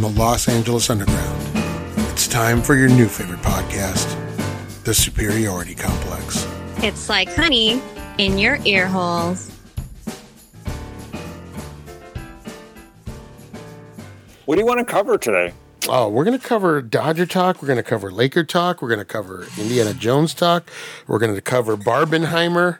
from 0.00 0.14
the 0.14 0.20
Los 0.20 0.48
Angeles 0.48 0.88
Underground. 0.88 1.42
It's 2.10 2.26
time 2.26 2.62
for 2.62 2.74
your 2.74 2.88
new 2.88 3.06
favorite 3.06 3.40
podcast, 3.40 4.16
The 4.84 4.94
Superiority 4.94 5.74
Complex. 5.74 6.48
It's 6.78 7.10
like 7.10 7.28
honey 7.34 7.82
in 8.16 8.38
your 8.38 8.58
ear 8.64 8.86
holes. 8.86 9.50
What 14.46 14.54
do 14.54 14.60
you 14.60 14.66
want 14.66 14.78
to 14.78 14.86
cover 14.86 15.18
today? 15.18 15.52
Oh, 15.88 16.08
we're 16.08 16.24
going 16.24 16.38
to 16.38 16.46
cover 16.46 16.80
Dodger 16.80 17.26
talk. 17.26 17.60
We're 17.60 17.68
going 17.68 17.76
to 17.76 17.82
cover 17.82 18.10
Laker 18.10 18.44
talk. 18.44 18.80
We're 18.80 18.88
going 18.88 19.00
to 19.00 19.04
cover 19.04 19.46
Indiana 19.58 19.92
Jones 19.92 20.32
talk. 20.32 20.70
We're 21.08 21.18
going 21.18 21.34
to 21.34 21.42
cover 21.42 21.76
Barbenheimer, 21.76 22.78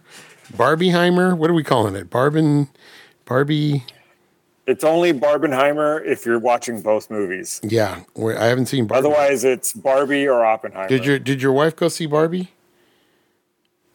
Barbieheimer. 0.54 1.36
What 1.36 1.50
are 1.50 1.54
we 1.54 1.64
calling 1.64 1.96
it? 1.96 2.08
Barben, 2.08 2.68
Barbie. 3.26 3.84
It's 4.66 4.84
only 4.84 5.12
Barbenheimer 5.12 6.04
if 6.06 6.24
you're 6.24 6.38
watching 6.38 6.80
both 6.82 7.10
movies. 7.10 7.60
Yeah, 7.64 8.00
we- 8.14 8.36
I 8.36 8.46
haven't 8.46 8.66
seen 8.66 8.86
Barbie. 8.86 9.08
Otherwise, 9.08 9.42
it's 9.44 9.72
Barbie 9.72 10.28
or 10.28 10.44
Oppenheimer. 10.44 10.86
did 10.88 11.04
your 11.04 11.18
did 11.18 11.42
your 11.42 11.52
wife 11.52 11.74
go 11.76 11.88
see 11.88 12.06
Barbie? 12.06 12.52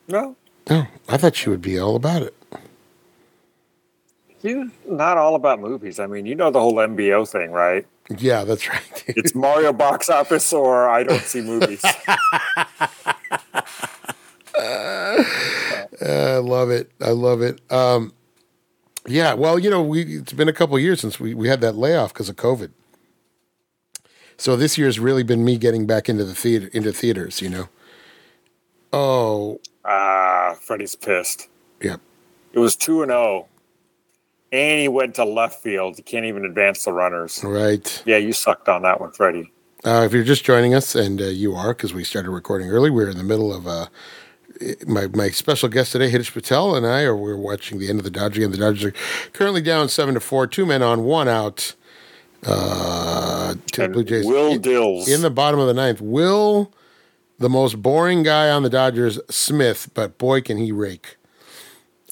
No, 0.08 0.36
No, 0.70 0.88
I 1.08 1.18
thought 1.18 1.36
she 1.36 1.50
would 1.50 1.62
be 1.62 1.80
all 1.80 1.96
about 1.96 2.22
it. 2.24 2.36
she's 4.41 4.68
not 4.88 5.18
all 5.18 5.36
about 5.36 5.60
movies. 5.60 6.00
I 6.00 6.05
mean, 6.08 6.26
you 6.26 6.36
know 6.36 6.52
the 6.52 6.60
whole 6.60 6.76
MBO 6.76 7.26
thing, 7.27 7.52
right? 7.52 7.86
Yeah, 8.18 8.44
that's 8.44 8.68
right. 8.70 9.04
It's 9.08 9.34
Mario 9.34 9.72
box 9.74 10.10
office 10.10 10.52
or 10.54 10.88
I 10.90 11.04
don't 11.04 11.22
see 11.24 11.41
movies. 11.41 11.82
I 14.58 16.38
love 16.41 16.70
it. 16.71 16.91
I 17.02 17.10
love 17.12 17.41
it. 17.41 17.60
Um, 17.71 18.13
yeah, 19.08 19.34
well, 19.34 19.60
you 19.60 19.70
know, 19.70 19.82
we 19.82 20.02
it's 20.18 20.34
been 20.34 20.50
a 20.50 20.54
couple 20.54 20.78
years 20.80 21.02
since 21.02 21.20
we, 21.20 21.34
we 21.34 21.48
had 21.48 21.62
that 21.62 21.76
layoff 21.76 22.14
because 22.14 22.30
of 22.30 22.36
COVID. 22.36 22.72
So 24.38 24.56
this 24.56 24.78
year's 24.78 25.00
really 25.00 25.24
been 25.24 25.46
me 25.46 25.58
getting 25.58 25.86
back 25.86 26.10
into 26.10 26.26
the 26.26 26.36
theater 26.36 26.70
into 26.74 26.92
theaters, 26.92 27.42
you 27.42 27.50
know. 27.50 27.70
Oh, 28.92 29.60
Ah, 29.86 30.56
Freddie's 30.60 30.96
pissed. 30.96 31.48
Yep. 31.82 32.02
It 32.54 32.60
was 32.60 32.76
2 32.76 33.04
and 33.04 33.12
0. 33.12 33.48
And 34.52 34.82
he 34.82 34.88
went 34.88 35.16
to 35.16 35.26
left 35.26 35.62
field. 35.62 35.98
He 35.98 36.02
can't 36.02 36.26
even 36.26 36.46
advance 36.46 36.86
the 36.86 36.92
runners. 36.94 37.44
Right. 37.44 38.02
Yeah, 38.06 38.18
you 38.18 38.34
sucked 38.34 38.70
on 38.70 38.82
that 38.84 39.00
one, 39.00 39.12
Freddie. 39.12 39.52
Uh, 39.84 40.04
if 40.06 40.14
you're 40.14 40.24
just 40.24 40.44
joining 40.44 40.74
us, 40.74 40.96
and 40.96 41.22
uh, 41.22 41.26
you 41.26 41.54
are, 41.54 41.74
because 41.74 41.94
we 41.94 42.04
started 42.04 42.32
recording 42.32 42.70
early, 42.70 42.90
we're 42.90 43.10
in 43.10 43.18
the 43.18 43.24
middle 43.24 43.54
of 43.54 43.68
uh, 43.68 43.88
my 44.88 45.08
my 45.08 45.30
special 45.30 45.70
guest 45.70 45.92
today, 45.92 46.12
Hitesh 46.12 46.34
Patel, 46.34 46.76
and 46.76 46.86
I 46.86 47.04
are 47.04 47.16
we're 47.16 47.36
watching 47.38 47.80
the 47.80 47.90
end 47.90 48.00
of 48.00 48.04
the 48.04 48.12
Dodgers 48.12 48.40
game. 48.40 48.52
The 48.52 48.58
Dodgers 48.58 48.86
are 48.86 48.94
currently 49.34 49.62
down 49.62 49.90
seven 49.90 50.14
to 50.14 50.20
four, 50.20 50.48
two 50.48 50.66
men 50.66 50.82
on, 50.82 51.04
one 51.04 51.28
out. 51.28 51.76
Uh, 52.46 53.56
to 53.72 53.82
the 53.82 53.90
Blue 53.90 54.04
Jays 54.04 54.26
Will 54.26 54.58
Dills. 54.60 55.08
in 55.08 55.22
the 55.22 55.32
bottom 55.32 55.60
of 55.60 55.68
the 55.68 55.74
ninth. 55.74 56.00
Will, 56.00 56.72
the 57.40 57.50
most 57.50 57.82
boring 57.82 58.22
guy 58.22 58.50
on 58.50 58.62
the 58.62 58.70
Dodgers, 58.70 59.20
Smith, 59.30 59.90
but 59.94 60.18
boy 60.18 60.42
can 60.42 60.58
he 60.58 60.72
rake. 60.72 61.18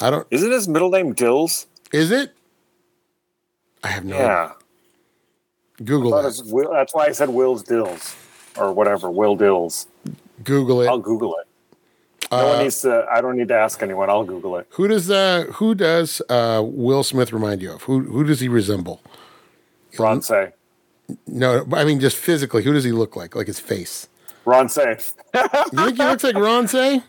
I 0.01 0.09
don't. 0.09 0.27
Isn't 0.31 0.51
his 0.51 0.67
middle 0.67 0.89
name 0.89 1.13
Dills? 1.13 1.67
Is 1.91 2.09
it? 2.09 2.33
I 3.83 3.89
have 3.89 4.05
no. 4.05 4.17
Yeah. 4.17 4.51
Google 5.83 6.11
that. 6.11 6.41
Will, 6.45 6.71
that's 6.71 6.93
why 6.93 7.05
I 7.05 7.11
said 7.11 7.29
Will's 7.29 7.63
Dills 7.63 8.15
or 8.57 8.73
whatever. 8.73 9.11
Will 9.11 9.35
Dills. 9.35 9.87
Google 10.43 10.81
it. 10.81 10.87
I'll 10.87 10.97
Google 10.99 11.35
it. 11.35 11.47
No 12.39 12.47
one 12.47 12.55
Uh, 12.59 12.63
needs 12.63 12.81
to. 12.81 13.05
I 13.11 13.21
don't 13.21 13.37
need 13.37 13.47
to 13.49 13.55
ask 13.55 13.81
anyone. 13.83 14.09
I'll 14.09 14.23
Google 14.23 14.57
it. 14.57 14.67
Who 14.71 14.87
does 14.87 15.09
uh 15.09 15.45
who 15.53 15.75
does 15.75 16.21
uh 16.29 16.61
Will 16.65 17.03
Smith 17.03 17.31
remind 17.33 17.61
you 17.61 17.71
of? 17.73 17.83
Who 17.83 18.01
who 18.01 18.23
does 18.23 18.39
he 18.39 18.47
resemble? 18.47 19.01
Ron 19.99 20.21
Cey. 20.21 20.53
No, 21.27 21.65
I 21.73 21.83
mean 21.83 21.99
just 21.99 22.17
physically. 22.17 22.63
Who 22.63 22.73
does 22.73 22.83
he 22.83 22.91
look 22.91 23.15
like? 23.15 23.35
Like 23.35 23.47
his 23.47 23.59
face. 23.59 24.07
Ron 24.45 24.69
Cey. 24.69 24.97
You 25.35 25.47
think 25.73 25.97
he 25.97 26.03
looks 26.03 26.23
like 26.23 26.35
Ron 26.35 26.67
Cey? 26.67 27.01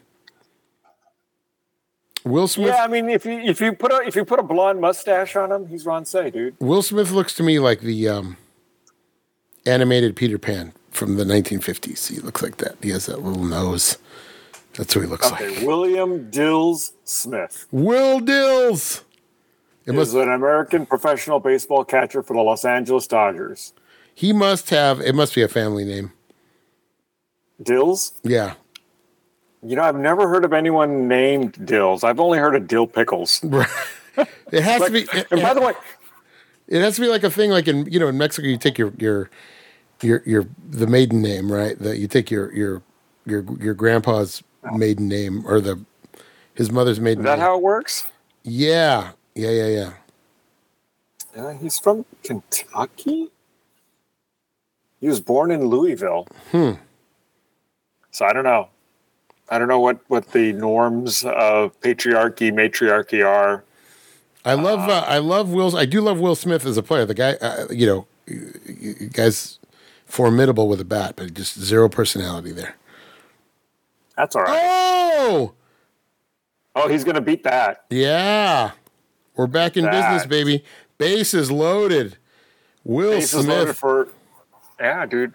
Will 2.24 2.48
Smith. 2.48 2.68
yeah, 2.68 2.84
I 2.84 2.86
mean, 2.88 3.10
if 3.10 3.26
you 3.26 3.38
if 3.40 3.60
you 3.60 3.72
put 3.74 3.92
a 3.92 4.02
if 4.06 4.16
you 4.16 4.24
put 4.24 4.38
a 4.38 4.42
blonde 4.42 4.80
mustache 4.80 5.36
on 5.36 5.52
him, 5.52 5.66
he's 5.68 5.84
Ron 5.84 6.04
Cey, 6.06 6.30
dude. 6.30 6.56
Will 6.58 6.82
Smith 6.82 7.10
looks 7.10 7.34
to 7.34 7.42
me 7.42 7.58
like 7.58 7.80
the 7.80 8.08
um, 8.08 8.38
animated 9.66 10.16
Peter 10.16 10.38
Pan 10.38 10.72
from 10.90 11.16
the 11.16 11.24
1950s. 11.24 12.10
He 12.12 12.20
looks 12.20 12.40
like 12.42 12.56
that. 12.58 12.76
He 12.82 12.90
has 12.90 13.06
that 13.06 13.20
little 13.22 13.44
nose. 13.44 13.98
That's 14.76 14.94
what 14.94 15.02
he 15.02 15.08
looks 15.08 15.30
Okay, 15.32 15.56
like. 15.58 15.66
William 15.66 16.30
Dills 16.30 16.92
Smith 17.04 17.66
Will 17.70 18.20
Dills. 18.20 19.04
It 19.86 19.90
is 19.90 19.96
must. 19.96 20.14
an 20.14 20.32
American 20.32 20.86
professional 20.86 21.40
baseball 21.40 21.84
catcher 21.84 22.22
for 22.22 22.34
the 22.34 22.42
Los 22.42 22.64
Angeles 22.64 23.06
Dodgers. 23.06 23.72
He 24.14 24.32
must 24.32 24.70
have. 24.70 25.00
It 25.00 25.14
must 25.14 25.34
be 25.34 25.42
a 25.42 25.48
family 25.48 25.84
name. 25.84 26.12
Dills. 27.62 28.12
Yeah. 28.22 28.54
You 29.62 29.76
know, 29.76 29.82
I've 29.82 29.96
never 29.96 30.28
heard 30.28 30.44
of 30.44 30.52
anyone 30.52 31.08
named 31.08 31.64
Dills. 31.66 32.04
I've 32.04 32.20
only 32.20 32.38
heard 32.38 32.54
of 32.54 32.66
Dill 32.66 32.86
Pickles. 32.86 33.44
It 34.52 34.62
has 34.62 34.84
to 34.84 34.92
be. 34.92 35.08
and 35.32 35.42
by 35.42 35.54
the 35.54 35.60
way, 35.60 35.72
It 36.68 36.80
has 36.82 36.94
to 36.94 37.00
be 37.00 37.08
like 37.08 37.24
a 37.24 37.30
thing 37.30 37.50
like 37.50 37.66
in 37.66 37.86
you 37.90 37.98
know 37.98 38.06
in 38.06 38.16
Mexico 38.16 38.46
you 38.46 38.56
take 38.56 38.78
your 38.78 38.92
your 38.96 39.28
your 40.02 40.22
your 40.24 40.46
the 40.70 40.86
maiden 40.86 41.20
name 41.20 41.50
right 41.50 41.76
that 41.80 41.98
you 41.98 42.06
take 42.06 42.30
your 42.30 42.54
your 42.54 42.80
your 43.26 43.44
your 43.60 43.74
grandpa's 43.74 44.40
maiden 44.72 45.08
name 45.08 45.44
or 45.46 45.60
the 45.60 45.80
his 46.54 46.70
mother's 46.70 47.00
maiden 47.00 47.24
name. 47.24 47.26
is 47.26 47.30
that 47.32 47.38
name. 47.38 47.46
how 47.46 47.56
it 47.56 47.62
works? 47.62 48.06
yeah 48.42 49.12
yeah 49.34 49.50
yeah 49.50 49.66
yeah. 49.66 49.92
Yeah, 51.36 51.52
he's 51.54 51.80
from 51.80 52.04
Kentucky. 52.22 53.30
He 55.00 55.08
was 55.08 55.20
born 55.20 55.50
in 55.50 55.66
Louisville. 55.66 56.28
Hmm. 56.52 56.72
So 58.12 58.24
I 58.24 58.32
don't 58.32 58.44
know. 58.44 58.68
I 59.50 59.58
don't 59.58 59.68
know 59.68 59.80
what 59.80 59.98
what 60.08 60.32
the 60.32 60.52
norms 60.52 61.24
of 61.24 61.78
patriarchy, 61.80 62.52
matriarchy 62.52 63.20
are. 63.22 63.64
I 64.44 64.54
love 64.54 64.88
uh, 64.88 65.04
I 65.06 65.18
love 65.18 65.50
Will 65.50 65.76
I 65.76 65.84
do 65.86 66.00
love 66.00 66.20
Will 66.20 66.34
Smith 66.34 66.64
as 66.64 66.76
a 66.76 66.82
player. 66.82 67.04
The 67.04 67.14
guy 67.14 67.32
uh, 67.34 67.66
you 67.70 67.86
know 67.86 68.06
guy's 69.12 69.58
formidable 70.06 70.68
with 70.68 70.80
a 70.80 70.84
bat, 70.84 71.14
but 71.16 71.34
just 71.34 71.58
zero 71.58 71.88
personality 71.88 72.52
there. 72.52 72.76
That's 74.16 74.36
all 74.36 74.42
right. 74.42 74.60
Oh 74.62 75.54
Oh, 76.76 76.88
he's 76.88 77.04
gonna 77.04 77.20
beat 77.20 77.44
that. 77.44 77.84
yeah, 77.90 78.72
we're 79.36 79.46
back 79.46 79.76
in 79.76 79.84
business, 79.84 80.26
baby. 80.26 80.64
Base 80.98 81.32
is 81.32 81.50
loaded. 81.50 82.16
Will 82.82 83.12
Base 83.12 83.32
is 83.32 83.46
loaded 83.46 83.64
Smith. 83.66 83.78
for. 83.78 84.08
Yeah, 84.80 85.06
dude. 85.06 85.32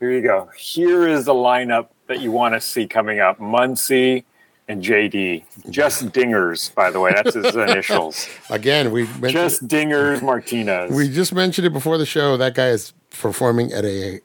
Here 0.00 0.10
you 0.10 0.22
go. 0.22 0.48
Here 0.56 1.06
is 1.06 1.26
the 1.26 1.34
lineup 1.34 1.88
that 2.06 2.20
you 2.20 2.32
want 2.32 2.54
to 2.54 2.60
see 2.60 2.86
coming 2.86 3.20
up: 3.20 3.38
Muncy 3.38 4.24
and 4.68 4.82
JD. 4.82 5.44
Just 5.68 6.06
Dingers, 6.12 6.74
by 6.74 6.90
the 6.90 7.00
way. 7.00 7.12
That's 7.12 7.34
his 7.34 7.54
initials. 7.54 8.26
Again, 8.50 8.90
we 8.90 9.02
mentioned 9.04 9.32
Just 9.32 9.68
Dingers 9.68 10.22
Martinez. 10.22 10.94
We 10.94 11.08
just 11.10 11.34
mentioned 11.34 11.66
it 11.66 11.74
before 11.74 11.98
the 11.98 12.06
show. 12.06 12.38
That 12.38 12.54
guy 12.54 12.68
is 12.68 12.94
performing 13.10 13.70
at 13.72 13.84
a 13.84 14.20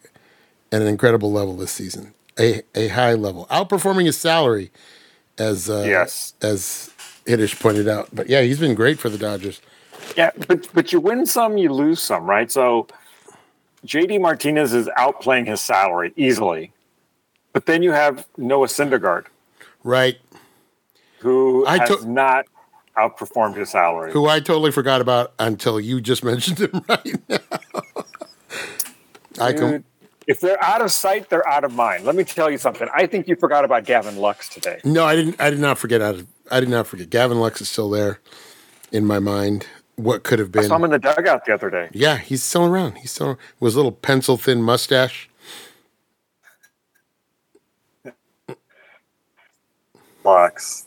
at 0.72 0.81
an 0.81 0.88
incredible 0.88 1.31
level 1.34 1.56
this 1.57 1.72
season, 1.72 2.13
a 2.40 2.62
a 2.76 2.88
high 2.90 3.14
level, 3.14 3.46
outperforming 3.52 4.06
his 4.06 4.18
salary, 4.18 4.72
as 5.38 5.70
uh, 5.70 5.84
Yes. 5.88 6.34
as 6.42 6.92
Hitesh 7.26 7.60
pointed 7.60 7.88
out. 7.88 8.10
But 8.14 8.28
yeah, 8.30 8.42
he's 8.42 8.60
been 8.60 8.76
great 8.76 9.00
for 9.00 9.10
the 9.10 9.18
Dodgers. 9.18 9.62
Yeah, 10.18 10.32
but 10.48 10.68
but 10.74 10.92
you 10.92 11.00
win 11.00 11.26
some, 11.26 11.58
you 11.58 11.72
lose 11.72 12.02
some, 12.02 12.26
right? 12.30 12.52
So 12.52 12.88
JD 13.86 14.20
Martinez 14.22 14.74
is 14.74 14.88
outplaying 14.98 15.48
his 15.48 15.62
salary 15.62 16.14
easily. 16.16 16.72
But 17.54 17.66
then 17.68 17.84
you 17.84 17.92
have 17.92 18.25
Noah 18.38 18.66
Syndergaard, 18.68 19.25
Right, 19.84 20.18
who 21.19 21.66
I 21.68 21.78
has 21.78 21.88
took- 21.90 22.06
not 22.06 22.46
outperformed 22.98 23.56
his 23.57 23.69
salary. 23.72 24.12
who 24.12 24.28
I 24.28 24.40
totally 24.40 24.72
forgot 24.72 25.02
about 25.02 25.34
until 25.40 25.80
you 25.80 26.02
just 26.02 26.24
mentioned 26.31 26.60
him 26.60 26.84
right 26.90 27.16
now. 27.30 27.38
I 29.42 29.52
Dude, 29.52 29.60
can. 29.60 29.84
If 30.28 30.40
they're 30.40 30.62
out 30.64 30.81
of 30.81 30.92
sight, 30.92 31.30
they're 31.30 31.48
out 31.48 31.64
of 31.64 31.74
mind. 31.74 32.06
Let 32.06 32.16
me 32.16 32.24
tell 32.24 32.50
you 32.50 32.58
something. 32.58 32.88
I 32.94 33.08
think 33.08 33.28
you 33.28 33.36
forgot 33.36 33.66
about 33.66 33.86
Gavin 33.86 34.18
Lux 34.18 34.50
today. 34.50 34.80
No, 34.84 35.06
I 35.06 35.16
didn't. 35.16 35.40
I 35.40 35.50
did 35.50 35.60
not 35.60 35.78
forget. 35.78 36.02
Out 36.02 36.16
of, 36.16 36.28
I 36.52 36.60
did 36.60 36.70
not 36.70 36.88
forget. 36.88 37.10
Gavin 37.10 37.40
Lux 37.40 37.62
is 37.62 37.70
still 37.70 37.90
there 37.90 38.20
in 38.92 39.06
my 39.06 39.20
mind. 39.20 39.68
What 39.96 40.24
could 40.24 40.40
have 40.40 40.52
been? 40.52 40.66
I 40.66 40.68
saw 40.68 40.78
him 40.78 40.86
in 40.86 40.92
the 40.92 41.00
dugout 41.00 41.46
the 41.46 41.54
other 41.54 41.70
day. 41.70 41.90
Yeah, 41.94 42.18
he's 42.18 42.42
still 42.42 42.66
around. 42.66 42.98
He's 42.98 43.12
still 43.12 43.38
with 43.60 43.70
his 43.70 43.75
little 43.75 43.92
pencil 43.92 44.38
thin 44.38 44.62
mustache. 44.62 45.30
Lux. 50.24 50.86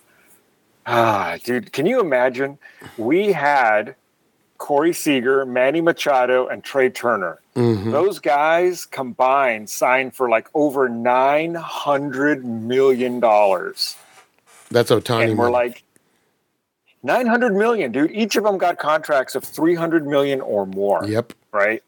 Ah, 0.87 1.37
dude, 1.45 1.73
can 1.73 1.85
you 1.87 2.01
imagine? 2.01 2.59
We 2.97 3.33
had 3.33 3.97
Corey 4.59 4.93
Seager, 4.93 5.45
Manny 5.47 5.81
Machado, 5.81 6.47
and 6.49 6.63
Trea 6.65 6.91
Turner. 6.91 7.41
Mm-hmm. 7.55 7.91
Those 7.91 8.19
guys 8.19 8.85
combined 8.87 9.71
signed 9.71 10.15
for 10.15 10.29
like 10.29 10.49
over 10.55 10.89
nine 10.89 11.55
hundred 11.55 12.45
million 12.45 13.21
dollars, 13.21 13.97
That's 14.71 14.91
Ohtani. 14.91 15.31
and 15.31 15.39
we're 15.39 15.51
money. 15.51 15.69
like 15.69 15.83
nine 17.03 17.27
hundred 17.27 17.55
million, 17.55 17.93
dude. 17.93 18.11
Each 18.11 18.37
of 18.37 18.45
them 18.45 18.59
got 18.59 18.79
contracts 18.79 19.35
of 19.35 19.45
three 19.45 19.75
hundred 19.75 20.07
million 20.07 20.41
or 20.41 20.67
more. 20.67 21.05
yep. 21.07 21.33
Right? 21.53 21.83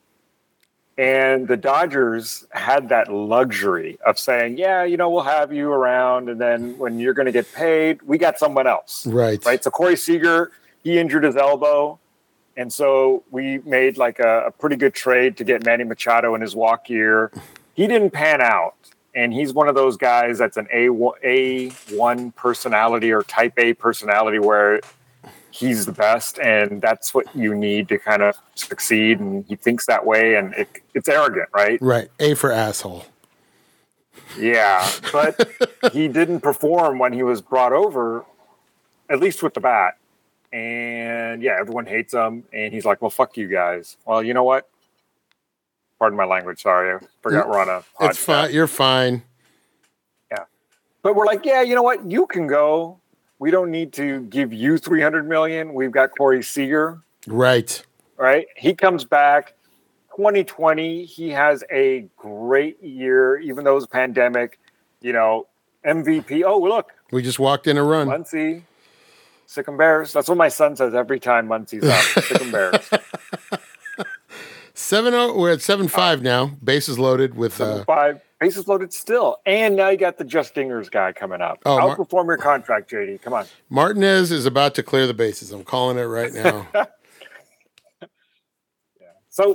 And 0.96 1.46
the 1.46 1.56
Dodgers 1.56 2.44
had 2.50 2.88
that 2.88 3.12
luxury 3.12 3.98
of 4.04 4.18
saying, 4.18 4.58
yeah, 4.58 4.82
you 4.82 4.96
know, 4.96 5.08
we'll 5.08 5.22
have 5.22 5.52
you 5.52 5.70
around. 5.70 6.28
And 6.28 6.40
then 6.40 6.76
when 6.76 6.98
you're 6.98 7.14
going 7.14 7.26
to 7.26 7.32
get 7.32 7.52
paid, 7.54 8.02
we 8.02 8.18
got 8.18 8.36
someone 8.36 8.66
else. 8.66 9.06
Right. 9.06 9.44
Right. 9.44 9.62
So 9.62 9.70
Corey 9.70 9.94
Seager, 9.96 10.50
he 10.82 10.98
injured 10.98 11.22
his 11.22 11.36
elbow. 11.36 12.00
And 12.58 12.70
so 12.72 13.22
we 13.30 13.58
made 13.58 13.96
like 13.96 14.18
a, 14.18 14.46
a 14.46 14.50
pretty 14.50 14.76
good 14.76 14.92
trade 14.92 15.36
to 15.38 15.44
get 15.44 15.64
Manny 15.64 15.84
Machado 15.84 16.34
in 16.34 16.40
his 16.42 16.54
walk 16.56 16.90
year. 16.90 17.30
He 17.74 17.86
didn't 17.86 18.10
pan 18.10 18.40
out. 18.42 18.74
And 19.14 19.32
he's 19.32 19.52
one 19.54 19.68
of 19.68 19.74
those 19.74 19.96
guys 19.96 20.38
that's 20.38 20.56
an 20.56 20.66
A 20.72 20.88
A1 20.88 22.34
personality 22.34 23.12
or 23.12 23.22
type 23.22 23.54
A 23.58 23.74
personality 23.74 24.38
where 24.40 24.80
he's 25.50 25.86
the 25.86 25.92
best 25.92 26.38
and 26.38 26.80
that's 26.82 27.14
what 27.14 27.24
you 27.34 27.54
need 27.54 27.88
to 27.88 27.98
kind 27.98 28.22
of 28.22 28.36
succeed 28.54 29.18
and 29.18 29.44
he 29.46 29.56
thinks 29.56 29.86
that 29.86 30.04
way 30.04 30.34
and 30.36 30.54
it, 30.54 30.68
it's 30.94 31.08
arrogant 31.08 31.48
right 31.52 31.80
Right. 31.80 32.08
A 32.20 32.34
for 32.34 32.52
asshole. 32.52 33.06
yeah 34.38 34.88
but 35.12 35.50
he 35.92 36.06
didn't 36.06 36.40
perform 36.40 36.98
when 36.98 37.12
he 37.12 37.22
was 37.24 37.40
brought 37.40 37.72
over 37.72 38.24
at 39.10 39.18
least 39.20 39.42
with 39.42 39.54
the 39.54 39.60
bat 39.60 39.96
and 40.52 41.42
yeah 41.42 41.56
everyone 41.60 41.84
hates 41.86 42.12
him 42.14 42.44
and 42.52 42.72
he's 42.72 42.84
like 42.84 43.00
well 43.02 43.10
fuck 43.10 43.36
you 43.36 43.48
guys 43.48 43.96
well 44.06 44.22
you 44.22 44.32
know 44.32 44.44
what 44.44 44.68
pardon 45.98 46.16
my 46.16 46.24
language 46.24 46.62
sorry 46.62 46.94
i 46.94 46.98
forgot 47.22 47.48
we're 47.48 47.58
on 47.60 47.68
a 47.68 47.72
podcast. 48.00 48.08
It's 48.10 48.18
fine. 48.18 48.52
You're 48.54 48.66
fine. 48.66 49.22
Yeah. 50.30 50.44
But 51.02 51.16
we're 51.16 51.26
like 51.26 51.44
yeah 51.44 51.62
you 51.62 51.74
know 51.74 51.82
what 51.82 52.04
you 52.10 52.26
can 52.26 52.46
go 52.46 52.98
we 53.38 53.50
don't 53.50 53.70
need 53.70 53.92
to 53.94 54.20
give 54.22 54.52
you 54.52 54.78
300 54.78 55.28
million 55.28 55.74
we've 55.74 55.92
got 55.92 56.10
corey 56.16 56.42
seager 56.42 57.00
Right. 57.26 57.84
right? 58.16 58.46
He 58.56 58.74
comes 58.74 59.04
back 59.04 59.54
2020. 60.16 61.04
He 61.04 61.28
has 61.30 61.62
a 61.70 62.06
great 62.16 62.82
year, 62.82 63.36
even 63.38 63.64
though 63.64 63.76
it's 63.76 63.84
a 63.84 63.88
pandemic. 63.88 64.58
You 65.02 65.12
know, 65.12 65.46
MVP. 65.84 66.42
Oh, 66.44 66.58
look, 66.58 66.90
We 67.12 67.22
just 67.22 67.38
walked 67.38 67.66
in 67.66 67.76
a 67.76 67.82
run. 67.84 68.08
Muncy, 68.08 68.62
sick 69.48 69.66
and 69.66 69.76
bears. 69.78 70.12
That's 70.12 70.28
what 70.28 70.38
my 70.38 70.48
son 70.48 70.76
says 70.76 70.94
every 70.94 71.18
time 71.18 71.48
Muncy's 71.48 71.84
up. 71.84 72.02
sick 72.24 72.40
and 72.40 72.52
bears. 72.52 72.88
Seven 74.74 75.12
oh. 75.14 75.36
We're 75.36 75.52
at 75.52 75.60
seven 75.60 75.88
five 75.88 76.22
now. 76.22 76.52
Bases 76.62 76.98
loaded 77.00 77.34
with. 77.34 77.60
Uh, 77.60 77.84
Five 77.84 78.20
bases 78.38 78.68
loaded 78.68 78.92
still, 78.92 79.38
and 79.44 79.74
now 79.74 79.88
you 79.88 79.96
got 79.96 80.18
the 80.18 80.24
Just 80.24 80.54
Dingers 80.54 80.88
guy 80.88 81.10
coming 81.12 81.40
up. 81.40 81.58
Oh, 81.66 81.78
Mar- 81.78 81.96
Outperform 81.96 82.26
your 82.26 82.36
contract, 82.36 82.88
JD. 82.88 83.20
Come 83.22 83.32
on. 83.32 83.46
Martinez 83.68 84.30
is 84.30 84.46
about 84.46 84.76
to 84.76 84.84
clear 84.84 85.08
the 85.08 85.14
bases. 85.14 85.50
I'm 85.50 85.64
calling 85.64 85.98
it 85.98 86.02
right 86.02 86.32
now. 86.32 86.68
So, 89.30 89.54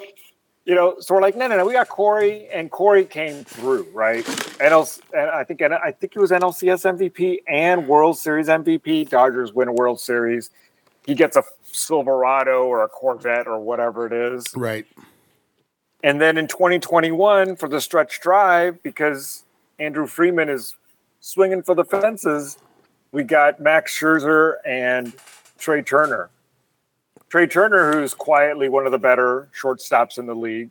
you 0.66 0.76
know, 0.76 0.96
so 1.00 1.14
we're 1.14 1.22
like, 1.22 1.36
no, 1.36 1.48
no, 1.48 1.58
no. 1.58 1.66
We 1.66 1.74
got 1.74 1.90
Corey, 1.90 2.48
and 2.48 2.72
Corey 2.72 3.04
came 3.04 3.44
through, 3.44 3.88
right? 3.94 4.24
NL, 4.24 5.02
and 5.14 5.30
I 5.30 5.44
think 5.44 5.62
and 5.62 5.74
I 5.74 5.92
think 5.92 6.14
he 6.14 6.20
was 6.20 6.32
NLCS 6.32 6.98
MVP 6.98 7.40
and 7.48 7.88
World 7.88 8.18
Series 8.18 8.48
MVP. 8.48 9.10
Dodgers 9.10 9.54
win 9.54 9.68
a 9.68 9.74
World 9.74 10.00
Series. 10.00 10.50
He 11.06 11.16
gets 11.16 11.36
a 11.36 11.44
Silverado 11.64 12.64
or 12.64 12.84
a 12.84 12.88
Corvette 12.88 13.48
or 13.48 13.60
whatever 13.60 14.06
it 14.06 14.14
is. 14.14 14.46
right. 14.56 14.86
And 16.02 16.20
then 16.20 16.38
in 16.38 16.48
2021 16.48 17.56
for 17.56 17.70
the 17.70 17.80
stretch 17.80 18.20
drive, 18.20 18.84
because 18.84 19.46
Andrew 19.80 20.06
Freeman 20.06 20.50
is 20.50 20.76
swinging 21.22 21.64
for 21.64 21.76
the 21.76 21.86
fences, 21.86 22.58
we 23.14 23.24
got 23.24 23.62
Max 23.62 23.98
Scherzer 23.98 24.56
and 24.66 25.14
Trea 25.58 25.82
Turner. 25.82 26.30
Trea 27.34 27.48
Turner, 27.48 27.94
who's 27.94 28.14
quietly 28.14 28.70
one 28.70 28.86
of 28.86 28.92
the 28.92 29.00
better 29.00 29.50
shortstops 29.60 30.20
in 30.20 30.28
the 30.28 30.36
league, 30.36 30.70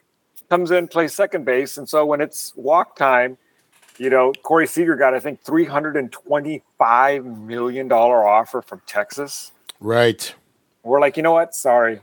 comes 0.49 0.71
in, 0.71 0.87
plays 0.87 1.13
second 1.13 1.45
base. 1.45 1.77
And 1.77 1.89
so 1.89 2.07
when 2.07 2.21
it's 2.21 2.53
walk 2.55 2.95
time, 2.95 3.37
you 3.99 4.11
know, 4.11 4.33
Corey 4.45 4.69
Seager 4.69 4.95
got, 4.95 5.13
I 5.13 5.19
think, 5.19 5.43
$325 5.43 7.37
million 7.45 7.91
offer 7.91 8.63
from 8.63 8.81
Texas 8.87 9.51
Right. 9.81 10.33
we're 10.85 11.01
like, 11.01 11.17
you 11.17 11.25
know 11.25 11.33
what? 11.33 11.53
Sorry. 11.57 11.99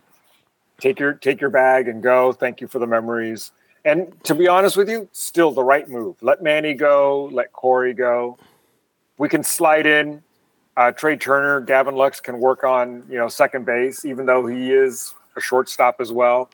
Take 0.82 1.00
your 1.00 1.14
take 1.14 1.40
your 1.40 1.52
bag 1.52 1.88
and 1.88 2.04
go. 2.04 2.34
Thank 2.34 2.60
you 2.60 2.68
for 2.68 2.80
the 2.80 2.88
memories. 2.88 3.54
And 3.86 4.22
to 4.26 4.36
be 4.36 4.50
honest 4.50 4.76
with 4.76 4.90
you, 4.90 5.08
still 5.14 5.52
the 5.54 5.64
right 5.64 5.88
move. 5.88 6.18
Let 6.22 6.44
Manny 6.44 6.74
go. 6.74 7.30
Let 7.32 7.54
Corey 7.54 7.94
go. 7.94 8.38
We 9.18 9.30
can 9.30 9.42
slide 9.42 9.86
in 9.86 10.22
uh, 10.80 10.92
Trea 10.92 11.18
Turner. 11.18 11.60
Gavin 11.62 11.94
Lux 11.96 12.20
can 12.22 12.40
work 12.40 12.64
on 12.64 13.04
you 13.10 13.18
know 13.18 13.28
second 13.28 13.66
base, 13.66 14.06
even 14.06 14.26
though 14.26 14.48
he 14.48 14.72
is 14.72 15.14
a 15.36 15.42
shortstop 15.42 15.98
as 16.00 16.12
well. 16.12 16.50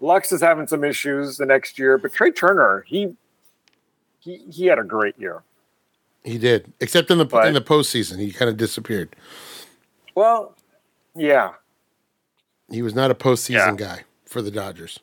Lux 0.00 0.30
is 0.30 0.40
having 0.42 0.66
some 0.66 0.84
issues 0.84 1.38
the 1.38 1.46
next 1.46 1.78
year, 1.78 1.96
but 1.98 2.12
Trea 2.12 2.30
Turner, 2.30 2.84
he 2.86 3.16
he 4.20 4.36
he 4.50 4.66
had 4.66 4.78
a 4.78 4.84
great 4.84 5.18
year. 5.18 5.42
He 6.22 6.38
did, 6.38 6.72
except 6.80 7.10
in 7.10 7.18
the 7.18 7.24
But- 7.24 7.46
in 7.48 7.54
the 7.54 7.60
postseason, 7.60 8.18
he 8.18 8.32
kind 8.32 8.48
of 8.50 8.56
disappeared. 8.56 9.16
Well, 10.14 10.54
yeah, 11.14 11.52
He 12.70 12.82
was 12.82 12.94
not 12.94 13.10
a 13.10 13.14
postseason 13.14 13.78
Yeah. 13.78 13.86
guy 13.96 14.04
for 14.26 14.42
the 14.42 14.50
Dodgers 14.50 14.98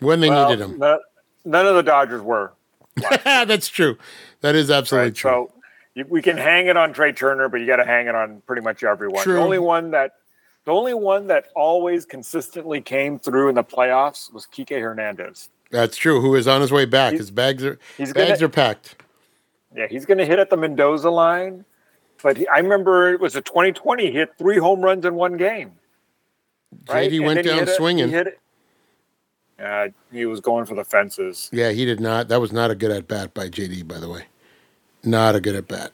when 0.00 0.20
they 0.20 0.30
Well, 0.30 0.48
needed 0.48 0.64
him. 0.64 0.78
no- 0.78 1.00
none 1.44 1.66
of 1.66 1.74
the 1.74 1.82
Dodgers 1.82 2.22
were. 2.22 2.52
That's 3.24 3.68
true. 3.68 3.98
That 4.40 4.54
is 4.54 4.70
absolutely 4.70 5.08
right? 5.10 5.14
true. 5.14 5.30
So 5.30 5.53
you, 5.94 6.04
we 6.08 6.22
can 6.22 6.36
hang 6.36 6.66
it 6.66 6.76
on 6.76 6.92
Trea 6.92 7.12
Turner, 7.12 7.48
but 7.48 7.60
you 7.60 7.66
got 7.66 7.76
to 7.76 7.84
hang 7.84 8.06
it 8.06 8.14
on 8.14 8.42
pretty 8.46 8.62
much 8.62 8.82
everyone. 8.84 9.22
True. 9.22 9.34
The 9.34 9.40
only 9.40 9.58
one 9.58 9.90
that 9.92 10.12
the 10.64 10.72
only 10.72 10.94
one 10.94 11.26
that 11.26 11.46
always 11.54 12.06
consistently 12.06 12.80
came 12.80 13.18
through 13.18 13.50
in 13.50 13.54
the 13.54 13.64
playoffs 13.64 14.32
was 14.32 14.46
Kike 14.46 14.80
Hernandez. 14.80 15.50
That's 15.70 15.96
true. 15.96 16.20
Who 16.20 16.34
is 16.36 16.48
on 16.48 16.60
his 16.62 16.72
way 16.72 16.84
back? 16.86 17.12
He- 17.12 17.18
His 17.18 17.30
bags 17.30 17.62
are 17.64 17.78
he's 17.98 18.12
bags 18.12 18.38
gonna- 18.40 18.46
are 18.46 18.48
packed. 18.48 18.96
Yeah, 19.76 19.88
he's 19.88 20.06
going 20.06 20.18
to 20.18 20.24
hit 20.24 20.38
at 20.38 20.50
the 20.50 20.56
Mendoza 20.56 21.10
line, 21.10 21.64
but 22.22 22.36
he, 22.36 22.46
I 22.46 22.58
remember 22.58 23.12
it 23.12 23.20
was 23.20 23.34
a 23.34 23.42
2020. 23.42 24.06
He 24.06 24.12
hit 24.12 24.30
three 24.38 24.56
home 24.58 24.80
runs 24.80 25.04
in 25.04 25.16
one 25.16 25.36
game. 25.36 25.72
Right? 26.88 27.10
JD 27.10 27.24
went 27.26 27.38
he 27.40 27.42
down 27.42 27.58
it- 27.64 27.68
swinging. 27.70 28.06
He, 28.08 28.14
hit 28.14 28.26
it. 28.28 28.38
Uh, 29.62 29.88
he 30.12 30.26
was 30.26 30.40
going 30.40 30.64
for 30.64 30.74
the 30.76 30.84
fences. 30.84 31.48
Yeah, 31.52 31.70
he 31.72 31.84
did 31.84 32.00
not. 32.00 32.28
That 32.28 32.40
was 32.40 32.52
not 32.52 32.70
a 32.70 32.74
good 32.74 32.90
at 32.90 33.06
bat 33.08 33.34
by 33.34 33.48
JD, 33.48 33.86
by 33.86 33.98
the 33.98 34.08
way. 34.08 34.26
Not 35.04 35.34
a 35.36 35.40
good 35.40 35.54
at 35.54 35.68
bat. 35.68 35.92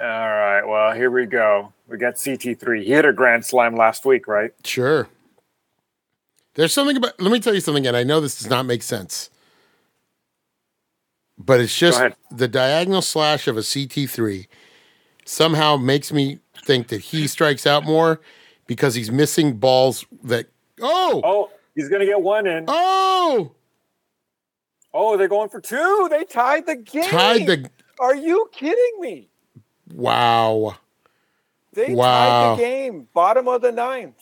All 0.00 0.06
right. 0.08 0.62
Well, 0.64 0.92
here 0.94 1.10
we 1.10 1.26
go. 1.26 1.72
We 1.88 1.98
got 1.98 2.14
CT3. 2.14 2.82
He 2.82 2.88
hit 2.90 3.04
a 3.04 3.12
grand 3.12 3.44
slam 3.44 3.76
last 3.76 4.04
week, 4.06 4.26
right? 4.26 4.52
Sure. 4.64 5.08
There's 6.54 6.72
something 6.72 6.96
about. 6.96 7.20
Let 7.20 7.30
me 7.32 7.40
tell 7.40 7.54
you 7.54 7.60
something, 7.60 7.86
and 7.86 7.96
I 7.96 8.02
know 8.02 8.20
this 8.20 8.38
does 8.38 8.48
not 8.50 8.64
make 8.66 8.82
sense, 8.82 9.30
but 11.38 11.60
it's 11.60 11.76
just 11.76 12.02
the 12.30 12.48
diagonal 12.48 13.02
slash 13.02 13.46
of 13.46 13.56
a 13.56 13.60
CT3 13.60 14.46
somehow 15.24 15.76
makes 15.76 16.12
me 16.12 16.38
think 16.64 16.88
that 16.88 17.00
he 17.00 17.26
strikes 17.28 17.66
out 17.66 17.84
more 17.84 18.20
because 18.66 18.94
he's 18.94 19.10
missing 19.10 19.56
balls 19.58 20.04
that. 20.24 20.46
Oh, 20.80 21.20
Oh, 21.24 21.50
he's 21.74 21.88
going 21.88 22.00
to 22.00 22.06
get 22.06 22.20
one 22.22 22.46
in. 22.46 22.64
oh, 22.68 23.52
Oh, 24.92 25.16
they're 25.16 25.28
going 25.28 25.50
for 25.50 25.60
two. 25.60 26.08
They 26.10 26.24
tied 26.24 26.66
the 26.66 26.74
game. 26.76 27.04
tied 27.04 27.46
the. 27.46 27.70
Are 28.00 28.16
you 28.16 28.48
kidding 28.50 29.00
me? 29.00 29.28
Wow, 29.94 30.76
They 31.72 31.94
Wow. 31.94 32.56
tied 32.56 32.58
the 32.58 32.62
game. 32.62 33.08
Bottom 33.14 33.46
of 33.46 33.60
the 33.62 33.70
ninth. 33.70 34.16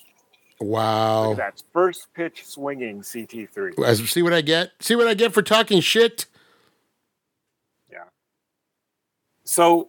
wow. 0.60 1.34
That's 1.34 1.62
first 1.72 2.12
pitch 2.12 2.44
swinging 2.44 3.00
CT3. 3.02 3.72
As 3.86 3.98
see 4.10 4.22
what 4.22 4.32
I 4.34 4.40
get. 4.42 4.72
See 4.80 4.96
what 4.96 5.06
I 5.06 5.14
get 5.14 5.32
for 5.32 5.40
talking 5.40 5.80
shit. 5.80 6.26
Yeah. 7.90 8.04
So 9.44 9.88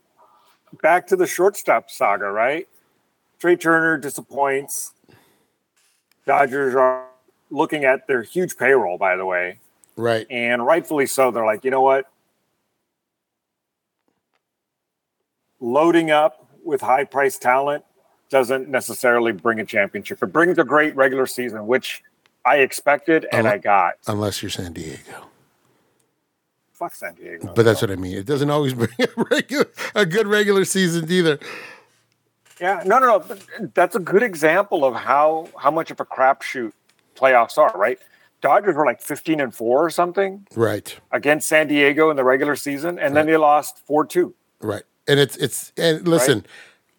back 0.82 1.08
to 1.08 1.16
the 1.16 1.26
shortstop 1.28 1.90
saga, 1.90 2.30
right? 2.32 2.68
Trey 3.40 3.56
Turner 3.56 3.98
disappoints. 3.98 4.94
Dodgers 6.26 6.76
are 6.76 7.08
looking 7.50 7.84
at 7.84 8.06
their 8.08 8.22
huge 8.22 8.56
payroll, 8.58 8.98
by 9.00 9.16
the 9.16 9.26
way, 9.26 9.60
Right. 9.96 10.28
and 10.30 10.64
rightfully 10.66 11.08
so. 11.08 11.32
They're 11.32 11.46
like, 11.46 11.66
you 11.66 11.72
know 11.72 11.82
what? 11.82 12.06
Loading 15.62 16.12
up 16.12 16.48
with 16.64 16.82
high 16.82 17.04
price 17.04 17.38
talent 17.38 17.84
doesn't 18.30 18.70
necessarily 18.70 19.32
bring 19.32 19.60
a 19.60 19.66
championship. 19.66 20.22
It 20.22 20.28
brings 20.28 20.58
a 20.58 20.64
great 20.64 20.96
regular 20.96 21.26
season, 21.26 21.68
which 21.68 22.04
I 22.46 22.58
expected 22.58 23.26
and 23.32 23.46
Uh-huh. 23.48 23.56
I 23.56 23.58
got. 23.58 23.94
Unless 24.08 24.42
you're 24.42 24.50
San 24.52 24.74
Diego. 24.74 25.26
Fuck 26.74 26.96
San 26.96 27.16
Diego. 27.16 27.52
But 27.56 27.64
that's 27.64 27.82
what 27.82 27.92
I 27.92 27.96
mean. 27.96 28.16
It 28.18 28.26
doesn't 28.26 28.50
always 28.50 28.74
bring 28.76 28.90
a 29.00 29.08
regular, 29.30 29.66
a 29.96 30.06
good 30.06 30.28
regular 30.28 30.64
season 30.64 31.12
either. 31.12 31.40
Yeah, 32.62 32.84
no, 32.86 33.00
no, 33.00 33.18
no. 33.28 33.36
That's 33.74 33.96
a 33.96 34.00
good 34.00 34.24
example 34.24 34.86
of 34.86 34.94
how 34.96 35.48
how 35.58 35.72
much 35.72 35.92
of 35.92 36.00
a 36.00 36.06
crapshoot 36.06 36.74
playoffs 37.16 37.58
are, 37.58 37.72
right? 37.78 37.98
Dodgers 38.42 38.76
were 38.76 38.86
like 38.86 39.02
fifteen 39.02 39.40
and 39.42 39.54
four 39.54 39.84
or 39.84 39.90
something 39.90 40.46
Right. 40.56 40.98
against 41.12 41.48
San 41.50 41.68
Diego 41.68 42.10
in 42.10 42.16
the 42.18 42.24
regular 42.24 42.56
season, 42.56 42.98
and 43.00 43.16
then 43.16 43.26
they 43.28 43.38
lost 43.38 43.86
four 43.86 44.06
two. 44.06 44.36
Right. 44.62 44.84
And 45.10 45.20
it's 45.20 45.36
it's 45.38 45.74
and 45.78 46.08
listen, 46.08 46.46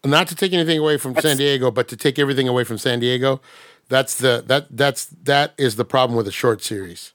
not 0.05 0.29
to 0.29 0.35
take 0.35 0.53
anything 0.53 0.79
away 0.79 0.99
from 0.99 1.15
San 1.17 1.39
Diego, 1.39 1.71
but 1.71 1.89
to 1.89 1.97
take 1.97 2.19
everything 2.19 2.49
away 2.49 2.65
from 2.65 2.79
San 2.79 3.01
Diego, 3.01 3.41
That's 3.91 4.17
the 4.17 4.45
that 4.47 4.69
that's 4.71 5.07
that 5.25 5.53
is 5.59 5.77
the 5.77 5.85
problem 5.85 6.17
with 6.17 6.29
a 6.29 6.33
short 6.33 6.63
series. 6.63 7.13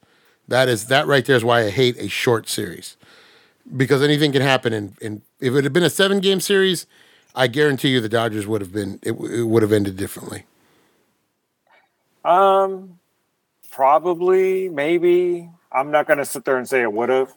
That 0.47 0.69
is 0.69 0.87
that 0.87 1.07
right 1.07 1.25
there 1.25 1.37
is 1.37 1.43
why 1.43 1.65
I 1.65 1.69
hate 1.71 1.97
a 1.97 2.09
short 2.09 2.49
series. 2.49 2.97
Because 3.75 4.03
anything 4.03 4.31
can 4.33 4.41
happen 4.41 4.73
and 4.73 4.95
in 5.01 5.21
if 5.39 5.55
it 5.55 5.63
had 5.63 5.73
been 5.73 5.83
a 5.83 5.89
seven 5.89 6.19
game 6.19 6.41
series, 6.41 6.85
I 7.33 7.47
guarantee 7.47 7.89
you 7.89 8.01
the 8.01 8.09
Dodgers 8.09 8.45
would 8.45 8.61
have 8.61 8.73
been 8.73 8.99
it, 9.03 9.13
it 9.13 9.43
would 9.45 9.63
have 9.63 9.71
ended 9.71 9.97
differently. 9.97 10.45
Um, 12.25 12.99
probably, 13.71 14.69
maybe. 14.69 15.49
I'm 15.71 15.91
not 15.91 16.07
going 16.07 16.19
to 16.19 16.25
sit 16.25 16.45
there 16.45 16.57
and 16.57 16.67
say 16.67 16.81
it 16.81 16.91
would 16.91 17.09
have. 17.09 17.33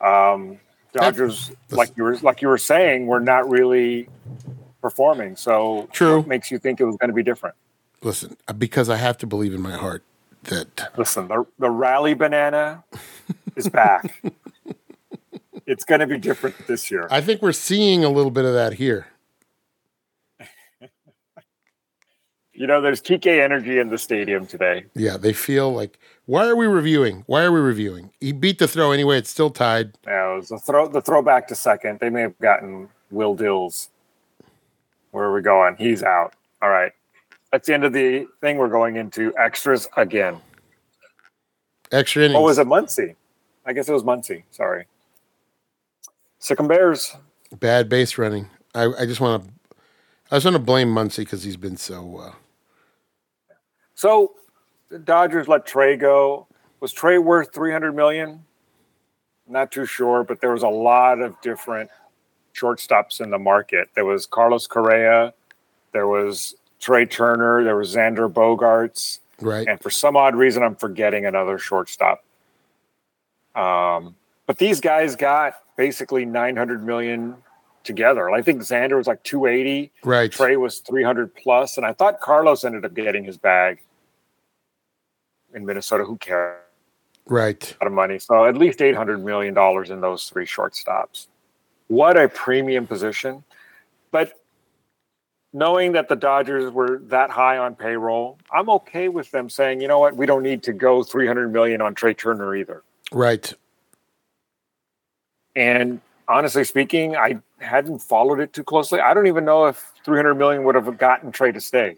Um, 0.00 0.60
Dodgers, 0.92 1.52
like 1.70 1.96
you 1.96 2.04
were 2.04 2.16
like 2.18 2.42
you 2.42 2.48
were 2.48 2.58
saying, 2.58 3.06
were 3.06 3.20
not 3.20 3.48
really 3.50 4.08
performing. 4.80 5.36
So, 5.36 5.88
True. 5.92 6.18
what 6.18 6.26
makes 6.28 6.50
you 6.50 6.58
think 6.58 6.80
it 6.80 6.84
was 6.84 6.96
going 6.96 7.08
to 7.10 7.14
be 7.14 7.22
different? 7.22 7.54
Listen, 8.02 8.36
uh, 8.48 8.52
because 8.52 8.88
I 8.88 8.96
have 8.96 9.18
to 9.18 9.26
believe 9.26 9.52
in 9.54 9.60
my 9.60 9.76
heart 9.76 10.02
that 10.44 10.92
Listen, 10.96 11.28
the 11.28 11.44
the 11.58 11.70
rally 11.70 12.14
banana 12.14 12.84
is 13.56 13.68
back. 13.68 14.22
it's 15.66 15.84
going 15.84 16.00
to 16.00 16.06
be 16.06 16.18
different 16.18 16.54
this 16.66 16.90
year. 16.90 17.08
I 17.10 17.20
think 17.20 17.42
we're 17.42 17.52
seeing 17.52 18.04
a 18.04 18.08
little 18.08 18.30
bit 18.30 18.44
of 18.44 18.54
that 18.54 18.74
here. 18.74 19.06
You 22.56 22.66
know, 22.66 22.80
there's 22.80 23.02
TK 23.02 23.42
energy 23.42 23.78
in 23.78 23.90
the 23.90 23.98
stadium 23.98 24.46
today. 24.46 24.86
Yeah, 24.94 25.18
they 25.18 25.34
feel 25.34 25.72
like 25.72 25.98
why 26.24 26.46
are 26.46 26.56
we 26.56 26.66
reviewing? 26.66 27.22
Why 27.26 27.42
are 27.42 27.52
we 27.52 27.60
reviewing? 27.60 28.10
He 28.18 28.32
beat 28.32 28.58
the 28.58 28.66
throw 28.66 28.92
anyway. 28.92 29.18
It's 29.18 29.28
still 29.28 29.50
tied. 29.50 29.92
Yeah, 30.06 30.32
it 30.32 30.36
was 30.36 30.48
the 30.48 30.58
throw 30.58 30.88
the 30.88 31.02
throwback 31.02 31.48
to 31.48 31.54
second. 31.54 32.00
They 32.00 32.08
may 32.08 32.22
have 32.22 32.38
gotten 32.38 32.88
Will 33.10 33.34
Dills. 33.34 33.90
Where 35.10 35.24
are 35.24 35.34
we 35.34 35.42
going? 35.42 35.76
He's 35.76 36.02
out. 36.02 36.32
All 36.62 36.70
right. 36.70 36.92
That's 37.52 37.66
the 37.66 37.74
end 37.74 37.84
of 37.84 37.92
the 37.92 38.26
thing. 38.40 38.56
We're 38.56 38.68
going 38.68 38.96
into 38.96 39.34
extras 39.36 39.86
again. 39.96 40.38
Extra 41.92 42.24
innings. 42.24 42.34
What 42.34 42.44
was 42.44 42.58
it, 42.58 42.66
Muncy? 42.66 43.14
I 43.66 43.74
guess 43.74 43.88
it 43.88 43.92
was 43.92 44.02
Muncy. 44.02 44.44
Sorry. 44.50 44.86
Sick'em 46.40 46.68
Bears. 46.68 47.16
Bad 47.58 47.88
base 47.90 48.16
running. 48.16 48.48
I, 48.74 48.84
I 48.98 49.06
just 49.06 49.20
want 49.20 49.44
to. 49.44 49.50
I 50.30 50.36
just 50.36 50.46
want 50.46 50.56
to 50.56 50.62
blame 50.62 50.88
Muncy 50.88 51.18
because 51.18 51.44
he's 51.44 51.56
been 51.56 51.76
so. 51.76 52.16
Uh, 52.16 52.32
So 53.96 54.34
the 54.90 54.98
Dodgers 54.98 55.48
let 55.48 55.66
Trea 55.66 55.96
go. 55.96 56.46
Was 56.80 56.92
Trea 56.92 57.20
worth 57.20 57.52
300 57.52 57.92
million? 57.92 58.44
Not 59.48 59.72
too 59.72 59.86
sure, 59.86 60.22
but 60.22 60.40
there 60.40 60.52
was 60.52 60.62
a 60.62 60.68
lot 60.68 61.20
of 61.20 61.40
different 61.40 61.90
shortstops 62.54 63.20
in 63.20 63.30
the 63.30 63.38
market. 63.38 63.88
There 63.94 64.04
was 64.04 64.26
Carlos 64.26 64.66
Correa, 64.66 65.32
there 65.92 66.06
was 66.06 66.54
Trea 66.78 67.06
Turner, 67.06 67.64
there 67.64 67.76
was 67.76 67.94
Xander 67.94 68.30
Bogaerts, 68.30 69.20
right. 69.40 69.66
and 69.66 69.80
for 69.80 69.90
some 69.90 70.16
odd 70.16 70.34
reason, 70.34 70.62
I'm 70.62 70.76
forgetting 70.76 71.26
another 71.26 71.58
shortstop. 71.58 72.22
Um, 73.54 74.14
but 74.46 74.58
these 74.58 74.80
guys 74.80 75.16
got 75.16 75.54
basically 75.76 76.24
900 76.24 76.84
million 76.84 77.36
together. 77.86 78.30
I 78.30 78.42
think 78.42 78.60
Xander 78.60 78.96
was 78.96 79.06
like 79.06 79.22
280. 79.22 79.90
Right. 80.04 80.30
Trea 80.30 80.56
was 80.56 80.80
300 80.80 81.34
plus, 81.34 81.76
and 81.76 81.86
I 81.86 81.92
thought 81.92 82.20
Carlos 82.20 82.64
ended 82.64 82.84
up 82.84 82.92
getting 82.92 83.24
his 83.24 83.38
bag 83.38 83.80
in 85.54 85.64
Minnesota. 85.64 86.04
Who 86.04 86.18
cares? 86.18 86.60
Right. 87.26 87.76
A 87.80 87.84
lot 87.84 87.88
of 87.88 87.92
money. 87.92 88.18
So 88.18 88.44
at 88.44 88.56
least 88.56 88.82
800 88.82 89.24
million 89.24 89.54
dollars 89.54 89.90
in 89.90 90.00
those 90.00 90.28
three 90.28 90.46
shortstops. 90.46 91.26
What 91.88 92.16
a 92.16 92.28
premium 92.28 92.86
position! 92.86 93.44
But 94.10 94.40
knowing 95.52 95.92
that 95.92 96.08
the 96.08 96.16
Dodgers 96.16 96.70
were 96.70 96.98
that 97.04 97.30
high 97.30 97.58
on 97.58 97.74
payroll, 97.74 98.38
I'm 98.52 98.68
okay 98.70 99.08
with 99.08 99.30
them 99.30 99.48
saying, 99.48 99.80
you 99.80 99.88
know 99.88 99.98
what, 99.98 100.16
we 100.16 100.26
don't 100.26 100.42
need 100.42 100.62
to 100.64 100.72
go 100.72 101.02
300 101.02 101.52
million 101.52 101.80
on 101.80 101.94
Trea 101.94 102.14
Turner 102.14 102.54
either. 102.54 102.82
Right. 103.10 103.52
And 105.54 106.00
honestly 106.28 106.64
speaking, 106.64 107.16
I 107.16 107.38
hadn't 107.58 108.00
followed 108.00 108.40
it 108.40 108.52
too 108.52 108.64
closely. 108.64 109.00
I 109.00 109.14
don't 109.14 109.26
even 109.26 109.44
know 109.44 109.66
if 109.66 109.92
300 110.04 110.34
million 110.34 110.64
would 110.64 110.74
have 110.74 110.98
gotten 110.98 111.32
Trea 111.32 111.52
to 111.52 111.60
stay. 111.60 111.96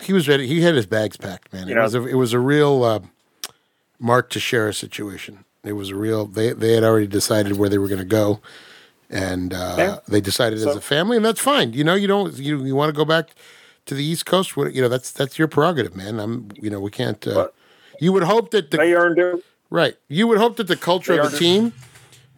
He 0.00 0.12
was 0.12 0.28
ready. 0.28 0.46
He 0.46 0.60
had 0.60 0.74
his 0.74 0.86
bags 0.86 1.16
packed, 1.16 1.52
man. 1.52 1.68
It 1.68 1.74
know- 1.74 1.82
was 1.82 1.94
a, 1.94 2.06
it 2.06 2.14
was 2.14 2.32
a 2.32 2.38
real 2.38 2.84
uh, 2.84 3.00
Mark 3.98 4.30
Teixeira 4.30 4.74
situation. 4.74 5.44
It 5.64 5.72
was 5.72 5.90
a 5.90 5.96
real. 5.96 6.26
They 6.26 6.52
they 6.52 6.74
had 6.74 6.84
already 6.84 7.06
decided 7.08 7.56
where 7.56 7.68
they 7.68 7.78
were 7.78 7.88
going 7.88 7.98
to 7.98 8.04
go, 8.04 8.40
and 9.10 9.52
uh, 9.52 9.74
Yeah. 9.78 9.98
they 10.06 10.20
decided 10.20 10.58
as 10.58 10.66
a 10.66 10.80
family, 10.80 11.16
and 11.16 11.24
that's 11.24 11.40
fine. 11.40 11.72
You 11.72 11.82
know, 11.82 11.94
you 11.94 12.06
don't 12.06 12.36
you 12.38 12.64
you 12.64 12.76
want 12.76 12.90
to 12.90 12.96
go 12.96 13.04
back 13.04 13.30
to 13.86 13.94
the 13.94 14.04
East 14.04 14.26
Coast. 14.26 14.56
What 14.56 14.72
you 14.74 14.80
know, 14.82 14.88
that's 14.88 15.10
that's 15.10 15.38
your 15.40 15.48
prerogative, 15.48 15.96
man. 15.96 16.20
I'm 16.20 16.50
you 16.54 16.70
know 16.70 16.78
we 16.78 16.90
can't. 16.92 17.26
Uh, 17.26 17.48
you 18.00 18.12
would 18.12 18.22
hope 18.22 18.50
that 18.52 18.70
the 18.70 18.76
They 18.76 18.94
earned 18.94 19.18
it. 19.18 19.42
Right. 19.70 19.96
You 20.08 20.28
would 20.28 20.38
hope 20.38 20.56
that 20.56 20.68
the 20.68 20.76
culture 20.76 21.18
of 21.20 21.32
the 21.32 21.38
team, 21.38 21.70
that 21.70 21.72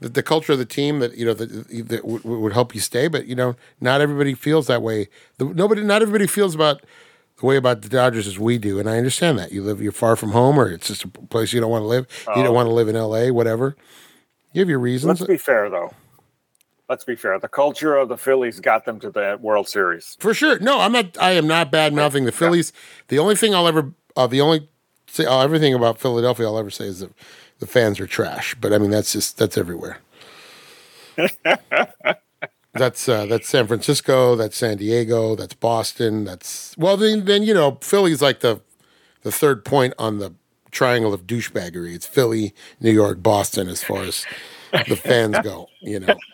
the 0.01 0.23
culture 0.23 0.53
of 0.53 0.59
the 0.59 0.65
team, 0.65 1.01
that 1.01 1.17
you 1.17 1.25
know 1.25 1.35
that, 1.35 1.89
that 1.89 2.05
would, 2.05 2.25
would 2.25 2.53
help 2.53 2.75
you 2.75 2.81
stay. 2.81 3.09
But 3.09 3.27
you 3.27 3.35
know, 3.35 3.57
not 3.81 4.01
everybody 4.01 4.35
feels 4.35 4.67
that 4.67 4.83
way. 4.83 5.09
The, 5.39 5.47
nobody, 5.47 5.83
not 5.83 6.03
everybody 6.03 6.27
feels 6.27 6.55
about 6.55 6.83
the 7.39 7.47
way 7.47 7.57
about 7.57 7.83
the 7.83 7.89
Dodgers 7.89 8.27
as 8.27 8.39
we 8.39 8.59
do, 8.59 8.79
and 8.79 8.89
I 8.89 8.99
understand 8.99 9.39
that. 9.39 9.53
You 9.53 9.63
live, 9.63 9.81
you're 9.81 9.93
far 9.93 10.17
from 10.17 10.33
home, 10.33 10.59
or 10.59 10.71
it's 10.71 10.89
just 10.89 11.05
a 11.05 11.09
place 11.09 11.53
you 11.53 11.61
don't 11.61 11.71
want 11.71 11.83
to 11.83 11.87
live. 11.87 12.07
You 12.37 12.43
don't 12.43 12.55
want 12.55 12.69
to 12.69 12.73
live 12.73 12.89
in 12.89 12.97
L.A. 12.97 13.31
Whatever. 13.31 13.77
You 14.53 14.61
have 14.61 14.69
your 14.69 14.79
reasons. 14.79 15.21
Let's 15.21 15.29
be 15.29 15.37
fair, 15.37 15.71
though. 15.71 15.93
Let's 16.89 17.05
be 17.05 17.17
fair. 17.17 17.39
The 17.39 17.49
culture 17.49 17.97
of 17.97 18.09
the 18.09 18.17
Phillies 18.17 18.61
got 18.61 18.87
them 18.87 18.99
to 19.01 19.11
the 19.11 19.39
World 19.41 19.69
Series. 19.69 20.17
For 20.21 20.33
sure. 20.33 20.59
No, 20.59 20.81
I'm 20.81 20.93
not. 20.93 21.19
I 21.21 21.33
am 21.33 21.47
not 21.47 21.71
bad 21.71 21.93
mouthing 21.93 22.25
the 22.25 22.33
Phillies. 22.33 22.73
The 23.09 23.19
only 23.19 23.37
thing 23.37 23.55
I'll 23.55 23.69
ever, 23.69 23.93
uh, 24.17 24.27
the 24.27 24.41
only, 24.41 24.69
say, 25.07 25.27
uh, 25.27 25.41
everything 25.41 25.75
about 25.75 25.99
Philadelphia 26.01 26.47
I'll 26.47 26.59
ever 26.59 26.71
say 26.71 26.87
is 26.87 27.01
that 27.01 27.13
the 27.59 27.67
fans 27.67 28.01
are 28.01 28.07
trash. 28.07 28.55
But 28.55 28.73
I 28.73 28.79
mean, 28.79 28.91
that's 28.91 29.13
just 29.13 29.39
that's 29.39 29.59
everywhere. 29.59 29.99
that's 32.75 33.09
uh, 33.09 33.27
that's 33.27 33.49
San 33.49 33.67
Francisco. 33.67 34.37
That's 34.37 34.57
San 34.57 34.77
Diego. 34.79 35.35
That's 35.35 35.55
Boston. 35.55 36.25
That's 36.25 36.77
well, 36.79 36.97
then 36.97 37.25
then 37.25 37.43
you 37.43 37.55
know, 37.55 37.79
Philly's 37.81 38.23
like 38.23 38.41
the 38.41 38.61
the 39.23 39.33
third 39.33 39.65
point 39.65 39.95
on 39.99 40.19
the 40.19 40.35
triangle 40.71 41.13
of 41.13 41.27
douchebaggery. 41.27 41.95
It's 41.95 42.07
Philly, 42.07 42.55
New 42.81 42.93
York, 42.93 43.23
Boston, 43.23 43.69
as 43.69 43.83
far 43.83 44.03
as 44.03 44.27
the 44.89 44.97
fans 44.97 45.37
go. 45.43 45.69
You 45.81 46.01
know. 46.01 46.17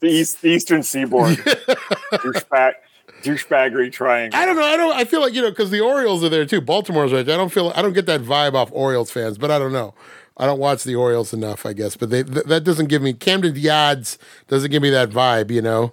The, 0.00 0.08
East, 0.08 0.42
the 0.42 0.50
Eastern 0.50 0.82
Seaboard. 0.82 1.38
douchebag, 2.12 2.74
douchebaggery 3.22 3.90
triangle. 3.90 4.38
I 4.38 4.44
don't 4.44 4.56
know. 4.56 4.62
I 4.62 4.76
don't. 4.76 4.94
I 4.94 5.04
feel 5.06 5.22
like 5.22 5.32
you 5.32 5.40
know 5.40 5.48
because 5.48 5.70
the 5.70 5.80
Orioles 5.80 6.22
are 6.22 6.28
there 6.28 6.44
too. 6.44 6.60
Baltimore's 6.60 7.14
right 7.14 7.24
there. 7.24 7.34
I 7.34 7.38
don't 7.38 7.50
feel. 7.50 7.72
I 7.74 7.80
don't 7.80 7.94
get 7.94 8.04
that 8.04 8.20
vibe 8.20 8.52
off 8.52 8.68
Orioles 8.72 9.10
fans, 9.10 9.38
but 9.38 9.50
I 9.50 9.58
don't 9.58 9.72
know. 9.72 9.94
I 10.36 10.44
don't 10.46 10.58
watch 10.58 10.84
the 10.84 10.94
Orioles 10.94 11.32
enough, 11.32 11.64
I 11.64 11.72
guess. 11.72 11.96
But 11.96 12.10
they 12.10 12.22
th- 12.22 12.44
that 12.46 12.64
doesn't 12.64 12.86
give 12.86 13.02
me 13.02 13.12
Camden 13.14 13.56
Yards 13.56 14.18
doesn't 14.48 14.70
give 14.70 14.82
me 14.82 14.90
that 14.90 15.10
vibe, 15.10 15.50
you 15.50 15.62
know. 15.62 15.92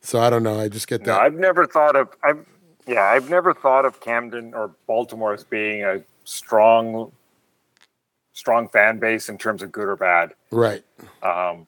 So 0.00 0.20
I 0.20 0.30
don't 0.30 0.42
know. 0.42 0.58
I 0.60 0.68
just 0.68 0.88
get 0.88 1.00
No, 1.06 1.12
that. 1.14 1.22
I've 1.22 1.34
never 1.34 1.66
thought 1.66 1.96
of. 1.96 2.08
I've 2.22 2.44
yeah, 2.86 3.04
I've 3.04 3.30
never 3.30 3.54
thought 3.54 3.84
of 3.86 4.00
Camden 4.00 4.52
or 4.54 4.72
Baltimore 4.88 5.32
as 5.32 5.44
being 5.44 5.84
a 5.84 6.02
strong, 6.24 7.12
strong 8.32 8.68
fan 8.68 8.98
base 8.98 9.28
in 9.28 9.38
terms 9.38 9.62
of 9.62 9.70
good 9.72 9.86
or 9.86 9.96
bad. 9.96 10.32
right. 10.50 10.82
Um, 11.22 11.66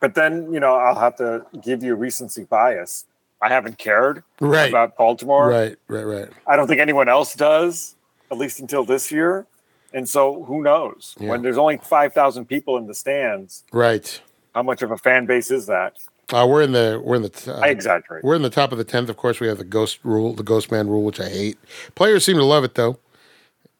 but 0.00 0.14
then 0.14 0.52
you 0.52 0.60
know 0.60 0.74
I'll 0.74 0.98
have 0.98 1.16
to 1.16 1.46
give 1.62 1.82
you 1.82 1.94
recency 1.94 2.44
bias. 2.44 3.06
I 3.40 3.48
haven't 3.48 3.78
cared 3.78 4.22
Right. 4.40 4.68
about 4.70 4.96
Baltimore. 4.96 5.48
Right. 5.48 5.76
Right. 5.88 6.04
Right. 6.04 6.28
I 6.46 6.56
don't 6.56 6.66
think 6.66 6.80
anyone 6.80 7.08
else 7.08 7.34
does, 7.34 7.94
at 8.30 8.38
least 8.38 8.60
until 8.60 8.84
this 8.84 9.12
year. 9.12 9.46
And 9.92 10.08
so 10.08 10.44
who 10.44 10.62
knows? 10.62 11.14
Yeah. 11.18 11.30
When 11.30 11.42
there's 11.42 11.58
only 11.58 11.78
5,000 11.78 12.46
people 12.46 12.76
in 12.76 12.86
the 12.86 12.94
stands, 12.94 13.64
Right. 13.72 14.20
how 14.54 14.62
much 14.62 14.82
of 14.82 14.90
a 14.90 14.96
fan 14.98 15.26
base 15.26 15.50
is 15.50 15.66
that? 15.66 15.94
Uh, 16.32 16.44
we're 16.48 16.62
in 16.62 16.72
the 16.72 17.00
we're 17.04 17.14
in 17.14 17.22
the 17.22 17.28
t- 17.28 17.48
uh, 17.50 17.60
I 17.60 17.68
exaggerate. 17.68 18.24
we're 18.24 18.34
in 18.34 18.42
the 18.42 18.50
top 18.50 18.72
of 18.72 18.78
the 18.78 18.84
tenth. 18.84 19.08
Of 19.08 19.16
course, 19.16 19.38
we 19.38 19.46
have 19.46 19.58
the 19.58 19.64
ghost 19.64 20.00
rule, 20.02 20.32
the 20.34 20.42
ghost 20.42 20.72
man 20.72 20.88
rule, 20.88 21.04
which 21.04 21.20
I 21.20 21.28
hate. 21.28 21.56
Players 21.94 22.24
seem 22.24 22.36
to 22.36 22.44
love 22.44 22.64
it 22.64 22.74
though. 22.74 22.98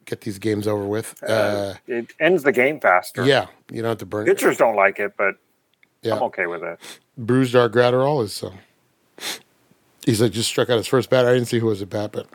Get 0.04 0.20
these 0.20 0.38
games 0.38 0.68
over 0.68 0.84
with. 0.86 1.20
Uh, 1.24 1.32
Uh, 1.32 1.74
it 1.88 2.12
ends 2.20 2.44
the 2.44 2.52
game 2.52 2.78
faster. 2.78 3.24
yeah, 3.24 3.46
you 3.72 3.82
don't 3.82 3.88
have 3.88 3.98
to 3.98 4.06
burn. 4.06 4.26
Pitchers 4.26 4.56
don't 4.58 4.76
like 4.76 5.00
it, 5.00 5.14
but 5.18 5.34
Yeah. 6.02 6.14
I'm 6.14 6.22
okay 6.24 6.46
with 6.46 6.62
it. 6.62 6.78
Brusdar 7.20 7.68
Graterol 7.68 8.22
is 8.22 8.32
so. 8.32 8.52
He's 10.04 10.20
like 10.22 10.30
just 10.30 10.48
struck 10.48 10.70
out 10.70 10.76
his 10.76 10.86
first 10.86 11.10
bat. 11.10 11.26
I 11.26 11.32
didn't 11.32 11.48
see 11.48 11.58
who 11.58 11.66
was 11.66 11.82
at 11.82 11.90
bat, 11.90 12.12
but 12.12 12.28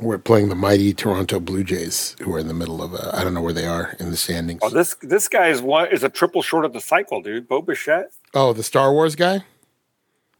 we're 0.00 0.18
playing 0.18 0.48
the 0.48 0.54
mighty 0.54 0.92
Toronto 0.92 1.40
Blue 1.40 1.64
Jays, 1.64 2.16
who 2.20 2.34
are 2.34 2.38
in 2.38 2.48
the 2.48 2.54
middle 2.54 2.82
of 2.82 2.94
I 2.94 3.24
don't 3.24 3.34
know 3.34 3.40
where 3.40 3.52
they 3.52 3.66
are 3.66 3.96
in 3.98 4.10
the 4.10 4.16
standings. 4.16 4.60
Oh, 4.62 4.70
this 4.70 4.94
this 5.02 5.28
guy 5.28 5.48
is 5.48 5.62
one 5.62 5.88
is 5.88 6.02
a 6.04 6.08
triple 6.08 6.42
short 6.42 6.64
of 6.64 6.72
the 6.72 6.80
cycle, 6.80 7.22
dude. 7.22 7.48
Bo 7.48 7.62
Bichette. 7.62 8.12
Oh, 8.34 8.52
the 8.52 8.62
Star 8.62 8.92
Wars 8.92 9.16
guy, 9.16 9.44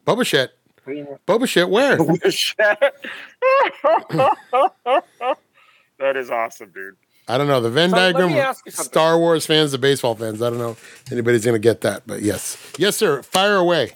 Boba 0.07 0.29
Fett. 0.29 0.51
Boba 1.27 1.49
Fett, 1.51 1.69
where? 1.69 1.97
Bichette. 2.23 2.81
that 5.99 6.17
is 6.17 6.31
awesome, 6.31 6.71
dude. 6.71 6.97
I 7.29 7.39
don't 7.39 7.49
know 7.49 7.61
the 7.61 7.71
Venn 7.71 7.91
So, 7.91 7.97
diagram. 7.97 8.55
Star 8.69 9.19
Wars 9.19 9.47
fans, 9.47 9.73
the 9.73 9.79
baseball 9.79 10.15
fans. 10.15 10.41
I 10.41 10.51
don't 10.51 10.59
know 10.59 10.77
anybody's 11.11 11.45
going 11.45 11.57
to 11.57 11.59
get 11.59 11.81
that, 11.81 12.03
but 12.07 12.23
yes, 12.23 12.57
yes, 12.79 12.97
sir. 12.97 13.23
Fire 13.23 13.57
away. 13.57 13.93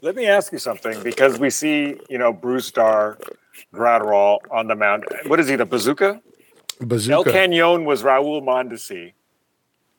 Let 0.00 0.14
me 0.16 0.26
ask 0.26 0.50
you 0.52 0.58
something 0.58 1.02
because 1.02 1.38
we 1.38 1.50
see, 1.50 2.00
you 2.08 2.16
know, 2.16 2.32
Brusdar 2.32 3.20
Graterol 3.78 4.38
on 4.50 4.66
the 4.66 4.74
mound. 4.74 5.04
What 5.26 5.40
is 5.40 5.48
he, 5.48 5.56
the 5.56 5.64
bazooka? 5.66 6.20
El 6.80 7.24
Canyon 7.24 7.84
was 7.84 8.02
Raul 8.02 8.42
Mondesi. 8.42 9.12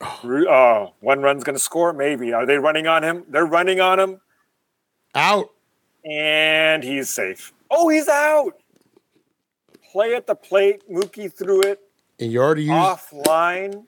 Oh, 0.01 0.45
uh, 0.45 0.89
one 1.01 1.21
run's 1.21 1.43
going 1.43 1.55
to 1.55 1.59
score? 1.61 1.91
Maybe. 1.91 2.31
Are 2.31 2.45
they 2.45 2.57
running 2.57 2.87
on 2.87 3.03
him? 3.03 3.23
They're 3.27 3.45
running 3.45 3.81
on 3.81 3.99
him, 3.99 4.21
Out. 5.13 5.49
and 6.05 6.83
he's 6.83 7.09
safe. 7.09 7.51
Oh, 7.69 7.89
he's 7.89 8.07
out. 8.07 8.53
Play 9.91 10.15
at 10.15 10.25
the 10.25 10.35
plate. 10.35 10.83
Mookie 10.89 11.31
threw 11.33 11.61
it 11.61 11.81
And 12.19 12.31
you 12.31 12.39
already 12.41 12.63
used. 12.63 12.73
offline, 12.73 13.85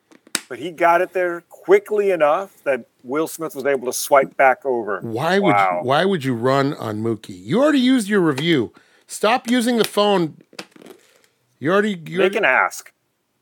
but 0.49 0.59
he 0.59 0.71
got 0.71 0.99
it 1.01 1.13
there 1.13 1.41
quickly 1.49 2.11
enough 2.11 2.61
that 2.65 2.85
Will 3.03 3.27
Smith 3.27 3.55
was 3.55 3.65
able 3.65 3.85
to 3.87 3.93
swipe 3.93 4.35
back 4.35 4.65
over. 4.65 4.99
Why 5.01 5.39
would 5.39 5.55
you, 5.55 5.79
why 5.83 6.03
would 6.05 6.23
you 6.25 6.33
run 6.35 6.73
on 6.73 7.01
Mookie? 7.01 7.39
You 7.41 7.61
already 7.63 7.79
used 7.79 8.09
your 8.09 8.19
review. 8.21 8.73
Stop 9.11 9.51
using 9.51 9.77
the 9.77 9.83
phone. 9.83 10.37
You 11.59 11.73
already. 11.73 11.89
You 11.89 11.97
They 11.97 12.15
already 12.15 12.35
can 12.35 12.45
ask. 12.45 12.93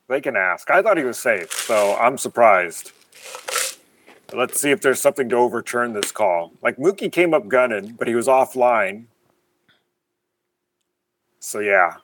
They 0.07 0.19
can 0.19 0.35
ask. 0.35 0.71
I 0.71 0.81
thought 0.81 0.97
he 0.97 1.03
was 1.03 1.19
safe, 1.19 1.51
so 1.53 1.95
I'm 1.95 2.17
surprised. 2.17 2.91
Let's 4.33 4.59
see 4.59 4.71
if 4.71 4.81
there's 4.81 4.99
something 4.99 5.29
to 5.29 5.35
overturn 5.35 5.93
this 5.93 6.11
call. 6.11 6.53
Like 6.63 6.77
Mookie 6.77 7.11
came 7.11 7.35
up 7.35 7.47
gunning, 7.47 7.95
but 7.99 8.07
he 8.07 8.15
was 8.15 8.25
offline. 8.25 9.05
So 11.39 11.59
yeah, 11.59 11.97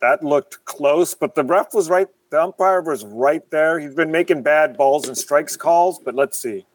that 0.00 0.24
looked 0.24 0.64
close, 0.64 1.14
but 1.14 1.36
the 1.36 1.44
ref 1.44 1.72
was 1.72 1.88
right. 1.88 2.08
The 2.30 2.42
umpire 2.42 2.82
was 2.82 3.04
right 3.04 3.48
there. 3.52 3.78
He's 3.78 3.94
been 3.94 4.10
making 4.10 4.42
bad 4.42 4.76
balls 4.76 5.06
and 5.06 5.16
strikes 5.16 5.56
calls, 5.56 6.00
but 6.00 6.16
let's 6.16 6.36
see. 6.36 6.66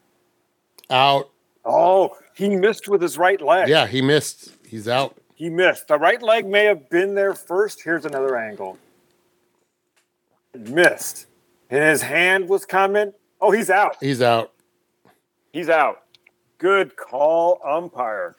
out. 0.89 1.31
Oh, 1.65 2.15
he 2.33 2.55
missed 2.55 2.87
with 2.87 3.01
his 3.01 3.17
right 3.17 3.41
leg. 3.41 3.67
Yeah, 3.67 3.87
he 3.87 4.01
missed. 4.01 4.53
He's 4.65 4.87
out. 4.87 5.17
He 5.39 5.49
missed. 5.49 5.87
The 5.87 5.97
right 5.97 6.21
leg 6.21 6.45
may 6.45 6.65
have 6.65 6.89
been 6.89 7.15
there 7.15 7.33
first. 7.33 7.81
Here's 7.81 8.03
another 8.03 8.37
angle. 8.37 8.77
Missed. 10.53 11.27
And 11.69 11.81
his 11.81 12.01
hand 12.01 12.49
was 12.49 12.65
coming. 12.65 13.13
Oh, 13.39 13.49
he's 13.49 13.69
out. 13.69 13.95
He's 14.01 14.21
out. 14.21 14.51
He's 15.53 15.69
out. 15.69 16.03
Good 16.57 16.97
call, 16.97 17.61
umpire. 17.65 18.35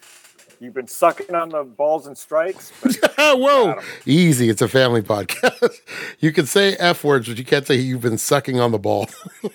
You've 0.61 0.75
been 0.75 0.89
sucking 0.89 1.35
on 1.35 1.49
the 1.49 1.65
balls 1.65 2.07
and 2.07 2.19
strikes. 2.19 2.71
Whoa, 3.19 3.81
easy. 4.05 4.51
It's 4.51 4.61
a 4.61 4.69
family 4.69 5.01
podcast. 5.03 5.79
you 6.19 6.33
can 6.33 6.45
say 6.45 6.77
f 6.77 7.03
words, 7.03 7.29
but 7.29 7.39
you 7.39 7.47
can't 7.47 7.67
say 7.67 7.77
you've 7.77 8.03
been 8.03 8.19
sucking 8.19 8.61
on 8.61 8.73
the 8.73 8.79
ball. 8.79 9.09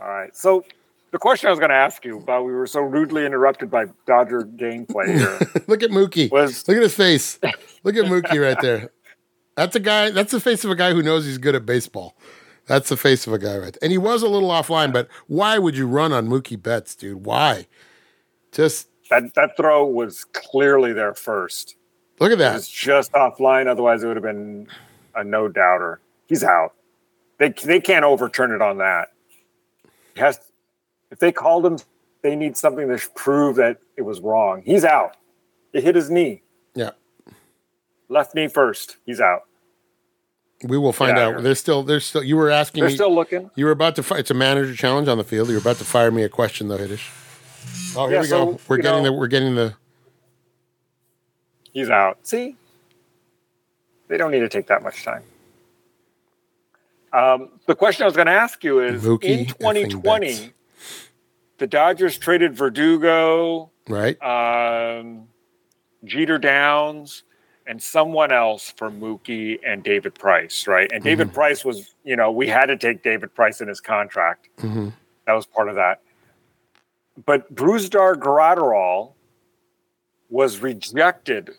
All 0.00 0.08
right. 0.08 0.34
So 0.34 0.64
the 1.12 1.18
question 1.18 1.46
I 1.46 1.50
was 1.50 1.58
going 1.60 1.70
to 1.70 1.76
ask 1.76 2.04
you 2.04 2.18
about 2.18 2.44
we 2.44 2.52
were 2.52 2.66
so 2.66 2.80
rudely 2.80 3.24
interrupted 3.24 3.70
by 3.70 3.84
Dodger 4.06 4.42
gameplay 4.42 5.16
here 5.18 5.38
Look 5.68 5.82
at 5.82 5.90
Mookie. 5.90 6.30
was 6.30 6.66
Look 6.66 6.76
at 6.76 6.82
his 6.82 6.94
face. 6.94 7.38
Look 7.84 7.96
at 7.96 8.06
Mookie 8.06 8.42
right 8.42 8.60
there. 8.60 8.90
That's 9.56 9.76
a 9.76 9.80
guy. 9.80 10.10
That's 10.10 10.32
the 10.32 10.40
face 10.40 10.64
of 10.64 10.70
a 10.70 10.74
guy 10.74 10.92
who 10.92 11.02
knows 11.02 11.24
he's 11.26 11.38
good 11.38 11.54
at 11.54 11.64
baseball. 11.66 12.16
That's 12.66 12.88
the 12.88 12.96
face 12.96 13.26
of 13.26 13.32
a 13.32 13.38
guy 13.38 13.56
right. 13.58 13.72
There. 13.72 13.78
And 13.82 13.92
he 13.92 13.98
was 13.98 14.22
a 14.22 14.28
little 14.28 14.48
offline, 14.48 14.92
but 14.92 15.08
why 15.26 15.58
would 15.58 15.76
you 15.76 15.86
run 15.86 16.12
on 16.12 16.28
Mookie 16.28 16.60
Betts, 16.60 16.94
dude? 16.94 17.24
Why? 17.26 17.66
Just 18.52 18.88
that 19.10 19.34
that 19.34 19.56
throw 19.56 19.84
was 19.86 20.24
clearly 20.24 20.92
there 20.92 21.12
first. 21.14 21.76
look 22.20 22.32
at 22.32 22.40
It 22.40 22.52
was 22.54 22.66
that. 22.66 22.72
just 22.72 23.12
offline. 23.12 23.66
Otherwise, 23.66 24.02
it 24.02 24.06
would 24.06 24.16
have 24.16 24.22
been 24.24 24.68
a 25.14 25.22
no 25.24 25.48
doubter. 25.48 26.00
He's 26.28 26.44
out. 26.44 26.72
They 27.38 27.50
they 27.50 27.80
can't 27.80 28.04
overturn 28.04 28.52
it 28.52 28.62
on 28.62 28.78
that. 28.78 29.08
He 30.14 30.20
has 30.20 30.38
if 31.12 31.20
they 31.20 31.30
called 31.30 31.64
him, 31.64 31.78
they 32.22 32.34
need 32.34 32.56
something 32.56 32.88
to 32.88 32.98
prove 33.14 33.54
that 33.56 33.78
it 33.96 34.02
was 34.02 34.20
wrong. 34.20 34.62
He's 34.64 34.84
out. 34.84 35.16
It 35.72 35.84
hit 35.84 35.94
his 35.94 36.10
knee, 36.10 36.42
Yeah, 36.74 36.90
left 38.08 38.34
knee 38.34 38.48
first. 38.48 38.96
He's 39.06 39.20
out. 39.20 39.42
we 40.64 40.76
will 40.76 40.92
find 40.92 41.16
out. 41.18 41.30
here. 41.34 41.40
There's 41.40 41.58
still. 41.60 41.82
There's 41.82 42.04
still. 42.04 42.22
You 42.22 42.36
were 42.36 42.50
asking 42.50 42.80
They're 42.82 42.90
me. 42.90 42.94
still 42.96 43.14
looking. 43.14 43.50
you 43.54 43.64
were 43.64 43.70
about 43.70 43.94
to. 43.96 44.02
Fi- 44.02 44.18
it's 44.18 44.30
a 44.30 44.34
manager 44.34 44.74
challenge 44.74 45.08
on 45.08 45.16
the 45.18 45.24
field. 45.24 45.48
You 45.48 45.54
were 45.54 45.60
about 45.60 45.76
to 45.76 45.84
fire 45.84 46.10
me 46.10 46.22
a 46.24 46.28
question 46.28 46.68
though, 46.68 46.78
Hitesh. 46.78 47.96
Oh, 47.96 48.06
here 48.08 48.16
Yeah, 48.16 48.20
we 48.22 48.26
so, 48.26 48.46
go. 48.46 48.60
We're 48.68 48.76
getting 48.78 49.02
know- 49.02 49.10
the. 49.10 49.12
We're 49.12 49.26
getting 49.28 49.54
the. 49.54 49.74
He's 51.72 51.88
out. 51.88 52.18
See, 52.26 52.56
they 54.08 54.18
don't 54.18 54.30
need 54.30 54.40
to 54.40 54.48
take 54.50 54.66
that 54.66 54.82
much 54.82 55.04
time. 55.04 55.22
Um, 57.14 57.48
the 57.66 57.74
question 57.74 58.02
I 58.02 58.06
was 58.06 58.14
going 58.16 58.26
to 58.26 58.32
ask 58.32 58.62
you 58.64 58.80
is: 58.80 59.02
Mookie 59.02 59.24
in 59.24 59.38
effing 59.46 59.58
2020, 59.58 60.26
Betts. 60.26 60.48
The 61.62 61.68
Dodgers 61.68 62.18
traded 62.18 62.56
Verdugo, 62.56 63.70
Right. 63.88 64.20
um, 64.20 65.28
Jeter 66.04 66.36
Downs, 66.36 67.22
and 67.68 67.80
someone 67.80 68.32
else 68.32 68.74
for 68.76 68.90
Mookie 68.90 69.60
and 69.64 69.84
David 69.84 70.12
Price, 70.16 70.66
right? 70.66 70.90
And 70.90 71.04
David 71.04 71.28
Mm-hmm. 71.28 71.34
Price 71.34 71.64
was, 71.64 71.94
you 72.02 72.16
know, 72.16 72.32
we 72.32 72.48
had 72.48 72.66
to 72.66 72.76
take 72.76 73.04
David 73.04 73.32
Price 73.32 73.60
in 73.60 73.68
his 73.68 73.80
contract. 73.80 74.48
hmm 74.58 74.88
That 75.28 75.34
was 75.34 75.46
part 75.46 75.68
of 75.68 75.76
that. 75.76 76.00
But 77.24 77.54
Brusdar 77.54 78.16
Graterol 78.16 79.12
was 80.30 80.58
rejected 80.58 81.50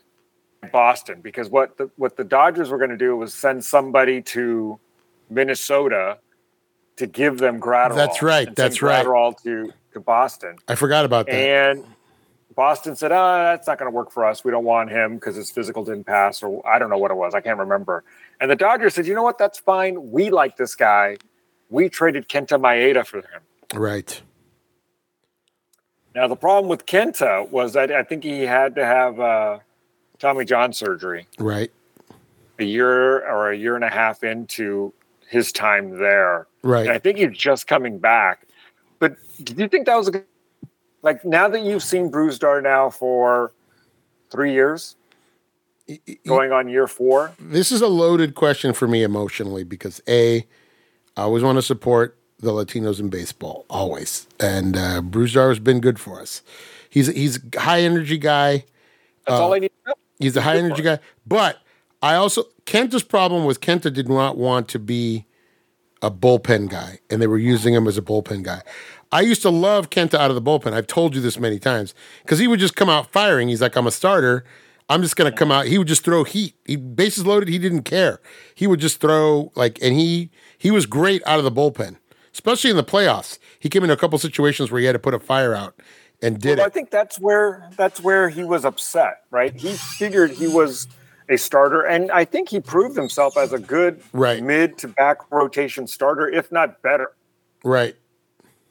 by 0.60 0.68
Boston 0.68 1.22
because 1.22 1.48
what 1.48 1.78
the, 1.78 1.88
what 1.96 2.18
the 2.18 2.24
Dodgers 2.24 2.68
were 2.68 2.76
going 2.76 2.90
to 2.90 2.98
do 2.98 3.16
was 3.16 3.32
send 3.32 3.64
somebody 3.64 4.20
to 4.20 4.78
Minnesota 5.30 6.18
to 6.98 7.06
give 7.06 7.38
them 7.38 7.58
Graterol. 7.58 7.94
That's 7.94 8.20
right, 8.20 8.54
that's 8.54 8.82
right. 8.82 9.06
Graterol 9.06 9.42
to 9.44 9.72
to 9.94 10.00
Boston. 10.00 10.56
I 10.68 10.74
forgot 10.74 11.04
about 11.04 11.26
that. 11.26 11.34
And 11.34 11.84
Boston 12.54 12.94
said, 12.94 13.10
"Ah, 13.10 13.42
that's 13.52 13.66
not 13.66 13.78
going 13.78 13.90
to 13.90 13.94
work 13.94 14.10
for 14.12 14.24
us. 14.24 14.44
We 14.44 14.50
don't 14.50 14.64
want 14.64 14.90
him 14.90 15.14
because 15.16 15.34
his 15.36 15.50
physical 15.50 15.84
didn't 15.84 16.04
pass, 16.04 16.42
or 16.42 16.64
I 16.68 16.78
don't 16.78 16.90
know 16.90 16.98
what 16.98 17.10
it 17.10 17.16
was. 17.16 17.34
I 17.34 17.40
can't 17.40 17.58
remember." 17.58 18.04
And 18.40 18.50
the 18.50 18.56
Dodgers 18.56 18.94
said, 18.94 19.06
"You 19.06 19.14
know 19.14 19.22
what? 19.22 19.38
That's 19.38 19.58
fine. 19.58 20.10
We 20.12 20.30
like 20.30 20.56
this 20.56 20.74
guy. 20.74 21.16
We 21.70 21.88
traded 21.88 22.28
Kenta 22.28 22.60
Maeda 22.60 23.06
for 23.06 23.18
him." 23.18 23.40
right. 23.74 24.20
Now 26.14 26.28
the 26.28 26.36
problem 26.36 26.68
with 26.68 26.86
Kenta 26.86 27.48
was 27.50 27.72
that 27.72 27.90
I 27.90 28.04
think 28.04 28.22
he 28.22 28.42
had 28.42 28.76
to 28.76 28.84
have 28.84 29.18
uh, 29.18 29.58
Tommy 30.20 30.44
John 30.44 30.72
surgery 30.72 31.26
Right. 31.38 31.72
a 32.60 32.64
year 32.64 33.28
or 33.28 33.50
a 33.50 33.56
year 33.56 33.74
and 33.74 33.82
a 33.84 33.88
half 33.88 34.22
into 34.22 34.92
his 35.28 35.50
time 35.50 35.98
there. 35.98 36.46
Right. 36.62 36.82
And 36.82 36.90
I 36.90 36.98
think 37.00 37.18
he's 37.18 37.36
just 37.36 37.66
coming 37.66 37.98
back. 37.98 38.46
But 38.98 39.16
do 39.42 39.54
you 39.60 39.68
think 39.68 39.86
that 39.86 39.96
was 39.96 40.08
a 40.08 40.12
good, 40.12 40.24
like 41.02 41.24
now 41.24 41.48
that 41.48 41.62
you've 41.62 41.82
seen 41.82 42.10
Brusdar 42.10 42.62
now 42.62 42.90
for 42.90 43.52
three 44.30 44.52
years, 44.52 44.96
going 46.26 46.52
on 46.52 46.68
year 46.68 46.86
four? 46.86 47.32
this 47.38 47.70
is 47.70 47.80
a 47.80 47.88
loaded 47.88 48.34
question 48.34 48.72
for 48.72 48.88
me 48.88 49.02
emotionally 49.02 49.64
because 49.64 50.00
a 50.08 50.46
I 51.16 51.22
always 51.22 51.42
want 51.42 51.58
to 51.58 51.62
support 51.62 52.16
the 52.40 52.50
Latinos 52.50 53.00
in 53.00 53.08
baseball 53.08 53.64
always, 53.70 54.26
and 54.40 54.76
uh, 54.76 55.00
Brusdar 55.00 55.48
has 55.48 55.58
been 55.58 55.80
good 55.80 55.98
for 55.98 56.20
us. 56.20 56.42
He's 56.90 57.08
he's 57.08 57.38
a 57.54 57.60
high 57.60 57.80
energy 57.82 58.18
guy. 58.18 58.64
That's 59.26 59.40
Uh, 59.40 59.44
all 59.44 59.54
I 59.54 59.58
need 59.58 59.72
to 59.84 59.90
know. 59.90 59.94
He's 60.18 60.36
a 60.36 60.42
high 60.42 60.56
energy 60.56 60.82
guy, 60.82 60.98
but 61.26 61.58
I 62.02 62.14
also 62.14 62.44
Kenta's 62.66 63.02
problem 63.02 63.44
was 63.44 63.58
Kenta 63.58 63.92
did 63.92 64.08
not 64.08 64.36
want 64.36 64.68
to 64.68 64.78
be 64.78 65.26
a 66.04 66.10
bullpen 66.10 66.68
guy, 66.68 66.98
and 67.08 67.20
they 67.22 67.26
were 67.26 67.38
using 67.38 67.74
him 67.74 67.88
as 67.88 67.96
a 67.96 68.02
bullpen 68.02 68.42
guy. 68.42 68.62
I 69.10 69.22
used 69.22 69.42
to 69.42 69.50
love 69.50 69.90
Kenta 69.90 70.14
out 70.18 70.30
of 70.30 70.34
the 70.34 70.42
bullpen. 70.42 70.72
I've 70.72 70.86
told 70.86 71.14
you 71.14 71.20
this 71.20 71.38
many 71.38 71.58
times 71.58 71.94
because 72.22 72.38
he 72.38 72.46
would 72.46 72.60
just 72.60 72.76
come 72.76 72.88
out 72.88 73.10
firing. 73.10 73.48
He's 73.48 73.62
like, 73.62 73.76
I'm 73.76 73.86
a 73.86 73.90
starter. 73.90 74.44
I'm 74.88 75.00
just 75.00 75.16
going 75.16 75.30
to 75.30 75.36
come 75.36 75.50
out. 75.50 75.66
He 75.66 75.78
would 75.78 75.88
just 75.88 76.04
throw 76.04 76.24
heat. 76.24 76.56
He 76.66 76.76
bases 76.76 77.24
loaded. 77.24 77.48
He 77.48 77.58
didn't 77.58 77.82
care. 77.84 78.20
He 78.54 78.66
would 78.66 78.80
just 78.80 79.00
throw 79.00 79.50
like, 79.54 79.78
and 79.80 79.94
he 79.94 80.30
he 80.58 80.70
was 80.70 80.84
great 80.84 81.22
out 81.26 81.38
of 81.38 81.44
the 81.44 81.52
bullpen, 81.52 81.96
especially 82.32 82.70
in 82.70 82.76
the 82.76 82.84
playoffs. 82.84 83.38
He 83.58 83.70
came 83.70 83.82
into 83.82 83.94
a 83.94 83.98
couple 83.98 84.18
situations 84.18 84.70
where 84.70 84.80
he 84.80 84.86
had 84.86 84.92
to 84.92 84.98
put 84.98 85.14
a 85.14 85.18
fire 85.18 85.54
out 85.54 85.80
and 86.20 86.38
did 86.38 86.58
Well, 86.58 86.66
I 86.66 86.70
think 86.70 86.90
that's 86.90 87.18
where 87.18 87.70
that's 87.76 88.00
where 88.00 88.28
he 88.28 88.44
was 88.44 88.64
upset, 88.64 89.22
right? 89.30 89.54
He 89.54 89.72
figured 89.72 90.32
he 90.32 90.48
was 90.48 90.86
a 91.28 91.36
starter, 91.38 91.82
and 91.82 92.10
I 92.10 92.24
think 92.24 92.48
he 92.50 92.60
proved 92.60 92.96
himself 92.96 93.36
as 93.36 93.52
a 93.52 93.58
good 93.58 94.02
Right. 94.12 94.42
mid 94.42 94.76
to 94.78 94.88
back 94.88 95.18
rotation 95.30 95.86
starter, 95.86 96.28
if 96.28 96.52
not 96.52 96.82
better. 96.82 97.12
Right, 97.64 97.96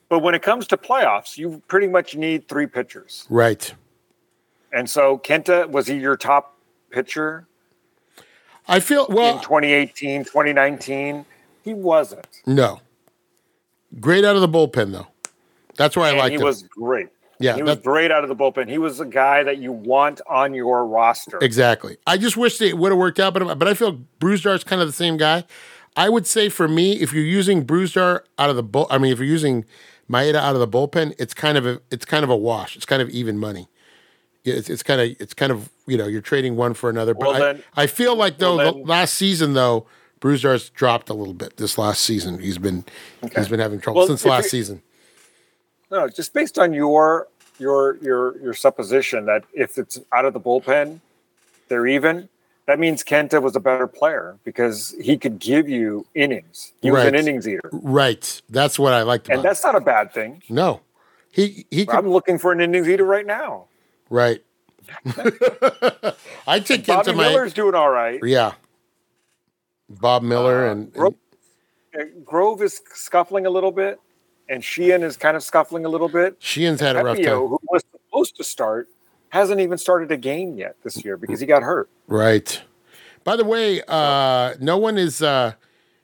But 0.10 0.20
when 0.20 0.36
it 0.36 0.44
comes 0.44 0.68
to 0.68 0.78
playoffs, 0.78 1.38
you 1.38 1.64
pretty 1.68 1.88
much 1.88 2.16
need 2.16 2.48
three 2.48 2.68
pitchers. 2.68 3.26
right. 3.30 3.74
And 4.72 4.90
so 4.90 5.18
Kenta, 5.20 5.70
was 5.70 5.88
he 5.88 5.96
your 5.96 6.16
top 6.18 6.58
pitcher 6.92 7.48
I 8.68 8.80
feel 8.80 9.08
well. 9.10 9.36
in 9.38 9.42
2018, 9.44 10.24
2019? 10.24 11.26
He 11.64 11.74
wasn't. 11.74 12.28
No. 12.46 12.82
Great 14.00 14.26
out 14.26 14.36
of 14.36 14.42
the 14.42 14.48
bullpen 14.50 14.92
though. 14.92 15.08
That's 15.76 15.96
where 15.96 16.06
I 16.06 16.10
And 16.10 16.18
liked 16.20 16.32
he 16.34 16.38
him. 16.38 16.44
was 16.44 16.64
great. 16.64 17.10
Yeah, 17.44 17.56
he 17.56 17.64
was 17.64 17.78
great 17.80 18.10
out 18.12 18.24
of 18.24 18.30
the 18.30 18.36
bullpen. 18.36 18.70
He 18.70 18.78
was 18.78 19.00
a 19.00 19.06
guy 19.06 19.44
that 19.44 19.58
you 19.58 19.72
want 19.72 20.22
on 20.28 20.54
your 20.54 20.86
roster. 20.86 21.38
exactly. 21.42 21.98
I 22.08 22.18
just 22.18 22.38
wish 22.38 22.62
it 22.62 22.78
would 22.78 22.92
have 22.92 23.00
worked 23.00 23.20
out, 23.20 23.34
but 23.34 23.60
but 23.60 23.68
I 23.68 23.74
feel 23.74 24.00
Brusdar's 24.20 24.64
kind 24.64 24.82
of 24.82 24.88
the 24.88 24.94
same 24.94 25.18
guy. 25.18 25.44
I 25.96 26.10
would 26.10 26.26
say 26.26 26.50
for 26.50 26.68
me, 26.68 26.94
if 26.94 27.14
you're 27.14 27.24
using 27.24 27.66
Brusdar 27.66 28.22
out 28.40 28.50
of 28.50 28.56
the 28.56 28.64
bull, 28.64 28.88
I 28.90 28.98
mean, 28.98 29.12
if 29.12 29.20
you're 29.20 29.28
using 29.28 29.66
Maeda 30.10 30.36
out 30.36 30.56
of 30.56 30.60
the 30.60 30.68
bullpen, 30.68 31.14
it's 31.20 31.34
kind 31.34 31.58
of 31.58 31.66
a 31.66 31.82
it's 31.92 32.06
kind 32.06 32.24
of 32.24 32.30
a 32.30 32.36
wash. 32.38 32.76
It's 32.76 32.86
kind 32.86 33.02
of 33.02 33.10
even 33.10 33.38
money. 33.38 33.68
It's, 34.46 34.70
it's 34.70 34.84
kind 34.84 35.00
of 35.02 35.16
it's 35.20 35.34
kind 35.34 35.52
of 35.52 35.70
you 35.86 35.98
know 35.98 36.08
you're 36.08 36.22
trading 36.22 36.56
one 36.56 36.74
for 36.74 36.90
another. 36.90 37.14
But 37.14 37.28
Well, 37.28 37.36
I, 37.36 37.40
then- 37.54 37.64
I 37.76 37.88
feel 37.88 38.16
like 38.16 38.38
though 38.38 38.56
well, 38.58 38.72
the 38.72 38.78
then- 38.80 38.88
last 38.88 39.14
season 39.16 39.54
though 39.54 39.86
Brusdar's 40.22 40.70
dropped 40.70 41.10
a 41.10 41.14
little 41.14 41.34
bit 41.34 41.58
this 41.58 41.78
last 41.78 42.02
season. 42.04 42.40
He's 42.40 42.58
been 42.58 42.86
he's 43.36 43.50
been 43.50 43.60
having 43.60 43.80
trouble 43.82 44.00
Well, 44.00 44.08
since 44.08 44.26
last 44.26 44.50
season. 44.50 44.82
No, 45.92 46.08
just 46.10 46.34
based 46.34 46.58
on 46.58 46.74
your 46.74 47.28
your 47.60 47.98
your 47.98 48.38
your 48.40 48.54
supposition 48.54 49.26
that 49.26 49.44
if 49.54 49.78
it's 49.78 50.00
out 50.12 50.26
of 50.26 50.34
the 50.34 50.40
bullpen, 50.40 51.00
they're 51.68 51.88
even. 51.88 52.30
That 52.66 52.80
means 52.80 53.04
Kenta 53.04 53.42
was 53.42 53.58
a 53.58 53.60
better 53.60 53.88
player 53.88 54.38
because 54.46 54.96
he 55.02 55.18
could 55.18 55.38
give 55.40 55.68
you 55.68 56.06
innings. 56.16 56.72
He 56.82 56.92
was 56.92 57.04
an 57.04 57.14
innings 57.16 57.46
eater, 57.46 57.70
Right. 57.74 58.42
That's 58.50 58.80
what 58.80 58.94
I 58.94 59.02
about. 59.02 59.28
and 59.30 59.44
that's 59.44 59.62
not 59.66 59.76
a 59.76 59.82
bad 59.82 60.14
thing. 60.14 60.42
no. 60.50 60.80
He 61.30 61.66
he 61.72 61.86
could 61.86 61.96
I'm 61.98 62.08
looking 62.10 62.38
for 62.38 62.52
an 62.54 62.62
innings 62.62 62.88
eater 62.88 63.04
right 63.06 63.26
now. 63.26 63.66
right. 64.10 64.42
I 66.48 66.60
take 66.60 66.86
Bobby 66.86 67.10
into 67.10 67.14
my 67.14 67.30
Miller's 67.30 67.54
doing 67.54 67.74
all 67.76 67.90
right. 67.90 68.20
yeah. 68.24 68.54
Bob 69.90 70.24
Miller 70.24 70.68
Uh, 70.68 70.72
and, 70.72 70.98
uh, 70.98 71.10
Grove 72.24 72.62
is 72.62 72.82
scuffling 72.94 73.46
a 73.46 73.50
little 73.50 73.72
bit, 73.72 74.00
and 74.50 74.64
Sheehan 74.64 75.04
is 75.04 75.18
kind 75.18 75.38
of 75.38 75.44
scuffling 75.44 75.86
a 75.86 75.90
little 75.90 76.10
bit. 76.10 76.36
Sheehan's 76.40 76.80
had 76.80 76.96
a 76.96 77.04
rough 77.04 77.18
Pepiot, 77.18 77.26
time. 77.26 77.38
who 77.48 77.60
was 77.72 77.84
supposed 77.92 78.36
to 78.38 78.44
start, 78.44 78.90
hasn't 79.30 79.60
even 79.60 79.78
started 79.78 80.12
a 80.12 80.18
game 80.18 80.58
yet 80.58 80.76
this 80.84 81.04
year 81.04 81.18
because 81.18 81.40
he 81.40 81.46
got 81.46 81.64
hurt. 81.64 81.90
Right. 82.08 82.62
By 83.24 83.36
the 83.36 83.46
way, 83.46 83.82
uh, 83.88 84.56
no 84.60 84.78
one 84.78 84.98
is 84.98 85.22
uh, 85.22 85.54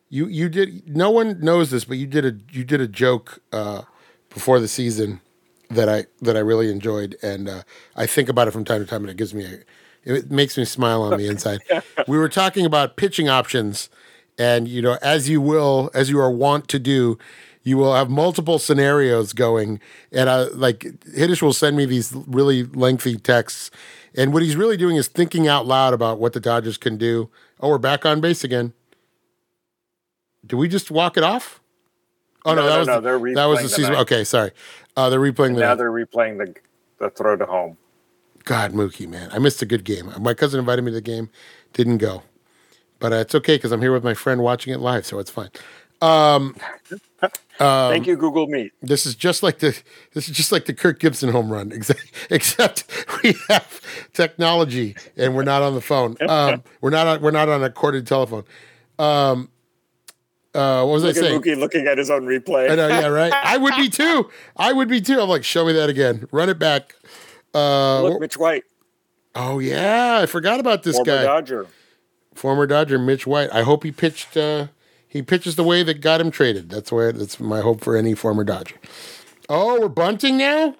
you 0.09 0.27
you 0.27 0.49
did 0.49 0.95
no 0.95 1.11
one 1.11 1.39
knows 1.39 1.71
this, 1.71 1.85
but 1.85 1.97
you 1.97 2.07
did 2.07 2.25
a 2.25 2.33
you 2.51 2.63
did 2.63 2.81
a 2.81 2.87
joke 2.87 3.39
uh, 3.51 3.83
before 4.29 4.59
the 4.59 4.67
season 4.67 5.21
that 5.69 5.89
I 5.89 6.05
that 6.21 6.35
I 6.35 6.39
really 6.39 6.71
enjoyed, 6.71 7.17
and 7.21 7.49
uh, 7.49 7.63
I 7.95 8.05
think 8.05 8.29
about 8.29 8.47
it 8.47 8.51
from 8.51 8.65
time 8.65 8.79
to 8.81 8.87
time, 8.87 9.01
and 9.01 9.11
it 9.11 9.17
gives 9.17 9.33
me 9.33 9.45
a, 9.45 9.59
it 10.03 10.31
makes 10.31 10.57
me 10.57 10.65
smile 10.65 11.01
on 11.01 11.17
the 11.17 11.27
inside. 11.29 11.59
we 12.07 12.17
were 12.17 12.29
talking 12.29 12.65
about 12.65 12.95
pitching 12.95 13.27
options, 13.29 13.89
and 14.37 14.67
you 14.67 14.81
know, 14.81 14.97
as 15.01 15.29
you 15.29 15.41
will, 15.41 15.91
as 15.93 16.09
you 16.09 16.19
are 16.19 16.31
wont 16.31 16.67
to 16.69 16.79
do. 16.79 17.17
You 17.69 17.77
will 17.77 17.93
have 17.93 18.09
multiple 18.09 18.57
scenarios 18.59 19.33
going, 19.33 19.79
and 20.11 20.27
uh, 20.27 20.49
like 20.53 20.79
Hitesh 21.15 21.41
will 21.43 21.53
send 21.53 21.77
me 21.77 21.85
these 21.85 22.11
really 22.27 22.63
lengthy 22.63 23.15
texts, 23.17 23.69
and 24.15 24.33
what 24.33 24.41
he's 24.41 24.55
really 24.55 24.75
doing 24.77 24.95
is 24.95 25.07
thinking 25.07 25.47
out 25.47 25.67
loud 25.67 25.93
about 25.93 26.19
what 26.19 26.33
the 26.33 26.39
Dodgers 26.39 26.77
can 26.79 26.97
do. 26.97 27.29
Oh, 27.59 27.69
we're 27.69 27.77
back 27.77 28.07
on 28.07 28.21
base 28.21 28.43
again. 28.43 28.73
Do 30.45 30.57
we 30.57 30.67
just 30.67 30.89
walk 30.89 31.15
it 31.15 31.23
off? 31.23 31.61
Oh 32.45 32.55
no, 32.55 32.61
No, 32.61 32.67
that 32.67 32.73
no, 32.73 32.79
was 32.79 32.87
no, 32.87 33.01
the, 33.01 33.33
that 33.35 33.45
was 33.45 33.61
the 33.61 33.69
season. 33.69 33.93
night. 33.93 34.01
Okay, 34.01 34.23
sorry. 34.23 34.51
Uh, 34.97 35.09
they're 35.11 35.19
replaying 35.19 35.53
the 35.55 35.61
Now 35.61 35.75
they're 35.75 35.91
replaying 35.91 36.39
the 36.39 36.55
the 36.97 37.09
throw 37.11 37.35
to 37.37 37.45
home. 37.45 37.77
God, 38.45 38.73
Mookie, 38.73 39.07
man, 39.07 39.29
I 39.31 39.37
missed 39.39 39.61
a 39.61 39.65
good 39.67 39.83
game. 39.83 40.11
My 40.19 40.33
cousin 40.33 40.59
invited 40.59 40.81
me 40.83 40.91
to 40.91 40.95
the 40.95 41.01
game, 41.01 41.29
didn't 41.73 41.99
go, 41.99 42.23
but 42.99 43.13
uh, 43.13 43.17
it's 43.17 43.35
okay 43.35 43.57
because 43.57 43.71
I'm 43.71 43.81
here 43.81 43.93
with 43.93 44.03
my 44.03 44.15
friend 44.15 44.41
watching 44.41 44.73
it 44.73 44.79
live, 44.79 45.05
so 45.05 45.19
it's 45.19 45.29
fine. 45.29 45.49
Um, 46.01 46.55
Thank 47.59 48.07
you, 48.07 48.15
Google 48.15 48.47
Meet. 48.47 48.71
This 48.81 49.05
is 49.05 49.15
just 49.15 49.43
like 49.43 49.59
the 49.59 49.77
this 50.13 50.29
is 50.29 50.35
just 50.35 50.51
like 50.51 50.65
the 50.65 50.73
Kirk 50.73 50.99
Gibson 50.99 51.29
home 51.29 51.51
run, 51.51 51.71
except, 51.73 52.11
except 52.29 52.85
we 53.21 53.35
have 53.49 53.81
technology 54.13 54.95
and 55.17 55.35
we're 55.35 55.43
not 55.43 55.61
on 55.61 55.75
the 55.75 55.81
phone. 55.81 56.15
Um, 56.27 56.63
we're 56.81 56.89
not 56.89 57.07
on, 57.07 57.21
we're 57.21 57.31
not 57.31 57.49
on 57.49 57.63
a 57.63 57.69
corded 57.69 58.07
telephone. 58.07 58.45
Um, 58.97 59.49
uh, 60.55 60.83
what 60.83 60.93
was 60.93 61.03
Look 61.03 61.17
I 61.17 61.19
saying? 61.19 61.41
Mookie 61.41 61.57
looking 61.57 61.85
at 61.87 61.97
his 61.97 62.09
own 62.09 62.23
replay. 62.23 62.71
I 62.71 62.75
know, 62.75 62.87
yeah, 62.87 63.07
right. 63.07 63.31
I 63.33 63.57
would 63.57 63.75
be 63.75 63.89
too. 63.89 64.29
I 64.57 64.73
would 64.73 64.87
be 64.87 65.01
too. 65.01 65.19
I'm 65.19 65.29
like, 65.29 65.43
show 65.43 65.65
me 65.65 65.73
that 65.73 65.89
again. 65.89 66.27
Run 66.31 66.49
it 66.49 66.57
back. 66.57 66.95
Uh, 67.53 68.03
Look, 68.03 68.21
Mitch 68.21 68.37
White, 68.37 68.63
oh 69.35 69.59
yeah, 69.59 70.19
I 70.21 70.25
forgot 70.27 70.59
about 70.59 70.83
this 70.83 70.95
former 70.95 71.11
guy, 71.11 71.23
Dodger. 71.23 71.67
former 72.35 72.67
Dodger 72.67 72.99
Mitch 72.99 73.27
White. 73.27 73.49
I 73.51 73.63
hope 73.63 73.83
he 73.83 73.91
pitched. 73.91 74.37
Uh, 74.37 74.67
he 75.09 75.21
pitches 75.21 75.55
the 75.57 75.63
way 75.63 75.83
that 75.83 75.99
got 75.99 76.21
him 76.21 76.31
traded. 76.31 76.69
That's 76.69 76.91
where 76.91 77.11
that's 77.11 77.39
my 77.39 77.59
hope 77.59 77.81
for 77.81 77.97
any 77.97 78.13
former 78.15 78.45
Dodger. 78.45 78.75
Oh, 79.49 79.81
we're 79.81 79.89
bunting 79.89 80.37
now. 80.37 80.75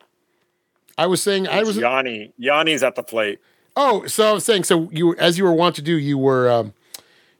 I 0.97 1.07
was 1.07 1.21
saying 1.21 1.47
I 1.47 1.63
was 1.63 1.75
Yanni. 1.77 2.31
Yanni's 2.37 2.83
at 2.83 2.95
the 2.95 3.03
plate. 3.03 3.39
Oh, 3.75 4.05
so 4.07 4.29
I 4.29 4.33
was 4.33 4.45
saying, 4.45 4.65
so 4.65 4.89
you, 4.91 5.15
as 5.15 5.37
you 5.37 5.43
were 5.45 5.53
wont 5.53 5.75
to 5.77 5.81
do, 5.81 5.97
you 5.97 6.17
were, 6.17 6.49
um, 6.51 6.73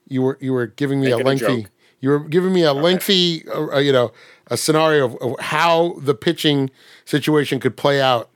you 0.08 0.21
were, 0.21 0.38
you 0.39 0.54
were 0.54 0.67
giving 0.67 1.02
me 1.02 1.08
Making 1.08 1.19
a 1.19 1.23
a 1.23 1.28
lengthy, 1.28 1.62
joke. 1.63 1.71
you 1.99 2.10
were 2.12 2.19
giving 2.19 2.54
me 2.54 2.63
a 2.63 2.71
lengthy, 2.71 3.45
uh, 3.49 3.75
uh, 3.75 3.80
you 3.80 3.91
know, 3.91 4.13
a 4.47 4.56
scenario 4.56 5.06
of, 5.06 5.15
of 5.17 5.39
how 5.41 5.95
the 5.99 6.15
pitching 6.15 6.69
situation 7.04 7.60
could 7.60 7.75
play 7.75 7.99
out, 8.02 8.30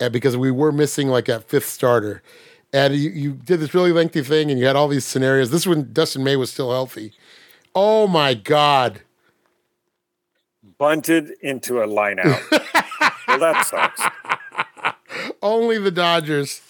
uh, 0.00 0.10
because 0.10 0.36
we 0.36 0.50
were 0.50 0.70
missing 0.70 1.08
like 1.08 1.28
a 1.30 1.40
fifth 1.40 1.66
starter, 1.68 2.22
and 2.74 2.94
you, 2.94 3.08
you 3.10 3.32
did 3.32 3.60
this 3.60 3.72
really 3.72 3.92
lengthy 3.92 4.22
thing, 4.22 4.50
and 4.50 4.60
you 4.60 4.66
had 4.66 4.76
all 4.76 4.88
these 4.88 5.04
scenarios. 5.06 5.50
This 5.50 5.62
is 5.62 5.66
when 5.68 5.92
Dustin 5.94 6.22
May 6.22 6.36
was 6.36 6.50
still 6.50 6.70
healthy. 6.72 7.12
Oh 7.78 8.06
my 8.06 8.32
God! 8.32 9.02
Bunted 10.78 11.32
into 11.42 11.84
a 11.84 11.86
line 11.86 12.18
out. 12.18 12.40
well, 13.28 13.38
that 13.38 13.66
sucks. 13.66 14.00
Only 15.42 15.76
the 15.76 15.90
Dodgers. 15.90 16.62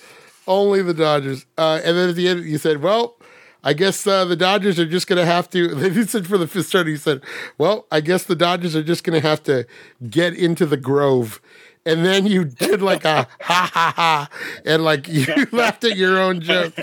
Only 0.48 0.82
the 0.82 0.92
Dodgers. 0.92 1.46
Uh, 1.56 1.80
and 1.84 1.96
then 1.96 2.08
at 2.08 2.16
the 2.16 2.26
end, 2.26 2.44
you 2.44 2.58
said, 2.58 2.82
well, 2.82 3.16
I 3.62 3.72
guess 3.72 4.04
uh, 4.04 4.24
the 4.24 4.34
Dodgers 4.34 4.80
are 4.80 4.86
just 4.86 5.06
going 5.06 5.18
to 5.18 5.24
have 5.26 5.48
to. 5.50 5.68
Then 5.76 5.94
you 5.94 6.02
said 6.04 6.26
for 6.26 6.38
the 6.38 6.48
fifth 6.48 6.66
starter, 6.66 6.90
you 6.90 6.96
said, 6.96 7.20
well, 7.56 7.86
I 7.92 8.00
guess 8.00 8.24
the 8.24 8.34
Dodgers 8.34 8.74
are 8.74 8.82
just 8.82 9.04
going 9.04 9.20
to 9.20 9.26
have 9.26 9.44
to 9.44 9.64
get 10.10 10.34
into 10.34 10.66
the 10.66 10.76
Grove. 10.76 11.40
And 11.84 12.04
then 12.04 12.26
you 12.26 12.44
did 12.44 12.82
like 12.82 13.04
a 13.04 13.28
ha 13.42 13.70
ha 13.72 13.92
ha, 13.94 14.28
and 14.64 14.82
like 14.82 15.06
you 15.06 15.24
laughed 15.52 15.84
at 15.84 15.96
your 15.96 16.18
own 16.18 16.40
joke. 16.40 16.74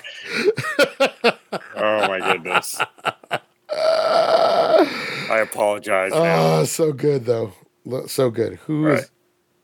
Oh 1.75 2.07
my 2.07 2.19
goodness. 2.19 2.79
I 3.75 5.39
apologize. 5.41 6.12
Oh, 6.13 6.63
so 6.65 6.91
good 6.93 7.25
though, 7.25 7.53
so 8.07 8.29
good. 8.29 8.55
Who 8.65 8.88
is 8.88 8.99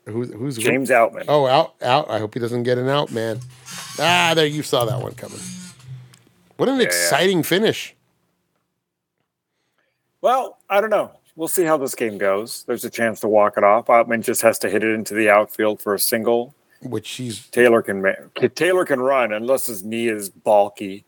Right. 0.06 0.14
who's 0.14 0.32
who's 0.32 0.56
James 0.58 0.90
Outman. 0.90 1.24
Oh, 1.28 1.46
out 1.46 1.74
out. 1.82 2.10
I 2.10 2.18
hope 2.18 2.34
he 2.34 2.40
doesn't 2.40 2.64
get 2.64 2.78
an 2.78 2.88
out, 2.88 3.10
man. 3.12 3.40
Ah, 3.98 4.32
there 4.34 4.46
you 4.46 4.62
saw 4.62 4.84
that 4.84 5.00
one 5.00 5.14
coming. 5.14 5.38
What 6.56 6.68
an 6.68 6.76
yeah. 6.76 6.82
exciting 6.86 7.42
finish. 7.42 7.94
Well, 10.20 10.58
I 10.68 10.80
don't 10.80 10.90
know. 10.90 11.12
We'll 11.36 11.48
see 11.48 11.64
how 11.64 11.76
this 11.78 11.94
game 11.94 12.18
goes. 12.18 12.64
There's 12.64 12.84
a 12.84 12.90
chance 12.90 13.20
to 13.20 13.28
walk 13.28 13.56
it 13.56 13.64
off. 13.64 13.86
Outman 13.86 14.22
just 14.22 14.42
has 14.42 14.58
to 14.58 14.68
hit 14.68 14.84
it 14.84 14.92
into 14.92 15.14
the 15.14 15.30
outfield 15.30 15.80
for 15.80 15.94
a 15.94 15.98
single. 15.98 16.54
Which 16.82 17.08
he's 17.12 17.46
Taylor 17.48 17.82
can 17.82 18.02
ma- 18.02 18.48
Taylor 18.54 18.84
can 18.84 19.00
run 19.00 19.32
unless 19.32 19.66
his 19.66 19.84
knee 19.84 20.08
is 20.08 20.28
bulky. 20.28 21.04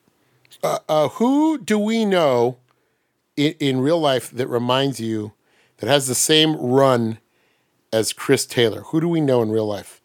uh, 0.63 0.79
uh, 0.89 1.09
who 1.09 1.59
do 1.59 1.79
we 1.79 2.05
know 2.05 2.59
in, 3.37 3.55
in 3.61 3.81
real 3.81 4.01
life 4.01 4.31
that 4.31 4.47
reminds 4.47 5.01
you 5.01 5.33
that 5.79 5.89
has 5.89 6.07
the 6.07 6.15
same 6.15 6.57
run 6.57 7.19
as 7.93 8.13
Chris 8.13 8.47
Taylor? 8.47 8.83
Who 8.83 9.01
do 9.01 9.09
we 9.09 9.21
know 9.21 9.43
in 9.43 9.51
real 9.51 9.67
life 9.67 10.01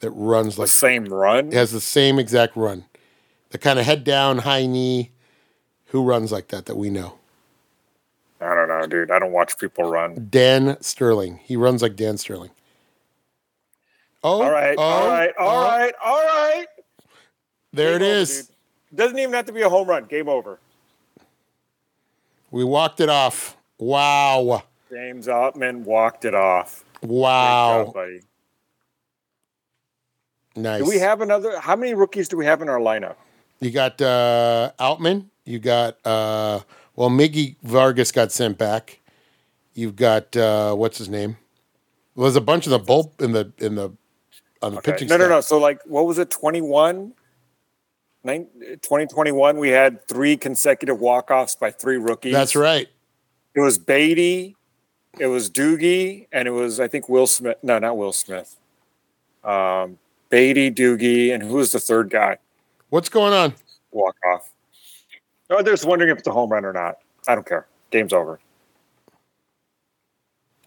that 0.00 0.10
runs 0.10 0.58
like 0.58 0.66
The 0.66 0.72
same 0.72 1.04
run. 1.06 1.50
He 1.50 1.56
has 1.56 1.72
the 1.72 1.80
same 1.80 2.18
exact 2.18 2.56
run? 2.56 2.84
The 3.50 3.58
kind 3.58 3.78
of 3.78 3.84
head 3.86 4.04
down, 4.04 4.38
high 4.38 4.66
knee. 4.66 5.10
Who 5.86 6.04
runs 6.04 6.30
like 6.30 6.48
that 6.48 6.66
that 6.66 6.76
we 6.76 6.88
know? 6.88 7.18
I 8.40 8.54
don't 8.54 8.68
know, 8.68 8.86
dude. 8.86 9.10
I 9.10 9.18
don't 9.18 9.32
watch 9.32 9.58
people 9.58 9.84
run. 9.84 10.28
Dan 10.30 10.80
Sterling. 10.80 11.40
He 11.42 11.56
runs 11.56 11.82
like 11.82 11.96
Dan 11.96 12.16
Sterling. 12.16 12.50
Oh, 14.22 14.42
All 14.42 14.50
right, 14.50 14.74
oh, 14.76 14.82
all 14.82 15.08
right, 15.08 15.30
all 15.38 15.48
oh, 15.48 15.66
right, 15.66 15.94
all 16.04 16.22
right. 16.22 16.66
There 17.72 17.94
it 17.96 18.00
Game 18.00 18.08
over, 18.08 18.42
Doesn't 18.94 19.18
even 19.18 19.32
have 19.32 19.46
to 19.46 19.52
be 19.52 19.62
a 19.62 19.68
home 19.68 19.88
run. 19.88 20.04
Game 20.04 20.28
over. 20.28 20.58
We 22.50 22.64
walked 22.64 23.00
it 23.00 23.08
off. 23.08 23.56
Wow. 23.78 24.64
James 24.90 25.26
Outman 25.28 25.84
walked 25.84 26.24
it 26.24 26.34
off. 26.34 26.84
Wow. 27.02 27.84
job, 27.84 27.94
buddy. 27.94 28.20
Nice. 30.56 30.82
Do 30.82 30.88
we 30.88 30.98
have 30.98 31.20
another? 31.20 31.58
How 31.60 31.76
many 31.76 31.94
rookies 31.94 32.28
do 32.28 32.36
we 32.36 32.44
have 32.44 32.60
in 32.60 32.68
our 32.68 32.80
lineup? 32.80 33.14
You 33.60 33.70
got 33.70 34.00
uh, 34.02 34.72
Outman. 34.80 35.26
You 35.44 35.58
got 35.60 36.04
uh, 36.04 36.60
well, 36.96 37.08
Miggy 37.08 37.56
Vargas 37.62 38.10
got 38.10 38.32
sent 38.32 38.58
back. 38.58 38.98
You've 39.74 39.96
got 39.96 40.36
uh, 40.36 40.74
what's 40.74 40.98
his 40.98 41.08
name? 41.08 41.36
Well, 42.14 42.24
there's 42.24 42.36
a 42.36 42.40
bunch 42.40 42.66
of 42.66 42.70
the 42.72 42.78
bull 42.80 43.14
in 43.20 43.32
the 43.32 43.52
in 43.58 43.76
the 43.76 43.90
on 44.60 44.72
the 44.72 44.78
Okay. 44.78 44.92
pitching. 44.92 45.08
No, 45.08 45.16
no, 45.16 45.24
staff. 45.24 45.30
no. 45.30 45.40
So, 45.42 45.58
like, 45.58 45.80
what 45.86 46.06
was 46.06 46.18
it? 46.18 46.30
21? 46.30 46.96
Nin- 46.96 47.14
2021, 48.24 49.56
we 49.56 49.70
had 49.70 50.06
three 50.06 50.36
consecutive 50.36 51.00
walk-offs 51.00 51.54
by 51.54 51.70
three 51.70 51.96
rookies. 51.96 52.32
That's 52.32 52.54
right. 52.54 52.88
It 53.54 53.60
was 53.60 53.78
Beaty, 53.78 54.56
it 55.18 55.26
was 55.26 55.50
Doogie, 55.50 56.26
and 56.32 56.46
it 56.46 56.52
was, 56.52 56.78
I 56.78 56.88
think, 56.88 57.08
Will 57.08 57.26
Smith. 57.26 57.56
No, 57.62 57.78
not 57.78 57.96
Will 57.96 58.12
Smith. 58.12 58.56
Um, 59.42 59.98
Beaty, 60.28 60.70
Doogie, 60.70 61.34
and 61.34 61.42
who 61.42 61.54
was 61.54 61.72
the 61.72 61.80
third 61.80 62.10
guy? 62.10 62.36
What's 62.90 63.08
going 63.08 63.32
on? 63.32 63.54
Walk 63.90 64.16
off. 64.32 64.50
Oh, 65.48 65.62
they're 65.62 65.72
just 65.72 65.84
wondering 65.86 66.10
if 66.12 66.18
it's 66.18 66.28
a 66.28 66.32
home 66.32 66.50
run 66.50 66.64
or 66.64 66.72
not. 66.72 66.98
I 67.26 67.34
don't 67.34 67.46
care. 67.46 67.66
Game's 67.90 68.12
over. 68.12 68.38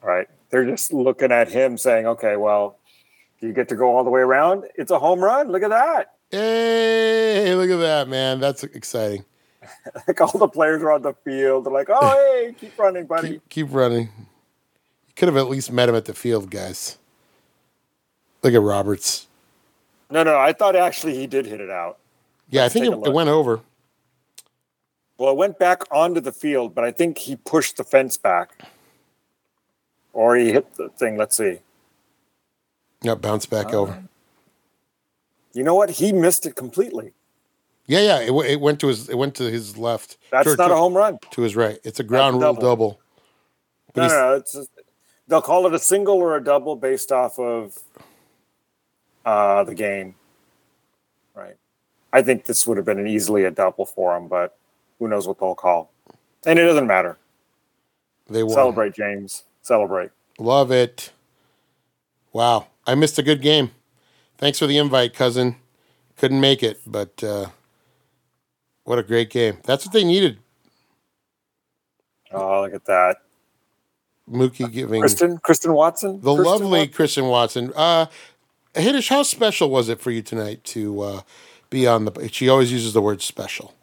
All 0.01 0.09
right. 0.09 0.27
They're 0.49 0.65
just 0.65 0.91
looking 0.91 1.31
at 1.31 1.47
him 1.47 1.77
saying, 1.77 2.05
okay, 2.05 2.35
well, 2.35 2.77
Do 3.43 3.47
you 3.47 3.53
get 3.53 3.67
to 3.67 3.75
go 3.75 3.93
all 3.93 4.05
the 4.05 4.09
way 4.09 4.21
around? 4.21 4.63
It's 4.75 4.89
a 4.89 4.97
home 4.97 5.19
run. 5.19 5.51
Look 5.51 5.63
at 5.63 5.69
that. 5.69 6.13
Hey, 6.33 7.53
look 7.53 7.69
at 7.69 7.77
that, 7.77 8.07
man. 8.07 8.39
That's 8.39 8.63
exciting. 8.63 9.23
Like 10.07 10.19
all 10.19 10.39
the 10.39 10.47
players 10.47 10.81
are 10.81 10.91
on 10.91 11.03
the 11.03 11.13
field. 11.13 11.65
They're 11.65 11.71
like, 11.71 11.87
oh, 11.89 12.09
hey, 12.09 12.53
keep 12.59 12.77
running, 12.77 13.05
buddy. 13.05 13.29
Keep, 13.29 13.49
keep 13.49 13.67
running. 13.71 14.09
You 14.17 15.13
could 15.15 15.29
have 15.29 15.37
at 15.37 15.47
least 15.47 15.71
met 15.71 15.87
him 15.87 15.95
at 15.95 16.03
the 16.05 16.13
field, 16.13 16.49
guys. 16.49 16.97
Look 18.41 18.53
at 18.53 18.61
Roberts. 18.61 19.27
No, 20.09 20.23
no, 20.23 20.37
I 20.37 20.51
thought 20.51 20.75
actually 20.75 21.15
he 21.15 21.27
did 21.27 21.45
hit 21.45 21.61
it 21.61 21.69
out. 21.69 21.97
Yeah, 22.49 22.63
Let's 22.63 22.75
I 22.75 22.79
think 22.79 22.93
it, 22.93 23.07
it 23.07 23.13
went 23.13 23.29
over. 23.29 23.61
Well, 25.17 25.31
it 25.31 25.37
went 25.37 25.59
back 25.59 25.83
onto 25.91 26.19
the 26.19 26.33
field, 26.33 26.75
but 26.75 26.83
I 26.83 26.91
think 26.91 27.19
he 27.19 27.37
pushed 27.37 27.77
the 27.77 27.83
fence 27.83 28.17
back. 28.17 28.63
Or 30.11 30.35
he 30.35 30.51
hit 30.51 30.73
the 30.75 30.89
thing. 30.89 31.15
Let's 31.15 31.37
see. 31.37 31.59
Yeah, 33.01 33.15
bounce 33.15 33.45
back 33.45 33.73
over. 33.73 34.03
You 35.53 35.63
know 35.63 35.75
what? 35.75 35.89
He 35.91 36.11
missed 36.11 36.45
it 36.45 36.55
completely. 36.55 37.13
Yeah, 37.85 38.01
yeah. 38.01 38.19
It, 38.19 38.27
w- 38.27 38.49
it 38.49 38.59
went 38.59 38.79
to 38.81 38.87
his. 38.87 39.09
It 39.09 39.17
went 39.17 39.35
to 39.35 39.51
his 39.51 39.77
left. 39.77 40.17
That's 40.31 40.49
to, 40.49 40.55
not 40.55 40.69
to, 40.69 40.73
a 40.73 40.77
home 40.77 40.95
run. 40.95 41.19
to 41.31 41.41
his 41.41 41.55
right. 41.55 41.79
It's 41.83 41.99
a 41.99 42.03
ground 42.03 42.35
rule 42.41 42.53
double. 42.53 42.61
double. 42.61 42.99
No, 43.95 44.07
no, 44.07 44.13
no. 44.13 44.35
It's 44.35 44.53
just, 44.53 44.69
they'll 45.27 45.41
call 45.41 45.67
it 45.67 45.73
a 45.73 45.79
single 45.79 46.15
or 46.15 46.35
a 46.35 46.43
double 46.43 46.75
based 46.75 47.11
off 47.11 47.37
of 47.37 47.77
uh, 49.25 49.63
the 49.63 49.75
game. 49.75 50.15
Right. 51.35 51.55
I 52.11 52.21
think 52.21 52.45
this 52.45 52.65
would 52.65 52.77
have 52.77 52.85
been 52.85 52.99
an 52.99 53.07
easily 53.07 53.43
a 53.43 53.51
double 53.51 53.85
for 53.85 54.15
him, 54.17 54.27
but 54.27 54.57
who 54.99 55.07
knows 55.07 55.27
what 55.27 55.39
they'll 55.39 55.55
call. 55.55 55.91
And 56.45 56.57
it 56.57 56.63
doesn't 56.65 56.87
matter. 56.87 57.17
They 58.29 58.43
won. 58.43 58.53
Celebrate, 58.53 58.93
James. 58.95 59.43
Celebrate. 59.61 60.11
Love 60.39 60.71
it. 60.71 61.11
Wow, 62.31 62.67
I 62.87 62.95
missed 62.95 63.19
a 63.19 63.23
good 63.23 63.41
game. 63.41 63.71
Thanks 64.37 64.59
for 64.59 64.67
the 64.67 64.77
invite, 64.77 65.13
cousin. 65.13 65.55
Couldn't 66.17 66.41
make 66.41 66.63
it, 66.63 66.81
but 66.85 67.23
uh, 67.23 67.47
what 68.83 68.99
a 68.99 69.03
great 69.03 69.29
game. 69.29 69.57
That's 69.63 69.85
what 69.85 69.93
they 69.93 70.03
needed. 70.03 70.39
Oh, 72.31 72.61
look 72.61 72.73
at 72.73 72.85
that. 72.85 73.17
Mookie 74.29 74.71
giving 74.71 75.01
Kristen, 75.01 75.37
Kristen 75.37 75.73
Watson. 75.73 76.21
the 76.21 76.33
Kristen 76.35 76.45
lovely 76.45 76.79
Watson? 76.79 76.93
Christian 76.93 77.27
Watson. 77.27 77.73
Uh, 77.75 78.05
Hitesh, 78.73 79.09
how 79.09 79.23
special 79.23 79.69
was 79.69 79.89
it 79.89 79.99
for 79.99 80.11
you 80.11 80.21
tonight 80.21 80.63
to 80.65 81.01
uh, 81.01 81.21
be 81.69 81.85
on 81.85 82.05
the? 82.05 82.29
She 82.31 82.49
always 82.49 82.71
uses 82.71 82.93
the 82.93 83.01
word 83.01 83.21
special. 83.21 83.73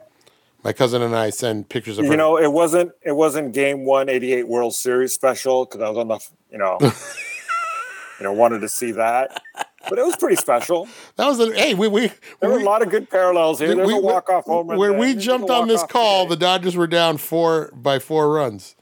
My 0.64 0.72
cousin 0.72 1.00
and 1.00 1.16
I 1.16 1.30
send 1.30 1.68
pictures 1.68 1.98
of 1.98 2.04
her. 2.04 2.10
You 2.10 2.16
know, 2.16 2.36
it 2.36 2.52
wasn't 2.52 2.92
it 3.02 3.12
wasn't 3.12 3.52
game 3.52 3.84
one 3.84 4.08
eighty 4.08 4.32
eight 4.32 4.48
World 4.48 4.74
Series 4.74 5.14
special 5.14 5.64
because 5.64 5.80
I 5.80 5.88
was 5.88 5.98
on 5.98 6.08
the 6.08 6.18
you 6.50 6.58
know 6.58 6.78
you 6.82 8.24
know 8.24 8.32
wanted 8.32 8.60
to 8.60 8.68
see 8.68 8.92
that. 8.92 9.42
But 9.90 9.98
it 9.98 10.06
was 10.06 10.16
pretty 10.16 10.36
special. 10.36 10.88
that 11.16 11.26
was 11.26 11.38
a 11.40 11.52
hey. 11.54 11.74
We 11.74 11.88
we 11.88 12.10
There 12.40 12.48
were 12.48 12.56
we- 12.56 12.62
a 12.62 12.66
lot 12.66 12.80
of 12.82 12.88
good 12.88 13.10
parallels 13.10 13.58
here. 13.58 13.74
There's 13.74 13.86
we- 13.86 13.94
a 13.94 14.00
walk 14.00 14.30
off 14.30 14.44
home 14.44 14.68
run. 14.68 14.78
Where 14.78 14.90
there. 14.92 14.98
we 15.00 15.12
There's 15.12 15.24
jumped 15.24 15.50
on 15.50 15.68
this 15.68 15.82
call, 15.84 16.24
today. 16.24 16.36
the 16.36 16.40
Dodgers 16.40 16.76
were 16.76 16.86
down 16.86 17.18
four 17.18 17.70
by 17.74 17.98
four 17.98 18.32
runs. 18.32 18.76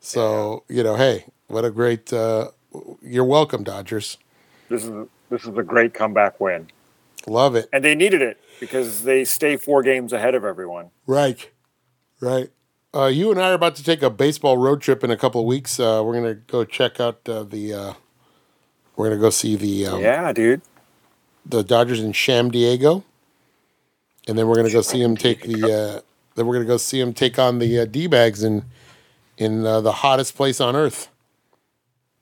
So 0.00 0.64
you 0.68 0.82
know, 0.82 0.96
hey, 0.96 1.24
what 1.48 1.64
a 1.64 1.70
great! 1.70 2.12
Uh, 2.12 2.50
you're 3.02 3.24
welcome, 3.24 3.64
Dodgers. 3.64 4.18
this 4.68 4.84
is 4.84 5.08
this 5.30 5.42
is 5.42 5.56
a 5.56 5.62
great 5.62 5.94
comeback 5.94 6.40
win, 6.40 6.68
Love 7.26 7.54
it. 7.56 7.68
and 7.72 7.84
they 7.84 7.94
needed 7.94 8.20
it 8.22 8.38
because 8.60 9.04
they 9.04 9.24
stay 9.24 9.56
four 9.56 9.82
games 9.82 10.12
ahead 10.12 10.34
of 10.34 10.44
everyone. 10.44 10.90
Right, 11.06 11.48
right. 12.20 12.50
Uh, 12.94 13.06
you 13.06 13.30
and 13.30 13.40
I 13.40 13.50
are 13.50 13.54
about 13.54 13.74
to 13.76 13.82
take 13.84 14.02
a 14.02 14.10
baseball 14.10 14.58
road 14.58 14.82
trip 14.82 15.02
in 15.02 15.10
a 15.10 15.16
couple 15.16 15.40
of 15.40 15.46
weeks. 15.46 15.80
Uh, 15.80 16.02
we're 16.04 16.14
gonna 16.14 16.34
go 16.34 16.64
check 16.64 17.00
out 17.00 17.26
uh, 17.28 17.44
the. 17.44 17.94
We're 18.96 19.08
gonna 19.08 19.20
go 19.20 19.30
see 19.30 19.56
the 19.56 19.86
um, 19.86 20.00
yeah, 20.00 20.32
dude. 20.32 20.62
the 21.46 21.62
Dodgers 21.62 22.00
in 22.00 22.12
Sham 22.12 22.50
Diego, 22.50 23.04
and 24.28 24.38
then 24.38 24.46
we're 24.48 24.56
gonna 24.56 24.70
go 24.70 24.82
see 24.82 25.02
him 25.02 25.16
take 25.16 25.42
the. 25.42 25.64
Uh, 25.64 26.00
then 26.34 26.46
we're 26.46 26.54
gonna 26.54 26.66
go 26.66 26.76
see 26.76 27.00
him 27.00 27.12
take 27.12 27.38
on 27.38 27.58
the 27.58 27.80
uh, 27.80 27.84
D 27.84 28.06
bags 28.06 28.42
in 28.42 28.64
in 29.38 29.64
uh, 29.66 29.80
the 29.80 29.92
hottest 29.92 30.36
place 30.36 30.60
on 30.60 30.76
earth. 30.76 31.08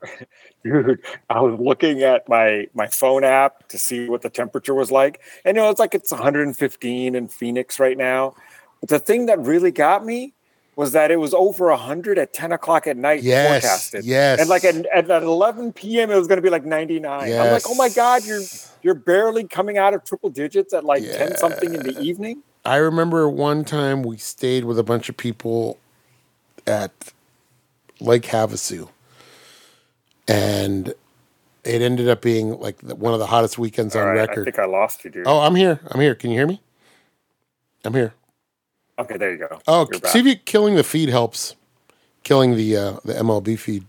Dude, 0.64 1.00
I 1.28 1.40
was 1.40 1.58
looking 1.58 2.02
at 2.02 2.28
my 2.28 2.68
my 2.74 2.86
phone 2.86 3.24
app 3.24 3.68
to 3.68 3.78
see 3.78 4.08
what 4.08 4.22
the 4.22 4.30
temperature 4.30 4.74
was 4.74 4.90
like. 4.90 5.20
And 5.44 5.56
you 5.56 5.62
know, 5.62 5.70
it's 5.70 5.80
like 5.80 5.94
it's 5.94 6.10
115 6.10 7.14
in 7.14 7.28
Phoenix 7.28 7.80
right 7.80 7.96
now. 7.96 8.34
But 8.80 8.90
the 8.90 8.98
thing 8.98 9.26
that 9.26 9.38
really 9.40 9.72
got 9.72 10.04
me 10.04 10.34
was 10.80 10.92
that 10.92 11.10
it 11.10 11.16
was 11.16 11.34
over 11.34 11.66
100 11.68 12.18
at 12.18 12.32
10 12.32 12.52
o'clock 12.52 12.86
at 12.86 12.96
night 12.96 13.22
Yes, 13.22 13.62
forecasted. 13.62 14.04
yes. 14.06 14.40
And 14.40 14.48
like 14.48 14.64
at, 14.64 14.76
at, 14.86 15.10
at 15.10 15.22
11 15.22 15.74
p.m. 15.74 16.10
it 16.10 16.16
was 16.16 16.26
going 16.26 16.38
to 16.38 16.42
be 16.42 16.48
like 16.48 16.64
99. 16.64 17.32
I'm 17.38 17.50
like, 17.52 17.64
oh 17.68 17.74
my 17.74 17.90
god, 17.90 18.24
you're 18.24 18.40
you're 18.82 18.94
barely 18.94 19.44
coming 19.44 19.76
out 19.76 19.92
of 19.92 20.04
triple 20.04 20.30
digits 20.30 20.72
at 20.72 20.84
like 20.84 21.02
10 21.02 21.36
something 21.36 21.74
in 21.74 21.82
the 21.82 22.00
evening. 22.00 22.42
I 22.64 22.76
remember 22.76 23.28
one 23.28 23.64
time 23.64 24.02
we 24.02 24.16
stayed 24.16 24.64
with 24.64 24.78
a 24.78 24.82
bunch 24.82 25.10
of 25.10 25.18
people 25.18 25.78
at 26.66 27.12
Lake 28.00 28.22
Havasu, 28.22 28.88
and 30.26 30.94
it 31.64 31.82
ended 31.82 32.08
up 32.08 32.22
being 32.22 32.58
like 32.58 32.80
one 32.80 33.12
of 33.12 33.18
the 33.18 33.26
hottest 33.26 33.58
weekends 33.58 33.94
on 33.94 34.02
All 34.02 34.08
right, 34.08 34.18
I 34.18 34.22
record. 34.22 34.44
think 34.46 34.58
I 34.58 34.64
lost 34.64 35.04
you, 35.04 35.10
dude. 35.10 35.26
oh, 35.26 35.40
I'm 35.40 35.54
here. 35.56 35.78
I'm 35.90 36.00
here. 36.00 36.14
Can 36.14 36.30
you 36.30 36.38
hear 36.38 36.46
me? 36.46 36.62
I'm 37.84 37.92
here. 37.92 38.14
Okay, 39.00 39.16
there 39.16 39.32
you 39.32 39.38
go. 39.38 39.60
Oh, 39.66 39.88
You're 39.90 40.10
see 40.10 40.20
if 40.20 40.26
you, 40.26 40.36
killing 40.36 40.74
the 40.74 40.84
feed 40.84 41.08
helps. 41.08 41.56
Killing 42.22 42.54
the 42.54 42.76
uh, 42.76 42.92
the 43.04 43.14
MLB 43.14 43.58
feed 43.58 43.86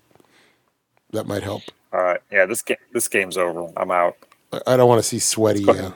that 1.12 1.28
might 1.28 1.43
help. 1.43 1.63
All 1.91 2.02
right. 2.02 2.21
Yeah, 2.32 2.45
this 2.45 2.62
game 2.62 2.78
this 2.93 3.08
game's 3.08 3.38
over. 3.38 3.67
I'm 3.76 3.91
out. 3.91 4.15
I- 4.54 4.62
I 4.67 4.78
don't 4.78 4.88
want 4.88 5.00
to 5.00 5.08
see 5.08 5.19
sweaty, 5.19 5.67
uh, 5.67 5.91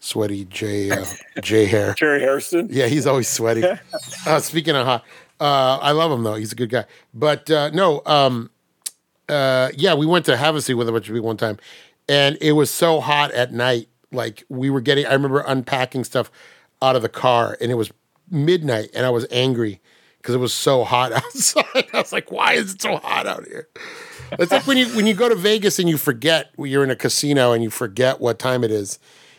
sweaty 0.00 0.46
J 0.46 0.90
uh, 0.90 1.04
J 1.42 1.66
hair. 1.66 1.94
Jerry 1.98 2.20
Harrison. 2.20 2.68
Yeah, 2.70 2.86
he's 2.86 3.06
always 3.06 3.28
sweaty. 3.28 3.64
uh, 4.26 4.40
speaking 4.40 4.76
of 4.76 4.86
hot, 4.86 5.04
uh, 5.40 5.78
I 5.82 5.92
love 5.92 6.10
him 6.10 6.22
though. 6.22 6.34
He's 6.34 6.52
a 6.52 6.56
good 6.56 6.70
guy. 6.70 6.84
But 7.12 7.50
uh, 7.50 7.70
no, 7.70 8.02
um, 8.06 8.50
uh, 9.28 9.70
yeah, 9.76 9.94
we 9.94 10.06
went 10.06 10.24
to 10.26 10.36
Havasu 10.36 10.74
with 10.76 10.88
a 10.88 10.92
bunch 10.92 11.08
of 11.08 11.14
people 11.14 11.26
one 11.26 11.36
time, 11.36 11.58
and 12.08 12.38
it 12.40 12.52
was 12.52 12.70
so 12.70 13.00
hot 13.00 13.30
at 13.32 13.52
night. 13.52 13.88
Like 14.10 14.44
we 14.48 14.70
were 14.70 14.80
getting, 14.80 15.06
I 15.06 15.12
remember 15.14 15.42
unpacking 15.46 16.04
stuff 16.04 16.30
out 16.82 16.96
of 16.96 17.02
the 17.02 17.08
car, 17.08 17.56
and 17.60 17.70
it 17.70 17.74
was 17.74 17.90
midnight, 18.32 18.90
and 18.94 19.06
I 19.06 19.10
was 19.10 19.26
angry 19.30 19.80
because 20.18 20.34
it 20.34 20.38
was 20.38 20.54
so 20.54 20.84
hot 20.84 21.12
outside. 21.12 21.64
I 21.92 21.98
was 21.98 22.12
like, 22.12 22.30
"Why 22.30 22.54
is 22.54 22.74
it 22.74 22.82
so 22.82 22.96
hot 22.96 23.26
out 23.26 23.46
here?" 23.46 23.68
It's 24.38 24.50
like 24.50 24.66
when 24.66 24.78
you 24.78 24.86
when 24.96 25.06
you 25.06 25.14
go 25.14 25.28
to 25.28 25.34
Vegas 25.34 25.78
and 25.78 25.88
you 25.88 25.98
forget 25.98 26.50
you're 26.58 26.84
in 26.84 26.90
a 26.90 26.96
casino 26.96 27.52
and 27.52 27.62
you 27.62 27.70
forget 27.70 28.20
what 28.20 28.38
time 28.38 28.64
it 28.64 28.70
is, 28.70 28.98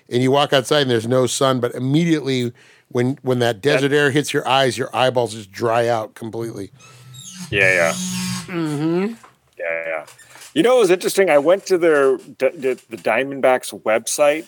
and 0.10 0.22
you 0.22 0.32
walk 0.32 0.54
outside 0.54 0.82
and 0.82 0.92
there's 0.92 1.08
no 1.08 1.26
sun, 1.26 1.60
but 1.60 1.74
immediately 1.74 2.54
when 2.90 3.18
when 3.24 3.40
that 3.40 3.62
desert 3.62 3.92
air 3.92 4.12
hits 4.12 4.34
your 4.34 4.48
eyes, 4.48 4.78
your 4.78 4.96
eyeballs 4.96 5.34
just 5.34 5.52
dry 5.52 5.88
out 5.88 6.14
completely. 6.16 6.72
Yeah, 7.50 7.74
yeah. 7.74 7.92
Mm-hmm. 8.46 9.14
Yeah, 9.58 9.84
yeah. 9.88 10.06
You 10.54 10.62
know, 10.62 10.78
it 10.78 10.80
was 10.82 10.92
interesting. 10.92 11.30
I 11.30 11.40
went 11.40 11.66
to 11.68 11.78
their 11.78 12.18
the, 12.18 12.80
the 12.90 12.98
Diamondbacks 12.98 13.82
website, 13.82 14.48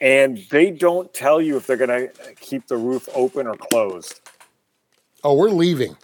and 0.00 0.38
they 0.50 0.70
don't 0.70 1.12
tell 1.12 1.40
you 1.40 1.56
if 1.56 1.66
they're 1.66 1.76
going 1.76 1.90
to 1.90 2.10
keep 2.40 2.66
the 2.68 2.76
roof 2.76 3.08
open 3.14 3.46
or 3.46 3.54
closed. 3.56 4.20
Oh, 5.22 5.34
we're 5.34 5.50
leaving. 5.50 5.96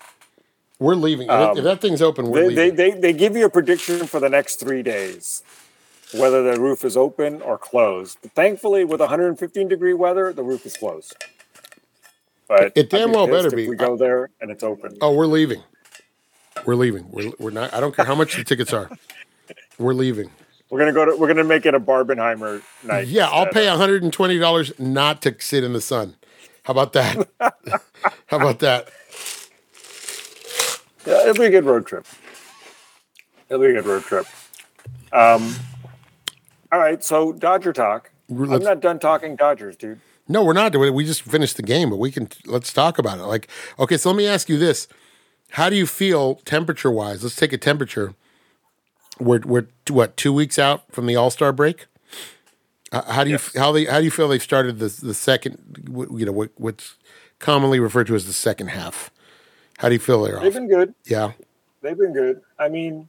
We're 0.79 0.95
leaving. 0.95 1.25
If, 1.25 1.29
that- 1.31 1.57
if 1.57 1.65
that 1.65 1.81
thing's 1.81 2.03
open, 2.03 2.27
we're 2.29 2.49
Um, 2.49 2.55
They, 2.55 2.71
they, 2.71 2.91
leaving. 2.91 3.01
they, 3.01 3.13
they 3.13 3.19
give 3.19 3.37
you 3.37 3.47
a 3.47 3.51
prediction 3.51 4.07
for 4.07 4.21
the 4.21 4.29
next 4.29 4.57
three 4.61 4.83
days, 4.83 5.43
whether 6.13 6.43
the 6.43 6.61
roof 6.61 6.85
is 6.85 6.97
open 6.97 7.41
or 7.41 7.57
closed. 7.57 8.19
But 8.23 8.33
thankfully, 8.33 8.85
with 8.85 9.01
115 9.01 9.69
degree 9.69 9.95
weather, 9.95 10.33
the 10.35 10.43
roof 10.43 10.67
is 10.67 10.77
closed. 10.77 11.17
But 12.49 12.73
It 12.77 12.91
damn 12.91 13.11
well 13.13 13.27
better 13.27 13.51
be. 13.51 13.69
We 13.69 13.75
go 13.77 13.97
there 13.97 14.31
and 14.41 14.51
it's 14.51 14.63
open. 14.63 14.99
oh, 15.01 15.13
we're 15.15 15.27
leaving. 15.27 15.63
We're 16.65 16.77
leaving. 16.77 17.11
We're, 17.11 17.33
we're 17.39 17.51
not. 17.51 17.75
I 17.75 17.81
don't 17.81 17.95
care 17.97 18.05
how 18.05 18.15
much 18.15 18.37
the 18.37 18.45
tickets 18.45 18.73
are. 18.73 18.89
We're 19.79 19.95
leaving. 19.95 20.31
We're 20.71 20.81
gonna 20.81 20.93
go 20.93 21.05
to. 21.05 21.17
We're 21.17 21.29
gonna 21.29 21.45
make 21.45 21.65
it 21.65 21.75
a 21.75 21.81
Barbenheimer 21.81 22.63
night. 22.83 23.07
Yeah, 23.09 23.29
I'll 23.29 23.47
pay 23.47 23.67
hundred 23.67 24.03
and 24.03 24.13
twenty 24.13 24.39
dollars 24.39 24.73
not 24.79 25.23
to 25.23 25.35
sit 25.39 25.63
in 25.63 25.73
the 25.73 25.81
sun. 25.81 26.17
How 26.65 26.73
about 26.73 26.93
that? 26.95 27.29
how 28.27 28.37
about 28.39 28.59
that? 28.59 28.89
Yeah, 31.07 31.23
it'll 31.23 31.35
be 31.35 31.45
a 31.45 31.51
good 31.51 31.65
road 31.65 31.87
trip. 31.87 32.05
It'll 33.49 33.63
be 33.63 33.71
a 33.71 33.75
good 33.75 33.87
road 33.87 34.03
trip. 34.03 34.27
Um, 35.13 35.55
all 36.73 36.81
right, 36.81 37.03
so 37.05 37.33
Dodger 37.33 37.73
talk. 37.73 38.11
I'm 38.29 38.59
not 38.59 38.81
done 38.81 38.99
talking 38.99 39.37
Dodgers, 39.37 39.77
dude. 39.77 40.01
No, 40.27 40.43
we're 40.43 40.53
not 40.53 40.73
doing 40.73 40.89
it. 40.89 40.95
We 40.95 41.05
just 41.05 41.23
finished 41.23 41.57
the 41.57 41.63
game, 41.63 41.91
but 41.91 41.99
we 41.99 42.11
can 42.11 42.29
let's 42.47 42.73
talk 42.73 42.99
about 42.99 43.21
it. 43.21 43.23
Like, 43.23 43.49
okay, 43.79 43.97
so 43.97 44.11
let 44.11 44.17
me 44.17 44.27
ask 44.27 44.49
you 44.49 44.59
this: 44.59 44.89
How 45.51 45.71
do 45.71 45.77
you 45.77 45.87
feel 45.87 46.37
temperature 46.45 46.91
wise? 46.91 47.23
Let's 47.23 47.37
take 47.37 47.53
a 47.53 47.59
temperature. 47.59 48.15
We're 49.19 49.41
we're 49.45 49.67
what 49.91 50.17
two 50.17 50.33
weeks 50.33 50.59
out 50.59 50.85
from 50.93 51.07
the 51.07 51.17
All 51.17 51.31
Star 51.31 51.53
break. 51.53 51.87
Uh, 52.93 53.03
how 53.13 53.25
do 53.25 53.31
you 53.31 53.35
Yes. 53.37 53.57
how 53.57 53.73
they 53.73 53.85
how 53.87 53.99
do 53.99 54.05
you 54.05 54.11
feel 54.11 54.29
they've 54.29 54.43
started 54.43 54.79
the 54.79 54.89
the 55.03 55.15
second 55.15 55.59
you 55.89 56.25
know 56.27 56.33
what, 56.33 56.51
what's 56.57 56.97
commonly 57.39 57.81
referred 57.81 58.07
to 58.09 58.15
as 58.15 58.27
the 58.27 58.33
second 58.33 58.69
half? 58.69 59.11
How 59.79 59.89
do 59.89 59.95
you 59.95 59.99
feel 59.99 60.23
they're 60.23 60.39
They've 60.39 60.47
off? 60.49 60.53
been 60.55 60.69
good. 60.69 60.95
Yeah, 61.05 61.33
They've 61.83 61.97
been 61.99 62.13
good. 62.13 62.41
I 62.59 62.69
mean, 62.69 63.09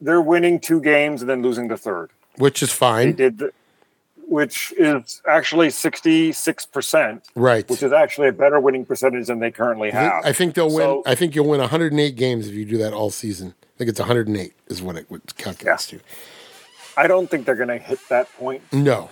they're 0.00 0.20
winning 0.20 0.60
two 0.60 0.80
games 0.80 1.20
and 1.22 1.28
then 1.28 1.42
losing 1.42 1.68
the 1.68 1.76
third. 1.76 2.10
which 2.36 2.62
is 2.62 2.70
They 2.70 2.74
fine. 2.76 3.12
did, 3.16 3.38
the, 3.38 3.52
which 4.28 4.72
is 4.78 5.20
actually 5.28 5.70
sixty 5.70 6.32
six 6.32 6.64
percent, 6.64 7.26
Right. 7.34 7.68
which 7.68 7.82
is 7.82 7.92
actually 7.92 8.28
a 8.28 8.32
better 8.32 8.60
winning 8.60 8.84
percentage 8.86 9.26
than 9.26 9.40
they 9.40 9.50
currently 9.50 9.88
I 9.88 9.92
think, 9.92 10.12
have. 10.12 10.24
I 10.26 10.32
think 10.32 10.54
they'll 10.54 10.66
win. 10.68 10.76
So- 10.78 11.02
I 11.06 11.14
think 11.14 11.34
you'll 11.34 11.48
win 11.48 11.60
108 11.60 12.14
games 12.16 12.46
if 12.48 12.54
you 12.54 12.64
do 12.64 12.78
that 12.78 12.92
all 12.92 13.10
season. 13.10 13.54
I 13.78 13.84
think 13.86 13.90
it's 13.90 14.00
108 14.00 14.52
is 14.66 14.82
what 14.82 14.96
it 14.96 15.08
would 15.08 15.36
calculate 15.36 15.78
to. 15.78 16.00
I 16.96 17.06
don't 17.06 17.30
think 17.30 17.46
they're 17.46 17.54
going 17.54 17.68
to 17.68 17.78
hit 17.78 18.00
that 18.08 18.28
point, 18.32 18.60
No. 18.72 19.08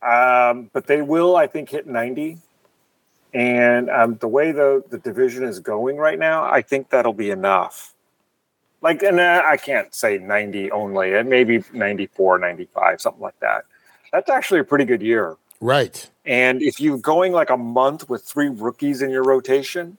um, 0.00 0.70
but 0.72 0.86
they 0.86 1.02
will. 1.02 1.36
I 1.36 1.46
think 1.46 1.68
hit 1.68 1.86
ninety. 1.86 2.38
And 3.34 3.90
um, 3.90 4.14
the 4.16 4.28
way 4.28 4.50
the 4.52 4.82
the 4.88 4.96
division 4.96 5.44
is 5.44 5.60
going 5.60 5.98
right 5.98 6.18
now, 6.18 6.44
I 6.44 6.62
think 6.62 6.88
that'll 6.88 7.12
be 7.12 7.28
enough. 7.30 7.92
Like, 8.80 9.02
and 9.02 9.20
uh, 9.20 9.42
I 9.46 9.58
can't 9.58 9.94
say 9.94 10.18
90 10.18 10.72
only, 10.72 11.14
and 11.14 11.28
maybe 11.28 11.62
94, 11.72 12.38
95, 12.40 13.00
something 13.00 13.22
like 13.22 13.38
that. 13.38 13.64
That's 14.12 14.28
actually 14.28 14.58
a 14.60 14.64
pretty 14.64 14.84
good 14.86 15.00
year. 15.02 15.36
Right. 15.60 16.10
And 16.24 16.60
if 16.62 16.80
you're 16.80 16.98
going 16.98 17.30
like 17.32 17.50
a 17.50 17.56
month 17.56 18.08
with 18.08 18.24
three 18.24 18.48
rookies 18.48 19.00
in 19.02 19.10
your 19.10 19.22
rotation, 19.22 19.98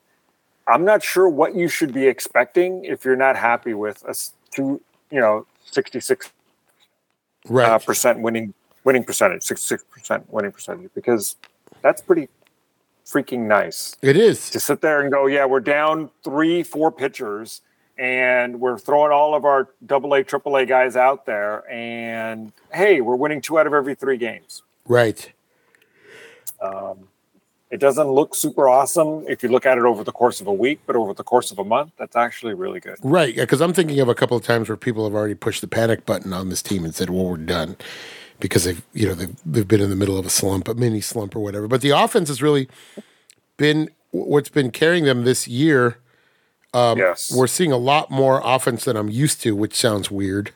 I'm 0.67 0.85
not 0.85 1.03
sure 1.03 1.27
what 1.27 1.55
you 1.55 1.67
should 1.67 1.93
be 1.93 2.07
expecting 2.07 2.85
if 2.85 3.03
you're 3.05 3.15
not 3.17 3.35
happy 3.35 3.73
with 3.73 4.03
a 4.07 4.15
two, 4.51 4.81
you 5.11 5.19
know, 5.19 5.45
66 5.65 6.31
Right. 7.49 7.67
uh, 7.69 7.79
percent 7.79 8.19
winning 8.21 8.53
winning 8.85 9.03
percentage, 9.03 9.43
66 9.43 9.83
percent 9.91 10.31
winning 10.31 10.51
percentage, 10.53 10.89
because 10.95 11.35
that's 11.81 12.01
pretty 12.01 12.29
freaking 13.05 13.47
nice 13.47 13.97
it 14.01 14.15
is. 14.15 14.49
to 14.51 14.59
sit 14.61 14.79
there 14.79 15.01
and 15.01 15.11
go, 15.11 15.25
yeah, 15.27 15.45
we're 15.45 15.59
down 15.59 16.09
three, 16.23 16.63
four 16.63 16.89
pitchers, 16.91 17.61
and 17.97 18.61
we're 18.61 18.77
throwing 18.77 19.11
all 19.11 19.35
of 19.35 19.43
our 19.43 19.69
double 19.85 20.13
A, 20.13 20.23
triple 20.23 20.55
A 20.55 20.65
guys 20.65 20.95
out 20.95 21.25
there, 21.25 21.69
and 21.69 22.53
hey, 22.73 23.01
we're 23.01 23.17
winning 23.17 23.41
two 23.41 23.59
out 23.59 23.67
of 23.67 23.73
every 23.73 23.93
three 23.95 24.17
games. 24.17 24.63
Right. 24.87 25.31
Um, 26.61 27.09
it 27.73 27.79
doesn't 27.79 28.07
look 28.07 28.35
super 28.35 28.69
awesome 28.69 29.25
if 29.27 29.41
you 29.41 29.49
look 29.49 29.65
at 29.65 29.79
it 29.79 29.83
over 29.83 30.03
the 30.03 30.11
course 30.11 30.39
of 30.39 30.45
a 30.45 30.53
week, 30.53 30.79
but 30.85 30.95
over 30.95 31.11
the 31.11 31.23
course 31.23 31.49
of 31.49 31.57
a 31.57 31.63
month, 31.63 31.91
that's 31.97 32.15
actually 32.15 32.53
really 32.53 32.79
good. 32.79 32.99
Right. 33.01 33.33
Yeah. 33.33 33.43
Because 33.43 33.61
I'm 33.61 33.73
thinking 33.73 33.99
of 33.99 34.07
a 34.07 34.13
couple 34.13 34.37
of 34.37 34.43
times 34.43 34.69
where 34.69 34.77
people 34.77 35.03
have 35.05 35.15
already 35.15 35.33
pushed 35.33 35.61
the 35.61 35.67
panic 35.67 36.05
button 36.05 36.33
on 36.33 36.49
this 36.49 36.61
team 36.61 36.85
and 36.85 36.93
said, 36.93 37.09
"Well, 37.09 37.25
we're 37.25 37.37
done," 37.37 37.75
because 38.39 38.65
they've 38.65 38.85
you 38.93 39.07
know 39.07 39.15
they've 39.15 39.35
they've 39.43 39.67
been 39.67 39.81
in 39.81 39.89
the 39.89 39.95
middle 39.95 40.19
of 40.19 40.25
a 40.27 40.29
slump, 40.29 40.67
a 40.67 40.75
mini 40.75 41.01
slump 41.01 41.35
or 41.35 41.39
whatever. 41.39 41.67
But 41.67 41.81
the 41.81 41.89
offense 41.89 42.27
has 42.27 42.43
really 42.43 42.69
been 43.57 43.89
what's 44.11 44.49
been 44.49 44.69
carrying 44.69 45.05
them 45.05 45.23
this 45.23 45.47
year. 45.47 45.97
Um, 46.75 46.99
yes. 46.99 47.35
We're 47.35 47.47
seeing 47.47 47.71
a 47.71 47.77
lot 47.77 48.11
more 48.11 48.39
offense 48.45 48.85
than 48.85 48.95
I'm 48.95 49.09
used 49.09 49.41
to, 49.41 49.55
which 49.55 49.73
sounds 49.73 50.11
weird. 50.11 50.51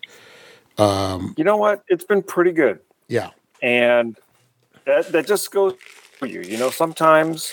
Um, 0.78 1.34
you 1.36 1.44
know 1.44 1.58
what? 1.58 1.84
It's 1.88 2.06
been 2.06 2.22
pretty 2.22 2.52
good. 2.52 2.80
Yeah. 3.08 3.32
and 3.64 4.16
that 4.86 5.12
that 5.12 5.26
just 5.26 5.52
goes 5.52 5.74
for 6.18 6.26
you. 6.26 6.42
You 6.42 6.58
know, 6.58 6.70
sometimes 6.70 7.52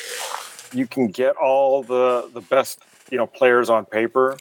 you 0.72 0.86
can 0.86 1.08
get 1.08 1.36
all 1.36 1.82
the 1.82 2.30
the 2.32 2.40
best 2.40 2.80
you 3.10 3.18
know 3.18 3.26
players 3.26 3.70
on 3.70 3.84
paper, 3.84 4.38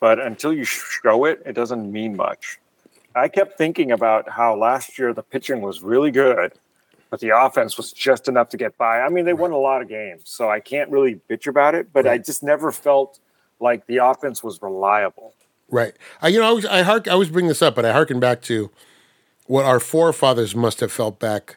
but 0.00 0.20
until 0.20 0.52
you 0.52 0.64
show 0.64 1.24
it, 1.24 1.42
it 1.46 1.52
doesn't 1.54 1.90
mean 1.90 2.16
much. 2.16 2.58
I 3.14 3.28
kept 3.28 3.58
thinking 3.58 3.92
about 3.92 4.28
how 4.28 4.56
last 4.56 4.98
year 4.98 5.12
the 5.12 5.22
pitching 5.22 5.60
was 5.60 5.82
really 5.82 6.10
good, 6.10 6.52
but 7.10 7.20
the 7.20 7.36
offense 7.36 7.76
was 7.76 7.92
just 7.92 8.26
enough 8.26 8.48
to 8.50 8.56
get 8.56 8.76
by. 8.78 9.00
I 9.00 9.08
mean, 9.08 9.24
they 9.24 9.34
won 9.34 9.52
a 9.52 9.58
lot 9.58 9.82
of 9.82 9.88
games, 9.88 10.22
so 10.24 10.50
I 10.50 10.60
can't 10.60 10.90
really 10.90 11.20
bitch 11.28 11.46
about 11.46 11.74
it. 11.74 11.92
But 11.92 12.06
I 12.06 12.18
just 12.18 12.42
never 12.42 12.72
felt 12.72 13.18
like 13.60 13.86
the 13.86 13.98
offense 13.98 14.42
was 14.42 14.60
reliable. 14.60 15.34
Right. 15.70 15.94
I, 16.20 16.28
you 16.28 16.38
know, 16.38 16.48
I, 16.48 16.52
was, 16.52 16.66
I, 16.66 16.82
hark, 16.82 17.08
I 17.08 17.12
always 17.12 17.30
bring 17.30 17.46
this 17.46 17.62
up, 17.62 17.74
but 17.74 17.84
I 17.86 17.92
harken 17.92 18.20
back 18.20 18.42
to 18.42 18.70
what 19.46 19.64
our 19.64 19.80
forefathers 19.80 20.54
must 20.54 20.80
have 20.80 20.92
felt 20.92 21.18
back 21.18 21.56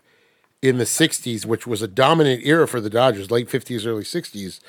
in 0.65 0.77
the 0.77 0.83
60s, 0.83 1.45
which 1.45 1.67
was 1.67 1.81
a 1.81 1.87
dominant 1.87 2.45
era 2.45 2.67
for 2.67 2.81
the 2.81 2.89
Dodgers, 2.89 3.29
late 3.29 3.47
50s, 3.47 3.85
early 3.85 4.03
60s, 4.03 4.59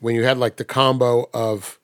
when 0.00 0.14
you 0.14 0.24
had 0.24 0.38
like 0.38 0.56
the 0.56 0.64
combo 0.64 1.28
of 1.32 1.78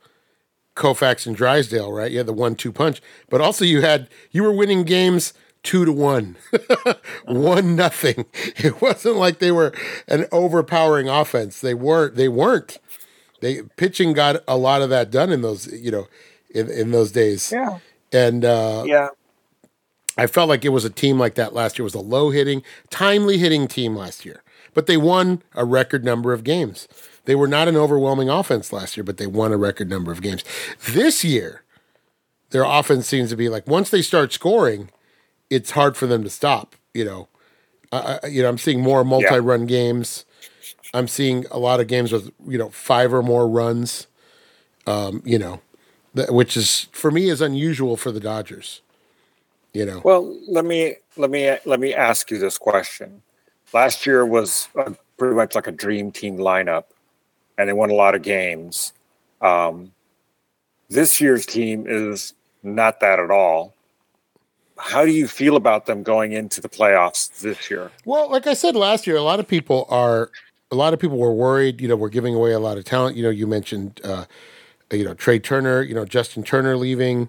Koufax 0.77 1.27
and 1.27 1.35
Drysdale, 1.35 1.93
right? 1.93 2.11
You 2.11 2.19
had 2.19 2.27
the 2.27 2.33
one 2.33 2.55
two 2.55 2.73
punch, 2.73 3.01
but 3.31 3.41
also 3.41 3.65
you 3.65 3.81
had, 3.81 4.09
you 4.31 4.43
were 4.43 4.53
winning 4.53 4.85
games 4.85 5.33
two 5.63 5.85
to 5.85 5.93
one, 5.93 6.37
one 7.25 7.75
nothing. 7.75 8.27
It 8.57 8.83
wasn't 8.83 9.17
like 9.17 9.39
they 9.39 9.53
were 9.53 9.73
an 10.07 10.27
overpowering 10.31 11.09
offense. 11.09 11.61
They 11.61 11.75
weren't, 11.75 12.17
they 12.17 12.29
weren't. 12.29 12.79
They 13.41 13.63
pitching 13.63 14.13
got 14.13 14.43
a 14.47 14.57
lot 14.57 14.83
of 14.83 14.91
that 14.91 15.11
done 15.11 15.31
in 15.31 15.43
those, 15.43 15.73
you 15.73 15.91
know, 15.91 16.07
in, 16.51 16.71
in 16.71 16.91
those 16.93 17.13
days. 17.13 17.51
Yeah, 17.51 17.79
And 18.13 18.45
uh, 18.45 18.85
yeah, 18.87 19.09
I 20.17 20.27
felt 20.27 20.49
like 20.49 20.65
it 20.65 20.69
was 20.71 20.85
a 20.85 20.91
team 20.91 21.19
like 21.19 21.35
that 21.35 21.55
last 21.55 21.79
year. 21.79 21.83
It 21.85 21.93
was 21.93 21.95
a 21.95 21.99
low 22.01 22.31
hitting, 22.31 22.63
timely 22.91 23.39
hitting 23.39 23.67
team 23.67 23.97
last 23.97 24.25
year. 24.25 24.43
But 24.73 24.87
they 24.87 24.97
won 24.97 25.43
a 25.55 25.65
record 25.65 26.05
number 26.05 26.33
of 26.33 26.45
games. 26.45 26.87
They 27.27 27.35
were 27.35 27.49
not 27.49 27.69
an 27.69 27.77
overwhelming 27.77 28.29
offense 28.29 28.73
last 28.73 28.97
year, 28.97 29.05
but 29.05 29.17
they 29.17 29.27
won 29.27 29.53
a 29.53 29.57
record 29.57 29.89
number 29.89 30.13
of 30.13 30.21
games. 30.23 30.45
This 30.91 31.25
year, 31.25 31.63
their 32.51 32.65
offense 32.65 33.07
seems 33.09 33.31
to 33.31 33.37
be 33.37 33.49
like 33.49 33.67
once 33.67 33.91
they 33.91 34.03
start 34.03 34.33
scoring, 34.33 34.91
it's 35.51 35.73
hard 35.73 35.97
for 35.97 36.07
them 36.07 36.23
to 36.25 36.31
stop. 36.31 36.77
You 36.93 37.05
know, 37.05 37.29
I, 37.93 38.19
I- 38.23 38.27
you 38.27 38.43
know, 38.43 38.49
I'm 38.49 38.59
seeing 38.59 38.81
more 38.81 39.05
multi-run 39.05 39.67
games. 39.67 40.25
I'm 40.93 41.09
seeing 41.09 41.45
a 41.51 41.59
lot 41.59 41.81
of 41.81 41.87
games 41.89 42.13
with 42.13 42.31
you 42.47 42.59
know 42.59 42.69
five 42.71 43.13
or 43.13 43.23
more 43.23 43.49
runs. 43.49 44.07
Um, 44.87 45.23
you 45.25 45.39
know, 45.39 45.61
which 46.29 46.57
is 46.57 46.89
for 46.93 47.11
me 47.11 47.29
is 47.29 47.41
unusual 47.41 47.97
for 47.97 48.13
the 48.13 48.21
Dodgers. 48.21 48.81
You 49.75 49.85
know, 49.85 50.01
Well, 50.05 50.39
let 50.49 50.65
me 50.65 50.97
let 51.17 51.31
me 51.31 51.57
let 51.65 51.81
me 51.81 51.93
ask 51.93 52.31
you 52.31 52.39
this 52.39 52.57
question. 52.57 53.23
Last 53.73 54.07
year 54.07 54.25
was 54.25 54.69
uh 54.77 54.93
pretty 55.19 55.35
much 55.35 55.55
like 55.57 55.67
a 55.67 55.73
dream 55.73 56.13
team 56.13 56.39
lineup, 56.39 56.85
and 57.59 57.69
they 57.69 57.73
won 57.73 57.91
a 57.91 57.95
lot 57.95 58.15
of 58.15 58.23
games. 58.23 58.93
Um, 59.41 59.93
this 60.89 61.21
year's 61.21 61.45
team 61.45 61.87
is 61.89 62.35
not 62.63 63.01
that 63.01 63.19
at 63.19 63.33
all. 63.33 63.75
How 64.79 65.05
do 65.05 65.11
you 65.11 65.27
feel 65.27 65.57
about 65.57 65.87
them 65.87 66.03
going 66.03 66.33
into 66.33 66.61
the 66.61 66.69
playoffs 66.69 67.41
this 67.41 67.69
year? 67.71 67.91
Well, 68.05 68.31
like 68.31 68.47
I 68.47 68.55
said 68.55 68.77
last 68.77 69.07
year, 69.07 69.17
a 69.17 69.23
lot 69.23 69.41
of 69.41 69.49
people 69.49 69.87
are 69.89 70.31
a 70.71 70.77
lot 70.77 70.95
of 70.95 71.01
people 71.01 71.19
were 71.19 71.35
worried. 71.35 71.81
You 71.81 71.89
know, 71.89 71.97
we're 71.97 72.09
giving 72.11 72.35
away 72.35 72.53
a 72.53 72.61
lot 72.61 72.79
of 72.79 72.85
talent. 72.85 73.17
You 73.17 73.25
know, 73.25 73.31
you 73.31 73.49
mentioned 73.49 74.01
uh, 74.05 74.25
you 74.93 75.05
know 75.05 75.15
Trea 75.15 75.41
Turner. 75.41 75.83
You 75.83 75.95
know, 75.95 76.05
Justin 76.05 76.45
Turner 76.45 76.77
leaving. 76.77 77.29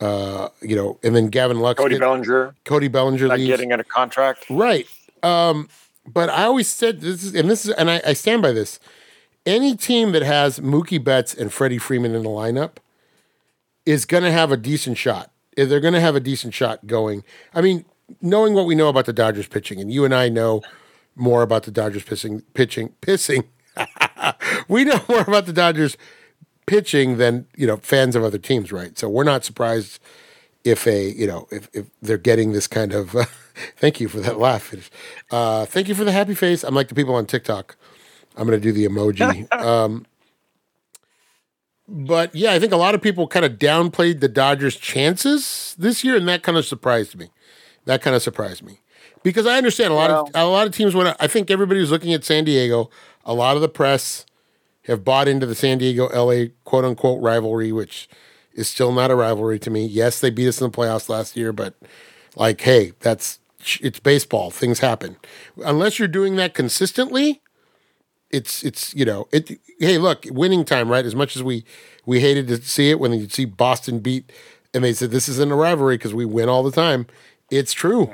Uh, 0.00 0.48
you 0.62 0.76
know, 0.76 0.98
and 1.02 1.16
then 1.16 1.28
Gavin 1.28 1.58
Lux. 1.58 1.78
Cody 1.78 1.98
Bellinger 1.98 2.54
Cody 2.64 2.88
Bellinger 2.88 3.26
not 3.26 3.38
leaves. 3.38 3.48
getting 3.48 3.72
in 3.72 3.80
a 3.80 3.84
contract. 3.84 4.46
Right. 4.48 4.86
Um, 5.22 5.68
but 6.06 6.30
I 6.30 6.44
always 6.44 6.68
said 6.68 7.00
this 7.00 7.24
is, 7.24 7.34
and 7.34 7.50
this 7.50 7.66
is, 7.66 7.72
and 7.72 7.90
I, 7.90 8.00
I 8.06 8.12
stand 8.12 8.42
by 8.42 8.52
this. 8.52 8.78
Any 9.44 9.76
team 9.76 10.12
that 10.12 10.22
has 10.22 10.60
Mookie 10.60 11.02
Betts 11.02 11.34
and 11.34 11.52
Freddie 11.52 11.78
Freeman 11.78 12.14
in 12.14 12.22
the 12.22 12.28
lineup 12.28 12.76
is 13.86 14.04
going 14.04 14.22
to 14.22 14.30
have 14.30 14.52
a 14.52 14.56
decent 14.56 14.98
shot. 14.98 15.32
They're 15.56 15.80
going 15.80 15.94
to 15.94 16.00
have 16.00 16.14
a 16.14 16.20
decent 16.20 16.54
shot 16.54 16.86
going. 16.86 17.24
I 17.54 17.60
mean, 17.62 17.84
knowing 18.20 18.54
what 18.54 18.66
we 18.66 18.74
know 18.74 18.88
about 18.88 19.06
the 19.06 19.12
Dodgers 19.12 19.48
pitching, 19.48 19.80
and 19.80 19.92
you 19.92 20.04
and 20.04 20.14
I 20.14 20.28
know 20.28 20.62
more 21.16 21.42
about 21.42 21.64
the 21.64 21.70
Dodgers 21.70 22.04
pitching, 22.04 22.42
pitching, 22.54 22.94
pissing. 23.02 23.44
we 24.68 24.84
know 24.84 25.00
more 25.08 25.22
about 25.22 25.46
the 25.46 25.52
Dodgers 25.52 25.96
pitching 26.68 27.16
than 27.16 27.46
you 27.56 27.66
know 27.66 27.78
fans 27.78 28.14
of 28.16 28.22
other 28.22 28.38
teams, 28.38 28.70
right? 28.72 28.98
So 28.98 29.08
we're 29.08 29.24
not 29.24 29.44
surprised 29.44 29.98
if 30.64 30.86
a 30.86 31.10
you 31.10 31.26
know 31.26 31.46
if, 31.50 31.68
if 31.72 31.86
they're 32.02 32.18
getting 32.18 32.52
this 32.52 32.66
kind 32.66 32.92
of 32.92 33.14
uh, 33.14 33.24
thank 33.76 34.00
you 34.00 34.08
for 34.08 34.20
that 34.20 34.38
laugh 34.38 34.74
uh, 35.30 35.66
thank 35.66 35.88
you 35.88 35.94
for 35.94 36.04
the 36.04 36.12
happy 36.12 36.34
face. 36.34 36.62
I'm 36.62 36.74
like 36.74 36.88
the 36.88 36.94
people 36.94 37.14
on 37.14 37.26
tiktok. 37.26 37.76
I'm 38.36 38.46
going 38.46 38.60
to 38.60 38.62
do 38.62 38.72
the 38.72 38.86
emoji. 38.86 39.48
Um, 39.58 40.06
but 41.90 42.34
yeah 42.34 42.52
i 42.52 42.58
think 42.58 42.70
a 42.70 42.76
lot 42.76 42.94
of 42.94 43.00
people 43.00 43.26
kind 43.26 43.46
of 43.46 43.52
downplayed 43.52 44.20
the 44.20 44.28
dodgers 44.28 44.76
chances 44.76 45.74
this 45.78 46.04
year 46.04 46.16
and 46.16 46.28
that 46.28 46.42
kind 46.42 46.58
of 46.58 46.66
surprised 46.66 47.16
me. 47.16 47.30
That 47.86 48.02
kind 48.02 48.14
of 48.14 48.22
surprised 48.22 48.62
me. 48.62 48.80
Because 49.22 49.46
i 49.46 49.56
understand 49.56 49.92
a 49.92 49.96
lot 49.96 50.10
of 50.10 50.30
a 50.34 50.44
lot 50.46 50.66
of 50.66 50.74
teams 50.74 50.94
when 50.94 51.14
i 51.18 51.26
think 51.26 51.50
everybody 51.50 51.80
was 51.80 51.90
looking 51.90 52.12
at 52.12 52.24
san 52.24 52.44
diego 52.44 52.90
a 53.24 53.32
lot 53.32 53.56
of 53.56 53.62
the 53.62 53.68
press 53.68 54.26
have 54.88 55.04
bought 55.04 55.28
into 55.28 55.46
the 55.46 55.54
san 55.54 55.78
diego 55.78 56.08
la 56.08 56.46
quote 56.64 56.84
unquote 56.84 57.22
rivalry 57.22 57.70
which 57.70 58.08
is 58.58 58.68
still 58.68 58.90
not 58.90 59.10
a 59.10 59.14
rivalry 59.14 59.60
to 59.60 59.70
me. 59.70 59.86
Yes, 59.86 60.18
they 60.18 60.30
beat 60.30 60.48
us 60.48 60.60
in 60.60 60.68
the 60.68 60.76
playoffs 60.76 61.08
last 61.08 61.36
year, 61.36 61.52
but 61.52 61.74
like, 62.34 62.60
hey, 62.60 62.92
that's 62.98 63.38
it's 63.80 64.00
baseball. 64.00 64.50
Things 64.50 64.80
happen. 64.80 65.16
Unless 65.64 66.00
you're 66.00 66.08
doing 66.08 66.34
that 66.36 66.54
consistently, 66.54 67.40
it's 68.30 68.64
it's 68.64 68.92
you 68.96 69.04
know 69.04 69.28
it. 69.32 69.60
Hey, 69.78 69.96
look, 69.96 70.26
winning 70.30 70.64
time, 70.64 70.90
right? 70.90 71.06
As 71.06 71.14
much 71.14 71.36
as 71.36 71.42
we 71.42 71.64
we 72.04 72.18
hated 72.18 72.48
to 72.48 72.60
see 72.60 72.90
it 72.90 72.98
when 72.98 73.12
you 73.12 73.28
see 73.28 73.44
Boston 73.44 74.00
beat, 74.00 74.32
and 74.74 74.82
they 74.82 74.92
said 74.92 75.12
this 75.12 75.28
isn't 75.28 75.52
a 75.52 75.56
rivalry 75.56 75.96
because 75.96 76.12
we 76.12 76.24
win 76.24 76.48
all 76.48 76.64
the 76.64 76.72
time. 76.72 77.06
It's 77.50 77.72
true. 77.72 78.10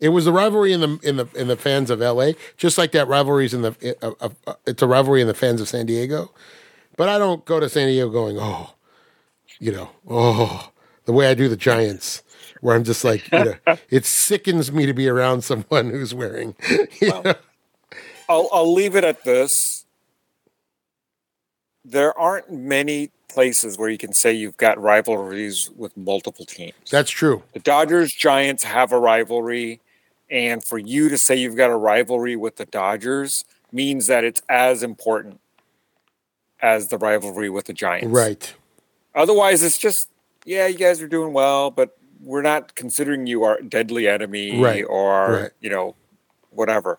It 0.00 0.10
was 0.10 0.24
the 0.24 0.32
rivalry 0.32 0.72
in 0.72 0.80
the 0.80 0.98
in 1.02 1.16
the 1.16 1.26
in 1.34 1.48
the 1.48 1.56
fans 1.56 1.90
of 1.90 2.00
LA, 2.00 2.32
just 2.56 2.78
like 2.78 2.92
that 2.92 3.06
rivalries 3.06 3.52
in 3.52 3.62
the 3.62 3.96
uh, 4.02 4.12
uh, 4.20 4.28
uh, 4.46 4.54
it's 4.66 4.82
a 4.82 4.86
rivalry 4.86 5.20
in 5.20 5.26
the 5.26 5.34
fans 5.34 5.60
of 5.60 5.68
San 5.68 5.86
Diego. 5.86 6.32
But 6.96 7.08
I 7.08 7.18
don't 7.18 7.44
go 7.44 7.60
to 7.60 7.68
San 7.68 7.88
Diego 7.88 8.10
going, 8.10 8.38
oh, 8.38 8.74
you 9.58 9.72
know, 9.72 9.90
oh, 10.08 10.70
the 11.04 11.12
way 11.12 11.28
I 11.28 11.34
do 11.34 11.48
the 11.48 11.56
Giants 11.56 12.22
where 12.60 12.76
I'm 12.76 12.84
just 12.84 13.04
like, 13.04 13.30
you 13.32 13.44
know, 13.44 13.54
it 13.90 14.04
sickens 14.04 14.70
me 14.70 14.86
to 14.86 14.92
be 14.92 15.08
around 15.08 15.44
someone 15.44 15.90
who's 15.90 16.14
wearing. 16.14 16.54
Well. 17.00 17.36
I'll 18.28 18.48
I'll 18.52 18.72
leave 18.72 18.94
it 18.94 19.02
at 19.02 19.24
this. 19.24 19.84
There 21.84 22.16
aren't 22.16 22.52
many 22.52 23.10
places 23.28 23.76
where 23.76 23.88
you 23.88 23.98
can 23.98 24.12
say 24.12 24.32
you've 24.32 24.56
got 24.56 24.80
rivalries 24.80 25.70
with 25.76 25.96
multiple 25.96 26.44
teams. 26.44 26.74
That's 26.90 27.10
true. 27.10 27.42
the 27.52 27.58
Dodgers 27.60 28.12
Giants 28.12 28.62
have 28.64 28.92
a 28.92 28.98
rivalry, 28.98 29.80
and 30.30 30.64
for 30.64 30.78
you 30.78 31.08
to 31.08 31.18
say 31.18 31.36
you've 31.36 31.56
got 31.56 31.70
a 31.70 31.76
rivalry 31.76 32.36
with 32.36 32.56
the 32.56 32.66
Dodgers 32.66 33.44
means 33.72 34.06
that 34.06 34.24
it's 34.24 34.42
as 34.48 34.82
important 34.82 35.40
as 36.60 36.88
the 36.88 36.98
rivalry 36.98 37.48
with 37.50 37.66
the 37.66 37.72
Giants. 37.72 38.06
Right. 38.08 38.54
Otherwise, 39.14 39.62
it's 39.62 39.78
just 39.78 40.08
yeah, 40.44 40.66
you 40.66 40.78
guys 40.78 41.02
are 41.02 41.08
doing 41.08 41.32
well, 41.32 41.70
but 41.70 41.96
we're 42.22 42.42
not 42.42 42.74
considering 42.74 43.26
you 43.26 43.44
our 43.44 43.60
deadly 43.60 44.08
enemy 44.08 44.60
Right, 44.62 44.84
or 44.88 45.32
right. 45.32 45.50
you 45.60 45.70
know 45.70 45.94
whatever. 46.50 46.98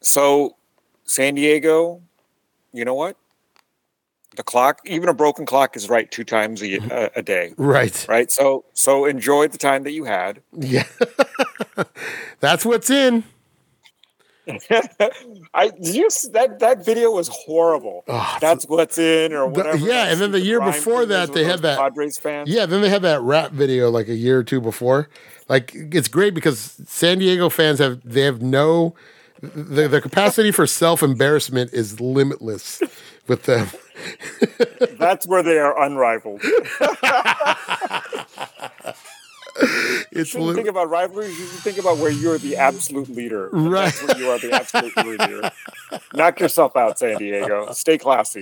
So 0.00 0.56
San 1.04 1.34
Diego, 1.34 2.02
you 2.72 2.84
know 2.84 2.94
what? 2.94 3.16
The 4.38 4.44
clock, 4.44 4.78
even 4.84 5.08
a 5.08 5.14
broken 5.14 5.44
clock, 5.46 5.74
is 5.74 5.88
right 5.88 6.08
two 6.08 6.22
times 6.22 6.62
a, 6.62 6.66
mm-hmm. 6.66 6.92
a, 6.92 7.10
a 7.16 7.22
day. 7.22 7.54
Right. 7.56 8.06
Right. 8.08 8.30
So 8.30 8.64
so 8.72 9.04
enjoy 9.04 9.48
the 9.48 9.58
time 9.58 9.82
that 9.82 9.90
you 9.90 10.04
had. 10.04 10.40
Yeah. 10.56 10.84
That's 12.40 12.64
what's 12.64 12.88
in. 12.88 13.24
I 14.48 15.72
s- 15.82 16.28
that 16.34 16.60
that 16.60 16.84
video 16.84 17.10
was 17.10 17.26
horrible. 17.26 18.04
Oh, 18.06 18.38
That's 18.40 18.64
what's 18.66 18.96
in 18.96 19.32
or 19.32 19.50
The- 19.50 19.58
whatever. 19.58 19.78
yeah, 19.78 20.04
and 20.04 20.20
then 20.20 20.30
the 20.30 20.38
stupid 20.38 20.46
year 20.46 20.60
before 20.60 21.04
that, 21.06 21.32
they 21.32 21.42
had 21.42 21.58
that- 21.62 21.76
Padres 21.76 22.16
fans. 22.16 22.48
Yeah, 22.48 22.64
then 22.66 22.80
they 22.80 22.88
had 22.88 23.02
that 23.02 23.20
rap 23.20 23.50
video 23.50 23.90
like 23.90 24.06
a 24.06 24.14
year 24.14 24.38
or 24.38 24.44
two 24.44 24.60
before. 24.60 25.08
Like 25.48 25.72
it's 25.74 26.06
great 26.06 26.32
because 26.32 26.80
San 26.86 27.18
Diego 27.18 27.48
fans 27.48 27.80
have 27.80 28.00
they 28.04 28.20
have 28.22 28.40
no 28.40 28.94
the, 29.42 29.88
the 29.88 30.00
capacity 30.00 30.50
for 30.52 30.66
self 30.66 31.02
embarrassment 31.02 31.72
is 31.72 32.00
limitless 32.00 32.82
with 33.26 33.44
them. 33.44 33.68
That's 34.98 35.26
where 35.26 35.42
they 35.42 35.58
are 35.58 35.80
unrivaled. 35.82 36.40
It's 40.12 40.30
shouldn't 40.30 40.50
li- 40.50 40.54
think 40.54 40.68
about 40.68 40.88
rivalries. 40.88 41.36
You 41.38 41.46
should 41.46 41.60
think 41.60 41.78
about 41.78 41.98
where 41.98 42.12
you're 42.12 42.38
the 42.38 42.56
absolute 42.56 43.08
leader. 43.08 43.48
Right. 43.52 43.92
That's 43.92 44.02
where 44.06 44.16
you 44.18 44.30
are 44.30 44.38
the 44.38 44.52
absolute 44.52 44.96
leader. 44.96 45.50
Knock 46.14 46.38
yourself 46.38 46.76
out, 46.76 46.98
San 46.98 47.18
Diego. 47.18 47.72
Stay 47.72 47.98
classy. 47.98 48.40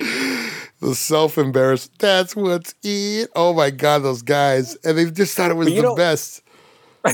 the 0.80 0.94
self 0.94 1.38
embarrassed. 1.38 1.99
That's 1.99 2.36
what's 2.36 2.74
it. 2.82 3.30
Oh 3.34 3.55
my 3.55 3.70
god, 3.70 4.01
those 4.01 4.20
guys, 4.22 4.76
and 4.84 4.99
they 4.99 5.11
just 5.11 5.34
thought 5.36 5.51
it 5.51 5.57
was 5.57 5.70
you 5.70 5.76
the 5.76 5.82
know- 5.82 5.94
best. 5.97 6.42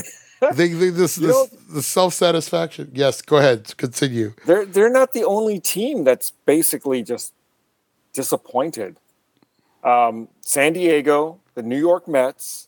they, 0.53 0.69
they 0.69 0.89
this, 0.89 1.17
You 1.17 1.27
this 1.27 1.49
the 1.69 1.81
self 1.83 2.13
satisfaction. 2.13 2.91
Yes, 2.93 3.21
go 3.21 3.37
ahead, 3.37 3.75
continue. 3.77 4.33
They're 4.45 4.65
they're 4.65 4.89
not 4.91 5.13
the 5.13 5.23
only 5.23 5.59
team 5.59 6.03
that's 6.03 6.31
basically 6.45 7.03
just 7.03 7.33
disappointed. 8.13 8.97
Um, 9.83 10.29
San 10.41 10.73
Diego, 10.73 11.39
the 11.55 11.63
New 11.63 11.79
York 11.79 12.07
Mets, 12.07 12.67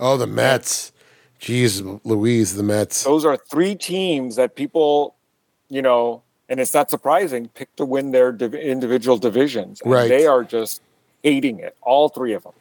Oh, 0.00 0.16
the 0.16 0.26
Mets. 0.26 0.92
Jeez, 1.40 2.00
Louise, 2.02 2.54
the 2.56 2.62
Mets. 2.62 3.04
those 3.04 3.24
are 3.24 3.36
three 3.36 3.74
teams 3.74 4.36
that 4.36 4.56
people, 4.56 5.14
you 5.68 5.82
know, 5.82 6.22
and 6.48 6.58
it's 6.58 6.72
not 6.72 6.88
surprising, 6.90 7.48
pick 7.48 7.74
to 7.76 7.84
win 7.84 8.10
their 8.10 8.32
div- 8.32 8.54
individual 8.54 9.18
divisions. 9.18 9.80
And 9.82 9.92
Right. 9.92 10.08
They 10.08 10.26
are 10.26 10.42
just 10.42 10.80
hating 11.22 11.58
it, 11.60 11.76
all 11.82 12.08
three 12.08 12.32
of 12.32 12.42
them. 12.42 12.54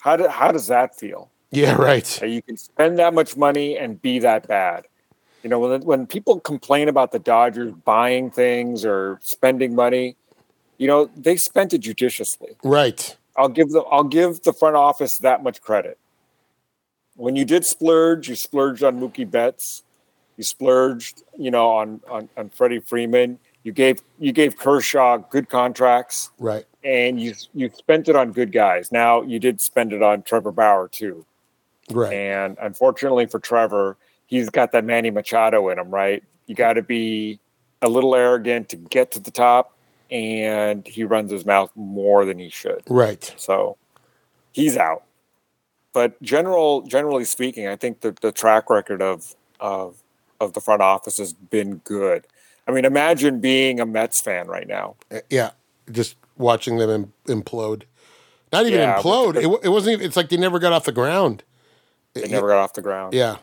How, 0.00 0.16
do, 0.16 0.26
how 0.28 0.52
does 0.52 0.68
that 0.68 0.96
feel? 0.96 1.28
Yeah, 1.50 1.74
right. 1.76 2.22
You 2.22 2.42
can 2.42 2.56
spend 2.56 2.98
that 2.98 3.14
much 3.14 3.36
money 3.36 3.78
and 3.78 4.00
be 4.00 4.18
that 4.18 4.46
bad? 4.46 4.84
You 5.42 5.50
know, 5.50 5.58
when, 5.60 5.82
when 5.82 6.06
people 6.06 6.40
complain 6.40 6.88
about 6.88 7.12
the 7.12 7.18
Dodgers 7.18 7.72
buying 7.84 8.30
things 8.30 8.84
or 8.84 9.18
spending 9.22 9.74
money, 9.74 10.16
you 10.78 10.86
know, 10.86 11.10
they 11.16 11.36
spent 11.36 11.72
it 11.72 11.78
judiciously. 11.78 12.56
Right. 12.62 13.16
I'll 13.36 13.48
give 13.48 13.70
the 13.70 13.80
I'll 13.82 14.04
give 14.04 14.42
the 14.42 14.52
front 14.52 14.76
office 14.76 15.18
that 15.18 15.42
much 15.44 15.60
credit. 15.62 15.96
When 17.16 17.36
you 17.36 17.44
did 17.44 17.64
splurge, 17.64 18.28
you 18.28 18.34
splurged 18.34 18.82
on 18.82 18.98
Mookie 19.00 19.28
Betts, 19.28 19.82
you 20.36 20.44
splurged, 20.44 21.22
you 21.36 21.50
know, 21.50 21.70
on 21.70 22.00
on, 22.10 22.28
on 22.36 22.50
Freddie 22.50 22.80
Freeman. 22.80 23.38
You 23.62 23.72
gave 23.72 24.02
you 24.18 24.32
gave 24.32 24.56
Kershaw 24.56 25.18
good 25.18 25.48
contracts, 25.48 26.30
Right. 26.38 26.64
and 26.82 27.20
you 27.20 27.34
you 27.54 27.70
spent 27.76 28.08
it 28.08 28.16
on 28.16 28.32
good 28.32 28.50
guys. 28.52 28.90
Now 28.90 29.22
you 29.22 29.38
did 29.38 29.60
spend 29.60 29.92
it 29.92 30.02
on 30.02 30.22
Trevor 30.22 30.52
Bauer 30.52 30.88
too, 30.88 31.24
Right. 31.90 32.12
and 32.12 32.56
unfortunately 32.60 33.26
for 33.26 33.38
Trevor, 33.38 33.96
he's 34.26 34.50
got 34.50 34.72
that 34.72 34.84
Manny 34.84 35.10
Machado 35.10 35.68
in 35.68 35.78
him. 35.78 35.90
Right, 35.90 36.22
you 36.46 36.54
got 36.54 36.74
to 36.74 36.82
be 36.82 37.38
a 37.82 37.88
little 37.88 38.14
arrogant 38.14 38.68
to 38.70 38.76
get 38.76 39.12
to 39.12 39.20
the 39.20 39.30
top, 39.30 39.76
and 40.10 40.86
he 40.86 41.04
runs 41.04 41.30
his 41.30 41.46
mouth 41.46 41.70
more 41.76 42.24
than 42.24 42.38
he 42.38 42.48
should. 42.48 42.82
Right. 42.88 43.32
So 43.36 43.76
he's 44.52 44.76
out. 44.76 45.04
But 45.92 46.20
general, 46.22 46.82
generally 46.82 47.24
speaking, 47.24 47.66
I 47.66 47.76
think 47.76 48.00
that 48.00 48.20
the 48.20 48.32
track 48.32 48.70
record 48.70 49.02
of 49.02 49.34
of 49.60 50.02
of 50.40 50.52
the 50.52 50.60
front 50.60 50.82
office 50.82 51.16
has 51.18 51.32
been 51.32 51.76
good. 51.78 52.26
I 52.66 52.70
mean, 52.70 52.84
imagine 52.84 53.40
being 53.40 53.80
a 53.80 53.86
Mets 53.86 54.20
fan 54.20 54.46
right 54.46 54.68
now. 54.68 54.96
Uh, 55.10 55.20
Yeah. 55.30 55.50
Just 55.90 56.16
watching 56.36 56.76
them 56.76 57.14
implode. 57.26 57.84
Not 58.52 58.66
even 58.66 58.78
Yeah, 58.78 58.98
implode. 59.00 59.36
It, 59.36 59.64
it 59.64 59.68
wasn't 59.70 59.94
even, 59.94 60.06
it's 60.06 60.16
like 60.16 60.28
they 60.28 60.36
never 60.36 60.58
got 60.58 60.72
off 60.74 60.84
the 60.84 60.92
ground. 60.92 61.42
They 62.14 62.28
never 62.28 62.48
got 62.48 62.58
off 62.58 62.72
the 62.72 62.82
ground. 62.82 63.14
Yeah. 63.14 63.36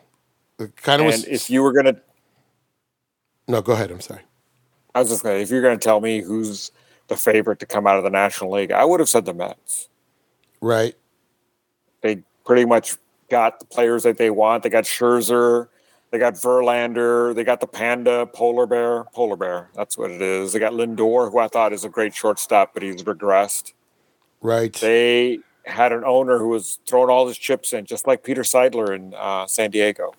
It 0.60 0.76
kind 0.78 1.02
of 1.02 1.08
and 1.08 1.14
was. 1.14 1.26
if 1.26 1.50
you 1.50 1.62
were 1.62 1.74
gonna, 1.74 1.96
no, 3.48 3.62
go 3.62 3.74
ahead. 3.74 3.92
I'm 3.92 4.02
sorry. 4.02 4.22
I 4.94 5.00
was 5.00 5.10
just 5.10 5.24
gonna, 5.24 5.36
if 5.36 5.50
you're 5.50 5.62
gonna 5.62 5.78
tell 5.78 6.00
me 6.00 6.22
who's 6.22 6.72
the 7.08 7.18
favorite 7.18 7.60
to 7.60 7.66
come 7.66 7.86
out 7.86 7.98
of 7.98 8.04
the 8.04 8.10
National 8.10 8.52
League, 8.52 8.72
I 8.72 8.86
would 8.86 9.00
have 9.00 9.10
said 9.10 9.26
the 9.26 9.34
Mets. 9.34 9.90
Right. 10.62 10.96
They 12.02 12.24
pretty 12.46 12.66
much 12.66 12.96
got 13.30 13.60
the 13.60 13.66
players 13.66 14.04
that 14.04 14.18
they 14.18 14.30
want. 14.30 14.64
They 14.64 14.70
got 14.70 14.86
Scherzer, 14.86 15.68
they 16.12 16.20
got 16.20 16.36
Verlander, 16.36 17.36
they 17.36 17.44
got 17.44 17.60
the 17.60 17.68
Panda, 17.68 18.26
Polar 18.26 18.66
Bear, 18.66 19.04
Polar 19.14 19.36
Bear. 19.36 19.70
That's 19.76 19.98
what 19.98 20.12
it 20.12 20.22
is. 20.22 20.54
They 20.54 20.60
got 20.60 20.74
Lindor, 20.74 21.32
who 21.32 21.40
I 21.40 21.48
thought 21.48 21.74
is 21.74 21.84
a 21.84 21.90
great 21.90 22.16
shortstop, 22.16 22.74
but 22.74 22.84
he's 22.84 23.04
regressed. 23.04 23.74
Right. 24.42 24.74
They 24.74 25.40
had 25.66 25.92
an 25.92 26.04
owner 26.06 26.38
who 26.38 26.50
was 26.50 26.80
throwing 26.86 27.10
all 27.10 27.28
his 27.28 27.38
chips 27.38 27.74
in, 27.74 27.86
just 27.86 28.08
like 28.08 28.24
Peter 28.24 28.44
Seidler 28.44 28.96
in 28.96 29.14
uh, 29.16 29.48
San 29.48 29.72
Diego. 29.72 30.14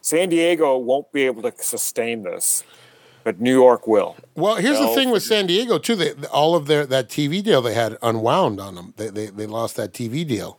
San 0.00 0.28
Diego 0.28 0.76
won't 0.76 1.10
be 1.12 1.24
able 1.24 1.42
to 1.42 1.52
sustain 1.58 2.22
this, 2.22 2.62
but 3.24 3.40
New 3.40 3.52
York 3.52 3.86
will. 3.86 4.16
Well, 4.34 4.56
here's 4.56 4.78
the 4.78 4.88
thing 4.88 5.10
with 5.10 5.22
San 5.22 5.46
Diego 5.46 5.78
too. 5.78 5.96
They, 5.96 6.12
all 6.32 6.54
of 6.54 6.66
their 6.66 6.86
that 6.86 7.08
TV 7.08 7.42
deal 7.42 7.60
they 7.60 7.74
had 7.74 7.96
unwound 8.02 8.60
on 8.60 8.76
them. 8.76 8.94
They 8.96 9.08
they, 9.08 9.26
they 9.26 9.46
lost 9.46 9.76
that 9.76 9.92
TV 9.92 10.26
deal. 10.26 10.58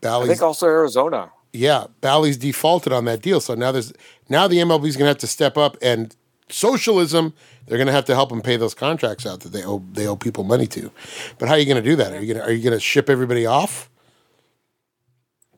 Bally's, 0.00 0.30
I 0.30 0.32
think 0.34 0.42
also 0.42 0.66
Arizona. 0.66 1.32
yeah, 1.52 1.86
Bally's 2.00 2.36
defaulted 2.36 2.92
on 2.92 3.04
that 3.06 3.20
deal. 3.22 3.40
So 3.40 3.54
now 3.54 3.72
there's 3.72 3.92
now 4.28 4.46
the 4.46 4.58
MLB's 4.58 4.96
going 4.96 5.06
to 5.06 5.08
have 5.08 5.18
to 5.18 5.26
step 5.26 5.56
up 5.56 5.76
and 5.82 6.14
socialism. 6.48 7.34
They're 7.66 7.78
going 7.78 7.86
to 7.86 7.92
have 7.92 8.04
to 8.06 8.14
help 8.14 8.28
them 8.28 8.42
pay 8.42 8.56
those 8.56 8.74
contracts 8.74 9.26
out 9.26 9.40
that 9.40 9.52
they 9.52 9.64
owe 9.64 9.82
they 9.92 10.06
owe 10.06 10.16
people 10.16 10.44
money 10.44 10.66
to. 10.68 10.90
But 11.38 11.48
how 11.48 11.54
are 11.54 11.58
you 11.58 11.64
going 11.66 11.82
to 11.82 11.88
do 11.90 11.96
that? 11.96 12.12
Are 12.12 12.20
you 12.20 12.34
going 12.34 12.44
to 12.44 12.50
are 12.50 12.52
you 12.52 12.62
going 12.62 12.74
to 12.76 12.80
ship 12.80 13.08
everybody 13.08 13.46
off? 13.46 13.90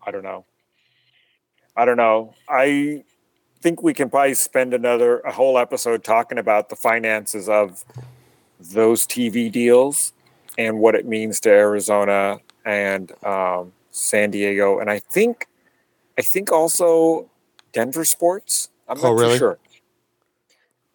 I 0.06 0.10
don't 0.10 0.22
know. 0.22 0.44
I 1.76 1.84
don't 1.84 1.96
know. 1.96 2.34
I 2.48 3.04
think 3.60 3.82
we 3.82 3.92
can 3.92 4.08
probably 4.08 4.34
spend 4.34 4.72
another 4.72 5.18
a 5.20 5.32
whole 5.32 5.58
episode 5.58 6.04
talking 6.04 6.38
about 6.38 6.68
the 6.68 6.76
finances 6.76 7.48
of 7.48 7.84
those 8.60 9.06
TV 9.06 9.50
deals 9.50 10.12
and 10.56 10.78
what 10.78 10.94
it 10.94 11.06
means 11.06 11.40
to 11.40 11.50
Arizona 11.50 12.38
and 12.64 13.12
um, 13.24 13.72
San 13.90 14.30
Diego, 14.30 14.78
and 14.78 14.90
I 14.90 14.98
think, 14.98 15.46
I 16.18 16.22
think 16.22 16.50
also 16.50 17.28
Denver 17.72 18.04
sports. 18.04 18.70
I'm 18.88 18.98
Oh, 18.98 19.12
not 19.14 19.20
really? 19.20 19.32
too 19.34 19.38
sure. 19.38 19.58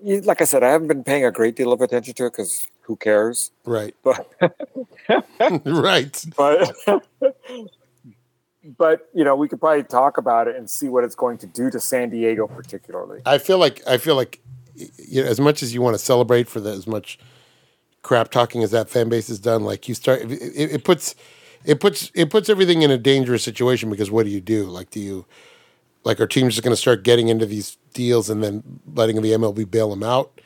Like 0.03 0.41
I 0.41 0.45
said, 0.45 0.63
I 0.63 0.69
haven't 0.69 0.87
been 0.87 1.03
paying 1.03 1.25
a 1.25 1.31
great 1.31 1.55
deal 1.55 1.71
of 1.71 1.81
attention 1.81 2.13
to 2.15 2.25
it 2.25 2.31
because 2.31 2.67
who 2.81 2.95
cares? 2.95 3.51
Right. 3.65 3.95
But 4.03 4.27
right. 5.65 6.25
but 6.35 6.75
but 8.77 9.09
you 9.13 9.23
know 9.23 9.35
we 9.35 9.47
could 9.47 9.59
probably 9.59 9.83
talk 9.83 10.17
about 10.17 10.47
it 10.47 10.55
and 10.55 10.69
see 10.69 10.89
what 10.89 11.03
it's 11.03 11.15
going 11.15 11.37
to 11.39 11.47
do 11.47 11.69
to 11.71 11.79
San 11.79 12.09
Diego 12.09 12.47
particularly. 12.47 13.21
I 13.25 13.37
feel 13.37 13.57
like 13.57 13.81
I 13.87 13.97
feel 13.97 14.15
like 14.15 14.41
you 14.75 15.23
know, 15.23 15.29
as 15.29 15.39
much 15.39 15.63
as 15.63 15.73
you 15.73 15.81
want 15.81 15.95
to 15.95 15.99
celebrate 15.99 16.47
for 16.47 16.59
the, 16.59 16.71
as 16.71 16.87
much 16.87 17.19
crap 18.03 18.31
talking 18.31 18.63
as 18.63 18.71
that 18.71 18.89
fan 18.89 19.09
base 19.09 19.27
has 19.27 19.39
done, 19.39 19.63
like 19.63 19.87
you 19.87 19.93
start 19.93 20.21
it, 20.21 20.31
it 20.31 20.83
puts 20.83 21.15
it 21.63 21.79
puts 21.79 22.11
it 22.13 22.29
puts 22.29 22.49
everything 22.49 22.81
in 22.81 22.91
a 22.91 22.97
dangerous 22.97 23.43
situation 23.43 23.89
because 23.89 24.11
what 24.11 24.25
do 24.25 24.31
you 24.31 24.41
do? 24.41 24.65
Like 24.65 24.89
do 24.89 24.99
you 24.99 25.25
like 26.03 26.19
our 26.19 26.27
teams 26.27 26.55
just 26.55 26.63
going 26.63 26.73
to 26.73 26.81
start 26.81 27.03
getting 27.03 27.27
into 27.27 27.45
these 27.45 27.77
deals 27.93 28.29
and 28.29 28.43
then 28.43 28.81
letting 28.93 29.21
the 29.21 29.31
MLB 29.31 29.69
bail 29.69 29.89
them 29.89 30.03
out? 30.03 30.39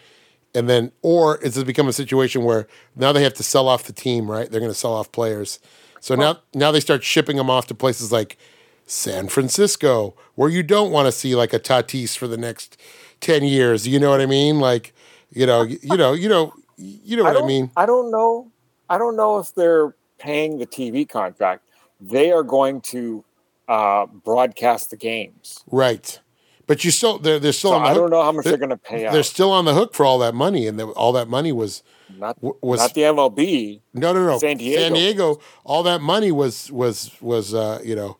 And 0.53 0.69
then, 0.69 0.91
or 1.01 1.37
is 1.37 1.57
it 1.57 1.67
become 1.67 1.87
a 1.87 1.93
situation 1.93 2.43
where 2.43 2.67
now 2.95 3.11
they 3.11 3.23
have 3.23 3.33
to 3.35 3.43
sell 3.43 3.67
off 3.67 3.83
the 3.83 3.93
team, 3.93 4.31
right? 4.31 4.49
They're 4.49 4.61
going 4.61 4.71
to 4.71 4.77
sell 4.77 4.93
off 4.93 5.11
players. 5.11 5.59
So 5.99 6.15
now, 6.15 6.39
now 6.53 6.71
they 6.71 6.79
start 6.79 7.03
shipping 7.03 7.35
them 7.35 7.49
off 7.49 7.67
to 7.67 7.75
places 7.75 8.11
like 8.11 8.37
San 8.85 9.27
Francisco, 9.27 10.15
where 10.35 10.49
you 10.49 10.63
don't 10.63 10.91
want 10.91 11.07
to 11.07 11.11
see 11.11 11.35
like 11.35 11.53
a 11.53 11.59
Tatis 11.59 12.15
for 12.15 12.27
the 12.27 12.37
next 12.37 12.77
ten 13.19 13.43
years. 13.43 13.87
You 13.87 13.99
know 13.99 14.11
what 14.11 14.21
I 14.21 14.27
mean? 14.27 14.59
Like, 14.59 14.93
you 15.31 15.45
know, 15.45 15.63
you 15.63 15.97
know, 15.97 16.13
you 16.13 16.29
know, 16.29 16.53
you 16.77 17.17
know 17.17 17.23
what 17.23 17.35
I, 17.35 17.39
don't, 17.39 17.47
mean? 17.47 17.71
I 17.75 17.85
don't 17.85 18.11
know. 18.11 18.51
I 18.89 18.97
don't 18.97 19.15
know 19.15 19.39
if 19.39 19.53
they're 19.55 19.95
paying 20.19 20.59
the 20.59 20.67
TV 20.67 21.07
contract. 21.07 21.63
They 21.99 22.31
are 22.31 22.43
going 22.43 22.81
to 22.81 23.23
uh, 23.67 24.05
broadcast 24.05 24.89
the 24.91 24.97
games. 24.97 25.59
Right. 25.71 26.19
But 26.67 26.83
you 26.83 26.89
still 26.91 27.19
they're 27.19 27.39
they're 27.39 27.51
still 27.53 27.71
So 27.71 27.75
on 27.77 27.83
the 27.83 27.89
I 27.89 27.93
hook. 27.93 28.01
don't 28.01 28.09
know 28.09 28.23
how 28.23 28.31
much 28.31 28.43
they're- 28.43 28.53
they're, 28.53 28.57
going 28.57 28.69
to 28.71 28.77
pay 28.77 29.05
out. 29.05 29.13
They're 29.13 29.21
still 29.23 29.51
on 29.51 29.65
the 29.65 29.73
hook 29.75 29.93
for 29.93 30.03
all 30.05 30.17
that 30.19 30.33
money, 30.33 30.65
and 30.67 30.79
the, 30.79 30.87
all 30.87 31.11
that 31.13 31.27
money 31.27 31.51
was 31.51 31.83
not, 32.17 32.37
was 32.63 32.79
not 32.79 32.93
the 32.95 33.01
MLB. 33.01 33.81
no 33.93 34.13
no 34.13 34.25
no 34.25 34.37
San 34.39 34.57
Diego. 34.57 34.81
San 34.81 34.93
Diego. 34.93 35.39
All 35.63 35.83
that 35.83 36.01
money 36.01 36.31
was 36.31 36.71
was 36.71 37.11
was 37.21 37.53
uh, 37.53 37.79
you 37.83 37.95
know 37.95 38.17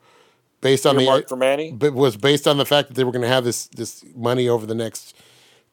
based 0.61 0.85
on 0.85 0.99
Earmarked 0.99 1.27
the 1.27 1.29
for 1.29 1.37
Manny. 1.37 1.71
but 1.71 1.93
was 1.93 2.17
based 2.17 2.47
on 2.47 2.57
the 2.57 2.65
fact 2.65 2.89
that 2.89 2.93
they 2.95 3.03
were 3.03 3.11
going 3.11 3.21
to 3.23 3.27
have 3.27 3.43
this 3.43 3.67
this 3.67 4.03
money 4.15 4.47
over 4.47 4.65
the 4.67 4.75
next 4.75 5.15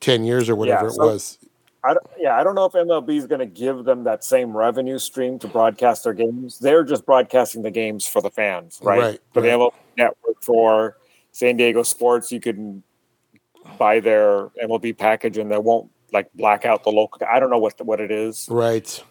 ten 0.01 0.25
years 0.25 0.49
or 0.49 0.57
whatever 0.57 0.87
Yeah, 0.87 0.93
it 0.95 0.99
was. 0.99 1.39
I 1.85 1.95
don't, 1.95 2.07
yeah, 2.19 2.39
I 2.39 2.45
don't 2.45 2.55
know 2.55 2.65
if 2.67 2.73
MLB 2.73 3.17
is 3.17 3.27
going 3.27 3.41
to 3.41 3.47
give 3.47 3.85
them 3.85 4.05
that 4.05 4.23
same 4.25 4.57
revenue 4.57 4.99
stream 4.99 5.39
to 5.41 5.49
broadcast 5.49 6.05
their 6.05 6.13
games. 6.13 6.59
They're 6.61 6.85
just 6.85 7.05
broadcasting 7.05 7.63
the 7.63 7.71
games 7.73 8.07
for 8.07 8.23
the 8.23 8.31
fans, 8.31 8.79
right? 8.83 9.01
Right, 9.01 9.21
For 9.35 9.41
the 9.41 9.49
right. 9.49 9.59
MLB 9.59 9.73
network, 9.97 10.43
for 10.43 10.97
San 11.33 11.57
Diego 11.57 11.83
sports, 11.83 12.31
you 12.31 12.41
can 12.41 12.83
buy 13.79 13.99
their 14.01 14.49
MLB 14.63 14.97
package 14.97 15.39
and 15.39 15.51
they 15.51 15.59
won't 15.59 15.91
like 16.13 16.33
black 16.35 16.65
out 16.65 16.85
the 16.85 16.91
local. 16.91 17.27
I 17.29 17.41
don't 17.41 17.51
know 17.51 17.59
what 17.59 17.79
the, 17.79 17.85
what 17.85 18.01
it 18.01 18.11
is, 18.13 18.47
Right, 18.51 19.03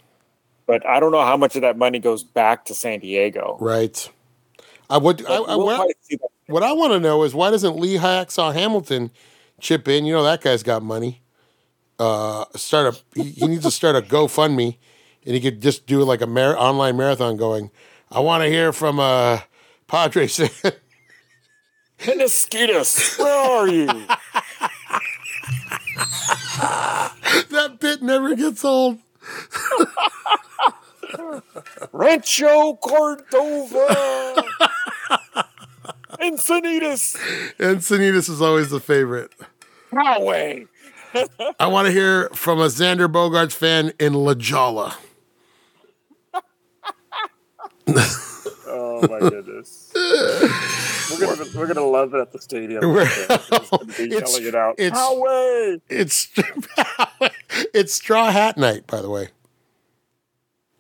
but 0.66 0.86
I 0.88 1.00
don't 1.00 1.12
know 1.12 1.26
how 1.26 1.36
much 1.36 1.56
of 1.56 1.64
that 1.64 1.78
money 1.78 2.00
goes 2.00 2.24
back 2.24 2.66
to 2.66 2.76
San 2.76 3.00
Diego. 3.00 3.58
right. 3.60 4.10
I 4.90 4.98
would. 4.98 5.26
I, 5.26 5.36
I, 5.36 5.56
we'll 5.56 5.68
what, 5.68 5.96
that. 6.10 6.20
what 6.48 6.64
I 6.64 6.74
want 6.74 6.92
to 6.92 7.00
know 7.00 7.24
is 7.24 7.34
why 7.34 7.50
doesn't 7.50 7.78
Lee 7.78 7.96
Hacksaw 7.96 8.54
Hamilton 8.54 9.10
chip 9.62 9.88
in? 9.88 10.04
You 10.06 10.12
know 10.14 10.24
that 10.24 10.42
guy's 10.42 10.64
got 10.64 10.84
money. 10.84 11.21
Uh, 12.00 12.46
start 12.56 12.96
a. 12.96 13.00
He, 13.22 13.30
he 13.32 13.48
needs 13.48 13.64
to 13.64 13.72
start 13.72 13.96
a 13.96 14.02
GoFundMe, 14.02 14.78
and 15.26 15.36
he 15.36 15.42
could 15.42 15.62
just 15.62 15.86
do 15.86 16.04
like 16.04 16.22
a 16.22 16.28
mar- 16.28 16.58
online 16.58 16.98
marathon. 16.98 17.38
Going, 17.38 17.72
I 18.12 18.20
want 18.20 18.44
to 18.44 18.50
hear 18.50 18.74
from 18.74 19.00
uh, 19.00 19.40
Padres. 19.88 20.40
Mosquitoes, 22.18 23.16
where 23.18 23.52
are 23.52 23.68
you? 23.68 23.86
that 27.52 27.78
bit 27.80 28.02
never 28.02 28.36
gets 28.36 28.66
old. 28.66 28.98
Rancho 31.92 32.76
Cordova. 32.76 34.44
Encinitas. 36.20 37.18
Encinitas 37.60 38.30
is 38.30 38.42
always 38.42 38.70
the 38.70 38.80
favorite. 38.80 39.32
Highway. 39.94 40.66
I 41.60 41.68
want 41.68 41.88
to 41.88 41.92
hear 41.92 42.30
from 42.30 42.60
a 42.60 42.66
Xander 42.68 43.12
Bogaerts 43.12 43.54
fan 43.54 43.92
in 44.00 44.14
La 44.14 44.34
Jolla. 44.36 44.96
Oh 48.74 49.02
my 49.10 49.20
goodness. 49.20 49.92
we're 49.96 51.20
gonna 51.20 51.46
we're 51.56 51.68
gonna 51.68 51.82
love 51.86 52.14
it 52.14 52.20
at 52.22 52.32
the 52.32 52.40
stadium. 52.40 52.82
We're- 52.88 53.08
It's 53.10 54.00
yelling 54.00 54.48
it 54.48 54.56
out. 54.56 54.76
it's- 54.78 54.98
Highway. 55.00 55.82
It's 55.90 56.30
it's 57.74 57.94
Straw 57.94 58.32
Hat 58.32 58.58
Night, 58.58 58.88
by 58.88 59.02
the 59.02 59.10
way. 59.10 59.30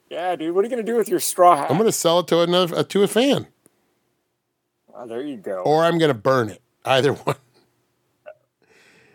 Yeah, 0.09 0.35
dude. 0.35 0.53
What 0.55 0.61
are 0.61 0.63
you 0.65 0.69
gonna 0.69 0.83
do 0.83 0.95
with 0.95 1.09
your 1.09 1.19
straw 1.19 1.55
hat? 1.55 1.69
I'm 1.71 1.77
going 1.77 1.87
to 1.87 1.91
sell 1.93 2.19
it 2.19 2.27
to 2.27 2.41
another 2.41 2.75
uh, 2.77 2.83
to 2.83 3.03
a 3.03 3.07
fan, 3.07 3.47
Oh, 4.93 5.07
there 5.07 5.21
you 5.21 5.37
go. 5.37 5.61
or 5.61 5.83
I'm 5.85 5.97
going 5.97 6.09
to 6.11 6.17
burn 6.17 6.49
it. 6.49 6.61
Either 6.83 7.13
one. 7.13 7.35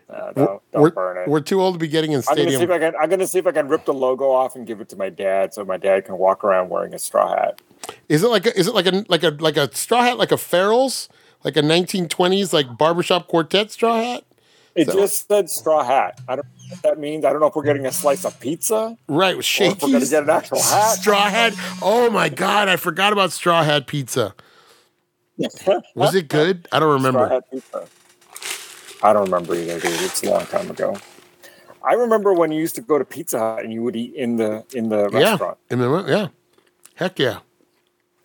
Uh, 0.09 0.31
don't 0.31 0.61
we're, 0.73 0.89
burn 0.89 1.17
it. 1.17 1.27
we're 1.27 1.41
too 1.41 1.59
old 1.61 1.75
to 1.75 1.79
be 1.79 1.87
getting 1.87 2.13
in 2.13 2.23
I'm 2.29 2.37
gonna 2.37 2.49
see 2.51 2.63
if. 2.63 2.69
I 2.69 2.79
can. 2.79 2.93
I'm 2.95 3.09
gonna 3.09 3.27
see 3.27 3.39
if 3.39 3.47
I 3.47 3.51
can 3.51 3.67
rip 3.67 3.83
the 3.83 3.93
logo 3.93 4.31
off 4.31 4.55
and 4.55 4.65
give 4.65 4.79
it 4.79 4.87
to 4.89 4.95
my 4.95 5.09
dad, 5.09 5.53
so 5.53 5.65
my 5.65 5.75
dad 5.75 6.05
can 6.05 6.17
walk 6.17 6.43
around 6.45 6.69
wearing 6.69 6.93
a 6.93 6.99
straw 6.99 7.29
hat. 7.35 7.61
Is 8.07 8.23
it 8.23 8.27
like 8.27 8.45
a, 8.45 8.57
is 8.57 8.67
it 8.67 8.73
like 8.73 8.85
a 8.85 9.03
like 9.09 9.23
a 9.23 9.31
like 9.31 9.57
a 9.57 9.73
straw 9.75 10.03
hat 10.03 10.17
like 10.17 10.31
a 10.31 10.37
Farrell's 10.37 11.09
like 11.43 11.57
a 11.57 11.61
1920s 11.61 12.53
like 12.53 12.77
barbershop 12.77 13.27
quartet 13.27 13.69
straw 13.71 13.97
hat? 13.97 14.23
It 14.75 14.87
So- 14.87 14.93
just 14.93 15.27
said 15.27 15.49
straw 15.49 15.83
hat. 15.83 16.21
I 16.27 16.37
don't 16.37 16.45
know 16.45 16.51
what 16.69 16.81
that 16.83 16.99
means. 16.99 17.25
I 17.25 17.31
don't 17.31 17.41
know 17.41 17.47
if 17.47 17.55
we're 17.55 17.63
getting 17.63 17.85
a 17.85 17.91
slice 17.91 18.23
of 18.23 18.39
pizza. 18.39 18.97
Right, 19.09 19.35
with 19.35 19.45
if 19.59 19.81
we're 19.81 19.91
gonna 19.91 20.05
get 20.05 20.23
an 20.23 20.29
actual 20.29 20.61
hat. 20.61 20.97
Straw 20.99 21.27
hat. 21.27 21.53
Oh 21.81 22.09
my 22.09 22.29
god, 22.29 22.69
I 22.69 22.77
forgot 22.77 23.11
about 23.11 23.33
straw 23.33 23.63
hat 23.63 23.87
pizza. 23.87 24.35
Was 25.95 26.15
it 26.15 26.29
good? 26.29 26.67
I 26.71 26.79
don't 26.79 26.99
Straw 26.99 27.11
remember. 27.11 27.41
I 29.03 29.13
don't 29.13 29.25
remember 29.25 29.55
either, 29.55 29.79
dude. 29.79 30.01
It's 30.01 30.23
a 30.23 30.29
long 30.29 30.45
time 30.47 30.69
ago. 30.71 30.95
I 31.83 31.93
remember 31.93 32.33
when 32.33 32.51
you 32.51 32.59
used 32.59 32.75
to 32.75 32.81
go 32.81 32.97
to 32.97 33.05
Pizza 33.05 33.39
Hut 33.39 33.63
and 33.63 33.71
you 33.71 33.81
would 33.83 33.95
eat 33.95 34.13
in 34.15 34.35
the 34.37 34.65
in 34.73 34.89
the 34.89 35.09
Yeah. 35.11 35.29
restaurant. 35.31 35.57
Remember? 35.69 36.09
Yeah. 36.09 36.27
Heck 36.95 37.19
yeah. 37.19 37.39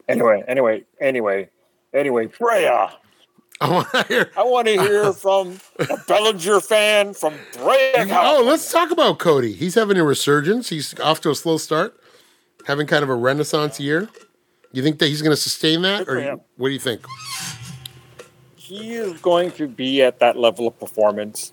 Anyway, 0.08 0.42
anyway, 0.48 0.84
anyway, 1.00 1.48
anyway, 1.94 2.26
Brea. 2.26 2.66
I 3.60 3.70
want 3.70 3.88
to 3.92 4.02
hear. 4.08 4.30
I 4.36 4.42
want 4.42 4.66
to 4.66 4.72
hear 4.82 5.12
from 5.12 5.58
a 5.78 5.96
Bellinger 6.08 6.60
fan 6.60 7.14
from 7.14 7.34
Brea. 7.52 7.92
Oh, 8.10 8.42
let's 8.44 8.72
talk 8.72 8.90
about 8.90 9.18
Cody. 9.20 9.52
He's 9.52 9.76
having 9.76 9.96
a 9.98 10.04
resurgence. 10.04 10.70
He's 10.70 10.98
off 10.98 11.20
to 11.20 11.30
a 11.30 11.34
slow 11.34 11.58
start, 11.58 11.96
having 12.66 12.86
kind 12.88 13.04
of 13.04 13.10
a 13.10 13.14
renaissance 13.14 13.78
year. 13.78 14.00
Do 14.00 14.08
you 14.72 14.82
think 14.82 14.98
that 14.98 15.06
he's 15.08 15.22
going 15.22 15.30
to 15.36 15.40
sustain 15.40 15.82
that, 15.82 16.06
Good 16.06 16.24
or 16.26 16.36
what 16.56 16.68
do 16.68 16.72
you 16.74 16.80
think? 16.80 17.02
He 18.72 18.94
is 18.94 19.20
going 19.20 19.50
to 19.52 19.68
be 19.68 20.02
at 20.02 20.18
that 20.20 20.36
level 20.36 20.66
of 20.66 20.78
performance. 20.78 21.52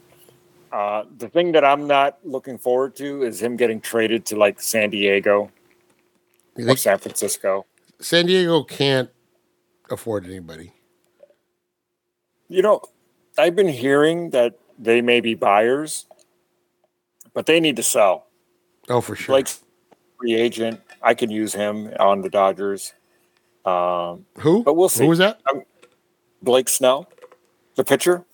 Uh, 0.72 1.04
the 1.18 1.28
thing 1.28 1.52
that 1.52 1.66
I'm 1.66 1.86
not 1.86 2.18
looking 2.24 2.58
forward 2.58 2.96
to 2.98 3.24
is 3.24 3.42
him 3.42 3.58
getting 3.58 3.82
traded 3.82 4.26
to 4.28 4.38
like 4.38 4.62
San 4.62 4.90
Diego 4.90 5.52
or 6.56 6.64
think 6.64 6.78
San 6.78 6.98
Francisco. 6.98 7.66
San 8.00 8.26
Diego 8.26 8.64
can't 8.64 9.10
afford 9.90 10.26
anybody? 10.26 10.72
You 12.48 12.62
know, 12.62 12.82
I've 13.38 13.56
been 13.56 13.68
hearing 13.68 14.30
that 14.30 14.58
they 14.78 15.02
may 15.02 15.20
be 15.20 15.34
buyers, 15.34 16.06
but 17.34 17.48
they 17.48 17.60
need 17.60 17.76
to 17.76 17.84
sell. 17.84 18.28
Oh, 18.88 19.02
for 19.02 19.16
sure. 19.16 19.36
Like 19.36 19.50
free 20.18 20.36
agent. 20.36 20.80
I 21.02 21.16
could 21.16 21.32
use 21.32 21.54
him 21.54 21.94
on 22.00 22.22
the 22.22 22.30
Dodgers. 22.30 22.94
Um, 23.66 24.26
Who? 24.38 24.64
but 24.64 24.76
we'll 24.76 24.88
see. 24.88 25.04
Who 25.04 25.10
was 25.10 25.20
that? 25.20 25.42
Blake 26.42 26.70
Snell, 26.70 27.10
the 27.76 27.84
pitcher, 27.84 28.26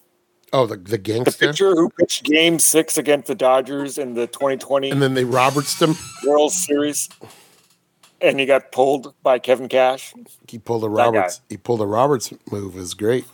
Oh, 0.54 0.66
the 0.66 0.78
the 0.78 0.98
gangster. 0.98 1.32
the 1.32 1.48
pitcher 1.52 1.72
who 1.76 1.90
pitched 1.90 2.24
Game 2.24 2.60
Six 2.60 2.98
against 2.98 3.28
the 3.28 3.36
Dodgers 3.36 3.98
in 3.98 4.14
the 4.14 4.28
2020 4.28 4.90
And 4.92 5.02
then 5.02 5.14
they 5.16 5.26
Roberts 5.26 5.82
him. 5.82 5.96
World 6.26 6.52
Series, 6.54 7.10
and 8.22 8.40
he 8.40 8.46
got 8.46 8.72
pulled 8.72 9.14
by 9.24 9.40
Kevin 9.40 9.68
Cash. 9.68 10.14
He 10.48 10.58
pulled 10.60 10.84
a 10.84 10.90
Roberts. 10.90 11.42
He 11.50 11.58
pulled 11.58 11.82
a 11.82 11.86
Roberts 11.86 12.32
move. 12.52 12.76
It 12.76 12.80
was 12.80 12.94
great. 12.94 13.26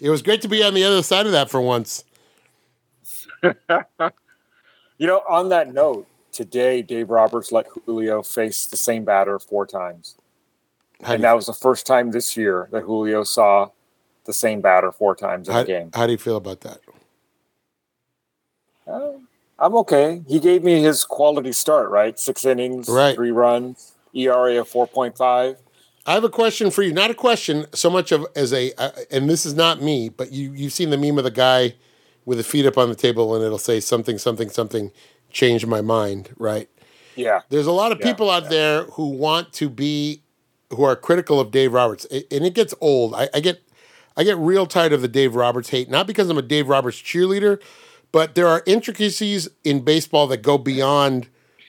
It 0.00 0.10
was 0.10 0.22
great 0.22 0.42
to 0.42 0.48
be 0.48 0.64
on 0.64 0.74
the 0.74 0.82
other 0.84 1.02
side 1.02 1.26
of 1.26 1.32
that 1.32 1.50
for 1.50 1.60
once. 1.60 2.04
You 4.96 5.08
know, 5.08 5.22
on 5.28 5.48
that 5.48 5.74
note, 5.74 6.06
today 6.30 6.80
Dave 6.80 7.10
Roberts 7.10 7.50
let 7.50 7.66
Julio 7.84 8.22
face 8.22 8.64
the 8.66 8.76
same 8.76 9.04
batter 9.04 9.40
four 9.40 9.66
times, 9.66 10.16
How 11.02 11.14
and 11.14 11.24
that 11.24 11.32
was 11.32 11.46
the 11.46 11.52
first 11.52 11.84
time 11.84 12.12
this 12.12 12.36
year 12.36 12.68
that 12.70 12.82
Julio 12.82 13.24
saw 13.24 13.70
the 14.24 14.32
same 14.32 14.60
batter 14.60 14.90
four 14.92 15.14
times 15.14 15.48
in 15.48 15.54
how, 15.54 15.60
a 15.60 15.64
game. 15.64 15.90
how 15.94 16.06
do 16.06 16.12
you 16.12 16.18
feel 16.18 16.36
about 16.36 16.60
that? 16.62 16.78
Uh, 18.86 19.12
I'm 19.58 19.74
okay. 19.76 20.22
He 20.28 20.40
gave 20.40 20.62
me 20.62 20.82
his 20.82 21.04
quality 21.04 21.52
start, 21.52 21.90
right? 21.90 22.18
Six 22.18 22.44
innings, 22.44 22.88
Right. 22.88 23.14
three 23.14 23.30
runs, 23.30 23.92
ERA 24.12 24.60
of 24.60 24.68
4.5. 24.68 25.56
I 26.06 26.12
have 26.12 26.24
a 26.24 26.28
question 26.28 26.70
for 26.70 26.82
you. 26.82 26.92
Not 26.92 27.10
a 27.10 27.14
question 27.14 27.66
so 27.72 27.88
much 27.88 28.12
of 28.12 28.26
as 28.36 28.52
a, 28.52 28.72
uh, 28.74 28.90
and 29.10 29.28
this 29.30 29.46
is 29.46 29.54
not 29.54 29.80
me, 29.80 30.10
but 30.10 30.32
you 30.32 30.52
you've 30.52 30.74
seen 30.74 30.90
the 30.90 30.98
meme 30.98 31.16
of 31.16 31.24
the 31.24 31.30
guy 31.30 31.74
with 32.26 32.36
the 32.36 32.44
feet 32.44 32.66
up 32.66 32.76
on 32.76 32.90
the 32.90 32.94
table, 32.94 33.34
and 33.34 33.42
it'll 33.42 33.56
say 33.58 33.80
something, 33.80 34.18
something, 34.18 34.50
something, 34.50 34.90
changed 35.30 35.66
my 35.66 35.80
mind. 35.80 36.28
Right? 36.36 36.68
Yeah. 37.16 37.40
There's 37.48 37.66
a 37.66 37.72
lot 37.72 37.90
of 37.90 38.00
Yeah, 38.00 38.06
people 38.12 38.28
out 38.30 38.50
there 38.50 38.84
who 38.84 39.08
want 39.08 39.54
to 39.54 39.70
be, 39.70 40.22
who 40.70 40.84
are 40.84 40.94
critical 40.94 41.40
of 41.40 41.50
Dave 41.50 41.72
Roberts, 41.72 42.04
and 42.10 42.44
it 42.44 42.52
gets 42.54 42.74
old. 42.82 43.14
I, 43.14 43.30
I 43.32 43.40
get, 43.40 43.62
I 44.16 44.24
get 44.24 44.36
real 44.38 44.66
tired 44.66 44.92
of 44.92 45.02
the 45.02 45.08
Dave 45.08 45.34
Roberts 45.34 45.70
hate. 45.70 45.90
Not 45.90 46.06
because 46.06 46.28
I'm 46.28 46.38
a 46.38 46.42
Dave 46.42 46.68
Roberts 46.68 46.98
cheerleader, 46.98 47.60
but 48.12 48.34
there 48.34 48.46
are 48.46 48.62
intricacies 48.66 49.48
in 49.64 49.80
baseball 49.80 50.26
that 50.28 50.42
go 50.42 50.56
beyond 50.58 51.28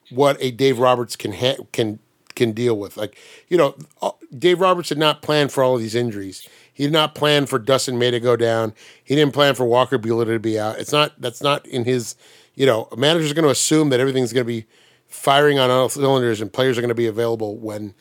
what 0.09 0.37
a 0.39 0.51
Dave 0.51 0.79
Roberts 0.79 1.15
can 1.15 1.33
ha- 1.33 1.63
can 1.71 1.99
can 2.35 2.51
deal 2.51 2.77
with. 2.77 2.97
Like 2.97 3.17
you 3.47 3.57
know, 3.57 3.75
uh, 4.01 4.11
Dave 4.37 4.59
Roberts 4.59 4.89
did 4.89 4.97
not 4.97 5.21
plan 5.21 5.49
for 5.49 5.63
all 5.63 5.75
of 5.75 5.81
these 5.81 5.95
injuries. 5.95 6.47
He 6.73 6.83
did 6.83 6.93
not 6.93 7.15
plan 7.15 7.45
for 7.45 7.57
Dustin 7.57 7.97
May 7.97 8.11
to 8.11 8.19
go 8.19 8.35
down. 8.35 8.73
He 9.03 9.15
didn't 9.15 9.33
plan 9.33 9.55
for 9.55 9.65
Walker 9.65 9.97
Buehler 9.97 10.25
to 10.25 10.39
be 10.39 10.59
out. 10.59 10.77
It's 10.77 10.91
not 10.91 11.19
that's 11.19 11.41
not 11.41 11.65
in 11.65 11.85
his. 11.85 12.15
You 12.53 12.65
know, 12.65 12.87
a 12.91 12.95
manager's 12.95 13.33
going 13.33 13.43
to 13.43 13.49
assume 13.49 13.89
that 13.89 13.99
everything's 13.99 14.31
going 14.31 14.45
to 14.45 14.47
be 14.47 14.65
firing 15.07 15.59
on 15.59 15.69
all 15.69 15.89
cylinders 15.89 16.41
and 16.41 16.51
players 16.51 16.77
are 16.77 16.81
going 16.81 16.89
to 16.89 16.95
be 16.95 17.07
available 17.07 17.57
when 17.57 17.93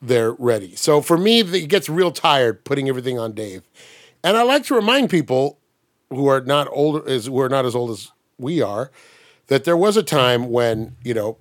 they're 0.00 0.32
ready. 0.32 0.76
So 0.76 1.00
for 1.00 1.16
me, 1.16 1.40
it 1.40 1.68
gets 1.68 1.88
real 1.88 2.10
tired 2.10 2.64
putting 2.64 2.88
everything 2.88 3.18
on 3.18 3.32
Dave. 3.32 3.62
And 4.22 4.36
I 4.36 4.42
like 4.42 4.64
to 4.64 4.74
remind 4.74 5.10
people 5.10 5.58
who 6.10 6.26
are 6.26 6.40
not 6.40 6.68
old 6.70 7.08
as 7.08 7.26
who 7.26 7.40
are 7.40 7.48
not 7.48 7.64
as 7.64 7.74
old 7.74 7.90
as 7.90 8.12
we 8.38 8.62
are 8.62 8.90
that 9.48 9.64
there 9.64 9.76
was 9.76 9.96
a 9.96 10.02
time 10.02 10.50
when 10.50 10.96
you 11.02 11.14
know 11.14 11.38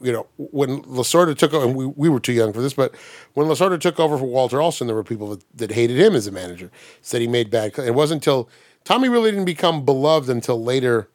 you 0.00 0.12
know 0.12 0.26
when 0.36 0.82
Lasorda 0.82 1.36
took 1.36 1.52
over 1.52 1.66
and 1.66 1.76
we, 1.76 1.86
we 1.86 2.08
were 2.08 2.20
too 2.20 2.32
young 2.32 2.52
for 2.52 2.60
this 2.60 2.74
but 2.74 2.94
when 3.34 3.46
Lasorda 3.46 3.80
took 3.80 4.00
over 4.00 4.18
for 4.18 4.24
Walter 4.24 4.60
Alston 4.60 4.86
there 4.86 4.96
were 4.96 5.04
people 5.04 5.30
that, 5.30 5.44
that 5.54 5.72
hated 5.72 5.98
him 5.98 6.14
as 6.14 6.26
a 6.26 6.32
manager 6.32 6.70
said 7.00 7.20
he 7.20 7.26
made 7.26 7.50
bad 7.50 7.78
it 7.78 7.94
wasn't 7.94 8.18
until 8.22 8.48
Tommy 8.84 9.08
really 9.08 9.30
didn't 9.30 9.46
become 9.46 9.84
beloved 9.84 10.28
until 10.28 10.62
later 10.62 11.08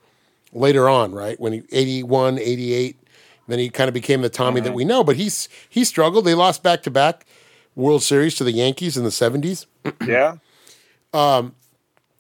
later 0.54 0.90
on 0.90 1.12
right 1.12 1.40
when 1.40 1.54
he 1.54 1.64
81 1.72 2.40
88 2.40 2.98
then 3.48 3.60
he 3.60 3.70
kind 3.70 3.88
of 3.88 3.94
became 3.94 4.22
the 4.22 4.30
Tommy 4.30 4.60
mm-hmm. 4.60 4.66
that 4.66 4.74
we 4.74 4.86
know 4.86 5.04
but 5.04 5.16
he's 5.16 5.50
he 5.70 5.84
struggled 5.84 6.26
they 6.26 6.36
lost 6.36 6.64
back 6.64 6.84
to 6.84 6.92
back 6.92 7.26
World 7.76 8.04
Series 8.04 8.36
to 8.36 8.44
the 8.44 8.52
Yankees 8.52 8.98
in 8.98 9.04
the 9.04 9.10
70s 9.10 9.66
yeah 10.08 10.36
um 11.14 11.56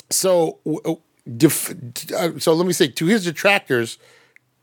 so 0.09 0.59
def, 1.37 1.73
uh, 2.11 2.37
so 2.39 2.53
let 2.53 2.67
me 2.67 2.73
say 2.73 2.87
to 2.87 3.05
his 3.05 3.23
detractors, 3.25 3.97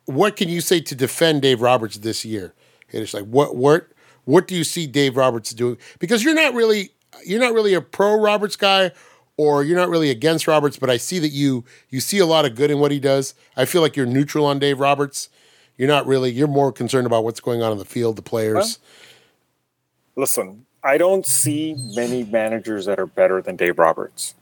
what 0.06 0.36
can 0.36 0.48
you 0.48 0.60
say 0.60 0.80
to 0.80 0.94
defend 0.94 1.42
Dave 1.42 1.60
Roberts 1.60 1.98
this 1.98 2.24
year? 2.24 2.54
And 2.92 3.02
it's 3.02 3.14
like 3.14 3.24
what 3.24 3.56
what 3.56 3.88
what 4.24 4.46
do 4.46 4.54
you 4.54 4.64
see 4.64 4.86
Dave 4.86 5.16
Roberts 5.16 5.52
doing? 5.52 5.76
Because 5.98 6.24
you're 6.24 6.34
not 6.34 6.54
really 6.54 6.90
you're 7.24 7.40
not 7.40 7.52
really 7.52 7.74
a 7.74 7.80
pro 7.80 8.18
Roberts 8.18 8.56
guy 8.56 8.92
or 9.36 9.62
you're 9.62 9.76
not 9.76 9.88
really 9.88 10.10
against 10.10 10.46
Roberts, 10.46 10.78
but 10.78 10.90
I 10.90 10.96
see 10.96 11.18
that 11.18 11.28
you 11.28 11.64
you 11.90 12.00
see 12.00 12.18
a 12.18 12.26
lot 12.26 12.44
of 12.44 12.54
good 12.54 12.70
in 12.70 12.78
what 12.78 12.90
he 12.90 13.00
does. 13.00 13.34
I 13.56 13.66
feel 13.66 13.82
like 13.82 13.96
you're 13.96 14.06
neutral 14.06 14.46
on 14.46 14.58
Dave 14.58 14.80
Roberts. 14.80 15.28
You're 15.78 15.88
not 15.88 16.06
really 16.06 16.30
you're 16.30 16.48
more 16.48 16.72
concerned 16.72 17.06
about 17.06 17.24
what's 17.24 17.40
going 17.40 17.62
on 17.62 17.72
in 17.72 17.78
the 17.78 17.84
field, 17.84 18.16
the 18.16 18.22
players. 18.22 18.78
Well, 20.14 20.22
listen, 20.22 20.66
I 20.82 20.98
don't 20.98 21.24
see 21.24 21.74
many 21.94 22.24
managers 22.24 22.84
that 22.86 22.98
are 22.98 23.06
better 23.06 23.40
than 23.40 23.56
Dave 23.56 23.78
Roberts. 23.78 24.34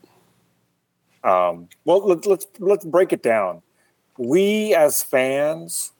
Um, 1.22 1.68
well, 1.84 2.06
let, 2.06 2.26
let's 2.26 2.46
let's 2.58 2.84
break 2.84 3.12
it 3.12 3.22
down. 3.22 3.62
We 4.18 4.74
as 4.74 5.02
fans 5.02 5.92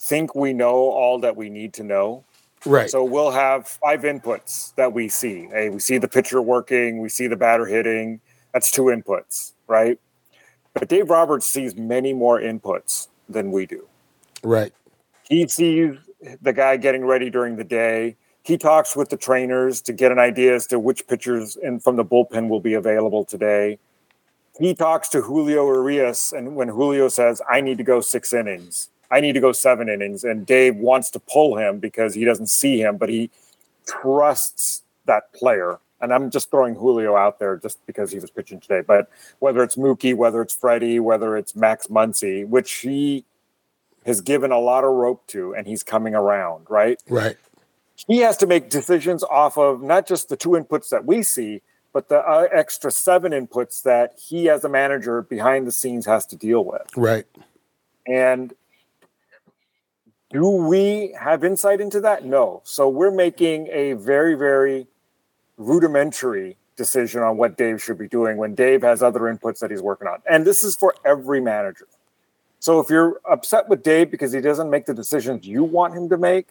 think 0.00 0.34
we 0.34 0.52
know 0.52 0.74
all 0.74 1.20
that 1.20 1.36
we 1.36 1.48
need 1.48 1.72
to 1.74 1.84
know. 1.84 2.24
Right. 2.64 2.90
So 2.90 3.04
we'll 3.04 3.30
have 3.30 3.68
five 3.68 4.02
inputs 4.02 4.74
that 4.76 4.92
we 4.92 5.08
see. 5.08 5.48
Hey, 5.50 5.68
we 5.68 5.78
see 5.78 5.98
the 5.98 6.08
pitcher 6.08 6.42
working, 6.42 7.00
we 7.00 7.08
see 7.08 7.28
the 7.28 7.36
batter 7.36 7.66
hitting. 7.66 8.20
That's 8.52 8.70
two 8.70 8.84
inputs, 8.84 9.52
right? 9.66 9.98
But 10.74 10.88
Dave 10.88 11.10
Roberts 11.10 11.46
sees 11.46 11.76
many 11.76 12.12
more 12.12 12.40
inputs 12.40 13.08
than 13.28 13.52
we 13.52 13.66
do. 13.66 13.86
Right. 14.42 14.72
He 15.28 15.46
sees 15.48 15.96
the 16.40 16.52
guy 16.52 16.76
getting 16.76 17.04
ready 17.04 17.30
during 17.30 17.56
the 17.56 17.64
day. 17.64 18.16
He 18.44 18.58
talks 18.58 18.96
with 18.96 19.08
the 19.08 19.16
trainers 19.16 19.80
to 19.82 19.92
get 19.92 20.10
an 20.12 20.18
idea 20.18 20.54
as 20.54 20.66
to 20.68 20.78
which 20.78 21.06
pitchers 21.06 21.56
in 21.56 21.78
from 21.78 21.96
the 21.96 22.04
bullpen 22.04 22.48
will 22.48 22.60
be 22.60 22.74
available 22.74 23.24
today 23.24 23.78
he 24.58 24.74
talks 24.74 25.08
to 25.10 25.22
Julio 25.22 25.66
Urias, 25.66 26.32
and 26.32 26.54
when 26.54 26.68
Julio 26.68 27.08
says, 27.08 27.40
"I 27.48 27.60
need 27.60 27.78
to 27.78 27.84
go 27.84 28.00
six 28.00 28.32
innings," 28.32 28.90
I 29.10 29.20
need 29.20 29.32
to 29.32 29.40
go 29.40 29.52
seven 29.52 29.88
innings, 29.88 30.24
and 30.24 30.46
Dave 30.46 30.76
wants 30.76 31.10
to 31.10 31.20
pull 31.20 31.56
him 31.56 31.78
because 31.78 32.14
he 32.14 32.24
doesn't 32.24 32.48
see 32.48 32.80
him, 32.80 32.96
but 32.96 33.08
he 33.08 33.30
trusts 33.86 34.82
that 35.06 35.32
player. 35.32 35.78
And 36.00 36.12
I'm 36.12 36.30
just 36.30 36.50
throwing 36.50 36.74
Julio 36.74 37.16
out 37.16 37.38
there 37.38 37.56
just 37.56 37.84
because 37.86 38.10
he 38.10 38.18
was 38.18 38.30
pitching 38.30 38.60
today. 38.60 38.80
But 38.80 39.08
whether 39.38 39.62
it's 39.62 39.76
Mookie, 39.76 40.14
whether 40.14 40.42
it's 40.42 40.54
Freddie, 40.54 40.98
whether 40.98 41.36
it's 41.36 41.54
Max 41.54 41.86
Muncy, 41.86 42.46
which 42.46 42.72
he 42.72 43.24
has 44.04 44.20
given 44.20 44.50
a 44.50 44.58
lot 44.58 44.84
of 44.84 44.90
rope 44.90 45.26
to, 45.28 45.54
and 45.54 45.66
he's 45.66 45.82
coming 45.82 46.14
around, 46.14 46.66
right? 46.68 47.00
Right. 47.08 47.36
He 48.06 48.18
has 48.18 48.36
to 48.38 48.46
make 48.46 48.70
decisions 48.70 49.22
off 49.22 49.56
of 49.56 49.82
not 49.82 50.06
just 50.06 50.28
the 50.28 50.36
two 50.36 50.50
inputs 50.50 50.88
that 50.90 51.04
we 51.04 51.22
see, 51.22 51.62
but 51.92 52.08
the 52.08 52.18
uh, 52.18 52.48
extra 52.52 52.90
seven 52.90 53.32
inputs 53.32 53.82
that 53.82 54.18
he 54.18 54.48
as 54.48 54.64
a 54.64 54.68
manager 54.68 55.22
behind 55.22 55.66
the 55.66 55.72
scenes 55.72 56.06
has 56.06 56.26
to 56.26 56.36
deal 56.36 56.64
with. 56.64 56.82
Right. 56.96 57.26
And 58.06 58.54
do 60.30 60.46
we 60.48 61.14
have 61.20 61.44
insight 61.44 61.80
into 61.80 62.00
that? 62.00 62.24
No. 62.24 62.62
So 62.64 62.88
we're 62.88 63.10
making 63.10 63.68
a 63.68 63.92
very, 63.92 64.34
very 64.34 64.86
rudimentary 65.58 66.56
decision 66.76 67.22
on 67.22 67.36
what 67.36 67.56
Dave 67.56 67.82
should 67.82 67.98
be 67.98 68.08
doing 68.08 68.38
when 68.38 68.54
Dave 68.54 68.82
has 68.82 69.02
other 69.02 69.20
inputs 69.20 69.60
that 69.60 69.70
he's 69.70 69.82
working 69.82 70.08
on. 70.08 70.22
And 70.28 70.46
this 70.46 70.64
is 70.64 70.74
for 70.74 70.94
every 71.04 71.40
manager. 71.40 71.86
So 72.62 72.78
if 72.78 72.88
you're 72.88 73.20
upset 73.28 73.68
with 73.68 73.82
Dave 73.82 74.08
because 74.08 74.32
he 74.32 74.40
doesn't 74.40 74.70
make 74.70 74.86
the 74.86 74.94
decisions 74.94 75.44
you 75.44 75.64
want 75.64 75.96
him 75.96 76.08
to 76.10 76.16
make, 76.16 76.46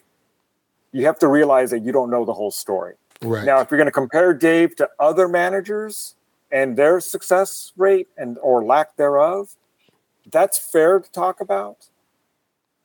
you 0.92 1.06
have 1.06 1.18
to 1.20 1.26
realize 1.26 1.70
that 1.70 1.78
you 1.78 1.90
don't 1.90 2.10
know 2.10 2.26
the 2.26 2.34
whole 2.34 2.50
story. 2.50 2.96
Right. 3.22 3.46
Now, 3.46 3.60
if 3.60 3.70
you're 3.70 3.78
going 3.78 3.86
to 3.86 3.90
compare 3.90 4.34
Dave 4.34 4.76
to 4.76 4.90
other 5.00 5.26
managers 5.26 6.14
and 6.50 6.76
their 6.76 7.00
success 7.00 7.72
rate 7.78 8.08
and 8.18 8.36
or 8.42 8.62
lack 8.62 8.96
thereof, 8.96 9.56
that's 10.30 10.58
fair 10.58 11.00
to 11.00 11.10
talk 11.12 11.40
about 11.40 11.86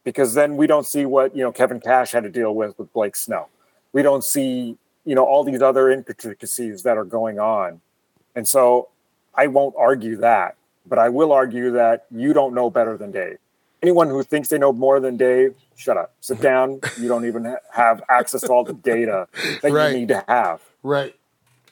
because 0.06 0.34
then 0.34 0.56
we 0.56 0.66
don't 0.66 0.86
see 0.86 1.06
what 1.06 1.36
you 1.36 1.44
know 1.44 1.52
Kevin 1.52 1.82
Cash 1.82 2.14
had 2.14 2.24
to 2.24 2.30
deal 2.30 2.56
with 2.56 2.80
with 2.80 2.94
Blake 2.94 3.18
Snow. 3.18 3.50
We 3.92 4.04
don't 4.04 4.24
see 4.24 4.78
you 5.04 5.16
know 5.16 5.26
all 5.26 5.44
these 5.44 5.62
other 5.62 5.92
intricacies 5.92 6.84
that 6.84 6.96
are 6.96 7.04
going 7.04 7.42
on, 7.42 7.82
and 8.38 8.48
so 8.48 8.88
I 9.36 9.48
won't 9.48 9.76
argue 9.78 10.16
that, 10.16 10.56
but 10.88 11.00
I 11.00 11.10
will 11.10 11.32
argue 11.32 11.72
that 11.72 12.06
you 12.12 12.34
don't 12.34 12.54
know 12.54 12.70
better 12.70 12.98
than 12.98 13.12
Dave. 13.12 13.38
Anyone 13.84 14.10
who 14.10 14.24
thinks 14.24 14.50
they 14.50 14.58
know 14.58 14.74
more 14.74 15.00
than 15.00 15.18
Dave 15.18 15.56
shut 15.76 15.98
up, 15.98 16.14
sit 16.20 16.42
down. 16.42 16.80
You 17.00 17.08
don't 17.08 17.26
even 17.26 17.56
have 17.74 18.02
access 18.10 18.42
to 18.42 18.50
all 18.50 18.64
the 18.64 18.74
data 18.74 19.28
that 19.62 19.72
right. 19.72 19.92
you 19.92 20.00
need 20.00 20.08
to 20.08 20.24
have. 20.28 20.62
Right. 20.82 21.16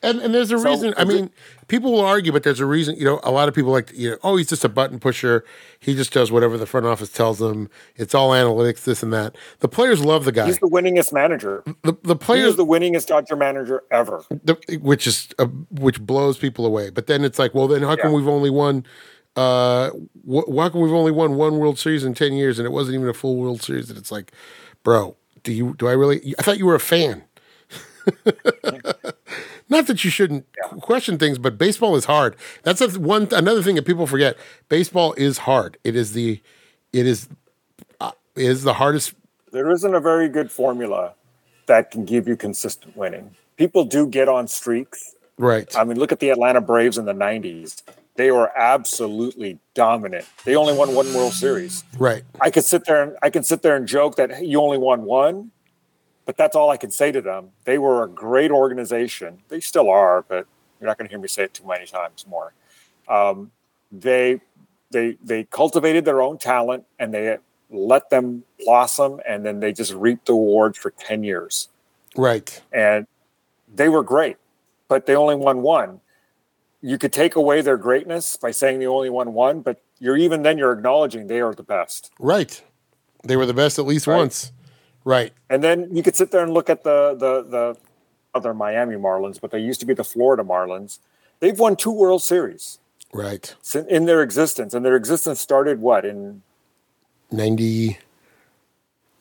And, 0.06 0.22
and 0.22 0.34
there's 0.34 0.52
a 0.52 0.60
so, 0.60 0.70
reason. 0.70 0.94
I 0.98 1.04
mean, 1.04 1.32
people 1.68 1.92
will 1.92 2.06
argue, 2.06 2.32
but 2.32 2.44
there's 2.44 2.60
a 2.60 2.66
reason. 2.66 2.96
You 2.96 3.06
know, 3.06 3.20
a 3.24 3.32
lot 3.32 3.48
of 3.48 3.56
people 3.56 3.72
like, 3.72 3.92
you 3.94 4.12
know, 4.12 4.18
oh, 4.24 4.38
he's 4.38 4.50
just 4.50 4.64
a 4.64 4.70
button 4.70 5.00
pusher. 5.00 5.44
He 5.80 5.96
just 5.96 6.14
does 6.14 6.32
whatever 6.32 6.58
the 6.58 6.66
front 6.66 6.86
office 6.86 7.10
tells 7.10 7.42
him. 7.42 7.70
It's 7.96 8.14
all 8.14 8.32
analytics, 8.32 8.84
this 8.84 9.04
and 9.04 9.12
that. 9.14 9.36
The 9.60 9.68
players 9.68 10.04
love 10.04 10.26
the 10.26 10.32
guy. 10.32 10.46
He's 10.46 10.60
the 10.60 10.70
winningest 10.70 11.12
manager. 11.12 11.64
The, 11.84 11.96
the 12.04 12.16
players, 12.16 12.52
he 12.52 12.58
the 12.58 12.66
winningest 12.66 13.08
Dodger 13.08 13.36
manager 13.36 13.84
ever. 13.92 14.24
The, 14.30 14.80
which 14.82 15.08
is 15.08 15.30
uh, 15.40 15.46
which 15.72 16.00
blows 16.02 16.38
people 16.38 16.66
away. 16.66 16.90
But 16.90 17.08
then 17.08 17.24
it's 17.24 17.40
like, 17.40 17.54
well, 17.54 17.68
then 17.68 17.82
how 17.82 17.96
come 17.96 18.12
yeah. 18.12 18.18
we've 18.18 18.28
only 18.28 18.50
won 18.50 18.86
uh, 19.36 19.90
wh- 19.90 20.48
why 20.48 20.70
come 20.70 20.82
we've 20.82 20.94
only 20.94 21.12
won 21.12 21.36
one 21.36 21.58
World 21.58 21.78
Series 21.78 22.04
in 22.04 22.14
ten 22.14 22.34
years 22.34 22.60
and 22.60 22.66
it 22.66 22.72
wasn't 22.72 22.96
even 22.96 23.08
a 23.08 23.14
full 23.14 23.36
World 23.36 23.62
Series? 23.62 23.90
And 23.90 23.98
it's 23.98 24.12
like, 24.12 24.32
bro, 24.84 25.18
do 25.44 25.52
you 25.52 25.76
do 25.78 25.88
I 25.88 25.94
really? 25.94 26.34
I 26.40 26.42
thought 26.42 26.58
you 26.58 26.66
were 26.66 26.76
a 26.76 26.80
fan. 26.80 27.24
Not 29.68 29.88
that 29.88 30.04
you 30.04 30.12
shouldn't 30.12 30.46
yeah. 30.58 30.78
question 30.80 31.18
things, 31.18 31.38
but 31.38 31.58
baseball 31.58 31.96
is 31.96 32.06
hard. 32.06 32.36
That's 32.64 32.82
a, 32.82 33.00
one 33.00 33.28
another 33.32 33.64
thing 33.64 33.76
that 33.76 33.86
people 33.86 34.06
forget. 34.06 34.38
Baseball 34.70 35.14
is 35.14 35.40
hard. 35.40 35.78
It 35.84 35.96
is 35.96 36.14
the 36.14 36.42
it 36.94 37.08
is 37.08 37.28
uh, 38.00 38.12
is 38.36 38.64
the 38.64 38.74
hardest. 38.74 39.14
There 39.52 39.72
isn't 39.72 39.96
a 39.96 40.00
very 40.00 40.30
good 40.30 40.52
formula 40.52 41.14
that 41.66 41.90
can 41.90 42.06
give 42.06 42.28
you 42.28 42.36
consistent 42.36 42.96
winning. 42.96 43.36
People 43.58 43.86
do 43.86 44.08
get 44.08 44.28
on 44.30 44.48
streaks. 44.48 45.16
Right. 45.38 45.76
I 45.76 45.84
mean, 45.84 45.98
look 45.98 46.12
at 46.12 46.20
the 46.20 46.30
Atlanta 46.30 46.62
Braves 46.62 46.98
in 46.98 47.06
the 47.06 47.14
'90s 47.14 47.82
they 48.16 48.32
were 48.32 48.52
absolutely 48.58 49.60
dominant. 49.74 50.26
They 50.46 50.56
only 50.56 50.74
won 50.74 50.96
one 50.96 51.14
World 51.14 51.34
Series. 51.34 51.84
Right. 51.98 52.24
I 52.40 52.50
could 52.50 52.64
sit 52.64 52.86
there 52.86 53.04
and 53.04 53.18
I 53.22 53.30
can 53.30 53.44
sit 53.44 53.62
there 53.62 53.76
and 53.76 53.88
joke 53.88 54.16
that 54.16 54.32
hey, 54.32 54.46
you 54.46 54.60
only 54.62 54.78
won 54.78 55.04
one, 55.04 55.52
but 56.26 56.38
that's 56.38 56.56
all 56.56 56.70
I 56.70 56.78
can 56.78 56.92
say 56.92 57.12
to 57.12 57.22
them. 57.22 57.50
They 57.66 57.78
were 57.78 58.04
a 58.04 58.08
great 58.08 58.52
organization. 58.52 59.40
They 59.50 59.60
still 59.60 59.90
are, 59.90 60.24
but 60.28 60.48
you're 60.80 60.88
not 60.88 60.98
going 60.98 61.08
to 61.08 61.12
hear 61.12 61.20
me 61.20 61.28
say 61.28 61.44
it 61.44 61.54
too 61.54 61.68
many 61.68 61.86
times 61.86 62.26
more. 62.28 62.54
Um, 63.08 63.52
they 63.92 64.42
they 64.92 65.18
they 65.24 65.46
cultivated 65.46 66.06
their 66.06 66.22
own 66.22 66.38
talent 66.38 66.86
and 67.00 67.14
they 67.14 67.38
let 67.70 68.10
them 68.10 68.44
blossom, 68.60 69.20
and 69.28 69.46
then 69.46 69.60
they 69.60 69.74
just 69.74 69.94
reaped 69.94 70.28
the 70.28 70.34
awards 70.34 70.78
for 70.78 70.92
ten 70.92 71.24
years. 71.24 71.70
Right. 72.16 72.62
And 72.72 73.08
they 73.74 73.90
were 73.90 74.04
great, 74.04 74.38
but 74.88 75.06
they 75.06 75.16
only 75.16 75.36
won 75.36 75.62
one 75.62 76.00
you 76.86 77.00
could 77.00 77.12
take 77.12 77.36
away 77.36 77.62
their 77.62 77.78
greatness 77.78 78.38
by 78.38 78.52
saying 78.52 78.78
they 78.78 78.86
only 78.86 79.10
won 79.10 79.34
one, 79.34 79.62
but 79.62 79.82
you're 79.98 80.16
even 80.16 80.44
then 80.44 80.56
you're 80.56 80.72
acknowledging 80.72 81.26
they 81.26 81.42
are 81.42 81.52
the 81.52 81.64
best. 81.64 82.12
Right. 82.20 82.62
They 83.24 83.36
were 83.36 83.48
the 83.48 83.56
best 83.56 83.80
at 83.80 83.88
least 83.88 84.06
right. 84.06 84.18
once. 84.18 84.52
Right. 85.06 85.32
And 85.50 85.64
then 85.64 85.96
you 85.96 86.04
could 86.04 86.16
sit 86.16 86.32
there 86.32 86.44
and 86.44 86.54
look 86.54 86.70
at 86.70 86.84
the 86.84 87.16
the 87.18 87.50
the 87.50 87.78
other 88.34 88.54
Miami 88.54 88.96
Marlins, 88.96 89.40
but 89.40 89.52
they 89.52 89.60
used 89.60 89.80
to 89.80 89.86
be 89.86 89.94
the 89.94 90.04
Florida 90.04 90.44
Marlins. 90.44 91.00
They've 91.40 91.58
won 91.58 91.78
two 91.78 91.92
World 91.92 92.22
Series. 92.22 92.80
Right. 93.14 93.56
In 93.88 94.06
their 94.06 94.22
existence. 94.22 94.74
And 94.74 94.84
their 94.84 94.98
existence 94.98 95.40
started 95.40 95.80
what 95.80 96.04
in 96.04 96.42
90 97.32 98.00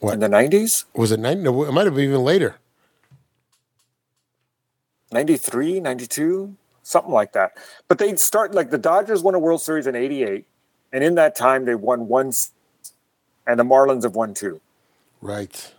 what? 0.01 0.14
In 0.14 0.20
the 0.20 0.28
90s? 0.28 0.85
Was 0.95 1.12
it 1.12 1.20
90? 1.20 1.43
No, 1.43 1.64
it 1.64 1.72
might 1.72 1.85
have 1.85 1.95
been 1.95 2.05
even 2.05 2.24
later. 2.24 2.57
93, 5.12 5.78
92? 5.78 6.57
something 6.85 7.12
like 7.12 7.32
that. 7.32 7.53
But 7.89 7.99
they'd 7.99 8.20
start 8.20 8.55
like 8.55 8.70
the 8.70 8.78
Dodgers 8.78 9.22
won 9.22 9.35
a 9.35 9.39
World 9.39 9.61
Series 9.61 9.87
in 9.87 9.97
'88, 9.97 10.47
and 10.93 11.03
in 11.03 11.16
that 11.16 11.35
time 11.35 11.64
they 11.64 11.74
won 11.74 12.07
one, 12.07 12.32
and 13.47 13.59
the 13.59 13.64
Marlins 13.64 14.05
have 14.05 14.14
won 14.14 14.35
two. 14.35 14.61
Right. 15.20 15.74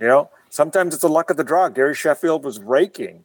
You 0.00 0.06
know, 0.06 0.30
sometimes 0.50 0.94
it's 0.94 1.02
the 1.02 1.08
luck 1.08 1.30
of 1.30 1.36
the 1.36 1.44
draw. 1.44 1.68
Gary 1.68 1.94
Sheffield 1.94 2.44
was 2.44 2.60
raking. 2.60 3.24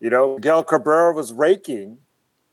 You 0.00 0.10
know, 0.10 0.34
Miguel 0.36 0.62
Cabrera 0.62 1.12
was 1.12 1.32
raking 1.32 1.98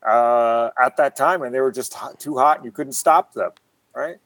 uh, 0.06 0.70
at 0.82 0.96
that 0.96 1.16
time, 1.16 1.42
and 1.42 1.54
they 1.54 1.60
were 1.60 1.72
just 1.72 1.94
hot, 1.94 2.18
too 2.18 2.36
hot, 2.36 2.56
and 2.56 2.64
you 2.64 2.72
couldn't 2.72 2.94
stop 2.94 3.34
them. 3.34 3.52
Right? 3.94 4.16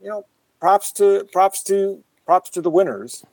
You 0.00 0.08
know, 0.08 0.26
props 0.60 0.92
to 0.92 1.28
props 1.32 1.62
to 1.64 2.02
props 2.24 2.50
to 2.50 2.60
the 2.60 2.70
winners, 2.70 3.24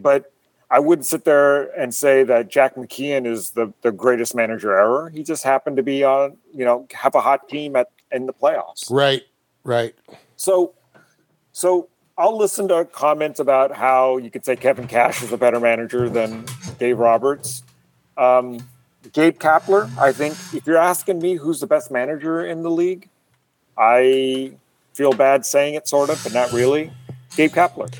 but 0.00 0.32
I 0.70 0.80
wouldn't 0.80 1.06
sit 1.06 1.24
there 1.24 1.64
and 1.80 1.94
say 1.94 2.24
that 2.24 2.48
Jack 2.48 2.74
McKeon 2.74 3.26
is 3.26 3.50
the, 3.50 3.72
the 3.82 3.90
greatest 3.90 4.34
manager 4.34 4.76
ever. 4.76 5.08
He 5.08 5.22
just 5.22 5.42
happened 5.42 5.78
to 5.78 5.82
be 5.82 6.04
on, 6.04 6.36
you 6.54 6.64
know, 6.64 6.86
have 6.92 7.14
a 7.14 7.20
hot 7.20 7.48
team 7.48 7.74
at 7.74 7.90
in 8.12 8.26
the 8.26 8.32
playoffs. 8.32 8.90
Right, 8.90 9.22
right. 9.64 9.94
So, 10.36 10.74
so 11.52 11.88
I'll 12.18 12.36
listen 12.36 12.66
to 12.68 12.84
comments 12.84 13.38
about 13.38 13.74
how 13.76 14.16
you 14.16 14.28
could 14.28 14.44
say 14.44 14.56
Kevin 14.56 14.88
Cash 14.88 15.22
is 15.22 15.32
a 15.32 15.36
better 15.38 15.60
manager 15.60 16.10
than 16.10 16.44
Dave 16.80 16.98
Roberts. 16.98 17.62
Um, 18.16 18.58
Gabe 19.12 19.38
Kapler, 19.38 19.88
I 19.96 20.12
think 20.12 20.34
if 20.52 20.66
you're 20.66 20.76
asking 20.76 21.20
me 21.20 21.36
who's 21.36 21.60
the 21.60 21.68
best 21.68 21.92
manager 21.92 22.44
in 22.44 22.62
the 22.62 22.70
league, 22.70 23.08
I 23.78 24.52
feel 24.94 25.12
bad 25.12 25.46
saying 25.46 25.74
it, 25.74 25.86
sort 25.86 26.10
of, 26.10 26.20
but 26.24 26.34
not 26.34 26.52
really. 26.52 26.92
Gabe 27.36 27.52
Kapler. 27.52 27.94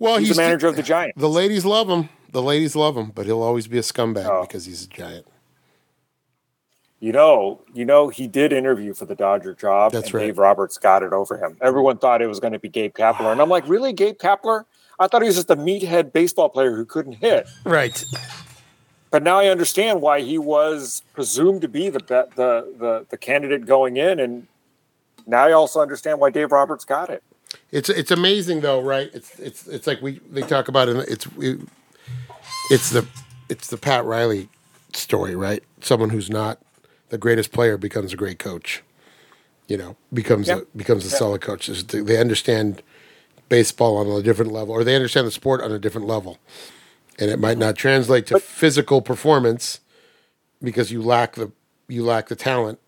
Well, 0.00 0.18
he's, 0.18 0.28
he's 0.28 0.36
the 0.36 0.42
manager 0.42 0.66
of 0.66 0.74
the 0.74 0.82
Giants. 0.82 1.18
The 1.18 1.28
ladies 1.28 1.64
love 1.64 1.88
him. 1.88 2.08
The 2.32 2.42
ladies 2.42 2.74
love 2.74 2.96
him, 2.96 3.12
but 3.14 3.26
he'll 3.26 3.42
always 3.42 3.68
be 3.68 3.78
a 3.78 3.82
scumbag 3.82 4.26
Oh. 4.28 4.42
because 4.42 4.64
he's 4.64 4.82
a 4.84 4.88
giant. 4.88 5.26
You 7.04 7.12
know, 7.12 7.60
you 7.74 7.84
know, 7.84 8.08
he 8.08 8.26
did 8.26 8.50
interview 8.50 8.94
for 8.94 9.04
the 9.04 9.14
Dodger 9.14 9.52
job. 9.52 9.92
That's 9.92 10.06
and 10.06 10.14
right. 10.14 10.20
Dave 10.22 10.38
Roberts 10.38 10.78
got 10.78 11.02
it 11.02 11.12
over 11.12 11.36
him. 11.36 11.54
Everyone 11.60 11.98
thought 11.98 12.22
it 12.22 12.28
was 12.28 12.40
going 12.40 12.54
to 12.54 12.58
be 12.58 12.70
Gabe 12.70 12.94
Kapler, 12.94 13.30
and 13.30 13.42
I'm 13.42 13.50
like, 13.50 13.68
really, 13.68 13.92
Gabe 13.92 14.16
Kapler? 14.16 14.64
I 14.98 15.06
thought 15.06 15.20
he 15.20 15.26
was 15.26 15.36
just 15.36 15.50
a 15.50 15.56
meathead 15.56 16.14
baseball 16.14 16.48
player 16.48 16.74
who 16.74 16.86
couldn't 16.86 17.16
hit. 17.16 17.46
Right. 17.66 18.02
But 19.10 19.22
now 19.22 19.38
I 19.38 19.48
understand 19.48 20.00
why 20.00 20.22
he 20.22 20.38
was 20.38 21.02
presumed 21.12 21.60
to 21.60 21.68
be 21.68 21.90
the 21.90 21.98
the 21.98 22.74
the 22.78 23.06
the 23.10 23.18
candidate 23.18 23.66
going 23.66 23.98
in, 23.98 24.18
and 24.18 24.46
now 25.26 25.44
I 25.44 25.52
also 25.52 25.80
understand 25.80 26.20
why 26.20 26.30
Dave 26.30 26.52
Roberts 26.52 26.86
got 26.86 27.10
it. 27.10 27.22
It's 27.70 27.90
it's 27.90 28.12
amazing 28.12 28.62
though, 28.62 28.80
right? 28.80 29.10
It's 29.12 29.38
it's 29.38 29.66
it's 29.68 29.86
like 29.86 30.00
we 30.00 30.20
they 30.30 30.40
talk 30.40 30.68
about 30.68 30.88
it. 30.88 30.96
It's 31.06 31.26
it, 31.38 31.60
it's 32.70 32.88
the 32.88 33.06
it's 33.50 33.68
the 33.68 33.76
Pat 33.76 34.06
Riley 34.06 34.48
story, 34.94 35.36
right? 35.36 35.62
Someone 35.82 36.08
who's 36.08 36.30
not 36.30 36.58
the 37.14 37.18
greatest 37.18 37.52
player 37.52 37.76
becomes 37.78 38.12
a 38.12 38.16
great 38.16 38.40
coach. 38.40 38.82
You 39.68 39.76
know, 39.76 39.96
becomes 40.12 40.48
Yeah. 40.48 40.58
a 40.58 40.76
becomes 40.76 41.06
a 41.06 41.10
solid 41.10 41.40
coach. 41.42 41.68
They 41.68 42.18
understand 42.18 42.82
baseball 43.48 43.96
on 43.98 44.08
a 44.08 44.20
different 44.20 44.50
level, 44.50 44.74
or 44.74 44.82
they 44.82 44.96
understand 44.96 45.24
the 45.24 45.30
sport 45.30 45.60
on 45.60 45.70
a 45.70 45.78
different 45.78 46.08
level, 46.08 46.38
and 47.20 47.30
it 47.30 47.38
might 47.38 47.56
not 47.56 47.76
translate 47.76 48.26
to 48.26 48.40
physical 48.40 49.00
performance 49.00 49.78
because 50.60 50.90
you 50.90 51.00
lack 51.02 51.36
the 51.36 51.52
you 51.86 52.02
lack 52.04 52.26
the 52.26 52.34
talent. 52.34 52.80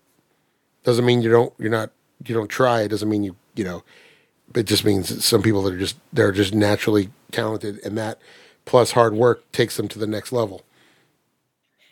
Doesn't 0.83 1.05
mean 1.05 1.21
you 1.21 1.31
don't 1.31 1.53
you're 1.57 1.71
not 1.71 1.91
you 2.25 2.35
don't 2.35 2.49
try. 2.49 2.81
It 2.81 2.89
doesn't 2.89 3.07
mean 3.07 3.23
you 3.23 3.37
you 3.55 3.63
know 3.63 3.81
it 4.53 4.63
just 4.63 4.83
means 4.83 5.23
some 5.23 5.41
people 5.41 5.63
that 5.63 5.73
are 5.73 5.79
just 5.79 5.95
they're 6.11 6.33
just 6.33 6.53
naturally 6.53 7.11
talented 7.31 7.79
and 7.85 7.97
that 7.97 8.19
plus 8.65 8.91
hard 8.91 9.13
work 9.13 9.49
takes 9.53 9.77
them 9.77 9.87
to 9.87 9.97
the 9.97 10.07
next 10.07 10.33
level 10.33 10.63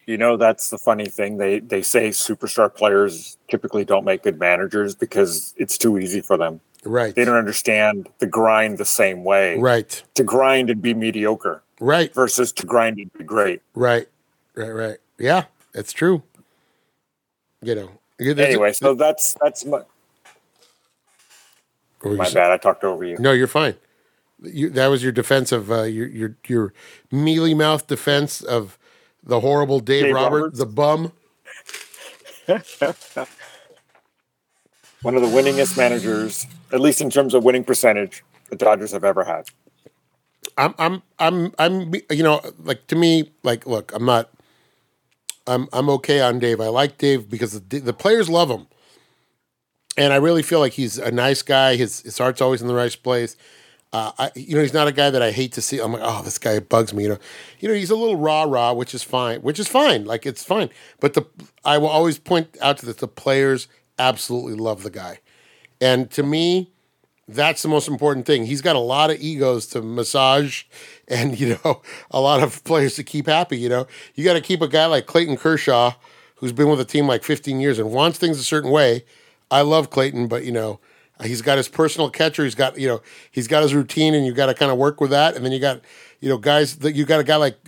You 0.05 0.17
know, 0.17 0.37
that's 0.37 0.69
the 0.69 0.77
funny 0.77 1.05
thing. 1.07 1.37
They 1.37 1.59
they 1.59 1.81
say 1.81 2.09
superstar 2.09 2.73
players 2.73 3.37
typically 3.49 3.85
don't 3.85 4.05
make 4.05 4.23
good 4.23 4.39
managers 4.39 4.93
because 4.95 5.53
it's 5.57 5.77
too 5.77 5.97
easy 5.97 6.21
for 6.21 6.37
them. 6.37 6.61
right 6.83 7.15
They 7.15 7.25
don't 7.25 7.37
understand 7.37 8.07
the 8.19 8.27
grind 8.27 8.77
the 8.77 8.85
same 8.85 9.23
way. 9.23 9.57
right 9.57 10.03
To 10.15 10.23
grind 10.23 10.69
and 10.69 10.81
be 10.81 10.93
mediocre 10.93 11.63
right 11.79 12.13
versus 12.13 12.51
to 12.53 12.65
grind 12.65 12.99
and 12.99 13.11
be 13.13 13.23
great. 13.23 13.61
right 13.73 14.07
right 14.53 14.69
right 14.69 14.97
yeah 15.17 15.45
that's 15.73 15.91
true 15.91 16.21
you 17.61 17.73
know 17.75 17.89
there's 18.17 18.37
a- 18.37 18.47
Anyway, 18.47 18.71
so 18.73 18.93
that's 18.93 19.35
that's 19.41 19.65
my, 19.65 19.79
what 19.79 19.87
were 22.03 22.11
you 22.11 22.17
my 22.17 22.29
bad. 22.31 22.51
I 22.51 22.57
talked 22.57 22.83
over 22.83 23.03
you. 23.03 23.17
no 23.19 23.31
you're 23.31 23.47
fine 23.47 23.75
you, 24.43 24.69
that 24.69 24.87
was 24.87 25.01
your 25.03 25.11
defense 25.11 25.51
of 25.51 25.71
uh, 25.71 25.83
your 25.83 26.07
your 26.07 26.35
your 26.47 26.73
mealy 27.11 27.53
mouth 27.55 27.87
defense 27.87 28.41
of 28.41 28.77
the 29.25 29.39
horrible 29.39 29.79
Dave, 29.79 30.05
Dave 30.05 30.15
Robert, 30.15 30.37
Roberts? 30.37 30.59
the 30.59 30.65
bum. 30.65 31.11
One 35.01 35.15
of 35.15 35.21
the 35.21 35.27
winningest 35.27 35.77
managers, 35.77 36.45
at 36.71 36.79
least 36.79 37.01
in 37.01 37.09
terms 37.09 37.33
of 37.33 37.43
winning 37.43 37.63
percentage, 37.63 38.23
the 38.49 38.55
Dodgers 38.55 38.91
have 38.91 39.03
ever 39.03 39.23
had. 39.23 39.45
I'm 40.57 40.73
I'm 40.77 41.01
I'm 41.19 41.53
I'm 41.59 41.93
you 42.09 42.23
know 42.23 42.41
like 42.63 42.87
to 42.87 42.95
me 42.95 43.31
like 43.43 43.65
look 43.65 43.91
I'm 43.93 44.05
not 44.05 44.29
I'm 45.47 45.67
I'm 45.73 45.89
okay 45.89 46.21
on 46.21 46.39
Dave. 46.39 46.61
I 46.61 46.67
like 46.67 46.97
Dave 46.97 47.29
because 47.29 47.59
the, 47.59 47.79
the 47.79 47.93
players 47.93 48.29
love 48.29 48.49
him, 48.49 48.67
and 49.97 50.13
I 50.13 50.17
really 50.17 50.43
feel 50.43 50.59
like 50.59 50.73
he's 50.73 50.97
a 50.97 51.11
nice 51.11 51.41
guy. 51.41 51.75
His 51.75 52.01
his 52.01 52.17
heart's 52.17 52.41
always 52.41 52.61
in 52.61 52.67
the 52.67 52.75
right 52.75 52.95
place. 53.03 53.35
Uh, 53.95 54.11
I, 54.17 54.31
you 54.35 54.55
know, 54.55 54.61
he's 54.61 54.73
not 54.73 54.89
a 54.89 54.91
guy 54.91 55.09
that 55.09 55.21
I 55.21 55.31
hate 55.31 55.53
to 55.53 55.61
see. 55.61 55.79
I'm 55.79 55.93
like, 55.93 56.01
oh, 56.03 56.21
this 56.21 56.37
guy 56.37 56.59
bugs 56.59 56.93
me. 56.93 57.03
You 57.03 57.09
know, 57.09 57.17
you 57.61 57.69
know, 57.69 57.73
he's 57.73 57.91
a 57.91 57.95
little 57.95 58.17
rah 58.17 58.43
rah, 58.43 58.73
which 58.73 58.93
is 58.93 59.03
fine, 59.03 59.39
which 59.39 59.57
is 59.57 59.69
fine. 59.69 60.03
Like 60.03 60.25
it's 60.25 60.43
fine. 60.43 60.69
But 60.99 61.13
the 61.13 61.23
I 61.63 61.77
will 61.77 61.87
always 61.87 62.19
point 62.19 62.57
out 62.61 62.77
to 62.79 62.85
this: 62.85 62.97
the 62.97 63.07
players 63.07 63.69
absolutely 63.97 64.55
love 64.55 64.83
the 64.83 64.89
guy, 64.89 65.19
and 65.79 66.11
to 66.11 66.23
me, 66.23 66.73
that's 67.29 67.61
the 67.61 67.69
most 67.69 67.87
important 67.87 68.25
thing. 68.25 68.45
He's 68.45 68.59
got 68.59 68.75
a 68.75 68.79
lot 68.79 69.11
of 69.11 69.21
egos 69.21 69.65
to 69.67 69.81
massage 69.81 70.63
and, 71.07 71.39
you 71.39 71.57
know, 71.63 71.81
a 72.11 72.19
lot 72.19 72.43
of 72.43 72.65
players 72.65 72.95
to 72.95 73.03
keep 73.03 73.27
happy. 73.27 73.57
You 73.57 73.69
know, 73.69 73.87
you 74.13 74.25
got 74.25 74.33
to 74.33 74.41
keep 74.41 74.61
a 74.61 74.67
guy 74.67 74.87
like 74.87 75.05
Clayton 75.05 75.37
Kershaw, 75.37 75.93
who's 76.35 76.51
been 76.51 76.67
with 76.67 76.79
the 76.79 76.85
team 76.85 77.07
like 77.07 77.23
15 77.23 77.61
years 77.61 77.79
and 77.79 77.91
wants 77.91 78.17
things 78.17 78.39
a 78.39 78.43
certain 78.43 78.71
way. 78.71 79.05
I 79.49 79.61
love 79.61 79.89
Clayton, 79.89 80.27
but, 80.27 80.43
you 80.43 80.51
know, 80.51 80.79
he's 81.23 81.41
got 81.41 81.57
his 81.57 81.67
personal 81.67 82.09
catcher. 82.09 82.43
He's 82.43 82.55
got, 82.55 82.77
you 82.79 82.87
know, 82.87 83.01
he's 83.31 83.47
got 83.47 83.63
his 83.63 83.73
routine 83.73 84.13
and 84.13 84.25
you 84.25 84.33
got 84.33 84.47
to 84.47 84.53
kind 84.53 84.71
of 84.71 84.77
work 84.77 84.99
with 84.99 85.11
that. 85.11 85.35
And 85.35 85.45
then 85.45 85.51
you 85.51 85.59
got, 85.59 85.81
you 86.19 86.29
know, 86.29 86.37
guys 86.37 86.77
that 86.77 86.95
you 86.95 87.05
got 87.05 87.19
a 87.19 87.23
guy 87.23 87.37
like 87.37 87.61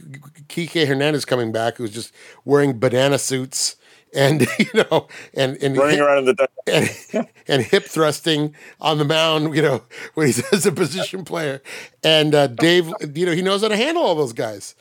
Kike 0.47 0.87
Hernandez 0.87 1.25
coming 1.25 1.51
back 1.51 1.77
who's 1.77 1.91
just 1.91 2.13
wearing 2.45 2.79
banana 2.79 3.17
suits 3.17 3.75
and, 4.13 4.41
you 4.59 4.83
know, 4.91 5.07
and, 5.33 5.61
and 5.61 5.77
Running 5.77 5.99
around 5.99 6.27
in 6.29 6.35
the 6.35 6.49
and, 7.13 7.27
and 7.47 7.61
hip 7.63 7.85
thrusting 7.85 8.55
on 8.81 8.97
the 8.97 9.05
mound, 9.05 9.55
you 9.55 9.61
know, 9.61 9.83
when 10.15 10.27
he's 10.27 10.51
as 10.51 10.65
a 10.65 10.71
position 10.71 11.23
player. 11.23 11.61
And 12.03 12.35
uh, 12.35 12.47
Dave, 12.47 12.91
you 13.13 13.25
know, 13.25 13.33
he 13.33 13.41
knows 13.41 13.61
how 13.61 13.69
to 13.69 13.77
handle 13.77 14.03
all 14.03 14.15
those 14.15 14.33
guys. 14.33 14.75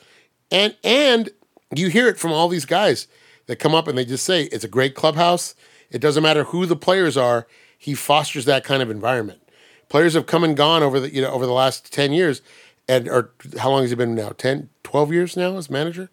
And 0.51 0.75
and 0.83 1.29
you 1.75 1.89
hear 1.89 2.07
it 2.07 2.17
from 2.17 2.31
all 2.31 2.47
these 2.47 2.65
guys 2.65 3.07
that 3.47 3.57
come 3.57 3.75
up 3.75 3.87
and 3.87 3.97
they 3.97 4.05
just 4.05 4.25
say 4.25 4.43
it's 4.43 4.63
a 4.63 4.69
great 4.69 4.95
clubhouse. 4.95 5.55
It 5.89 5.99
doesn't 5.99 6.23
matter 6.23 6.45
who 6.45 6.65
the 6.65 6.75
players 6.75 7.17
are. 7.17 7.47
He 7.87 7.93
fosters 7.95 8.43
that 8.43 8.65
kind 8.65 8.81
of 8.83 8.89
environment. 8.91 9.39
Players 9.87 10.13
have 10.13 10.25
come 10.25 10.43
and 10.43 10.57
gone 10.57 10.83
over 10.83 10.99
the 10.99 11.09
you 11.13 11.21
know 11.21 11.31
over 11.31 11.45
the 11.45 11.53
last 11.53 11.93
10 11.93 12.11
years 12.11 12.41
and 12.89 13.07
or 13.07 13.31
how 13.57 13.69
long 13.69 13.83
has 13.83 13.91
he 13.91 13.95
been 13.95 14.13
now? 14.13 14.31
10 14.31 14.69
12 14.83 15.13
years 15.13 15.37
now 15.37 15.55
as 15.55 15.69
manager? 15.69 16.09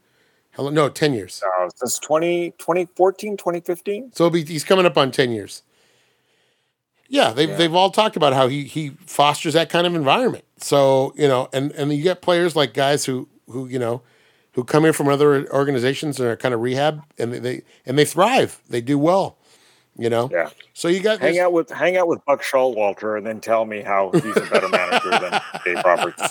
How 0.52 0.62
long? 0.62 0.74
No, 0.74 0.88
10 0.88 1.14
years. 1.14 1.42
uh, 1.42 1.68
since 1.74 1.98
20, 1.98 2.52
2014, 2.58 3.36
2015. 3.36 4.12
So 4.14 4.30
be, 4.30 4.44
he's 4.44 4.62
coming 4.62 4.86
up 4.86 4.96
on 4.96 5.10
10 5.10 5.32
years. 5.32 5.62
Yeah, 7.08 7.32
they've, 7.32 7.48
Yeah. 7.48 7.56
they've 7.56 7.74
all 7.74 7.90
talked 7.90 8.14
about 8.16 8.34
how 8.34 8.46
he, 8.46 8.62
he 8.62 8.90
fosters 9.04 9.54
that 9.54 9.68
kind 9.68 9.84
of 9.84 9.96
environment. 9.96 10.44
So, 10.58 11.12
you 11.16 11.26
know, 11.26 11.48
and, 11.52 11.72
and 11.72 11.92
you 11.92 12.04
get 12.04 12.22
players 12.22 12.54
like 12.54 12.72
guys 12.72 13.04
who, 13.04 13.28
who, 13.50 13.66
you 13.66 13.80
know, 13.80 14.02
who 14.52 14.62
come 14.62 14.84
here 14.84 14.92
from 14.92 15.08
other 15.08 15.50
organizations 15.52 16.20
and 16.20 16.28
are 16.28 16.36
kind 16.36 16.54
of 16.54 16.60
rehab 16.60 17.02
and 17.18 17.32
they, 17.32 17.38
they 17.40 17.62
and 17.84 17.98
they 17.98 18.04
thrive. 18.04 18.60
They 18.68 18.80
do 18.80 18.96
well, 18.96 19.36
you 19.96 20.10
know? 20.10 20.28
Yeah. 20.32 20.50
So 20.72 20.88
you 20.88 21.00
got 21.00 21.20
Hang 21.20 21.34
this- 21.34 21.40
out 21.42 21.52
with 21.52 21.70
hang 21.70 21.96
out 21.96 22.08
with 22.08 22.24
Buck 22.24 22.42
Showalter 22.42 23.16
and 23.16 23.26
then 23.26 23.40
tell 23.40 23.64
me 23.64 23.80
how 23.82 24.10
he's 24.12 24.36
a 24.36 24.40
better 24.50 24.68
manager 24.68 25.10
than 25.10 25.40
Dave 25.64 25.84
Roberts. 25.84 26.22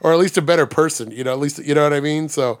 or 0.00 0.12
at 0.12 0.18
least 0.18 0.36
a 0.38 0.42
better 0.42 0.66
person, 0.66 1.10
you 1.10 1.24
know, 1.24 1.32
at 1.32 1.38
least, 1.38 1.58
you 1.64 1.74
know 1.74 1.82
what 1.82 1.92
I 1.92 2.00
mean? 2.00 2.28
So, 2.28 2.58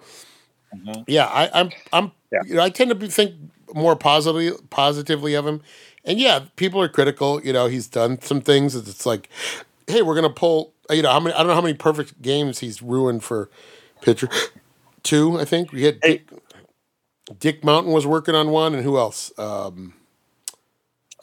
yeah, 1.06 1.26
I, 1.26 1.50
I'm, 1.60 1.70
I'm, 1.92 2.12
Yeah. 2.32 2.40
you 2.46 2.54
know, 2.54 2.62
I 2.62 2.70
tend 2.70 2.90
to 2.90 2.94
be, 2.94 3.08
think 3.08 3.34
more 3.74 3.96
positively, 3.96 4.52
positively 4.70 5.34
of 5.34 5.46
him. 5.46 5.62
And 6.04 6.20
yeah, 6.20 6.40
people 6.56 6.80
are 6.80 6.88
critical. 6.88 7.42
You 7.42 7.52
know, 7.52 7.66
he's 7.66 7.88
done 7.88 8.20
some 8.22 8.40
things. 8.40 8.74
It's 8.76 9.06
like, 9.06 9.28
hey, 9.88 10.02
we're 10.02 10.14
gonna 10.14 10.30
pull. 10.30 10.72
You 10.88 11.02
know, 11.02 11.10
how 11.10 11.18
many? 11.18 11.34
I 11.34 11.38
don't 11.38 11.48
know 11.48 11.54
how 11.54 11.60
many 11.60 11.74
perfect 11.74 12.22
games 12.22 12.60
he's 12.60 12.80
ruined 12.80 13.24
for 13.24 13.50
pitcher. 14.02 14.28
Two, 15.02 15.40
I 15.40 15.44
think 15.44 15.72
we 15.72 15.82
had. 15.82 15.98
Hey. 16.02 16.18
Dick, 16.18 16.30
Dick 17.40 17.64
Mountain 17.64 17.92
was 17.92 18.06
working 18.06 18.36
on 18.36 18.50
one, 18.50 18.72
and 18.72 18.84
who 18.84 18.96
else? 18.98 19.32
Um, 19.36 19.94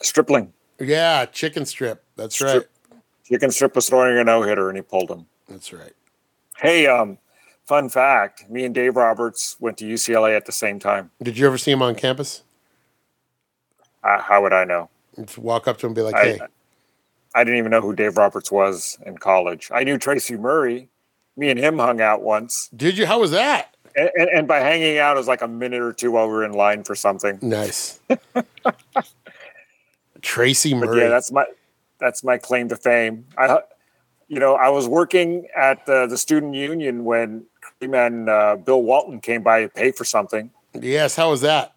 Stripling. 0.04 0.52
yeah, 0.78 1.26
Chicken 1.26 1.66
Strip. 1.66 2.04
That's 2.16 2.40
right. 2.40 2.62
Chicken 3.24 3.50
Strip 3.50 3.74
was 3.74 3.88
throwing 3.88 4.18
a 4.18 4.24
no 4.24 4.42
hitter 4.42 4.68
and 4.68 4.76
he 4.76 4.82
pulled 4.82 5.10
him. 5.10 5.26
That's 5.48 5.72
right. 5.72 5.92
Hey, 6.58 6.86
um, 6.86 7.18
fun 7.66 7.88
fact: 7.88 8.48
me 8.50 8.64
and 8.64 8.74
Dave 8.74 8.96
Roberts 8.96 9.56
went 9.60 9.78
to 9.78 9.84
UCLA 9.84 10.36
at 10.36 10.46
the 10.46 10.52
same 10.52 10.78
time. 10.78 11.10
Did 11.22 11.38
you 11.38 11.46
ever 11.46 11.58
see 11.58 11.70
him 11.70 11.82
on 11.82 11.94
campus? 11.94 12.42
Uh, 14.02 14.20
how 14.20 14.42
would 14.42 14.52
I 14.52 14.64
know? 14.64 14.90
Just 15.16 15.38
walk 15.38 15.66
up 15.66 15.78
to 15.78 15.86
him 15.86 15.90
and 15.90 15.96
be 15.96 16.02
like, 16.02 16.14
I, 16.14 16.24
"Hey, 16.24 16.40
I 17.34 17.44
didn't 17.44 17.58
even 17.58 17.70
know 17.70 17.80
who 17.80 17.94
Dave 17.94 18.16
Roberts 18.16 18.52
was 18.52 18.98
in 19.06 19.16
college. 19.18 19.70
I 19.72 19.84
knew 19.84 19.96
Tracy 19.98 20.36
Murray 20.36 20.88
me 21.36 21.50
and 21.50 21.58
him 21.58 21.78
hung 21.78 22.00
out 22.00 22.22
once. 22.22 22.68
Did 22.74 22.98
you? 22.98 23.06
How 23.06 23.20
was 23.20 23.30
that? 23.32 23.76
And, 23.96 24.10
and, 24.16 24.28
and 24.30 24.48
by 24.48 24.60
hanging 24.60 24.98
out, 24.98 25.16
it 25.16 25.18
was 25.18 25.28
like 25.28 25.42
a 25.42 25.48
minute 25.48 25.80
or 25.80 25.92
two 25.92 26.12
while 26.12 26.26
we 26.26 26.32
were 26.32 26.44
in 26.44 26.52
line 26.52 26.84
for 26.84 26.94
something. 26.94 27.38
Nice. 27.42 28.00
Tracy 30.24 30.72
But 30.74 30.86
Murray. 30.86 31.02
yeah, 31.02 31.08
that's 31.08 31.30
my 31.30 31.44
that's 32.00 32.24
my 32.24 32.38
claim 32.38 32.68
to 32.70 32.76
fame. 32.76 33.26
I, 33.38 33.60
you 34.26 34.40
know, 34.40 34.54
I 34.56 34.68
was 34.70 34.88
working 34.88 35.46
at 35.56 35.86
the, 35.86 36.06
the 36.06 36.18
student 36.18 36.54
union 36.54 37.04
when 37.04 37.44
and 37.80 38.28
uh, 38.30 38.56
Bill 38.56 38.82
Walton 38.82 39.20
came 39.20 39.42
by 39.42 39.60
to 39.62 39.68
pay 39.68 39.92
for 39.92 40.04
something. 40.04 40.50
yes. 40.72 41.14
How 41.16 41.30
was 41.30 41.42
that? 41.42 41.74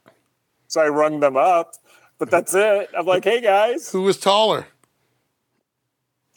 So 0.69 0.81
I 0.81 0.87
rung 0.87 1.19
them 1.19 1.35
up, 1.35 1.73
but 2.17 2.31
that's 2.31 2.53
it. 2.55 2.89
I'm 2.97 3.05
like, 3.05 3.23
hey 3.25 3.41
guys, 3.41 3.91
Who 3.91 4.03
was 4.03 4.17
taller? 4.17 4.67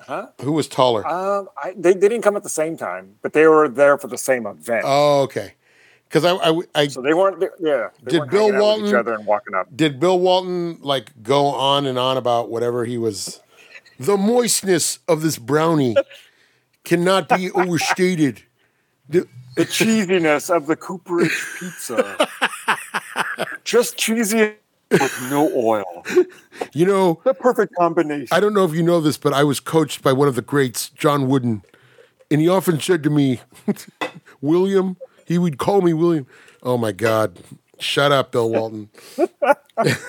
huh? 0.01 0.27
Who 0.41 0.53
was 0.53 0.67
taller? 0.67 1.07
Um, 1.07 1.49
I, 1.63 1.73
they, 1.77 1.93
they 1.95 2.09
didn't 2.09 2.23
come 2.23 2.37
at 2.37 2.43
the 2.43 2.49
same 2.49 2.77
time, 2.77 3.15
but 3.23 3.33
they 3.33 3.47
were 3.47 3.69
there 3.69 3.97
for 3.99 4.09
the 4.09 4.19
same 4.19 4.47
event. 4.47 4.83
oh, 4.85 5.23
okay. 5.23 5.55
Because 6.11 6.25
I, 6.25 6.33
I, 6.51 6.61
I 6.75 6.89
so 6.89 7.01
they 7.03 7.15
weren't, 7.15 7.41
yeah. 7.61 7.91
They 8.03 8.11
Did 8.11 8.19
weren't 8.19 8.31
Bill 8.33 8.41
hanging 8.47 8.55
out 8.57 8.59
with 8.59 8.63
Walton- 8.63 8.87
each 8.89 8.95
other 8.95 9.15
and 9.15 9.27
walking 9.27 9.55
up? 9.55 9.77
did 9.77 10.01
Bill 10.01 10.19
Walton 10.19 10.79
like 10.83 11.23
go 11.23 11.47
on 11.47 11.87
and 11.87 11.97
on 12.01 12.17
about 12.17 12.51
whatever 12.51 12.85
he 12.85 12.99
was. 12.99 13.41
The 14.01 14.17
moistness 14.17 14.99
of 15.07 15.23
this 15.23 15.39
brownie 15.39 15.95
cannot 16.85 17.29
be 17.29 17.53
overstated. 17.53 18.43
The- 19.09 19.29
The 19.55 19.67
cheesiness 19.67 20.51
of 20.55 20.67
the 20.67 20.75
Cooperage 20.75 21.31
pizza, 21.61 22.29
just 23.65 23.97
cheesy 23.97 24.55
with 24.91 25.27
no 25.31 25.49
oil. 25.55 26.05
you 26.73 26.87
know, 26.87 27.21
The 27.25 27.35
perfect 27.35 27.75
combination. 27.77 28.29
I 28.33 28.41
don't 28.41 28.55
know 28.55 28.65
if 28.65 28.75
you 28.75 28.83
know 28.83 29.01
this, 29.01 29.17
but 29.17 29.33
I 29.33 29.45
was 29.45 29.61
coached 29.61 30.03
by 30.03 30.13
one 30.13 30.27
of 30.29 30.35
the 30.35 30.43
greats, 30.43 30.89
John 30.91 31.29
Wooden, 31.29 31.63
and 32.33 32.41
he 32.41 32.49
often 32.49 32.81
said 32.81 33.03
to 33.05 33.11
me, 33.11 33.41
"William." 34.41 34.97
He 35.31 35.39
would 35.39 35.59
call 35.59 35.81
me 35.81 35.93
William. 35.93 36.27
Oh 36.61 36.77
my 36.77 36.91
God! 36.91 37.39
Shut 37.79 38.11
up, 38.11 38.33
Bill 38.33 38.51
Walton. 38.51 38.91
But, 39.77 40.01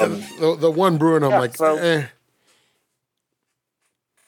um, 0.00 0.20
the, 0.40 0.56
the 0.58 0.70
one 0.70 0.98
Bruin, 0.98 1.22
I'm 1.22 1.30
like, 1.30 1.56
so- 1.56 1.76
eh. 1.76 2.06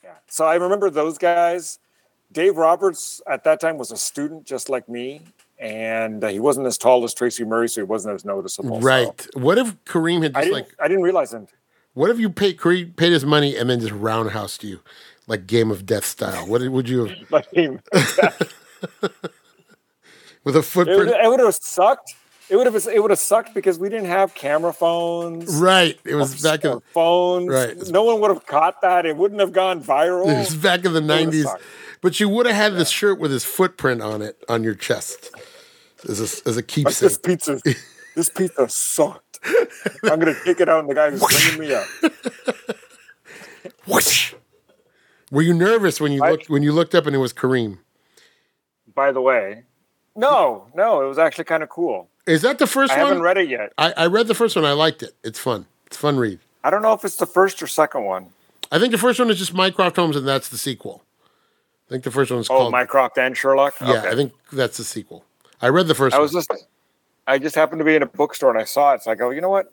yeah. 0.05 0.11
So 0.29 0.47
I 0.47 0.55
remember 0.55 0.89
those 0.89 1.19
guys. 1.19 1.81
Dave 2.31 2.57
Roberts 2.57 3.21
at 3.29 3.43
that 3.43 3.59
time 3.59 3.77
was 3.77 3.91
a 3.91 3.97
student 3.97 4.47
just 4.47 4.69
like 4.69 4.89
me, 4.89 5.23
and 5.59 6.23
uh, 6.23 6.29
he 6.29 6.39
wasn't 6.39 6.69
as 6.69 6.79
tall 6.79 7.03
as 7.03 7.13
Tracy 7.13 7.45
Murray, 7.45 7.69
so 7.69 7.81
he 7.81 7.85
wasn't 7.85 8.15
as 8.15 8.25
noticeable. 8.25 8.81
So 8.81 8.87
right. 8.87 9.27
What 9.35 9.59
if 9.59 9.85
Kareem 9.85 10.23
had 10.23 10.37
I 10.37 10.43
just 10.43 10.55
didn't. 10.55 10.69
like? 10.69 10.77
I 10.79 10.87
didn't 10.87 11.03
realize 11.03 11.35
him. 11.35 11.49
What 11.95 12.09
if 12.09 12.21
you 12.21 12.31
paid 12.31 12.57
Kareem 12.57 12.95
paid 12.95 13.11
his 13.11 13.27
money 13.27 13.57
and 13.57 13.69
then 13.69 13.81
just 13.81 13.93
roundhoused 13.93 14.63
you, 14.63 14.79
like 15.27 15.49
Game 15.49 15.73
of 15.73 15.85
Death 15.85 16.05
style? 16.05 16.47
What 16.47 16.63
would 16.67 16.89
you 16.89 17.07
have 17.07 17.17
Like. 17.33 17.49
with 20.45 20.57
a 20.57 20.63
footprint? 20.63 21.11
it 21.11 21.29
would 21.29 21.41
have 21.41 21.55
sucked. 21.55 22.15
It 22.49 22.57
would 22.57 22.67
have. 22.67 22.87
It 22.89 23.01
would 23.01 23.11
have 23.11 23.21
sucked 23.21 23.55
because 23.55 23.79
we 23.79 23.89
didn't 23.89 24.09
have 24.09 24.35
camera 24.35 24.73
phones. 24.73 25.55
Right. 25.61 25.99
It 26.05 26.17
was 26.17 26.43
back 26.43 26.65
in 26.65 26.81
phones. 26.93 27.49
Right. 27.49 27.77
No 27.89 28.03
one 28.03 28.21
would 28.21 28.31
have 28.31 28.45
caught 28.45 28.81
that. 28.83 29.07
It 29.07 29.17
wouldn't 29.17 29.41
have 29.41 29.53
gone 29.53 29.83
viral. 29.83 30.27
it 30.29 30.37
was 30.39 30.57
back 30.57 30.85
in 30.85 30.93
the 30.93 31.01
nineties. 31.01 31.47
But 32.03 32.19
you 32.19 32.29
would 32.29 32.47
have 32.47 32.57
had 32.57 32.75
this 32.75 32.89
shirt 32.91 33.21
with 33.21 33.31
his 33.31 33.45
footprint 33.45 34.03
on 34.03 34.21
it 34.23 34.43
on 34.49 34.65
your 34.65 34.75
chest 34.75 35.31
as 36.09 36.19
a, 36.19 36.49
as 36.49 36.57
a 36.57 36.63
keepsake. 36.63 36.99
this 37.01 37.19
pizza, 37.19 37.61
this 38.17 38.31
pizza 38.31 38.69
sucked. 38.69 39.39
I'm 40.05 40.19
gonna 40.19 40.35
kick 40.45 40.61
it 40.61 40.69
out, 40.69 40.81
and 40.81 40.89
the 40.91 40.95
guy 40.95 41.11
who's 41.11 41.23
bringing 41.23 41.69
me 41.69 41.75
up. 41.75 42.77
Whoosh. 43.87 44.35
Were 45.31 45.43
you 45.43 45.55
nervous 45.55 46.01
when 46.01 46.11
you 46.13 46.25
I- 46.25 46.31
looked 46.33 46.49
when 46.51 46.63
you 46.63 46.73
looked 46.73 46.95
up 46.95 47.07
and 47.07 47.15
it 47.15 47.19
was 47.21 47.33
Kareem? 47.33 47.79
By 49.01 49.13
the 49.13 49.23
way, 49.23 49.63
no, 50.15 50.67
no, 50.75 51.01
it 51.01 51.07
was 51.09 51.17
actually 51.19 51.45
kind 51.45 51.63
of 51.63 51.71
cool. 51.71 52.11
Is 52.27 52.43
that 52.43 52.59
the 52.59 52.67
first 52.67 52.93
I 52.93 52.97
one? 52.99 53.05
I 53.05 53.09
haven't 53.09 53.23
read 53.23 53.39
it 53.39 53.49
yet. 53.49 53.73
I, 53.79 53.95
I 53.97 54.07
read 54.09 54.27
the 54.27 54.35
first 54.35 54.57
one. 54.57 54.67
I 54.67 54.73
liked 54.73 55.03
it. 55.03 55.15
It's 55.25 55.39
fun. 55.39 55.65
It's 55.87 55.97
a 55.97 56.01
fun 56.01 56.19
read. 56.19 56.39
I 56.63 56.69
don't 56.69 56.83
know 56.83 56.93
if 56.93 57.03
it's 57.03 57.17
the 57.17 57.25
first 57.25 57.63
or 57.63 57.67
second 57.67 58.05
one. 58.05 58.27
I 58.71 58.79
think 58.79 58.93
the 58.93 58.99
first 58.99 59.19
one 59.19 59.31
is 59.31 59.39
just 59.39 59.55
Mycroft 59.55 59.97
Holmes, 59.97 60.17
and 60.17 60.29
that's 60.29 60.51
the 60.51 60.59
sequel. 60.59 61.03
I 61.89 61.89
think 61.93 62.05
the 62.05 62.11
first 62.11 62.31
one 62.31 62.41
is 62.41 62.51
Oh, 62.51 62.59
called. 62.59 62.73
Mycroft 62.73 63.17
and 63.17 63.35
Sherlock. 63.35 63.77
yeah, 63.81 63.91
Okay. 64.01 64.09
I 64.11 64.15
think 64.15 64.35
that's 64.53 64.77
the 64.77 64.85
sequel. 64.85 65.25
I 65.63 65.69
read 65.71 65.87
the 65.87 65.95
first 65.95 66.15
I 66.15 66.19
one. 66.19 66.25
was 66.25 66.33
just, 66.33 66.53
I 67.27 67.39
just 67.39 67.55
happened 67.55 67.79
to 67.79 67.87
be 67.87 67.95
in 67.97 68.03
a 68.03 68.07
bookstore 68.07 68.51
and 68.51 68.59
I 68.61 68.65
saw 68.65 68.93
it. 68.93 69.03
So 69.05 69.13
I 69.13 69.15
go, 69.15 69.31
you 69.31 69.41
know 69.41 69.49
what? 69.49 69.73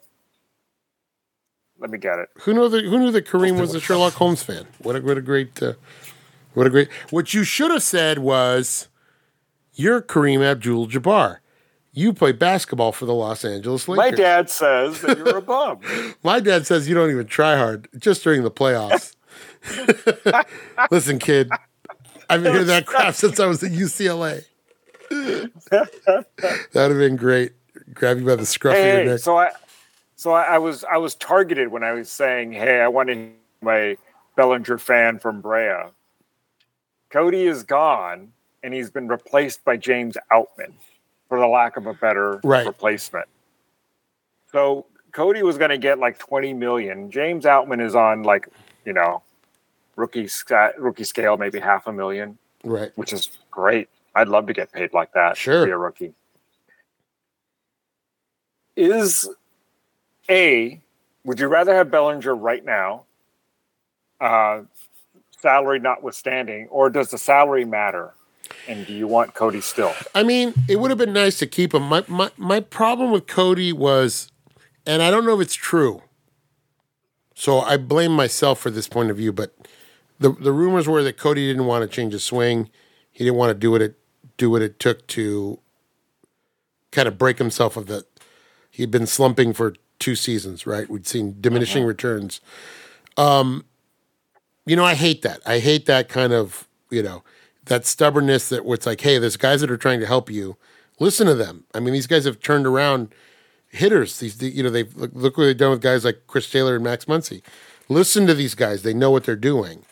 Let 1.79 1.89
me 1.89 1.97
get 1.97 2.17
it. 2.19 2.29
Who 2.43 2.53
knew 2.53 2.69
that? 2.69 2.85
Who 2.85 2.97
knew 2.97 3.11
that 3.11 3.27
Kareem 3.27 3.59
was 3.59 3.75
a 3.75 3.81
Sherlock 3.87 4.13
Holmes 4.13 4.41
fan? 4.41 4.67
What 4.79 4.95
a 4.95 5.01
what 5.01 5.17
a 5.17 5.21
great, 5.21 5.61
uh, 5.61 5.73
what 6.53 6.65
a 6.65 6.69
great. 6.69 6.87
What 7.09 7.33
you 7.33 7.43
should 7.43 7.71
have 7.71 7.83
said 7.83 8.19
was, 8.19 8.87
"You're 9.77 10.01
Kareem 10.01 10.43
Abdul-Jabbar. 10.43 11.37
You 11.93 12.13
play 12.13 12.31
basketball 12.31 12.91
for 12.91 13.05
the 13.05 13.13
Los 13.13 13.45
Angeles 13.45 13.87
Lakers." 13.87 14.11
My 14.11 14.17
dad 14.17 14.49
says 14.49 15.01
that 15.01 15.17
you're 15.17 15.37
a 15.37 15.41
bum. 15.41 15.79
My 16.23 16.39
dad 16.39 16.67
says 16.67 16.89
you 16.89 16.95
don't 16.95 17.11
even 17.11 17.27
try 17.27 17.55
hard 17.57 17.87
just 17.97 18.23
during 18.23 18.43
the 18.43 18.51
playoffs. 18.51 19.15
Listen, 20.91 21.19
kid, 21.19 21.49
I've 22.29 22.43
been 22.43 22.53
hearing 22.53 22.67
that 22.67 22.85
crap 22.85 23.13
since 23.15 23.39
I 23.39 23.45
was 23.45 23.63
at 23.63 23.71
UCLA. 23.71 24.43
That'd 25.09 26.71
have 26.73 26.97
been 26.97 27.15
great. 27.15 27.53
Grab 27.93 28.19
you 28.19 28.25
by 28.25 28.35
the 28.35 28.45
scruff 28.45 28.75
of 28.75 28.83
your 28.83 29.05
neck. 29.05 29.19
so 29.19 29.37
I, 29.37 29.51
so 30.15 30.31
I, 30.31 30.43
I 30.43 30.57
was, 30.57 30.83
I 30.83 30.97
was 30.97 31.15
targeted 31.15 31.69
when 31.69 31.83
I 31.83 31.93
was 31.93 32.09
saying, 32.09 32.51
hey, 32.53 32.81
I 32.81 32.87
want 32.87 33.09
to 33.09 33.15
hear 33.15 33.31
my 33.61 33.97
Bellinger 34.35 34.77
fan 34.77 35.19
from 35.19 35.41
Brea. 35.41 35.89
Cody 37.09 37.45
is 37.45 37.63
gone, 37.63 38.33
and 38.67 38.73
he's 38.73 38.89
been 38.91 39.07
replaced 39.07 39.63
by 39.63 39.77
James 39.77 40.17
Outman, 40.29 40.73
for 41.29 41.39
the 41.39 41.47
lack 41.47 41.77
of 41.77 41.85
a 41.87 41.93
better 41.93 42.41
Right. 42.43 42.65
replacement. 42.67 43.25
So 44.51 44.85
Cody 45.13 45.41
was 45.41 45.57
going 45.57 45.69
to 45.69 45.77
get 45.77 45.99
like 45.99 46.19
twenty 46.19 46.53
million. 46.53 47.09
James 47.09 47.45
Outman 47.45 47.81
is 47.81 47.95
on 47.95 48.23
like, 48.23 48.49
you 48.83 48.91
know, 48.91 49.23
rookie 49.95 50.27
sca- 50.27 50.73
rookie 50.77 51.05
scale, 51.05 51.37
maybe 51.37 51.61
half 51.61 51.87
a 51.87 51.93
million, 51.93 52.37
right. 52.65 52.91
which 52.97 53.13
is 53.13 53.37
great. 53.51 53.87
I'd 54.15 54.27
love 54.27 54.47
to 54.47 54.53
get 54.53 54.69
paid 54.73 54.91
like 54.93 55.13
that. 55.13 55.35
to 55.35 55.39
Sure. 55.39 55.65
be 55.65 55.71
a 55.71 55.77
rookie. 55.77 56.13
Is 58.75 59.29
a 60.29 60.81
would 61.23 61.39
you 61.39 61.47
rather 61.47 61.73
have 61.73 61.89
Bellinger 61.89 62.35
right 62.35 62.65
now, 62.65 63.05
uh, 64.19 64.63
salary 65.41 65.79
notwithstanding, 65.79 66.67
or 66.67 66.89
does 66.89 67.11
the 67.11 67.17
salary 67.17 67.63
matter? 67.63 68.13
And 68.67 68.85
do 68.85 68.93
you 68.93 69.07
want 69.07 69.33
Cody 69.33 69.61
still? 69.61 69.93
I 70.13 70.23
mean, 70.23 70.53
it 70.67 70.79
would 70.79 70.91
have 70.91 70.97
been 70.97 71.13
nice 71.13 71.39
to 71.39 71.47
keep 71.47 71.73
him. 71.73 71.83
My, 71.83 72.03
my 72.07 72.31
my 72.37 72.59
problem 72.59 73.11
with 73.11 73.25
Cody 73.27 73.71
was, 73.71 74.31
and 74.85 75.01
I 75.01 75.09
don't 75.09 75.25
know 75.25 75.35
if 75.35 75.41
it's 75.41 75.55
true. 75.55 76.03
So 77.33 77.59
I 77.59 77.77
blame 77.77 78.11
myself 78.11 78.59
for 78.59 78.69
this 78.69 78.87
point 78.87 79.09
of 79.09 79.17
view, 79.17 79.31
but 79.31 79.55
the 80.19 80.31
the 80.31 80.51
rumors 80.51 80.87
were 80.87 81.03
that 81.03 81.17
Cody 81.17 81.47
didn't 81.47 81.65
want 81.65 81.89
to 81.89 81.95
change 81.95 82.13
his 82.13 82.23
swing. 82.23 82.69
He 83.11 83.23
didn't 83.23 83.37
want 83.37 83.51
to 83.51 83.53
do 83.53 83.71
what 83.71 83.81
it 83.81 83.97
do 84.37 84.49
what 84.49 84.61
it 84.61 84.79
took 84.79 85.07
to 85.07 85.59
kind 86.91 87.07
of 87.07 87.17
break 87.17 87.37
himself 87.37 87.77
of 87.77 87.87
the. 87.87 88.05
He'd 88.71 88.91
been 88.91 89.07
slumping 89.07 89.53
for 89.53 89.75
two 89.99 90.15
seasons, 90.15 90.67
right? 90.67 90.89
We'd 90.89 91.07
seen 91.07 91.37
diminishing 91.39 91.83
returns. 91.83 92.41
Um, 93.15 93.65
you 94.65 94.75
know, 94.75 94.85
I 94.85 94.93
hate 94.93 95.23
that. 95.23 95.41
I 95.45 95.59
hate 95.59 95.85
that 95.85 96.09
kind 96.09 96.33
of 96.33 96.67
you 96.89 97.01
know 97.01 97.23
that 97.67 97.85
stubbornness 97.85 98.49
that 98.49 98.63
it's 98.65 98.85
like, 98.85 99.01
hey, 99.01 99.17
there's 99.19 99.37
guys 99.37 99.61
that 99.61 99.71
are 99.71 99.77
trying 99.77 99.99
to 99.99 100.05
help 100.05 100.29
you. 100.29 100.57
Listen 100.99 101.27
to 101.27 101.35
them. 101.35 101.65
I 101.73 101.79
mean, 101.79 101.93
these 101.93 102.07
guys 102.07 102.25
have 102.25 102.39
turned 102.39 102.65
around 102.65 103.13
hitters. 103.69 104.19
These, 104.19 104.41
you 104.41 104.63
know, 104.63 104.69
they've 104.69 104.93
look, 104.95 105.11
look 105.13 105.37
what 105.37 105.45
they've 105.45 105.57
done 105.57 105.71
with 105.71 105.81
guys 105.81 106.03
like 106.03 106.23
Chris 106.27 106.49
Taylor 106.49 106.75
and 106.75 106.83
Max 106.83 107.05
Muncy. 107.05 107.41
Listen 107.89 108.27
to 108.27 108.33
these 108.33 108.55
guys. 108.55 108.81
They 108.81 108.93
know 108.93 109.11
what 109.11 109.23
they're 109.23 109.35
doing. 109.35 109.85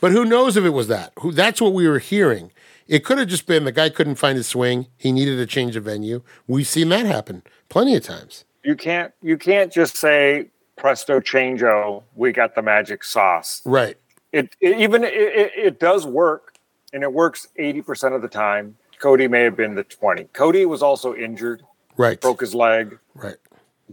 But 0.00 0.12
who 0.12 0.24
knows 0.24 0.56
if 0.56 0.64
it 0.64 0.70
was 0.70 0.88
that? 0.88 1.12
Who? 1.20 1.32
That's 1.32 1.60
what 1.60 1.72
we 1.72 1.88
were 1.88 2.00
hearing. 2.00 2.50
It 2.88 3.04
could 3.04 3.18
have 3.18 3.28
just 3.28 3.46
been 3.46 3.64
the 3.64 3.72
guy 3.72 3.88
couldn't 3.88 4.16
find 4.16 4.36
his 4.36 4.48
swing. 4.48 4.88
He 4.98 5.12
needed 5.12 5.38
a 5.38 5.46
change 5.46 5.76
of 5.76 5.84
venue. 5.84 6.22
We've 6.46 6.66
seen 6.66 6.88
that 6.90 7.06
happen 7.06 7.42
plenty 7.68 7.94
of 7.94 8.02
times. 8.02 8.44
You 8.64 8.76
can't 8.76 9.12
you 9.22 9.38
can't 9.38 9.72
just 9.72 9.96
say 9.96 10.50
presto 10.76 11.20
changeo, 11.20 12.02
we 12.14 12.32
got 12.32 12.54
the 12.54 12.62
magic 12.62 13.04
sauce. 13.04 13.62
Right. 13.64 13.96
It, 14.32 14.56
it 14.60 14.78
even 14.78 15.04
it, 15.04 15.12
it 15.56 15.80
does 15.80 16.06
work, 16.06 16.51
and 16.92 17.02
it 17.02 17.12
works 17.12 17.48
eighty 17.56 17.82
percent 17.82 18.14
of 18.14 18.22
the 18.22 18.28
time. 18.28 18.76
Cody 19.00 19.26
may 19.28 19.42
have 19.42 19.56
been 19.56 19.74
the 19.74 19.84
twenty. 19.84 20.24
Cody 20.32 20.64
was 20.66 20.82
also 20.82 21.14
injured, 21.14 21.62
Right. 21.96 22.20
broke 22.20 22.40
his 22.40 22.54
leg, 22.54 22.98
Right. 23.14 23.36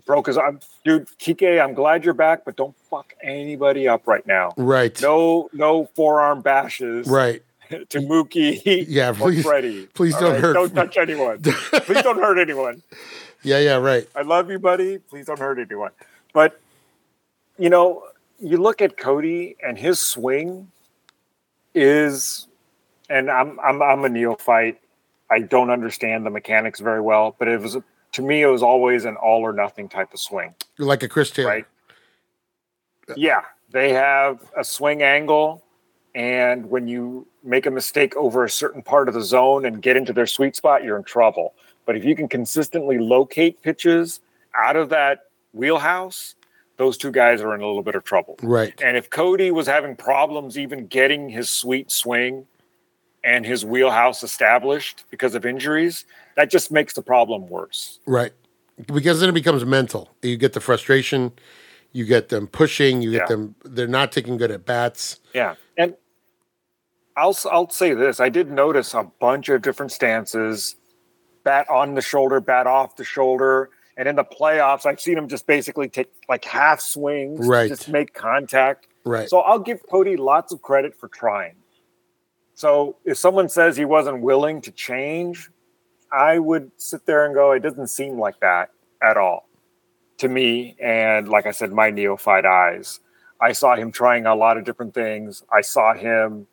broke 0.05 0.27
his 0.27 0.37
arm. 0.37 0.59
Dude, 0.85 1.07
Kike, 1.19 1.61
I'm 1.63 1.73
glad 1.73 2.05
you're 2.05 2.13
back, 2.13 2.45
but 2.45 2.55
don't 2.55 2.75
fuck 2.89 3.13
anybody 3.23 3.87
up 3.87 4.07
right 4.07 4.25
now. 4.27 4.53
Right. 4.57 4.99
No, 5.01 5.49
no 5.53 5.89
forearm 5.95 6.41
bashes 6.41 7.07
Right. 7.07 7.41
to 7.69 7.99
Mookie. 7.99 8.85
Yeah, 8.87 9.13
please- 9.13 9.43
Freddie. 9.43 9.87
please 9.93 10.13
All 10.15 10.21
don't 10.21 10.41
hurt- 10.41 10.53
Don't 10.53 10.75
touch 10.75 10.97
anyone. 10.97 11.41
please 11.41 12.01
don't 12.03 12.17
hurt 12.19 12.37
anyone. 12.39 12.81
Yeah. 13.43 13.59
Yeah. 13.59 13.77
Right. 13.77 14.07
I 14.15 14.21
love 14.21 14.49
you, 14.51 14.59
buddy. 14.59 14.97
Please 14.99 15.25
don't 15.25 15.39
hurt 15.39 15.57
anyone. 15.59 15.91
But 16.33 16.59
you 17.57 17.69
know, 17.69 18.03
you 18.39 18.57
look 18.57 18.81
at 18.81 18.95
Cody 18.97 19.55
and 19.63 19.77
his 19.77 19.99
swing. 19.99 20.71
is, 21.75 22.47
and 23.09 23.29
I'm 23.29 23.59
I'm 23.59 23.81
I'm 23.81 24.05
a 24.05 24.09
neophyte. 24.09 24.79
I 25.31 25.39
don't 25.39 25.69
understand 25.69 26.25
the 26.25 26.29
mechanics 26.29 26.79
very 26.79 27.01
well, 27.01 27.35
but 27.37 27.47
it 27.47 27.59
was 27.59 27.77
to 28.13 28.21
me 28.21 28.41
it 28.41 28.47
was 28.47 28.63
always 28.63 29.05
an 29.05 29.15
all 29.17 29.41
or 29.41 29.53
nothing 29.53 29.89
type 29.89 30.13
of 30.13 30.19
swing. 30.19 30.53
like 30.77 31.03
a 31.03 31.07
Chris 31.07 31.31
Taylor. 31.31 31.49
Right. 31.49 31.65
Yeah, 33.15 33.41
they 33.71 33.93
have 33.93 34.39
a 34.55 34.63
swing 34.63 35.01
angle, 35.01 35.63
and 36.13 36.69
when 36.69 36.87
you 36.87 37.27
make 37.43 37.65
a 37.65 37.71
mistake 37.71 38.15
over 38.15 38.43
a 38.43 38.49
certain 38.49 38.83
part 38.83 39.07
of 39.07 39.13
the 39.15 39.23
zone 39.23 39.65
and 39.65 39.81
get 39.81 39.97
into 39.97 40.13
their 40.13 40.27
sweet 40.27 40.55
spot, 40.55 40.83
you're 40.83 40.97
in 40.97 41.03
trouble. 41.03 41.53
But 41.85 41.95
if 41.95 42.05
you 42.05 42.15
can 42.15 42.27
consistently 42.27 42.99
locate 42.99 43.61
pitches 43.63 44.19
out 44.53 44.75
of 44.75 44.89
that 44.89 45.25
wheelhouse, 45.53 46.35
those 46.77 46.97
two 46.97 47.11
guys 47.11 47.41
are 47.41 47.55
in 47.55 47.61
a 47.61 47.65
little 47.65 47.81
bit 47.81 47.95
of 47.95 48.03
trouble. 48.03 48.37
Right. 48.43 48.79
And 48.81 48.95
if 48.95 49.09
Cody 49.09 49.49
was 49.49 49.65
having 49.65 49.95
problems 49.95 50.57
even 50.57 50.85
getting 50.85 51.29
his 51.29 51.49
sweet 51.49 51.89
swing 51.91 52.45
and 53.23 53.45
his 53.45 53.65
wheelhouse 53.65 54.23
established 54.23 55.03
because 55.09 55.35
of 55.35 55.45
injuries, 55.45 56.05
that 56.35 56.49
just 56.49 56.71
makes 56.71 56.93
the 56.93 57.01
problem 57.01 57.47
worse. 57.47 57.99
Right. 58.05 58.31
Because 58.87 59.19
then 59.19 59.29
it 59.29 59.33
becomes 59.33 59.65
mental. 59.65 60.09
You 60.21 60.37
get 60.37 60.53
the 60.53 60.61
frustration, 60.61 61.33
you 61.91 62.05
get 62.05 62.29
them 62.29 62.47
pushing, 62.47 63.01
you 63.01 63.11
get 63.11 63.21
Yeah. 63.21 63.25
them 63.27 63.55
they're 63.65 63.87
not 63.87 64.11
taking 64.11 64.37
good 64.37 64.51
at 64.51 64.65
bats. 64.65 65.19
Yeah, 65.33 65.55
and 65.77 65.95
I'll 67.17 67.37
I'll 67.51 67.69
say 67.69 67.93
this: 67.93 68.19
I 68.21 68.29
did 68.29 68.49
notice 68.51 68.93
a 68.93 69.03
bunch 69.19 69.49
of 69.49 69.61
different 69.61 69.91
stances, 69.91 70.75
bat 71.43 71.69
on 71.69 71.95
the 71.95 72.01
shoulder, 72.01 72.39
bat 72.39 72.67
off 72.67 72.95
the 72.95 73.03
shoulder, 73.03 73.69
and 73.97 74.07
in 74.07 74.15
the 74.15 74.23
playoffs, 74.23 74.85
I've 74.85 75.01
seen 75.01 75.17
him 75.17 75.27
just 75.27 75.45
basically 75.45 75.89
take 75.89 76.07
like 76.29 76.45
half 76.45 76.79
swings, 76.79 77.45
Right. 77.45 77.67
just 77.67 77.89
make 77.89 78.13
contact. 78.13 78.87
Right. 79.03 79.27
So 79.27 79.39
I'll 79.39 79.59
give 79.59 79.81
Cody 79.89 80.15
lots 80.15 80.53
of 80.53 80.61
credit 80.61 80.95
for 80.97 81.09
trying. 81.09 81.55
So 82.59 82.97
if 83.05 83.17
someone 83.17 83.47
says 83.47 83.77
he 83.77 83.85
wasn't 83.85 84.19
willing 84.21 84.59
to 84.63 84.71
change, 84.71 85.49
I 86.11 86.39
would 86.39 86.71
sit 86.75 87.05
there 87.05 87.23
and 87.25 87.33
go, 87.33 87.53
it 87.53 87.61
doesn't 87.61 87.87
seem 87.87 88.19
like 88.19 88.41
that 88.41 88.71
at 89.01 89.15
all 89.15 89.47
to 90.17 90.27
me. 90.27 90.75
And 90.77 91.29
like 91.29 91.45
I 91.45 91.51
said, 91.51 91.71
my 91.71 91.89
neophyte 91.89 92.45
eyes, 92.45 92.99
I 93.39 93.53
saw 93.53 93.77
him 93.77 93.93
trying 93.93 94.25
a 94.25 94.35
lot 94.35 94.57
of 94.57 94.65
different 94.65 94.93
things. 94.93 95.41
I 95.49 95.61
saw 95.61 95.93
him 95.93 96.47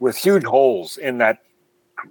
with 0.00 0.16
huge 0.16 0.42
holes 0.42 0.96
in 0.96 1.18
that. 1.18 1.38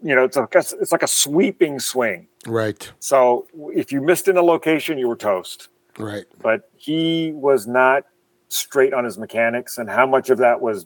You 0.02 0.16
know, 0.16 0.24
it's 0.24 0.38
like 0.38 0.56
a, 0.56 0.60
it's 0.80 0.94
like 0.94 1.04
a 1.04 1.08
sweeping 1.08 1.78
swing. 1.82 2.30
right. 2.46 2.90
So 3.00 3.48
if 3.76 3.92
you 3.92 4.00
missed 4.00 4.30
in 4.30 4.38
a 4.38 4.42
location, 4.44 4.98
you 4.98 5.10
were 5.10 5.18
toast 5.18 5.68
Right. 5.98 6.24
but 6.42 6.70
he 6.78 7.34
was 7.34 7.68
not 7.68 8.06
straight 8.48 8.94
on 8.94 9.04
his 9.04 9.18
mechanics 9.18 9.78
and 9.78 9.90
how 9.90 10.06
much 10.06 10.30
of 10.30 10.38
that 10.38 10.62
was 10.62 10.86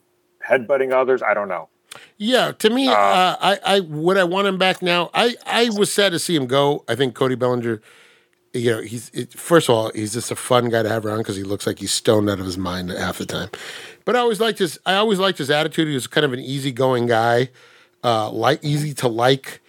headbutting 0.49 0.91
others 0.91 1.21
i 1.21 1.33
don't 1.35 1.47
know 1.47 1.69
Yeah, 2.17 2.51
to 2.53 2.69
me, 2.69 2.87
uh, 2.87 2.93
Uh, 2.93 3.35
I, 3.41 3.59
I 3.65 3.79
would 3.81 4.17
I 4.17 4.23
want 4.23 4.47
him 4.47 4.57
back 4.57 4.81
now. 4.81 5.09
I, 5.13 5.35
I 5.45 5.69
was 5.77 5.91
sad 5.91 6.11
to 6.11 6.19
see 6.19 6.35
him 6.35 6.47
go. 6.47 6.83
I 6.87 6.95
think 6.95 7.15
Cody 7.15 7.35
Bellinger, 7.35 7.81
you 8.53 8.71
know, 8.71 8.81
he's 8.81 9.09
it, 9.13 9.33
first 9.33 9.67
of 9.69 9.75
all, 9.75 9.91
he's 9.93 10.13
just 10.13 10.31
a 10.31 10.35
fun 10.35 10.69
guy 10.69 10.83
to 10.83 10.89
have 10.89 11.05
around 11.05 11.19
because 11.19 11.35
he 11.35 11.43
looks 11.43 11.65
like 11.67 11.79
he's 11.79 11.91
stoned 11.91 12.29
out 12.29 12.39
of 12.39 12.45
his 12.45 12.57
mind 12.57 12.89
half 12.91 13.17
the 13.17 13.25
time. 13.25 13.49
But 14.05 14.15
I 14.15 14.19
always 14.19 14.39
liked 14.39 14.59
his. 14.59 14.79
I 14.85 14.95
always 14.95 15.19
liked 15.19 15.37
his 15.37 15.49
attitude. 15.49 15.87
He 15.87 15.93
was 15.93 16.07
kind 16.07 16.25
of 16.25 16.33
an 16.33 16.39
easygoing 16.39 17.07
guy, 17.07 17.49
uh, 18.03 18.29
like 18.29 18.63
easy 18.63 18.93
to 18.95 19.07
like, 19.07 19.61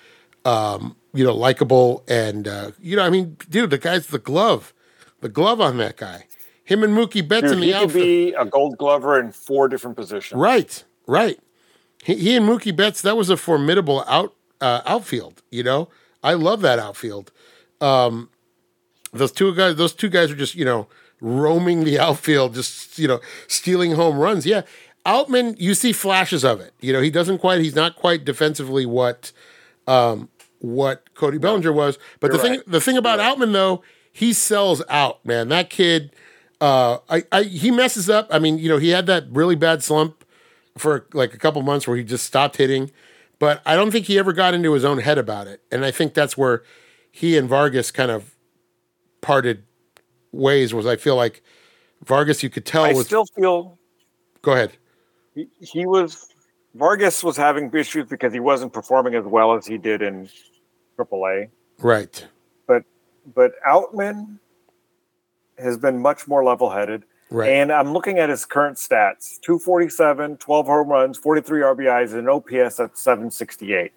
um, 0.45 0.97
you 1.13 1.25
know, 1.25 1.35
likable, 1.35 2.05
and 2.09 2.47
uh, 2.49 2.71
you 2.81 2.97
know, 2.97 3.03
I 3.05 3.11
mean, 3.11 3.37
dude, 3.49 3.71
the 3.71 3.79
guy's 3.79 4.09
the 4.09 4.19
glove, 4.19 4.73
the 5.21 5.29
glove 5.29 5.61
on 5.61 5.77
that 5.79 5.97
guy. 5.97 6.27
Him 6.67 6.83
and 6.83 6.97
Mookie 6.97 7.27
Betts 7.27 7.43
Dude, 7.43 7.53
in 7.53 7.61
the 7.61 7.67
he 7.67 7.73
could 7.73 7.83
outfield. 7.83 8.05
be 8.05 8.33
a 8.33 8.45
gold 8.47 8.79
glover 8.79 9.21
in 9.21 9.33
four 9.33 9.69
different 9.69 9.97
positions 9.97 10.39
Right, 10.41 10.83
right. 11.07 11.39
He, 12.05 12.17
he 12.17 12.37
and 12.37 12.47
Mookie 12.47 12.77
Betts, 12.77 13.03
that 13.03 13.17
was 13.17 13.31
a 13.31 13.37
formidable 13.37 14.05
out 14.07 14.35
uh, 14.61 14.83
outfield. 14.87 15.43
You 15.51 15.63
know, 15.63 15.89
I 16.23 16.35
love 16.35 16.61
that 16.61 16.79
outfield. 16.79 17.33
Um, 17.81 18.31
those 19.13 19.33
two 19.33 19.55
guys, 19.55 19.77
those 19.77 19.95
two 19.95 20.09
guys 20.09 20.31
are 20.31 20.37
just 20.37 20.55
you 20.55 20.65
know 20.65 20.87
roaming 21.21 21.85
the 21.85 21.99
outfield, 22.07 22.55
just 22.55 22.99
you 22.99 23.09
know 23.09 23.21
stealing 23.49 23.93
home 23.93 24.19
runs. 24.19 24.45
Yeah, 24.45 24.63
Outman, 25.07 25.57
you 25.59 25.75
see 25.75 25.93
flashes 25.93 26.45
of 26.45 26.61
it. 26.61 26.73
You 26.81 26.93
know, 26.93 27.01
he 27.01 27.11
doesn't 27.11 27.39
quite, 27.39 27.61
he's 27.61 27.75
not 27.75 27.97
quite 27.97 28.25
defensively 28.25 28.87
what 28.87 29.33
um, 29.87 30.29
what 30.61 31.15
Cody 31.15 31.39
Bellinger 31.39 31.73
was. 31.73 31.99
But 32.21 32.31
the 32.31 32.37
You're 32.37 32.43
thing, 32.43 32.53
right. 32.53 32.67
the 32.67 32.81
thing 32.81 32.97
about 32.97 33.19
Outman 33.19 33.53
though, 33.53 33.83
he 34.13 34.33
sells 34.33 34.83
out, 34.89 35.25
man. 35.25 35.49
That 35.49 35.69
kid, 35.69 36.15
uh, 36.61 36.99
I, 37.09 37.25
I, 37.31 37.43
he 37.45 37.71
messes 37.71 38.09
up. 38.09 38.29
I 38.31 38.39
mean, 38.39 38.59
you 38.59 38.69
know, 38.69 38.79
he 38.79 38.91
had 38.91 39.07
that 39.07 39.25
really 39.31 39.57
bad 39.57 39.83
slump 39.83 40.24
for 40.77 41.07
like 41.13 41.35
a 41.35 41.39
couple 41.39 41.63
months 41.63 41.87
where 41.87 41.97
he 41.97 42.05
just 42.05 42.25
stopped 42.25 42.57
hitting, 42.57 42.91
but 43.39 43.63
I 43.67 43.77
don't 43.77 43.91
think 43.91 44.07
he 44.07 44.19
ever 44.19 44.33
got 44.33 44.55
into 44.55 44.73
his 44.73 44.85
own 44.85 44.99
head 44.99 45.19
about 45.19 45.47
it. 45.47 45.63
And 45.71 45.85
I 45.85 45.91
think 45.91 46.15
that's 46.15 46.37
where 46.37 46.63
he 47.11 47.37
and 47.39 47.49
Vargas 47.49 47.91
kind 47.91 48.11
of 48.11 48.35
parted 49.21 49.65
ways. 50.33 50.75
Was 50.75 50.87
I 50.87 50.97
feel 50.97 51.17
like 51.17 51.43
Vargas, 52.05 52.43
you 52.43 52.51
could 52.51 52.65
tell 52.67 52.85
i 52.85 52.93
was. 52.93 53.07
still 53.07 53.25
feel 53.27 53.79
go 54.43 54.53
ahead. 54.53 54.73
he, 55.35 55.49
he 55.61 55.87
was 55.87 56.29
vargas 56.75 57.23
was 57.25 57.37
having 57.37 57.71
issues 57.73 58.07
because 58.09 58.33
he 58.33 58.41
wasn't 58.41 58.73
performing 58.73 59.15
as 59.15 59.25
well 59.25 59.55
as 59.55 59.65
he 59.67 59.79
did 59.79 60.03
in 60.03 60.29
aaa 60.99 61.49
Right. 61.79 62.27
but 62.67 62.83
but 63.35 63.53
outman 63.67 64.39
has 65.57 65.79
been 65.79 65.99
much 66.01 66.27
more 66.29 66.45
level-headed 66.45 67.05
Right. 67.31 67.51
And 67.51 67.73
I'm 67.73 67.93
looking 67.93 68.19
at 68.19 68.29
his 68.29 68.45
current 68.45 68.77
stats 68.77 69.41
247, 69.41 70.37
12 70.37 70.67
home 70.67 70.89
runs, 70.89 71.19
43 71.19 71.61
RBIs, 71.63 72.11
and 72.11 72.21
an 72.21 72.29
OPS 72.29 72.79
at 72.81 72.97
768. 72.99 73.93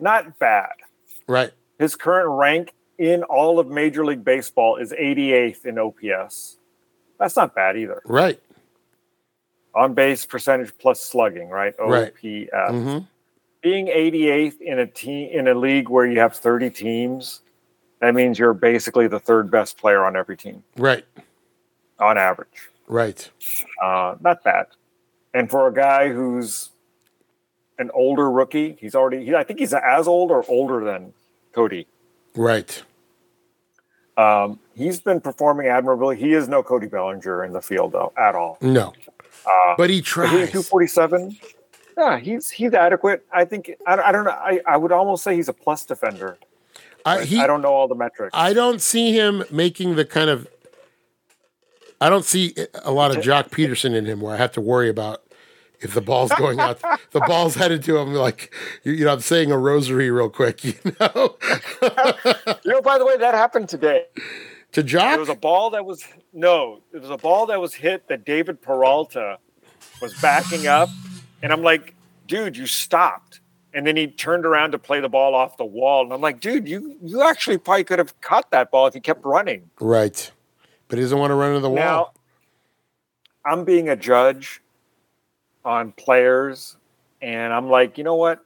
Not 0.00 0.38
bad. 0.38 0.70
right. 1.26 1.52
His 1.78 1.94
current 1.94 2.30
rank 2.30 2.72
in 2.98 3.22
all 3.24 3.58
of 3.58 3.66
Major 3.68 4.02
League 4.04 4.24
Baseball 4.24 4.76
is 4.76 4.92
88th 4.92 5.66
in 5.66 5.78
OPS. 5.78 6.56
That's 7.18 7.36
not 7.36 7.54
bad 7.54 7.76
either. 7.76 8.00
Right. 8.06 8.40
On 9.74 9.92
base 9.92 10.24
percentage 10.24 10.72
plus 10.78 11.02
slugging, 11.02 11.48
right? 11.50 11.74
Right. 11.78 12.12
OPS. 12.14 12.70
hmm 12.70 12.98
Being 13.60 13.88
88th 13.88 14.60
in 14.62 14.78
a 14.78 14.86
team 14.86 15.28
in 15.30 15.48
a 15.48 15.54
league 15.54 15.90
where 15.90 16.06
you 16.06 16.18
have 16.20 16.34
30 16.34 16.70
teams, 16.70 17.42
that 18.00 18.14
means 18.14 18.38
you're 18.38 18.54
basically 18.54 19.06
the 19.08 19.20
third 19.20 19.50
best 19.50 19.76
player 19.76 20.02
on 20.04 20.16
every 20.16 20.36
team 20.38 20.62
Right. 20.78 21.04
On 21.98 22.18
average. 22.18 22.70
Right. 22.88 23.28
Uh, 23.82 24.16
not 24.20 24.42
bad. 24.44 24.66
And 25.34 25.50
for 25.50 25.66
a 25.68 25.72
guy 25.74 26.08
who's 26.08 26.70
an 27.78 27.90
older 27.94 28.30
rookie, 28.30 28.76
he's 28.80 28.94
already, 28.94 29.24
he, 29.24 29.34
I 29.34 29.44
think 29.44 29.58
he's 29.58 29.74
as 29.74 30.06
old 30.08 30.30
or 30.30 30.44
older 30.48 30.84
than 30.84 31.12
Cody. 31.52 31.86
Right. 32.34 32.82
Um, 34.16 34.58
he's 34.74 35.00
been 35.00 35.20
performing 35.20 35.66
admirably. 35.66 36.16
He 36.16 36.32
is 36.32 36.48
no 36.48 36.62
Cody 36.62 36.86
Bellinger 36.86 37.44
in 37.44 37.52
the 37.52 37.60
field, 37.60 37.92
though, 37.92 38.12
at 38.16 38.34
all. 38.34 38.56
No. 38.62 38.92
Uh, 39.44 39.74
But 39.76 39.90
he 39.90 40.00
tries. 40.00 40.30
he's 40.30 40.50
247. 40.52 41.36
Yeah, 41.98 42.18
he's 42.18 42.50
he's 42.50 42.74
adequate. 42.74 43.24
I 43.32 43.44
think, 43.46 43.72
I, 43.86 43.96
I 43.96 44.12
don't 44.12 44.24
know. 44.24 44.30
I, 44.30 44.60
I 44.66 44.76
would 44.76 44.92
almost 44.92 45.24
say 45.24 45.34
he's 45.34 45.48
a 45.48 45.52
plus 45.54 45.84
defender. 45.84 46.36
I, 47.06 47.24
he, 47.24 47.38
I 47.40 47.46
don't 47.46 47.62
know 47.62 47.72
all 47.72 47.88
the 47.88 47.94
metrics. 47.94 48.32
I 48.34 48.52
don't 48.52 48.82
see 48.82 49.12
him 49.12 49.44
making 49.50 49.96
the 49.96 50.04
kind 50.04 50.28
of. 50.28 50.46
I 52.00 52.10
don't 52.10 52.24
see 52.24 52.54
a 52.84 52.92
lot 52.92 53.16
of 53.16 53.22
Joc 53.24 53.50
Pederson 53.50 53.94
in 53.94 54.04
him 54.06 54.20
where 54.20 54.34
I 54.34 54.38
have 54.38 54.52
to 54.52 54.60
worry 54.60 54.88
about 54.88 55.22
if 55.80 55.94
the 55.94 56.00
ball's 56.00 56.32
going 56.32 56.60
out. 56.60 56.80
the 57.12 57.20
ball's 57.20 57.54
headed 57.54 57.82
to 57.84 57.98
him 57.98 58.12
like 58.12 58.54
you, 58.82 58.92
you 58.92 59.04
know. 59.04 59.12
I'm 59.12 59.20
saying 59.20 59.50
a 59.50 59.58
rosary 59.58 60.10
real 60.10 60.30
quick. 60.30 60.62
You 60.64 60.74
know, 61.00 61.36
you 62.64 62.72
know, 62.72 62.82
by 62.82 62.98
the 62.98 63.04
way, 63.06 63.16
that 63.16 63.34
happened 63.34 63.68
today. 63.68 64.04
to 64.72 64.82
There 64.82 65.14
it 65.14 65.20
was 65.20 65.28
a 65.28 65.34
ball 65.34 65.70
that 65.70 65.84
was 65.84 66.04
no, 66.32 66.80
it 66.92 67.00
was 67.00 67.10
a 67.10 67.16
ball 67.16 67.46
that 67.46 67.60
was 67.60 67.74
hit 67.74 68.08
that 68.08 68.24
David 68.24 68.60
Peralta 68.60 69.38
was 70.00 70.14
backing 70.20 70.66
up, 70.66 70.88
and 71.42 71.52
I'm 71.52 71.62
like, 71.62 71.94
dude, 72.26 72.56
you 72.56 72.66
stopped. 72.66 73.40
And 73.74 73.86
then 73.86 73.96
he 73.96 74.06
turned 74.06 74.46
around 74.46 74.70
to 74.72 74.78
play 74.78 75.00
the 75.00 75.08
ball 75.08 75.34
off 75.34 75.58
the 75.58 75.64
wall, 75.66 76.04
and 76.04 76.12
I'm 76.12 76.20
like, 76.22 76.40
dude, 76.40 76.66
you 76.66 76.96
you 77.02 77.22
actually 77.22 77.58
probably 77.58 77.84
could 77.84 77.98
have 77.98 78.18
caught 78.22 78.50
that 78.50 78.70
ball 78.70 78.86
if 78.86 78.94
you 78.94 79.00
kept 79.02 79.24
running. 79.24 79.70
right, 79.80 80.30
but 80.88 80.98
he 80.98 81.02
doesn't 81.04 81.18
want 81.18 81.30
to 81.30 81.34
run 81.34 81.50
into 81.50 81.60
the 81.60 81.70
Now, 81.70 81.96
wall. 81.98 82.14
I'm 83.44 83.64
being 83.64 83.88
a 83.88 83.96
judge 83.96 84.60
on 85.64 85.92
players, 85.92 86.76
and 87.22 87.52
I'm 87.52 87.68
like, 87.70 87.98
you 87.98 88.04
know 88.04 88.14
what? 88.16 88.40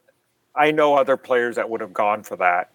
I 0.55 0.70
know 0.70 0.95
other 0.95 1.16
players 1.16 1.57
that 1.57 1.68
would 1.68 1.80
have 1.80 1.93
gone 1.93 2.22
for 2.22 2.36
that, 2.36 2.70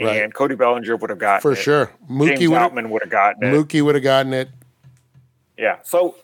Right. 0.00 0.22
and 0.22 0.32
Cody 0.32 0.54
Bellinger 0.54 0.96
would 0.96 1.10
have 1.10 1.18
gotten 1.18 1.38
it. 1.38 1.42
For 1.42 1.52
it. 1.52 1.62
sure, 1.62 1.92
Mookie 2.08 2.38
James. 2.38 2.52
Outman 2.52 2.88
would 2.90 3.02
have 3.02 3.10
gotten 3.10 3.44
it. 3.44 3.52
Mookie 3.52 3.82
would 3.82 3.94
have 3.96 4.04
gotten 4.04 4.32
it. 4.32 4.48
Yeah. 5.56 5.78
So 5.82 6.14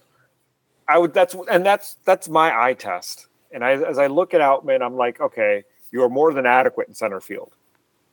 I 0.86 0.96
would 0.98 1.12
that's 1.12 1.34
and 1.50 1.66
that's 1.66 1.96
that's 2.04 2.28
my 2.28 2.56
eye 2.56 2.74
test. 2.74 3.26
And 3.52 3.64
I, 3.64 3.72
as 3.72 3.98
I 3.98 4.06
look 4.08 4.34
at 4.34 4.40
Outman, 4.40 4.80
I'm 4.82 4.96
like, 4.96 5.20
okay, 5.20 5.64
you 5.90 6.02
are 6.02 6.08
more 6.08 6.32
than 6.32 6.44
adequate 6.46 6.88
in 6.88 6.94
center 6.94 7.20
field. 7.20 7.52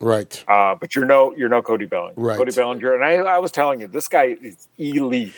Right. 0.01 0.43
Uh, 0.47 0.75
but 0.75 0.95
you're 0.95 1.05
no 1.05 1.33
you're 1.35 1.49
no 1.49 1.61
Cody 1.61 1.85
Bellinger. 1.85 2.13
Right. 2.17 2.37
Cody 2.37 2.51
Bellinger. 2.51 2.95
And 2.95 3.03
I, 3.05 3.13
I 3.35 3.37
was 3.37 3.51
telling 3.51 3.79
you, 3.81 3.87
this 3.87 4.07
guy 4.07 4.35
is 4.41 4.67
elite 4.77 5.33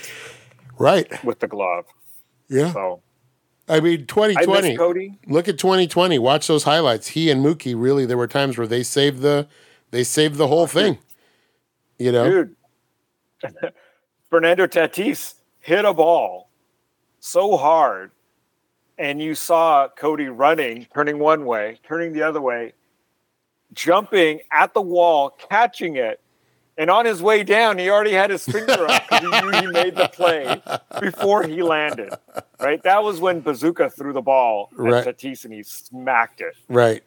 Right. 0.79 1.23
with 1.23 1.39
the 1.39 1.47
glove. 1.47 1.85
Yeah. 2.49 2.71
So 2.71 3.01
I 3.69 3.79
mean, 3.79 4.01
I 4.01 4.05
2020. 4.05 4.69
miss 4.69 4.77
Cody. 4.77 5.19
Look 5.27 5.47
at 5.47 5.57
2020. 5.57 6.17
Watch 6.19 6.47
those 6.47 6.63
highlights. 6.63 7.07
He 7.09 7.29
and 7.29 7.43
Mookie 7.45 7.75
really. 7.77 8.05
There 8.05 8.17
were 8.17 8.27
times 8.27 8.57
where 8.57 8.67
they 8.67 8.83
saved 8.83 9.19
the, 9.21 9.47
they 9.91 10.03
saved 10.03 10.35
the 10.35 10.47
whole 10.47 10.67
thing. 10.67 10.97
You 11.99 12.11
know, 12.11 12.29
Dude, 12.29 12.55
Fernando 14.29 14.67
Tatis 14.67 15.35
hit 15.59 15.85
a 15.85 15.93
ball 15.93 16.49
so 17.19 17.55
hard, 17.55 18.11
and 18.97 19.21
you 19.21 19.35
saw 19.35 19.87
Cody 19.87 20.27
running, 20.27 20.87
turning 20.93 21.19
one 21.19 21.45
way, 21.45 21.79
turning 21.87 22.11
the 22.13 22.23
other 22.23 22.41
way, 22.41 22.73
jumping 23.73 24.39
at 24.51 24.73
the 24.73 24.81
wall, 24.81 25.31
catching 25.49 25.95
it. 25.95 26.19
And 26.75 26.89
on 26.89 27.05
his 27.05 27.21
way 27.21 27.43
down, 27.43 27.77
he 27.77 27.89
already 27.91 28.13
had 28.13 28.31
his 28.31 28.43
finger 28.45 28.87
up 28.89 29.03
because 29.07 29.21
he 29.21 29.41
knew 29.41 29.59
he 29.59 29.67
made 29.67 29.95
the 29.95 30.07
play 30.07 30.59
before 30.99 31.43
he 31.43 31.61
landed. 31.61 32.13
Right? 32.59 32.81
That 32.81 33.03
was 33.03 33.19
when 33.19 33.41
Bazooka 33.41 33.91
threw 33.91 34.11
the 34.11 34.21
ball 34.23 34.69
at 34.73 34.77
Right. 34.79 35.05
Tatis 35.05 35.45
and 35.45 35.53
he 35.53 35.61
smacked 35.63 36.41
it. 36.41 36.55
right? 36.69 37.03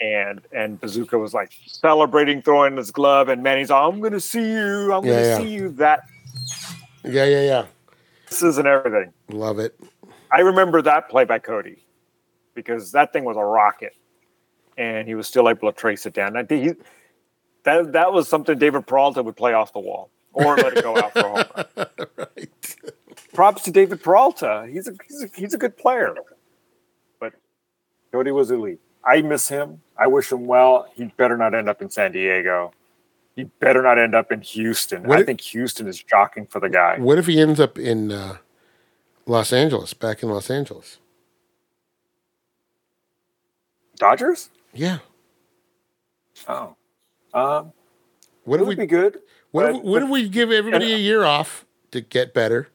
and 0.00 0.40
and 0.52 0.80
Bazooka 0.80 1.16
was 1.16 1.32
like 1.32 1.52
celebrating, 1.66 2.42
throwing 2.42 2.76
his 2.76 2.90
glove, 2.90 3.28
and 3.28 3.40
Manny's, 3.42 3.70
I'm 3.70 4.00
gonna 4.00 4.18
see 4.18 4.50
you, 4.50 4.92
I'm 4.92 5.02
gonna 5.02 5.06
Yeah, 5.12 5.20
yeah. 5.22 5.36
see 5.38 5.48
you. 5.48 5.68
That 5.70 6.00
Yeah, 7.04 7.24
yeah, 7.24 7.42
yeah. 7.42 7.66
this 8.28 8.42
isn't 8.42 8.66
everything. 8.66 9.12
Love 9.28 9.60
it. 9.60 9.78
I 10.32 10.40
remember 10.40 10.82
that 10.82 11.08
play 11.08 11.24
by 11.24 11.38
Cody 11.38 11.84
because 12.54 12.90
that 12.92 13.12
thing 13.12 13.22
was 13.24 13.36
a 13.36 13.44
rocket, 13.44 13.94
and 14.76 15.06
he 15.06 15.14
was 15.14 15.26
still 15.26 15.48
able 15.48 15.70
to 15.70 15.76
trace 15.76 16.06
it 16.06 16.14
down. 16.14 16.36
I 16.36 16.44
think 16.44 16.64
he, 16.64 16.84
that 17.64 17.92
that 17.92 18.12
was 18.12 18.28
something 18.28 18.58
David 18.58 18.86
Peralta 18.86 19.22
would 19.22 19.36
play 19.36 19.52
off 19.52 19.72
the 19.72 19.80
wall 19.80 20.10
or 20.32 20.56
let 20.56 20.76
it 20.76 20.82
go 20.82 20.96
out 20.96 21.12
for 21.12 21.18
a 21.20 21.22
home 21.22 21.66
run. 21.76 21.86
right. 22.36 22.76
Props 23.32 23.62
to 23.62 23.70
David 23.70 24.02
Peralta. 24.02 24.66
He's 24.70 24.88
a 24.88 24.94
he's 25.06 25.22
a, 25.22 25.28
he's 25.34 25.54
a 25.54 25.58
good 25.58 25.76
player, 25.76 26.14
but 27.20 27.32
Cody 28.12 28.30
was 28.30 28.50
elite. 28.50 28.80
I 29.04 29.22
miss 29.22 29.48
him. 29.48 29.80
I 29.96 30.06
wish 30.06 30.30
him 30.30 30.46
well. 30.46 30.86
He 30.94 31.04
better 31.04 31.36
not 31.36 31.54
end 31.54 31.68
up 31.68 31.82
in 31.82 31.90
San 31.90 32.12
Diego. 32.12 32.72
He 33.34 33.44
better 33.44 33.82
not 33.82 33.98
end 33.98 34.14
up 34.14 34.30
in 34.30 34.42
Houston. 34.42 35.04
What 35.04 35.18
I 35.18 35.20
if- 35.22 35.26
think 35.26 35.40
Houston 35.40 35.88
is 35.88 36.02
jockeying 36.02 36.46
for 36.46 36.60
the 36.60 36.68
guy. 36.68 36.98
What 36.98 37.18
if 37.18 37.26
he 37.26 37.40
ends 37.40 37.58
up 37.58 37.78
in 37.78 38.12
uh, 38.12 38.36
Los 39.26 39.52
Angeles, 39.52 39.94
back 39.94 40.22
in 40.22 40.28
Los 40.28 40.50
Angeles? 40.50 40.98
Dodgers? 43.96 44.50
Yeah. 44.74 44.98
Oh, 46.48 46.74
um, 47.34 47.72
What 48.44 48.60
it 48.60 48.62
if 48.62 48.68
we 48.68 48.74
be 48.76 48.86
good. 48.86 49.20
what 49.50 49.68
if, 49.68 49.82
what 49.82 50.02
if 50.02 50.08
we 50.08 50.28
give 50.28 50.50
everybody 50.50 50.92
a 50.92 50.96
year 50.96 51.24
off 51.24 51.64
to 51.90 52.00
get 52.00 52.32
better, 52.34 52.68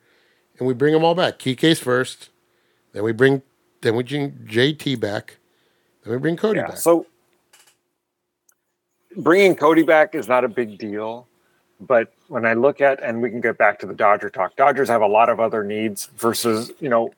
and 0.60 0.68
we 0.68 0.74
bring 0.74 0.94
them 0.94 1.04
all 1.04 1.16
back? 1.16 1.40
Key 1.40 1.56
case 1.56 1.80
first, 1.80 2.30
then 2.94 3.04
we 3.04 3.12
bring 3.12 3.42
then 3.82 3.96
we 3.96 4.04
bring 4.04 4.32
JT 4.48 5.00
back, 5.00 5.38
then 6.04 6.14
we 6.14 6.20
bring 6.20 6.38
Cody 6.38 6.60
Yeah. 6.60 6.68
back. 6.68 6.78
So 6.78 7.06
bringing 9.18 9.56
Cody 9.56 9.84
back 9.84 10.16
is 10.16 10.28
not 10.28 10.44
a 10.44 10.48
big 10.48 10.78
deal, 10.78 11.28
but 11.80 12.14
when 12.28 12.46
I 12.46 12.54
look 12.54 12.80
at 12.80 13.02
and 13.04 13.22
we 13.22 13.30
can 13.30 13.42
get 13.42 13.58
back 13.58 13.80
to 13.80 13.86
the 13.88 13.94
Dodger 13.94 14.30
talk, 14.30 14.56
Dodgers 14.56 14.88
have 14.90 15.02
a 15.02 15.08
lot 15.08 15.30
of 15.30 15.40
other 15.40 15.64
needs 15.64 16.06
versus 16.18 16.72
you 16.80 16.90
know 16.90 17.12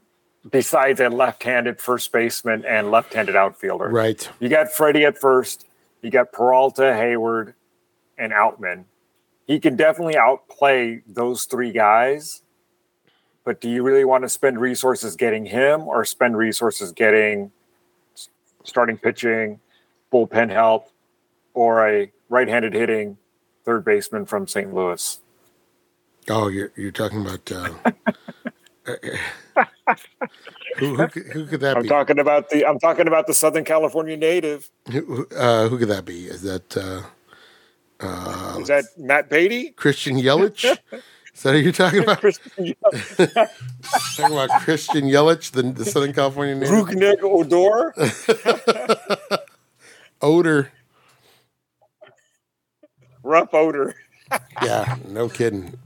besides 0.49 0.99
a 0.99 1.09
left-handed 1.09 1.79
first 1.79 2.11
baseman 2.11 2.63
and 2.65 2.91
left-handed 2.91 3.35
outfielder. 3.35 3.89
right. 3.89 4.29
You 4.39 4.49
got 4.49 4.71
Freddie 4.71 5.05
at 5.05 5.17
first. 5.17 5.65
You 6.01 6.09
got 6.09 6.31
Peralta, 6.31 6.83
Heyward, 6.83 7.53
and 8.17 8.31
Outman. 8.31 8.85
He 9.47 9.59
can 9.59 9.75
definitely 9.75 10.15
outplay 10.15 11.01
those 11.07 11.45
three 11.45 11.71
guys. 11.71 12.43
But 13.43 13.61
do 13.61 13.69
you 13.69 13.83
really 13.83 14.05
want 14.05 14.23
to 14.23 14.29
spend 14.29 14.59
resources 14.59 15.15
getting 15.15 15.45
him 15.45 15.87
or 15.87 16.05
spend 16.05 16.37
resources 16.37 16.91
getting 16.91 17.51
starting 18.63 18.97
pitching, 18.97 19.59
bullpen 20.13 20.51
help, 20.51 20.89
or 21.53 21.87
a 21.87 22.11
right 22.29 22.47
handed 22.47 22.73
hitting 22.73 23.17
third 23.65 23.83
baseman 23.83 24.25
from 24.25 24.47
St. 24.47 24.73
Louis? 24.73 25.19
Oh, 26.29 26.47
you're 26.47 26.71
you're 26.75 26.91
talking 26.91 27.25
about 27.25 27.51
uh, 27.51 27.69
who, 30.77 30.95
who 30.95 31.07
could- 31.07 31.27
who 31.27 31.45
could 31.47 31.61
that 31.61 31.77
I'm 31.77 31.83
be? 31.83 31.89
talking 31.89 32.19
about 32.19 32.49
the 32.49 32.65
I'm 32.65 32.79
talking 32.79 33.07
about 33.07 33.27
the 33.27 33.33
Southern 33.33 33.63
California 33.65 34.17
native. 34.17 34.69
Who, 34.91 35.27
uh, 35.35 35.67
who 35.69 35.77
could 35.77 35.89
that 35.89 36.05
be? 36.05 36.25
Is 36.27 36.41
that 36.43 36.77
uh, 36.77 37.01
uh, 37.99 38.57
Is 38.59 38.67
that 38.67 38.85
Matt 38.97 39.29
Beaty? 39.29 39.71
Christian 39.71 40.17
Yelich? 40.17 40.63
Is 41.35 41.43
that 41.43 41.53
who 41.53 41.59
you're 41.59 41.71
talking 41.71 42.03
about? 42.03 42.19
Christian 42.19 42.75
talking 44.17 44.33
about 44.33 44.49
Christian 44.61 45.05
Yelich, 45.05 45.51
the, 45.51 45.63
the 45.63 45.85
Southern 45.85 46.13
California 46.13 46.55
native? 46.55 46.87
Rougned 46.87 47.17
Odor? 47.23 47.93
Odor. 50.21 50.71
Rough 53.23 53.53
odor. 53.53 53.95
Yeah, 54.61 54.97
no 55.07 55.29
kidding. 55.29 55.77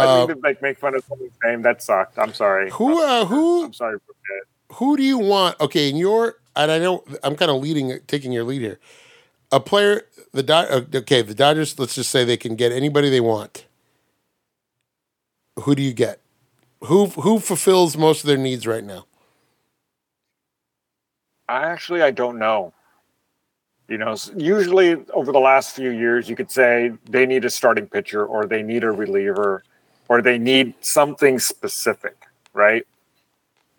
I 0.00 0.06
Uh, 0.06 0.26
didn't 0.26 0.42
make 0.42 0.62
make 0.62 0.78
fun 0.78 0.94
of 0.96 1.04
someone's 1.08 1.32
name. 1.44 1.62
That 1.62 1.82
sucked. 1.82 2.18
I'm 2.18 2.34
sorry. 2.34 2.72
who 2.72 3.02
uh, 3.02 3.26
who 3.26 3.64
I'm 3.66 3.72
sorry 3.74 3.98
for 4.06 4.14
that. 4.14 4.46
who 4.74 4.96
do 4.96 5.02
you 5.04 5.18
want? 5.18 5.60
Okay, 5.60 5.90
in 5.90 5.96
your 5.96 6.36
and 6.56 6.70
I 6.70 6.78
know 6.78 7.04
I'm 7.24 7.36
kind 7.36 7.50
of 7.50 7.62
leading, 7.62 7.98
taking 8.06 8.32
your 8.32 8.44
lead 8.44 8.62
here. 8.62 8.78
A 9.52 9.60
player, 9.60 10.02
the 10.32 10.42
Do- 10.44 10.52
uh, 10.54 10.82
okay, 10.96 11.22
the 11.22 11.34
Dodgers. 11.34 11.78
Let's 11.78 11.94
just 11.96 12.10
say 12.10 12.24
they 12.24 12.36
can 12.38 12.56
get 12.56 12.72
anybody 12.72 13.10
they 13.10 13.20
want. 13.20 13.66
Who 15.60 15.74
do 15.76 15.82
you 15.82 15.94
get? 15.94 16.20
Who 16.82 17.06
who 17.08 17.40
fulfills 17.40 17.96
most 17.96 18.22
of 18.24 18.28
their 18.28 18.38
needs 18.38 18.66
right 18.66 18.84
now? 18.84 19.06
I 21.48 21.64
actually 21.70 22.02
I 22.02 22.12
don't 22.12 22.38
know. 22.38 22.74
You 23.88 23.96
know, 23.96 24.14
usually 24.36 24.96
over 25.14 25.32
the 25.32 25.38
last 25.38 25.74
few 25.74 25.90
years, 25.90 26.28
you 26.28 26.36
could 26.36 26.50
say 26.50 26.92
they 27.08 27.24
need 27.24 27.46
a 27.46 27.50
starting 27.50 27.86
pitcher, 27.86 28.24
or 28.24 28.44
they 28.44 28.62
need 28.62 28.84
a 28.84 28.90
reliever, 28.90 29.64
or 30.08 30.20
they 30.20 30.38
need 30.38 30.74
something 30.82 31.38
specific, 31.38 32.26
right? 32.52 32.86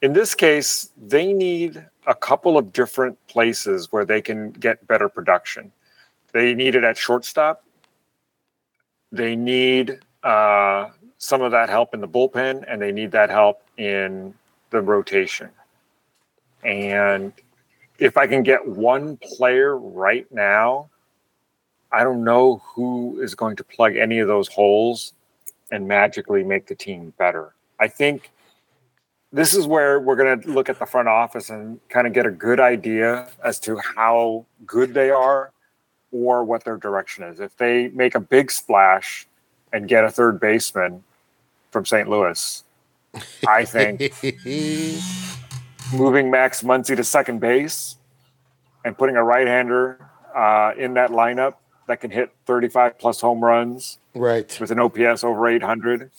In 0.01 0.13
this 0.13 0.33
case, 0.33 0.89
they 0.97 1.31
need 1.31 1.85
a 2.07 2.15
couple 2.15 2.57
of 2.57 2.73
different 2.73 3.19
places 3.27 3.91
where 3.91 4.03
they 4.03 4.21
can 4.21 4.51
get 4.51 4.85
better 4.87 5.09
production. 5.09 5.71
They 6.31 6.55
need 6.55 6.73
it 6.73 6.83
at 6.83 6.97
shortstop. 6.97 7.63
They 9.11 9.35
need 9.35 9.99
uh, 10.23 10.89
some 11.19 11.41
of 11.41 11.51
that 11.51 11.69
help 11.69 11.93
in 11.93 12.01
the 12.01 12.07
bullpen, 12.07 12.65
and 12.67 12.81
they 12.81 12.91
need 12.91 13.11
that 13.11 13.29
help 13.29 13.61
in 13.77 14.33
the 14.71 14.81
rotation. 14.81 15.49
And 16.63 17.31
if 17.99 18.17
I 18.17 18.27
can 18.27 18.43
get 18.43 18.65
one 18.65 19.17
player 19.17 19.77
right 19.77 20.25
now, 20.31 20.89
I 21.91 22.03
don't 22.03 22.23
know 22.23 22.61
who 22.73 23.19
is 23.21 23.35
going 23.35 23.55
to 23.57 23.63
plug 23.63 23.95
any 23.95 24.19
of 24.19 24.27
those 24.27 24.47
holes 24.47 25.13
and 25.71 25.87
magically 25.87 26.43
make 26.43 26.67
the 26.67 26.75
team 26.75 27.13
better. 27.17 27.53
I 27.79 27.87
think 27.87 28.31
this 29.31 29.53
is 29.53 29.67
where 29.67 29.99
we're 29.99 30.15
going 30.15 30.41
to 30.41 30.49
look 30.49 30.69
at 30.69 30.79
the 30.79 30.85
front 30.85 31.07
office 31.07 31.49
and 31.49 31.79
kind 31.89 32.07
of 32.07 32.13
get 32.13 32.25
a 32.25 32.31
good 32.31 32.59
idea 32.59 33.29
as 33.43 33.59
to 33.61 33.77
how 33.77 34.45
good 34.65 34.93
they 34.93 35.09
are 35.09 35.51
or 36.11 36.43
what 36.43 36.63
their 36.63 36.77
direction 36.77 37.23
is. 37.23 37.39
If 37.39 37.55
they 37.57 37.89
make 37.89 38.15
a 38.15 38.19
big 38.19 38.51
splash 38.51 39.27
and 39.71 39.87
get 39.87 40.03
a 40.03 40.09
third 40.09 40.39
baseman 40.39 41.03
from 41.71 41.85
St. 41.85 42.09
Louis, 42.09 42.63
I 43.47 43.65
think 43.65 44.11
moving 45.93 46.29
Max 46.31 46.61
Muncy 46.61 46.95
to 46.95 47.03
second 47.03 47.39
base 47.39 47.95
and 48.85 48.97
putting 48.97 49.15
a 49.15 49.23
right-hander 49.23 49.99
uh, 50.35 50.71
in 50.77 50.93
that 50.95 51.09
lineup 51.11 51.55
that 51.87 52.01
can 52.01 52.11
hit 52.11 52.31
35 52.45 52.97
plus 52.99 53.19
home 53.21 53.43
runs 53.43 53.97
right 54.13 54.57
with 54.59 54.71
an 54.71 54.79
OPS 54.79 55.23
over 55.23 55.47
800, 55.47 56.11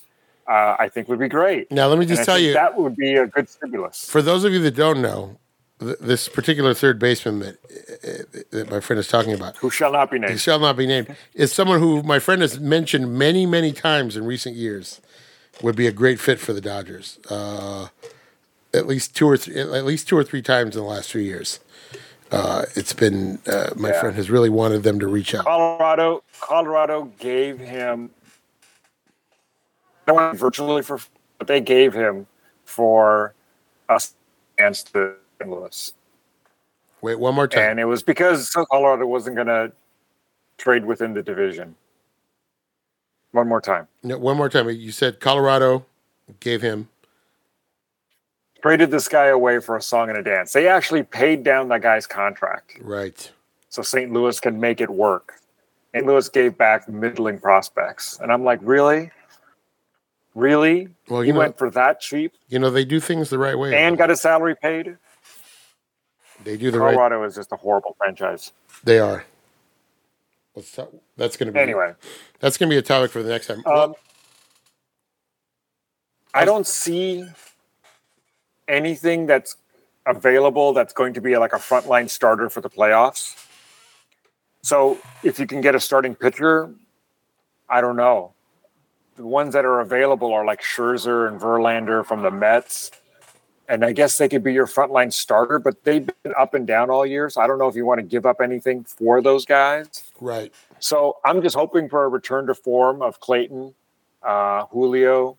uh, 0.48 0.76
I 0.78 0.88
think 0.88 1.08
would 1.08 1.18
be 1.18 1.28
great. 1.28 1.70
now, 1.70 1.86
let 1.86 1.98
me 1.98 2.06
just 2.06 2.24
tell 2.24 2.38
you. 2.38 2.52
that 2.54 2.76
would 2.76 2.96
be 2.96 3.14
a 3.14 3.26
good 3.26 3.48
stimulus. 3.48 4.08
For 4.10 4.20
those 4.22 4.44
of 4.44 4.52
you 4.52 4.58
that 4.60 4.74
don't 4.74 5.00
know, 5.00 5.38
th- 5.78 5.98
this 6.00 6.28
particular 6.28 6.74
third 6.74 6.98
baseman 6.98 7.38
that, 7.38 7.56
uh, 8.04 8.40
that 8.50 8.70
my 8.70 8.80
friend 8.80 8.98
is 8.98 9.06
talking 9.06 9.32
about, 9.32 9.56
Who 9.58 9.70
shall 9.70 9.92
not 9.92 10.10
be 10.10 10.18
named? 10.18 10.40
shall 10.40 10.58
not 10.58 10.76
be 10.76 10.86
named, 10.86 11.14
is 11.34 11.52
someone 11.52 11.78
who 11.78 12.02
my 12.02 12.18
friend 12.18 12.42
has 12.42 12.58
mentioned 12.58 13.16
many, 13.16 13.46
many 13.46 13.72
times 13.72 14.16
in 14.16 14.24
recent 14.24 14.56
years 14.56 15.00
would 15.62 15.76
be 15.76 15.86
a 15.86 15.92
great 15.92 16.18
fit 16.18 16.40
for 16.40 16.52
the 16.52 16.60
Dodgers. 16.60 17.18
Uh, 17.28 17.88
at 18.74 18.86
least 18.86 19.14
two 19.16 19.28
or 19.28 19.36
three, 19.36 19.58
at 19.60 19.84
least 19.84 20.08
two 20.08 20.16
or 20.16 20.24
three 20.24 20.42
times 20.42 20.76
in 20.76 20.82
the 20.82 20.88
last 20.88 21.10
three 21.10 21.24
years. 21.24 21.60
Uh, 22.30 22.64
it's 22.76 22.92
been 22.92 23.40
uh, 23.48 23.70
my 23.76 23.88
Yeah. 23.90 24.00
friend 24.00 24.16
has 24.16 24.30
really 24.30 24.50
wanted 24.50 24.82
them 24.84 25.00
to 25.00 25.08
reach 25.08 25.34
out. 25.34 25.44
Colorado, 25.44 26.22
Colorado 26.40 27.04
gave 27.18 27.58
him. 27.58 28.10
Virtually 30.34 30.82
for, 30.82 30.98
but 31.38 31.46
they 31.46 31.60
gave 31.60 31.94
him 31.94 32.26
for 32.64 33.32
us 33.88 34.14
against 34.58 34.92
the 34.92 35.14
St. 35.38 35.48
Louis. 35.50 35.92
Wait, 37.00 37.18
one 37.18 37.34
more 37.34 37.46
time. 37.46 37.70
and 37.70 37.80
it 37.80 37.84
was 37.84 38.02
because 38.02 38.50
Colorado 38.50 39.06
wasn't 39.06 39.36
going 39.36 39.46
to 39.46 39.70
trade 40.58 40.84
within 40.84 41.14
the 41.14 41.22
division. 41.22 41.76
One 43.32 43.46
more 43.48 43.60
time. 43.60 43.86
No, 44.02 44.18
one 44.18 44.36
more 44.36 44.48
time. 44.48 44.68
You 44.68 44.90
said 44.90 45.20
Colorado 45.20 45.86
gave 46.40 46.60
him. 46.60 46.88
Traded 48.62 48.90
this 48.90 49.08
guy 49.08 49.26
away 49.26 49.58
for 49.60 49.76
a 49.76 49.82
song 49.82 50.08
and 50.08 50.18
a 50.18 50.22
dance. 50.22 50.52
They 50.52 50.68
actually 50.68 51.02
paid 51.02 51.42
down 51.42 51.68
that 51.68 51.82
guy's 51.82 52.06
contract 52.06 52.78
Right. 52.80 53.30
so 53.68 53.82
St. 53.82 54.12
Louis 54.12 54.38
can 54.40 54.58
make 54.60 54.80
it 54.80 54.90
work. 54.90 55.34
St. 55.94 56.06
Louis 56.06 56.28
gave 56.28 56.56
back 56.56 56.88
middling 56.88 57.38
prospects, 57.40 58.18
and 58.20 58.32
I'm 58.32 58.44
like, 58.44 58.60
really, 58.62 59.10
really? 60.34 60.88
Well, 61.08 61.24
you 61.24 61.32
know, 61.32 61.40
went 61.40 61.58
for 61.58 61.70
that 61.70 62.00
cheap 62.00 62.32
you 62.48 62.58
know 62.58 62.70
they 62.70 62.84
do 62.84 63.00
things 63.00 63.30
the 63.30 63.38
right 63.38 63.58
way. 63.58 63.74
and 63.76 63.98
got 63.98 64.10
his 64.10 64.20
salary 64.20 64.54
paid. 64.54 64.96
they 66.44 66.56
do 66.56 66.70
the 66.70 66.78
right. 66.78 66.94
Colorado 66.94 67.24
is 67.24 67.34
just 67.34 67.50
a 67.52 67.56
horrible 67.56 67.96
franchise. 67.98 68.52
They 68.84 68.98
are. 68.98 69.24
Let's 70.54 70.72
talk, 70.72 70.92
that's 71.16 71.36
going 71.36 71.46
to 71.46 71.52
be 71.52 71.58
Anyway, 71.60 71.94
That's 72.40 72.56
going 72.56 72.68
to 72.70 72.74
be 72.74 72.78
a 72.78 72.82
topic 72.82 73.10
for 73.10 73.22
the 73.22 73.30
next 73.30 73.46
time. 73.46 73.64
um, 73.66 73.94
I 76.34 76.44
don't 76.44 76.66
see 76.66 77.24
anything 78.70 79.26
that's 79.26 79.56
available 80.06 80.72
that's 80.72 80.92
going 80.92 81.12
to 81.14 81.20
be 81.20 81.36
like 81.36 81.52
a 81.52 81.56
frontline 81.56 82.08
starter 82.08 82.48
for 82.48 82.60
the 82.60 82.70
playoffs. 82.70 83.36
So 84.62 84.98
if 85.22 85.38
you 85.38 85.46
can 85.46 85.60
get 85.60 85.74
a 85.74 85.80
starting 85.80 86.14
pitcher, 86.14 86.72
I 87.68 87.80
don't 87.80 87.96
know. 87.96 88.32
The 89.16 89.26
ones 89.26 89.52
that 89.54 89.64
are 89.64 89.80
available 89.80 90.32
are 90.32 90.44
like 90.44 90.62
Scherzer 90.62 91.28
and 91.28 91.40
Verlander 91.40 92.04
from 92.04 92.22
the 92.22 92.30
Mets. 92.30 92.90
And 93.68 93.84
I 93.84 93.92
guess 93.92 94.18
they 94.18 94.28
could 94.28 94.42
be 94.42 94.52
your 94.52 94.66
frontline 94.66 95.12
starter, 95.12 95.58
but 95.58 95.84
they've 95.84 96.08
been 96.22 96.34
up 96.36 96.54
and 96.54 96.66
down 96.66 96.90
all 96.90 97.06
year. 97.06 97.30
So 97.30 97.40
I 97.40 97.46
don't 97.46 97.58
know 97.58 97.68
if 97.68 97.76
you 97.76 97.86
want 97.86 97.98
to 98.00 98.06
give 98.06 98.26
up 98.26 98.40
anything 98.40 98.82
for 98.84 99.22
those 99.22 99.44
guys. 99.44 100.10
right. 100.20 100.52
So 100.80 101.18
I'm 101.24 101.42
just 101.42 101.54
hoping 101.54 101.88
for 101.88 102.04
a 102.04 102.08
return 102.08 102.46
to 102.46 102.54
form 102.54 103.02
of 103.02 103.20
Clayton, 103.20 103.74
uh, 104.22 104.64
Julio, 104.66 105.38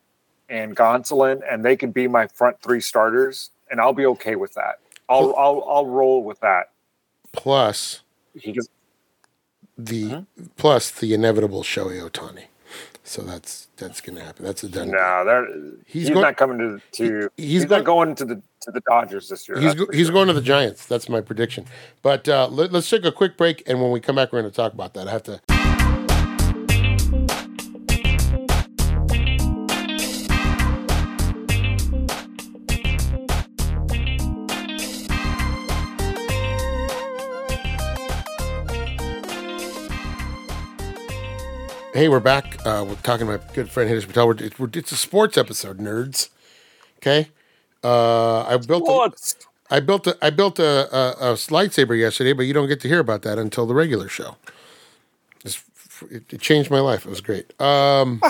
and 0.52 0.76
Gonsolin, 0.76 1.42
and 1.50 1.66
they 1.66 1.76
can 1.76 1.92
be 1.92 2.08
my 2.08 2.28
front 2.28 2.62
three 2.62 2.82
starters, 2.82 3.50
and 3.72 3.80
I'll 3.82 3.94
be 3.94 4.06
okay 4.06 4.36
with 4.36 4.54
that. 4.54 4.80
I'll 5.10 5.34
I'll 5.38 5.64
I'll 5.68 5.86
roll 5.88 6.24
with 6.24 6.40
that. 6.42 6.70
Plus 7.34 8.02
He 8.36 8.52
just, 8.52 8.70
the 9.78 10.06
Uh-huh. 10.06 10.22
plus 10.58 10.92
the 10.92 11.14
inevitable 11.14 11.64
Shohei 11.64 12.02
Ohtani. 12.08 12.46
So 13.04 13.24
that's 13.24 13.68
that's 13.78 14.00
going 14.00 14.18
to 14.18 14.24
happen. 14.24 14.46
That's 14.46 14.64
a 14.64 14.70
done. 14.70 14.92
no, 14.92 15.24
they're, 15.26 15.48
He's 15.86 16.04
he's, 16.04 16.10
going- 16.10 16.22
not 16.22 16.38
coming 16.38 16.58
to 16.60 16.82
to. 16.98 17.30
He- 17.36 17.44
he's, 17.44 17.52
he's 17.54 17.62
not 17.64 17.84
going- 17.84 18.10
going 18.10 18.16
to 18.16 18.26
the 18.26 18.42
to 18.62 18.72
the 18.72 18.82
Dodgers 18.82 19.28
this 19.30 19.50
year. 19.50 19.60
He's 19.60 19.74
go, 19.74 19.88
he's 19.92 20.06
sure. 20.08 20.14
going 20.14 20.28
to 20.28 20.34
the 20.34 20.42
Giants. 20.42 20.86
That's 20.86 21.10
my 21.10 21.20
prediction. 21.20 21.66
But 22.04 22.30
uh, 22.30 22.48
let, 22.48 22.74
us 22.76 22.88
take 22.88 23.04
a 23.06 23.12
quick 23.12 23.36
break, 23.38 23.64
and 23.68 23.82
when 23.82 23.90
we 23.92 24.00
come 24.00 24.16
back, 24.18 24.32
we're 24.32 24.42
going 24.42 24.52
to 24.52 24.56
talk 24.56 24.74
about 24.74 24.94
that. 24.94 25.08
I 25.08 25.12
have 25.12 25.24
to. 25.24 25.42
Hey, 41.94 42.08
we're 42.08 42.22
back. 42.22 42.58
Uh, 42.66 42.86
we're 42.88 42.96
talking 42.96 43.28
to 43.28 43.38
my 43.38 43.44
good 43.54 43.70
friend 43.70 43.90
Hitesh 43.90 44.08
Patel. 44.08 44.28
We're, 44.28 44.36
it's, 44.36 44.58
we're, 44.58 44.70
it's 44.74 44.94
a 44.94 44.96
sports 44.96 45.38
episode, 45.38 45.78
nerds. 45.78 46.30
Okay. 46.98 47.28
Uh, 47.84 48.44
I 48.44 48.56
built. 48.56 48.84
A, 48.88 48.92
What? 48.92 49.36
I 49.70 49.82
built 49.82 50.08
a 50.08 50.18
I 50.22 50.30
built 50.30 50.58
a, 50.58 50.96
a, 50.96 51.32
a 51.32 51.34
lightsaber 51.34 52.00
yesterday, 52.00 52.32
but 52.32 52.44
you 52.44 52.54
don't 52.54 52.70
get 52.70 52.80
to 52.82 52.88
hear 52.88 53.00
about 53.00 53.24
that 53.24 53.38
until 53.38 53.66
the 53.66 53.74
regular 53.74 54.08
show. 54.08 54.38
It's, 55.44 55.62
it, 56.10 56.32
it 56.32 56.40
changed 56.40 56.72
my 56.72 56.80
life. 56.80 57.06
It 57.06 57.10
was 57.10 57.20
great. 57.20 57.60
Um, 57.60 58.22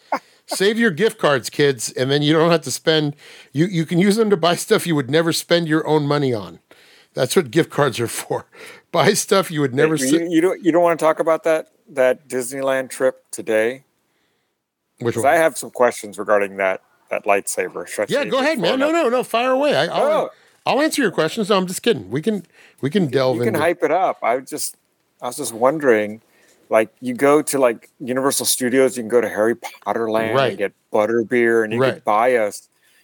save 0.46 0.76
your 0.76 0.90
gift 0.90 1.18
cards, 1.18 1.50
kids, 1.50 1.92
and 1.92 2.10
then 2.10 2.20
you 2.22 2.32
don't 2.32 2.50
have 2.50 2.62
to 2.62 2.70
spend. 2.72 3.14
You 3.52 3.66
you 3.66 3.86
can 3.86 4.00
use 4.00 4.16
them 4.16 4.28
to 4.30 4.36
buy 4.36 4.56
stuff 4.56 4.88
you 4.88 4.96
would 4.96 5.10
never 5.10 5.32
spend 5.32 5.68
your 5.68 5.86
own 5.86 6.04
money 6.08 6.34
on. 6.34 6.58
That's 7.12 7.36
what 7.36 7.52
gift 7.52 7.70
cards 7.70 8.00
are 8.00 8.08
for. 8.08 8.46
Buy 8.90 9.12
stuff 9.14 9.50
you 9.50 9.60
would 9.60 9.74
never. 9.74 9.96
you, 9.96 10.28
you 10.28 10.40
don't 10.40 10.64
you 10.64 10.72
don't 10.72 10.82
want 10.82 10.98
to 10.98 11.04
talk 11.04 11.18
about 11.20 11.42
that 11.44 11.68
that 11.88 12.28
Disneyland 12.28 12.90
trip 12.90 13.24
today? 13.30 13.84
Which? 15.00 15.16
I 15.18 15.36
have 15.36 15.58
some 15.58 15.70
questions 15.70 16.18
regarding 16.18 16.56
that 16.58 16.82
that 17.10 17.24
lightsaber. 17.24 17.86
Should 17.86 18.10
yeah, 18.10 18.24
go 18.24 18.38
ahead, 18.38 18.58
man. 18.58 18.78
No, 18.78 18.90
no, 18.90 19.08
no. 19.08 19.22
Fire 19.22 19.50
away. 19.50 19.76
I, 19.76 19.86
I'll, 19.86 20.08
No. 20.08 20.30
I'll 20.66 20.80
answer 20.80 21.02
your 21.02 21.10
questions. 21.10 21.50
No, 21.50 21.56
I'm 21.58 21.66
just 21.66 21.82
kidding. 21.82 22.10
We 22.10 22.22
can 22.22 22.44
we 22.80 22.90
can 22.90 23.06
delve 23.08 23.36
in 23.36 23.40
you 23.40 23.44
can 23.46 23.54
into. 23.54 23.60
hype 23.60 23.82
it 23.82 23.90
up. 23.90 24.18
I 24.22 24.36
was 24.36 24.48
just 24.48 24.76
I 25.20 25.26
was 25.26 25.36
just 25.36 25.52
wondering, 25.52 26.22
like 26.70 26.90
you 27.00 27.12
go 27.14 27.42
to 27.42 27.58
like 27.58 27.90
Universal 28.00 28.46
Studios, 28.46 28.96
you 28.96 29.02
can 29.02 29.08
go 29.08 29.20
to 29.20 29.28
Harry 29.28 29.54
Potter 29.56 30.10
Land 30.10 30.34
Right. 30.36 30.48
and 30.50 30.58
get 30.58 30.72
butterbeer, 30.92 31.64
and 31.64 31.72
you 31.72 31.80
Right. 31.80 31.94
could 31.94 32.04
buy 32.04 32.28
a 32.28 32.52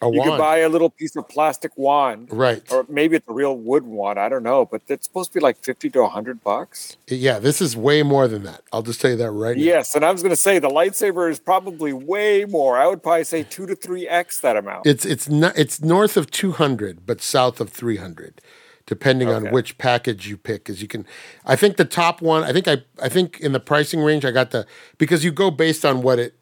a 0.02 0.06
you 0.06 0.18
wand. 0.18 0.30
could 0.30 0.38
buy 0.38 0.58
a 0.58 0.68
little 0.68 0.90
piece 0.90 1.14
of 1.16 1.28
plastic 1.28 1.72
wand, 1.76 2.28
right. 2.30 2.62
or 2.72 2.86
maybe 2.88 3.16
it's 3.16 3.28
a 3.28 3.32
real 3.32 3.56
wood 3.56 3.84
wand. 3.84 4.18
I 4.18 4.28
don't 4.28 4.42
know, 4.42 4.64
but 4.64 4.82
it's 4.88 5.06
supposed 5.06 5.32
to 5.32 5.38
be 5.38 5.40
like 5.40 5.62
fifty 5.62 5.90
to 5.90 6.06
hundred 6.06 6.42
bucks. 6.42 6.96
Yeah, 7.08 7.38
this 7.38 7.60
is 7.60 7.76
way 7.76 8.02
more 8.02 8.26
than 8.26 8.42
that. 8.44 8.62
I'll 8.72 8.82
just 8.82 9.00
tell 9.00 9.10
you 9.10 9.16
that 9.18 9.30
right 9.30 9.56
now. 9.56 9.62
Yes, 9.62 9.94
and 9.94 10.04
I 10.04 10.10
was 10.10 10.22
going 10.22 10.30
to 10.30 10.36
say 10.36 10.58
the 10.58 10.68
lightsaber 10.68 11.30
is 11.30 11.38
probably 11.38 11.92
way 11.92 12.44
more. 12.44 12.78
I 12.78 12.86
would 12.86 13.02
probably 13.02 13.24
say 13.24 13.42
two 13.42 13.66
to 13.66 13.74
three 13.74 14.08
x 14.08 14.40
that 14.40 14.56
amount. 14.56 14.86
It's 14.86 15.04
it's 15.04 15.28
not 15.28 15.56
it's 15.58 15.80
north 15.82 16.16
of 16.16 16.30
200 16.30 17.06
but 17.06 17.20
south 17.20 17.60
of 17.60 17.70
300 17.70 18.40
depending 18.86 19.28
on 19.28 19.50
which 19.50 19.78
package 19.78 20.28
you 20.28 20.36
pick 20.36 20.64
cuz 20.64 20.82
you 20.82 20.88
can 20.88 21.06
I 21.44 21.54
think 21.56 21.76
the 21.76 21.84
top 21.84 22.20
one 22.20 22.42
I 22.42 22.52
think 22.52 22.66
I 22.66 22.78
I 23.00 23.08
think 23.08 23.40
in 23.40 23.52
the 23.52 23.60
pricing 23.60 24.00
range 24.00 24.24
I 24.24 24.30
got 24.30 24.50
the 24.50 24.66
because 24.98 25.24
you 25.24 25.30
go 25.30 25.50
based 25.50 25.84
on 25.84 26.02
what 26.02 26.18
it 26.18 26.34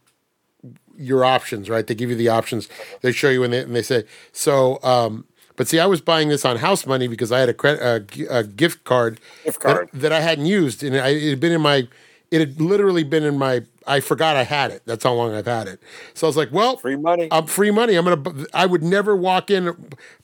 your 0.98 1.24
options, 1.24 1.70
right? 1.70 1.86
They 1.86 1.94
give 1.94 2.10
you 2.10 2.16
the 2.16 2.28
options. 2.28 2.68
They 3.02 3.12
show 3.12 3.30
you 3.30 3.44
and 3.44 3.52
they, 3.52 3.60
and 3.60 3.74
they 3.74 3.82
say 3.82 4.04
so 4.32 4.78
um 4.82 5.24
but 5.56 5.66
see, 5.66 5.80
I 5.80 5.86
was 5.86 6.00
buying 6.00 6.28
this 6.28 6.44
on 6.44 6.56
house 6.58 6.86
money 6.86 7.08
because 7.08 7.32
I 7.32 7.40
had 7.40 7.48
a 7.48 7.54
credit 7.54 7.82
a, 7.82 8.38
a 8.38 8.44
gift 8.44 8.84
card, 8.84 9.18
Gift 9.44 9.60
that- 9.62 9.74
card. 9.74 9.88
That, 9.92 10.12
I 10.12 10.20
hadn't 10.20 10.46
used, 10.46 10.84
and 10.84 10.96
I, 10.96 11.08
it 11.08 11.30
had 11.30 11.40
been 11.40 11.50
in 11.50 11.60
my, 11.60 11.88
it 12.30 12.38
had 12.38 12.60
literally 12.60 13.02
been 13.02 13.24
in 13.24 13.36
my. 13.38 13.62
I 13.84 13.98
forgot 13.98 14.36
I 14.36 14.44
had 14.44 14.70
it. 14.70 14.82
That's 14.86 15.02
how 15.02 15.14
long 15.14 15.34
I've 15.34 15.46
had 15.46 15.66
it. 15.66 15.80
So 16.14 16.26
I 16.26 16.28
was 16.28 16.36
like, 16.36 16.52
well, 16.52 16.76
Free 16.76 16.94
money. 16.94 17.26
I'm 17.32 17.46
free 17.46 17.72
money. 17.72 17.96
I'm 17.96 18.04
gonna. 18.04 18.44
I 18.54 18.66
would 18.66 18.84
never 18.84 19.16
walk 19.16 19.50
in, 19.50 19.74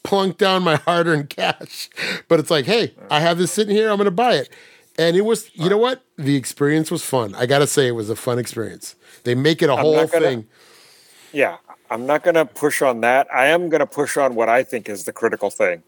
plunk 0.05 0.39
down 0.39 0.63
my 0.63 0.77
hard-earned 0.87 1.31
cash, 1.31 1.91
but 2.29 2.39
it's 2.39 2.51
like, 2.53 2.67
hey, 2.67 2.95
I 3.11 3.19
have 3.19 3.37
this 3.37 3.51
sitting 3.51 3.75
here. 3.75 3.91
I'm 3.91 3.97
gonna 3.97 4.13
buy 4.13 4.35
it, 4.35 4.51
and 5.01 5.17
it 5.17 5.23
was. 5.23 5.51
You 5.55 5.69
know 5.69 5.79
what? 5.79 6.05
The 6.17 6.37
experience 6.37 6.93
was 6.93 7.03
fun. 7.03 7.35
I 7.35 7.47
gotta 7.47 7.67
say, 7.67 7.89
it 7.89 7.93
was 7.97 8.09
a 8.09 8.15
fun 8.15 8.39
experience. 8.39 8.95
They 9.25 9.35
make 9.35 9.63
it 9.63 9.69
a 9.69 9.75
whole 9.75 9.95
gonna- 10.07 10.07
thing. 10.09 10.47
Yeah, 11.35 11.57
I'm 11.91 12.07
not 12.07 12.23
going 12.23 12.37
to 12.37 12.45
push 12.45 12.81
on 12.81 13.01
that. 13.01 13.27
I 13.33 13.47
am 13.47 13.69
going 13.69 13.81
to 13.81 13.87
push 13.87 14.17
on 14.17 14.35
what 14.35 14.49
I 14.49 14.63
think 14.63 14.89
is 14.89 15.05
the 15.05 15.13
critical 15.13 15.51
thing, 15.51 15.83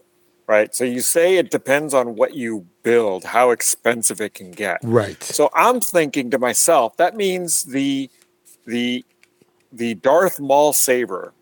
right? 0.46 0.74
So 0.74 0.84
you 0.84 1.00
say 1.00 1.36
it 1.36 1.50
depends 1.50 1.94
on 1.94 2.16
what 2.16 2.34
you 2.34 2.66
build, 2.82 3.24
how 3.24 3.50
expensive 3.50 4.20
it 4.20 4.34
can 4.34 4.50
get. 4.50 4.78
Right. 4.82 5.22
So 5.22 5.50
I'm 5.54 5.80
thinking 5.80 6.30
to 6.30 6.38
myself, 6.38 6.96
that 6.96 7.16
means 7.16 7.64
the 7.64 8.10
the 8.66 9.04
the 9.72 9.94
Darth 9.94 10.40
Maul 10.40 10.72
saber 10.72 11.32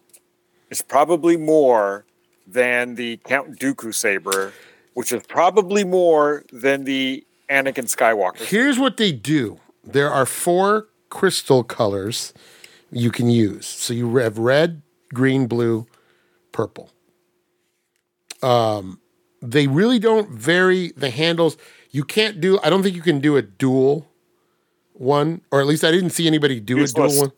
is 0.71 0.83
probably 0.83 1.37
more 1.37 2.05
than 2.47 2.97
the 2.97 3.17
Count 3.25 3.59
Dooku 3.59 3.95
saber, 3.95 4.53
which 4.93 5.13
is 5.13 5.23
probably 5.27 5.85
more 5.85 6.45
than 6.53 6.85
the 6.85 7.25
Anakin 7.49 7.87
Skywalker. 7.87 8.45
Here's 8.45 8.79
what 8.79 8.97
they 8.97 9.13
do. 9.13 9.61
There 9.83 10.11
are 10.11 10.27
four 10.27 10.89
crystal 11.11 11.63
colors 11.63 12.35
you 12.95 13.11
can 13.11 13.29
use. 13.29 13.67
So 13.67 13.93
you 13.93 14.17
have 14.17 14.39
red, 14.39 14.83
green, 15.13 15.47
blue, 15.47 15.87
purple. 16.53 16.91
Um, 18.43 19.01
they 19.43 19.67
really 19.67 19.99
don't 19.99 20.31
vary 20.31 20.93
the 20.97 21.11
handles. 21.11 21.57
You 21.91 22.05
can't 22.05 22.41
do. 22.41 22.59
I 22.63 22.71
don't 22.71 22.83
think 22.83 22.97
you 22.97 23.03
can 23.03 23.21
do 23.21 23.37
a 23.37 23.43
dual 23.43 24.09
one, 24.93 25.41
or 25.51 25.61
at 25.61 25.67
least 25.67 25.85
I 25.85 25.91
didn't 25.91 26.11
see 26.11 26.27
anybody 26.27 26.61
do 26.61 26.83
a 26.83 26.87
dual 26.87 27.19
one. 27.19 27.33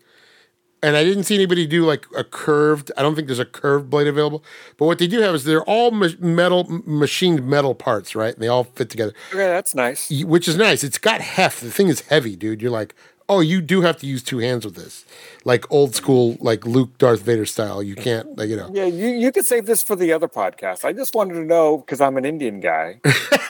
And 0.83 0.95
I 0.95 1.05
didn't 1.05 1.25
see 1.25 1.35
anybody 1.35 1.67
do 1.67 1.85
like 1.85 2.05
a 2.17 2.23
curved. 2.23 2.93
I 2.97 3.03
don't 3.03 3.15
think 3.15 3.27
there's 3.29 3.39
a 3.39 3.47
curved 3.47 3.89
blade 3.91 4.07
available. 4.07 4.45
But 4.77 4.87
what 4.87 4.99
they 4.99 5.07
do 5.07 5.21
have 5.21 5.35
is 5.35 5.45
they're 5.45 5.65
all 5.65 5.91
metal, 5.91 6.65
machined 6.69 7.45
metal 7.47 7.75
parts, 7.75 8.15
right? 8.15 8.35
And 8.35 8.43
they 8.43 8.49
all 8.49 8.65
fit 8.65 8.91
together 8.91 9.13
Okay, 9.31 9.39
that's 9.49 9.75
nice. 9.75 10.11
which 10.11 10.47
is 10.47 10.57
nice. 10.57 10.85
It's 10.85 10.99
got 10.99 11.23
heft. 11.23 11.63
The 11.63 11.71
thing 11.71 11.89
is 11.89 12.03
heavy, 12.03 12.37
dude. 12.37 12.61
You're 12.61 12.71
like, 12.71 12.95
oh, 13.29 13.41
you 13.41 13.61
do 13.61 13.83
have 13.83 13.97
to 13.99 14.07
use 14.07 14.23
two 14.23 14.39
hands 14.39 14.65
with 14.65 14.75
this, 14.75 15.05
like 15.45 15.71
old 15.71 15.95
school, 15.95 16.37
like 16.41 16.67
Luke, 16.67 16.99
Darth 16.99 17.23
Vader 17.23 17.47
style. 17.47 17.83
You 17.83 17.95
can't, 17.95 18.37
like, 18.37 18.49
you 18.49 18.57
know. 18.57 18.71
Yeah, 18.73 18.85
you, 18.85 19.09
you 19.09 19.33
could 19.33 19.47
save 19.47 19.67
this 19.67 19.83
for 19.83 19.97
the 19.97 20.13
other 20.13 20.29
podcast. 20.29 20.85
I 20.85 20.93
just 20.93 21.15
wanted 21.15 21.35
to 21.35 21.45
know 21.45 21.79
because 21.79 22.01
I'm 22.01 22.17
an 22.17 22.25
Indian 22.25 22.61
guy, 22.61 23.01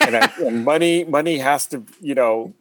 and, 0.00 0.16
I, 0.16 0.32
and 0.38 0.64
money 0.64 1.04
money 1.04 1.38
has 1.38 1.66
to 1.68 1.82
you 2.00 2.14
know 2.14 2.54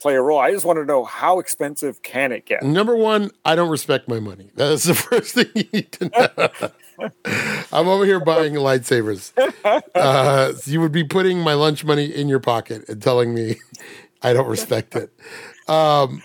play 0.00 0.14
a 0.14 0.22
role. 0.22 0.38
I 0.38 0.52
just 0.52 0.64
want 0.64 0.78
to 0.78 0.84
know 0.84 1.04
how 1.04 1.38
expensive 1.38 2.02
can 2.02 2.32
it 2.32 2.46
get? 2.46 2.62
Number 2.62 2.96
one, 2.96 3.30
I 3.44 3.54
don't 3.54 3.70
respect 3.70 4.08
my 4.08 4.20
money. 4.20 4.50
That's 4.54 4.84
the 4.84 4.94
first 4.94 5.34
thing 5.34 5.46
you 5.54 5.64
need 5.72 5.92
to 5.92 6.08
know. 6.08 7.10
I'm 7.72 7.88
over 7.88 8.04
here 8.04 8.20
buying 8.20 8.54
lightsabers. 8.54 9.32
Uh, 9.94 10.54
so 10.54 10.70
you 10.70 10.80
would 10.80 10.92
be 10.92 11.04
putting 11.04 11.40
my 11.40 11.54
lunch 11.54 11.84
money 11.84 12.06
in 12.06 12.28
your 12.28 12.40
pocket 12.40 12.88
and 12.88 13.02
telling 13.02 13.34
me 13.34 13.56
I 14.22 14.32
don't 14.32 14.48
respect 14.48 14.96
it. 14.96 15.10
Um, 15.68 16.22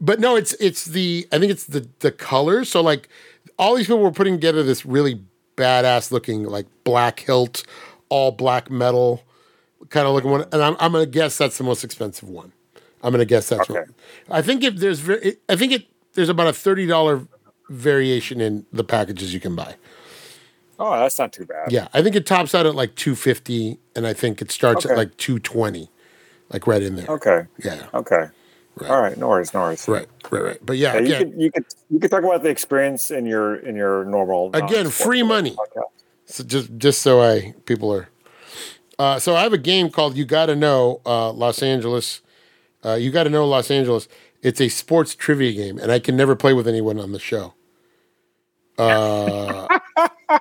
but 0.00 0.20
no, 0.20 0.36
it's 0.36 0.52
it's 0.54 0.86
the 0.86 1.26
I 1.32 1.38
think 1.38 1.52
it's 1.52 1.64
the 1.64 1.88
the 2.00 2.12
colors. 2.12 2.68
So 2.70 2.80
like 2.80 3.08
all 3.58 3.74
these 3.74 3.86
people 3.86 4.00
were 4.00 4.12
putting 4.12 4.34
together 4.34 4.62
this 4.62 4.86
really 4.86 5.22
badass 5.56 6.10
looking, 6.10 6.44
like 6.44 6.66
black 6.84 7.20
hilt, 7.20 7.64
all 8.08 8.32
black 8.32 8.70
metal 8.70 9.22
kind 9.90 10.06
of 10.06 10.14
looking 10.14 10.30
one. 10.30 10.44
And 10.52 10.62
I'm, 10.62 10.76
I'm 10.80 10.92
going 10.92 11.04
to 11.04 11.10
guess 11.10 11.36
that's 11.38 11.58
the 11.58 11.64
most 11.64 11.84
expensive 11.84 12.28
one. 12.28 12.52
I'm 13.02 13.12
going 13.12 13.18
to 13.20 13.24
guess 13.26 13.48
that's 13.48 13.68
Okay. 13.68 13.80
one. 13.80 13.94
I 14.30 14.42
think 14.42 14.62
if 14.62 14.76
there's, 14.76 15.00
very, 15.00 15.36
I 15.48 15.56
think 15.56 15.72
it 15.72 15.86
there's 16.14 16.28
about 16.28 16.48
a 16.48 16.52
thirty 16.52 16.86
dollar 16.86 17.26
variation 17.68 18.40
in 18.40 18.66
the 18.72 18.84
packages 18.84 19.32
you 19.32 19.40
can 19.40 19.54
buy. 19.54 19.76
Oh, 20.78 20.98
that's 20.98 21.18
not 21.18 21.32
too 21.32 21.44
bad. 21.44 21.70
Yeah, 21.70 21.88
I 21.92 22.02
think 22.02 22.16
it 22.16 22.26
tops 22.26 22.54
out 22.54 22.66
at 22.66 22.74
like 22.74 22.94
two 22.94 23.14
fifty, 23.14 23.78
and 23.94 24.06
I 24.06 24.12
think 24.14 24.40
it 24.40 24.50
starts 24.50 24.86
at 24.86 24.96
like 24.96 25.16
two 25.18 25.38
twenty, 25.38 25.90
like 26.50 26.66
right 26.66 26.82
in 26.82 26.96
there. 26.96 27.06
Okay. 27.08 27.44
Yeah, 27.62 27.86
Okay. 27.94 28.28
Right. 28.76 28.90
All 28.90 29.00
right. 29.02 29.16
No 29.18 29.28
worries. 29.28 29.52
No 29.52 29.60
worries. 29.60 29.86
right, 29.88 30.06
right, 30.30 30.42
right. 30.42 30.58
But 30.64 30.76
yeah, 30.78 30.94
Yeah, 30.94 31.00
you 31.00 31.06
again, 31.06 31.30
could 31.32 31.40
you 31.42 31.52
could 31.52 31.64
you 31.90 31.98
could 32.00 32.10
talk 32.10 32.22
about 32.22 32.42
the 32.42 32.48
experience 32.48 33.10
in 33.10 33.26
your 33.26 33.56
in 33.56 33.76
your 33.76 34.04
normal 34.04 34.50
Again, 34.54 34.88
free 34.90 35.22
money. 35.22 35.50
podcast. 35.52 35.84
So 36.26 36.44
just 36.44 36.76
just 36.78 37.02
so 37.02 37.20
I 37.20 37.54
people 37.66 37.92
are. 37.92 38.08
Uh, 38.98 39.18
so 39.18 39.34
I 39.34 39.42
have 39.42 39.52
a 39.52 39.58
game 39.58 39.90
called 39.90 40.16
You 40.16 40.24
Gotta 40.24 40.54
Know 40.54 41.00
uh, 41.06 41.32
Los 41.32 41.62
Angeles. 41.62 42.20
Uh, 42.84 42.94
you 42.94 43.10
Gotta 43.10 43.30
Know 43.30 43.46
Los 43.46 43.70
Angeles. 43.70 44.08
It's 44.42 44.60
a 44.60 44.68
sports 44.68 45.14
trivia 45.14 45.52
game, 45.52 45.78
and 45.78 45.90
I 45.92 45.98
can 45.98 46.16
never 46.16 46.34
play 46.36 46.52
with 46.54 46.66
anyone 46.68 46.98
on 46.98 47.12
the 47.12 47.18
show. 47.18 47.54
Uh, 48.78 49.66
all 50.28 50.38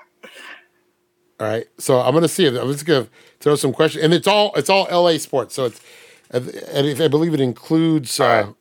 right, 1.39 1.67
so 1.77 1.99
I'm 1.99 2.13
gonna 2.13 2.27
see 2.27 2.45
if 2.45 2.53
I'm 2.53 2.71
just 2.71 2.85
gonna 2.85 3.07
throw 3.39 3.55
some 3.55 3.73
questions, 3.73 4.03
and 4.03 4.13
it's 4.13 4.27
all 4.27 4.53
it's 4.55 4.69
all 4.69 4.87
LA 4.91 5.17
sports. 5.17 5.55
So 5.55 5.65
it's 5.65 5.81
and 6.31 6.87
if 6.87 7.01
I 7.01 7.07
believe 7.07 7.33
it 7.33 7.39
includes 7.41 8.19
uh, 8.19 8.51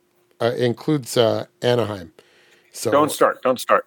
uh, 0.41 0.51
includes 0.57 1.17
uh, 1.17 1.45
Anaheim. 1.61 2.11
So 2.71 2.91
Don't 2.91 3.11
start. 3.11 3.41
Don't 3.43 3.59
start. 3.59 3.85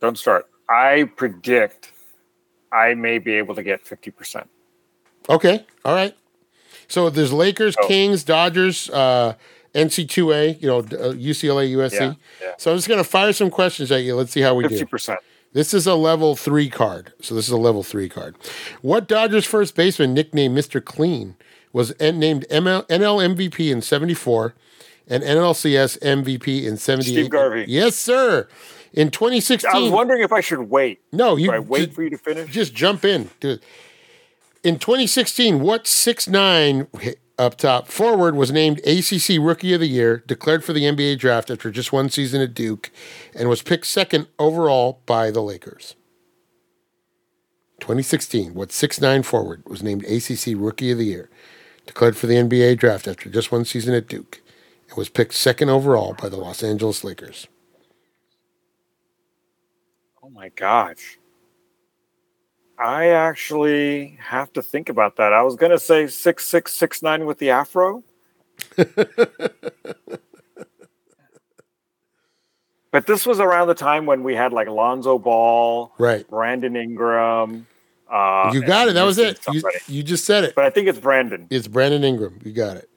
Don't 0.00 0.18
start. 0.18 0.46
I 0.68 1.10
predict 1.16 1.92
I 2.72 2.94
may 2.94 3.18
be 3.18 3.32
able 3.34 3.54
to 3.54 3.62
get 3.62 3.86
fifty 3.86 4.10
percent. 4.10 4.48
Okay. 5.28 5.64
All 5.84 5.94
right. 5.94 6.16
So 6.88 7.08
there's 7.10 7.32
Lakers, 7.32 7.74
Oh. 7.80 7.86
Kings, 7.86 8.24
Dodgers, 8.24 8.90
uh, 8.90 9.34
NC2A, 9.74 10.60
you 10.60 10.68
know, 10.68 10.78
uh, 10.80 11.14
UCLA, 11.14 11.70
USC. 11.74 11.92
Yeah, 12.00 12.14
yeah. 12.40 12.52
So 12.58 12.70
I'm 12.70 12.76
just 12.76 12.88
going 12.88 12.98
to 13.02 13.08
fire 13.08 13.32
some 13.32 13.50
questions 13.50 13.90
at 13.90 14.02
you. 14.02 14.14
Let's 14.14 14.32
see 14.32 14.40
how 14.42 14.54
we 14.54 14.64
Fifty 14.64 14.78
do. 14.78 14.86
percent. 14.86 15.20
This 15.54 15.74
is 15.74 15.86
a 15.86 15.94
level 15.94 16.34
three 16.36 16.68
card. 16.70 17.12
So 17.20 17.34
this 17.34 17.46
is 17.46 17.52
a 17.52 17.56
level 17.58 17.82
three 17.82 18.08
card. 18.08 18.36
What 18.80 19.06
Dodgers 19.06 19.46
first 19.46 19.74
baseman 19.76 20.14
nicknamed 20.14 20.56
Mr. 20.56 20.82
Clean 20.84 21.36
was 21.72 21.98
named 22.00 22.46
ML- 22.50 22.86
NL 22.88 23.34
MVP 23.34 23.70
in 23.70 23.80
74 23.80 24.54
and 25.08 25.22
NLCS 25.22 25.98
MVP 26.00 26.64
in 26.64 26.76
78? 26.76 27.04
Steve 27.12 27.30
Garvey. 27.30 27.64
Yes, 27.68 27.96
sir. 27.96 28.48
In 28.92 29.10
2016. 29.10 29.70
I 29.74 29.78
was 29.78 29.90
wondering 29.90 30.22
if 30.22 30.32
I 30.32 30.40
should 30.40 30.68
wait. 30.70 31.00
no, 31.12 31.36
you 31.36 31.48
Do 31.48 31.52
I 31.54 31.58
wait 31.60 31.94
for 31.94 32.02
you 32.02 32.10
to 32.10 32.18
finish? 32.18 32.50
just 32.50 32.74
jump 32.74 33.04
in. 33.04 33.30
Dude. 33.40 33.62
In 34.62 34.78
2016, 34.78 35.60
what 35.60 35.86
six 35.86 36.28
nine 36.28 36.86
up 37.38 37.56
top 37.56 37.88
forward 37.88 38.36
was 38.36 38.52
named 38.52 38.78
ACC 38.86 39.38
Rookie 39.40 39.72
of 39.72 39.80
the 39.80 39.88
Year, 39.88 40.22
declared 40.26 40.62
for 40.62 40.72
the 40.72 40.82
NBA 40.84 41.18
draft 41.18 41.50
after 41.50 41.70
just 41.70 41.92
one 41.92 42.10
season 42.10 42.40
at 42.42 42.54
Duke, 42.54 42.90
and 43.34 43.48
was 43.48 43.62
picked 43.62 43.86
second 43.86 44.28
overall 44.38 45.00
by 45.06 45.30
the 45.30 45.40
Lakers. 45.42 45.96
2016, 47.80 48.54
what 48.54 48.70
six 48.70 49.00
nine 49.00 49.22
forward 49.22 49.62
was 49.68 49.82
named 49.82 50.04
ACC 50.04 50.54
Rookie 50.56 50.92
of 50.92 50.98
the 50.98 51.06
Year, 51.06 51.30
declared 51.86 52.16
for 52.16 52.26
the 52.26 52.34
NBA 52.34 52.78
draft 52.78 53.08
after 53.08 53.30
just 53.30 53.52
one 53.52 53.64
season 53.64 53.94
at 53.94 54.08
Duke, 54.08 54.40
and 54.88 54.96
was 54.96 55.08
picked 55.08 55.34
second 55.34 55.68
overall 55.68 56.14
by 56.14 56.28
the 56.28 56.36
Los 56.36 56.62
Angeles 56.62 57.04
Lakers. 57.04 57.46
Oh 60.22 60.30
my 60.30 60.48
gosh. 60.50 61.18
I 62.78 63.08
actually 63.08 64.16
have 64.20 64.52
to 64.54 64.62
think 64.62 64.88
about 64.88 65.16
that. 65.16 65.32
I 65.32 65.42
was 65.42 65.56
gonna 65.56 65.78
say 65.78 66.06
six 66.06 66.46
six 66.46 66.72
six 66.72 67.02
nine 67.02 67.26
with 67.26 67.38
the 67.38 67.50
afro. 67.50 68.02
but 68.76 69.08
this 73.06 73.26
was 73.26 73.40
around 73.40 73.68
the 73.68 73.74
time 73.74 74.06
when 74.06 74.22
we 74.22 74.34
had 74.34 74.52
like 74.52 74.68
Lonzo 74.68 75.18
Ball, 75.18 75.92
Right. 75.98 76.28
Brandon 76.28 76.76
Ingram. 76.76 77.66
Uh, 78.12 78.50
You 78.52 78.60
got 78.62 78.88
it. 78.88 78.92
That 78.92 79.04
was 79.04 79.16
it. 79.18 79.40
You, 79.50 79.62
you 79.88 80.02
just 80.02 80.24
said 80.26 80.44
it. 80.44 80.54
but 80.54 80.64
I 80.66 80.70
think 80.70 80.86
it's 80.86 80.98
Brandon. 81.00 81.46
It's 81.50 81.66
Brandon 81.66 82.04
Ingram. 82.04 82.38
You 82.44 82.52
got 82.52 82.76
it. 82.76 82.90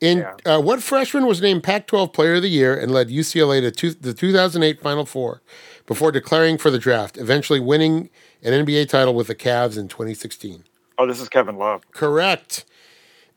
In 0.00 0.18
Yeah. 0.18 0.54
uh, 0.56 0.60
what 0.60 0.82
freshman 0.82 1.26
was 1.26 1.42
named 1.42 1.62
Pac-12 1.64 2.12
Player 2.14 2.34
of 2.36 2.42
the 2.42 2.48
Year 2.48 2.74
and 2.78 2.90
led 2.92 3.08
UCLA 3.08 3.60
to 3.60 3.70
two, 3.70 3.90
the 3.92 4.14
2008 4.14 4.80
Final 4.80 5.04
Four 5.04 5.42
before 5.86 6.10
declaring 6.12 6.56
for 6.56 6.70
the 6.70 6.78
draft, 6.78 7.18
eventually 7.18 7.60
winning 7.60 8.08
an 8.42 8.52
NBA 8.64 8.88
title 8.88 9.12
with 9.14 9.26
the 9.26 9.34
Cavs 9.34 9.76
in 9.76 9.88
2016? 9.88 10.64
Oh, 10.98 11.06
this 11.06 11.20
is 11.20 11.28
Kevin 11.28 11.56
Love. 11.58 11.82
Correct. 11.92 12.64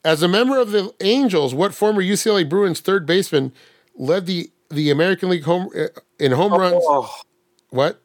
As 0.05 0.23
a 0.23 0.27
member 0.27 0.57
of 0.59 0.71
the 0.71 0.93
Angels, 1.01 1.53
what 1.53 1.73
former 1.73 2.01
UCLA 2.01 2.47
Bruins 2.47 2.79
third 2.79 3.05
baseman 3.05 3.51
led 3.95 4.25
the 4.27 4.49
the 4.69 4.89
American 4.89 5.29
League 5.29 5.43
home 5.43 5.69
uh, 5.77 5.87
in 6.19 6.31
home 6.31 6.53
runs? 6.53 6.75
Oh, 6.87 7.11
What? 7.69 8.01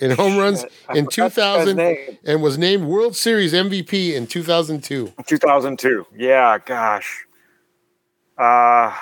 In 0.00 0.12
home 0.12 0.36
runs 0.38 0.62
in 0.94 1.06
forgot 1.06 1.34
this 1.34 1.36
guy's 1.36 1.66
2000 1.74 2.18
and 2.24 2.42
was 2.42 2.56
named 2.58 2.84
World 2.84 3.16
Series 3.16 3.52
MVP 3.52 4.14
in 4.14 4.26
2002. 4.26 5.12
2002. 5.26 6.06
Yeah, 6.16 6.58
gosh. 6.64 7.26
Uh, 8.38 8.94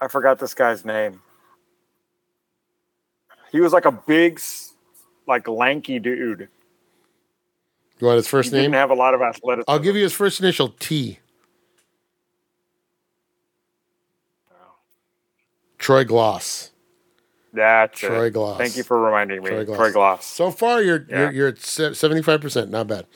I 0.00 0.08
forgot 0.08 0.38
this 0.38 0.54
guy's 0.54 0.84
name. 0.84 1.20
He 3.50 3.60
was 3.60 3.72
like 3.74 3.84
a 3.84 3.92
big, 3.92 4.40
like 5.28 5.46
lanky 5.46 5.98
dude. 5.98 6.48
You 8.00 8.06
want 8.06 8.16
his 8.16 8.26
He 8.26 8.30
first 8.30 8.50
didn't 8.50 8.72
name? 8.72 8.72
have 8.72 8.90
a 8.90 8.94
lot 8.94 9.12
of 9.12 9.20
athleticism. 9.20 9.70
I'll 9.70 9.78
give 9.78 9.94
you 9.94 10.02
his 10.02 10.14
first 10.14 10.40
initial 10.40 10.70
T. 10.80 11.18
Troy 15.78 16.04
Glaus. 16.04 16.71
That's 17.52 18.00
Troy 18.00 18.26
it. 18.26 18.34
Glaus. 18.34 18.58
Thank 18.58 18.76
you 18.76 18.82
for 18.82 19.00
reminding 19.00 19.42
me. 19.42 19.50
Troy 19.50 19.64
Troy 19.64 19.90
Glaus. 19.90 20.18
Glaus. 20.18 20.22
So 20.22 20.50
far, 20.50 20.82
you're 20.82 21.04
Yeah. 21.08 21.20
you're, 21.24 21.32
you're 21.32 21.48
at 21.48 21.58
seventy 21.58 22.22
five 22.22 22.40
percent. 22.40 22.70
Not 22.70 22.86
bad. 22.86 23.06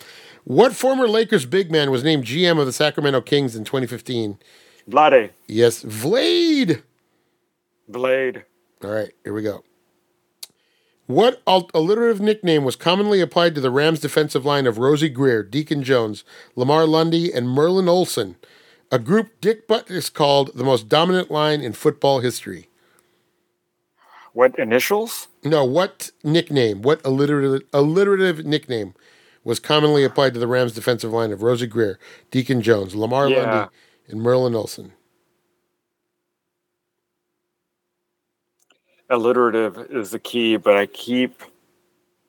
What 0.44 0.74
former 0.76 1.08
Lakers 1.08 1.44
big 1.46 1.72
man 1.72 1.90
was 1.90 2.04
named 2.04 2.24
GM 2.24 2.60
of 2.60 2.66
the 2.66 2.72
Sacramento 2.72 3.20
Kings 3.22 3.56
in 3.56 3.64
2015? 3.64 4.38
Vlade. 4.88 5.30
Yes, 5.48 5.82
Vlade. 5.82 6.82
Blade. 7.88 8.44
All 8.84 8.90
right, 8.90 9.10
here 9.24 9.32
we 9.32 9.42
go. 9.42 9.64
What 11.06 11.40
alliterative 11.46 12.20
nickname 12.20 12.64
was 12.64 12.76
commonly 12.76 13.20
applied 13.20 13.54
to 13.54 13.60
the 13.60 13.70
Rams' 13.70 14.00
defensive 14.00 14.44
line 14.44 14.66
of 14.66 14.76
Rosey 14.76 15.08
Grier, 15.12 15.42
Deacon 15.44 15.82
Jones, 15.84 16.24
Lamar 16.56 16.84
Lundy, 16.84 17.32
and 17.32 17.48
Merlin 17.48 17.88
Olsen, 17.88 18.36
a 18.90 18.98
group 18.98 19.40
Dick 19.40 19.68
Butkus 19.68 20.12
called 20.12 20.50
the 20.54 20.64
most 20.64 20.88
dominant 20.88 21.30
line 21.30 21.60
in 21.60 21.72
football 21.72 22.20
history? 22.20 22.68
What 24.36 24.58
initials? 24.58 25.28
No, 25.44 25.64
what 25.64 26.10
nickname, 26.22 26.82
what 26.82 27.00
alliterative, 27.06 27.66
alliterative 27.72 28.44
nickname 28.44 28.92
was 29.44 29.58
commonly 29.58 30.04
applied 30.04 30.34
to 30.34 30.40
the 30.40 30.46
Rams' 30.46 30.74
defensive 30.74 31.10
line 31.10 31.32
of 31.32 31.38
Rosey 31.40 31.66
Grier, 31.66 31.98
Deacon 32.30 32.60
Jones, 32.60 32.94
Lamar 32.94 33.30
Yeah. 33.30 33.50
Lundy, 33.50 33.74
and 34.08 34.20
Merlin 34.20 34.54
Olsen? 34.54 34.92
Alliterative 39.08 39.78
is 39.90 40.10
the 40.10 40.18
key, 40.18 40.58
but 40.58 40.76
I 40.76 40.84
keep, 40.84 41.42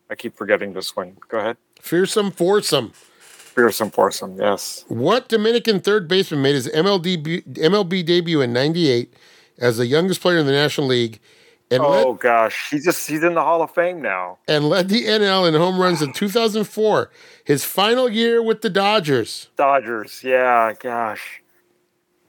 I 0.10 0.16
keep 0.16 0.38
forgetting 0.38 0.72
this 0.72 0.96
one. 0.96 1.18
Go 1.28 1.40
ahead. 1.40 1.58
Fearsome 1.82 2.32
foursome. 2.32 2.92
Fearsome 3.20 3.92
foursome. 3.92 4.38
Yes. 4.40 4.86
What 4.88 5.28
Dominican 5.28 5.82
third 5.82 6.08
baseman 6.08 6.42
made 6.42 6.56
his 6.56 6.70
MLD, 6.70 7.44
MLB 7.56 8.06
debut 8.06 8.40
in 8.40 8.54
98 8.54 9.14
as 9.58 9.76
the 9.76 9.88
youngest 9.88 10.22
player 10.22 10.38
in 10.38 10.46
the 10.46 10.54
National 10.54 10.88
League 10.88 11.20
and, 11.70 11.82
Oh 11.84 12.12
led, 12.12 12.20
gosh, 12.22 12.70
he's 12.72 12.86
just 12.86 13.08
he's 13.08 13.24
in 13.24 13.34
the 13.34 13.42
Hall 13.44 13.62
of 13.62 13.72
Fame 13.72 14.02
now. 14.02 14.38
and 14.48 14.70
led 14.70 14.90
the 14.90 15.06
NL 15.06 15.48
in 15.48 15.54
home 15.54 15.80
runs 15.80 16.02
in 16.02 16.14
2004, 16.14 17.12
his 17.44 17.64
final 17.66 18.10
year 18.10 18.42
with 18.42 18.62
the 18.62 18.70
Dodgers? 18.70 19.50
Dodgers, 19.58 20.24
yeah, 20.24 20.74
gosh. 20.80 21.42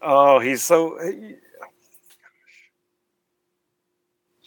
Oh, 0.02 0.38
he's 0.40 0.62
so. 0.62 0.98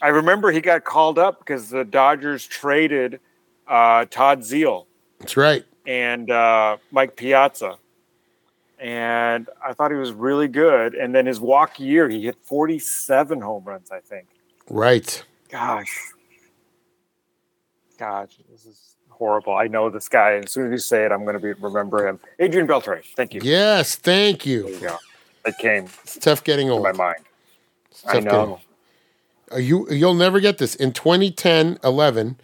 I 0.02 0.08
remember 0.08 0.52
he 0.52 0.62
got 0.62 0.84
called 0.84 1.20
up 1.20 1.40
because 1.40 1.70
the 1.70 1.84
Dodgers 1.86 2.46
traded 2.48 3.20
uh, 3.68 4.06
Todd 4.10 4.40
Zeile 4.42 4.86
That's 5.20 5.38
right. 5.38 5.64
and 5.86 6.32
uh, 6.32 6.78
Mike 6.92 7.16
Piazza, 7.16 7.78
and 8.80 9.48
I 9.64 9.74
thought 9.74 9.92
he 9.92 9.98
was 9.98 10.12
really 10.12 10.48
good. 10.48 10.96
And 10.96 11.14
then 11.14 11.26
his 11.28 11.40
walk 11.40 11.80
year, 11.80 12.10
he 12.10 12.24
hit 12.24 12.38
forty-seven 12.42 13.42
home 13.42 13.64
runs, 13.64 13.92
I 13.92 14.00
think. 14.00 14.28
Right. 14.72 15.24
Gosh, 15.50 15.98
gosh, 18.00 18.30
this 18.50 18.66
is 18.66 18.96
horrible. 19.10 19.54
I 19.54 19.68
know 19.68 19.90
this 19.90 20.08
guy. 20.08 20.34
As 20.36 20.52
soon 20.52 20.68
as 20.68 20.72
you 20.72 20.78
say 20.78 21.04
it, 21.06 21.12
I'm 21.12 21.24
going 21.24 21.34
to 21.34 21.42
be 21.42 21.52
remember 21.54 22.08
him. 22.08 22.20
Adrian 22.40 22.68
Beltre. 22.68 23.04
Thank 23.16 23.34
you. 23.34 23.42
Yes, 23.44 23.96
thank 23.98 24.46
There 24.46 24.70
you. 24.70 24.80
go. 24.80 24.98
It 25.46 25.58
came 25.58 25.86
It's 26.04 26.18
tough 26.18 26.44
getting 26.44 26.70
old. 26.70 26.84
my 26.84 26.94
mind. 26.94 27.20
It's 27.90 28.06
I 28.06 28.14
tough 28.14 28.24
getting 28.24 28.30
know. 28.30 28.60
You 29.58 29.88
you'll 29.92 30.14
never 30.14 30.40
get 30.40 30.58
this. 30.58 30.76
In 30.76 30.94
2010-11, 30.94 32.36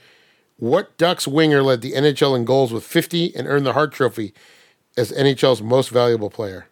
what 0.58 0.98
Ducks 0.98 1.28
winger 1.28 1.64
led 1.64 1.80
the 1.82 1.94
NHL 1.94 2.36
in 2.36 2.44
goals 2.44 2.74
with 2.74 2.84
50 2.84 3.34
and 3.36 3.48
earned 3.48 3.66
the 3.66 3.72
Hart 3.74 3.94
Trophy 3.94 4.34
as 4.98 5.14
NHL's 5.14 5.62
most 5.62 5.90
valuable 5.92 6.30
player? 6.30 6.68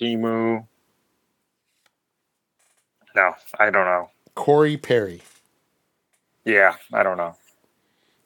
Kimu. 0.00 0.66
No, 3.14 3.34
I 3.58 3.70
don't 3.70 3.84
know. 3.84 4.10
Corey 4.34 4.76
Perry. 4.76 5.22
Yeah, 6.44 6.76
I 6.92 7.02
don't 7.02 7.16
know. 7.16 7.36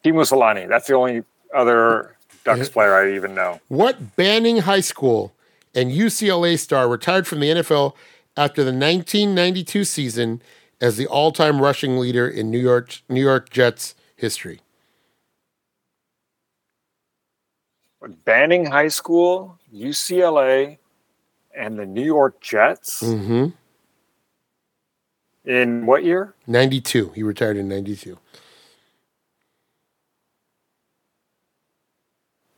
Teemu 0.03 0.21
Selanne. 0.21 0.67
That's 0.67 0.87
the 0.87 0.95
only 0.95 1.23
other 1.53 2.15
Ducks 2.43 2.69
player 2.69 2.95
I 2.95 3.15
even 3.15 3.33
know. 3.33 3.59
What 3.69 4.15
Banning 4.15 4.59
High 4.59 4.81
School 4.81 5.33
and 5.73 5.91
UCLA 5.91 6.59
star 6.59 6.87
retired 6.87 7.25
from 7.25 7.39
the 7.39 7.49
NFL 7.49 7.95
after 8.37 8.63
the 8.63 8.71
1992 8.71 9.83
season 9.83 10.41
as 10.81 10.97
the 10.97 11.07
all-time 11.07 11.61
rushing 11.61 11.97
leader 11.97 12.27
in 12.27 12.51
New 12.51 12.59
York 12.59 13.01
New 13.09 13.21
York 13.21 13.49
Jets 13.49 13.95
history? 14.15 14.59
Banning 18.25 18.65
High 18.65 18.89
School, 18.89 19.57
UCLA, 19.73 20.77
and 21.55 21.77
the 21.77 21.85
New 21.85 22.03
York 22.03 22.39
Jets 22.41 23.01
Mm-hmm. 23.03 23.49
in 25.49 25.85
what 25.85 26.03
year? 26.03 26.33
92. 26.47 27.09
He 27.09 27.23
retired 27.23 27.57
in 27.57 27.67
92. 27.67 28.17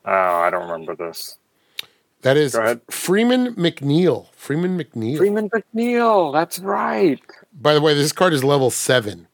Oh, 0.07 0.11
I 0.11 0.49
don't 0.51 0.69
remember 0.69 0.95
this. 0.95 1.37
That 2.21 2.37
is 2.37 2.57
Freeman 2.89 3.53
McNeil. 3.55 4.27
Freeman 4.33 4.77
McNeil. 4.79 5.17
Freeman 5.17 5.49
McNeil. 5.49 6.33
That's 6.33 6.59
right. 6.59 7.19
By 7.59 7.73
the 7.73 7.81
way, 7.81 7.93
this 7.93 8.11
card 8.11 8.33
is 8.33 8.43
level 8.43 8.71
seven. 8.71 9.27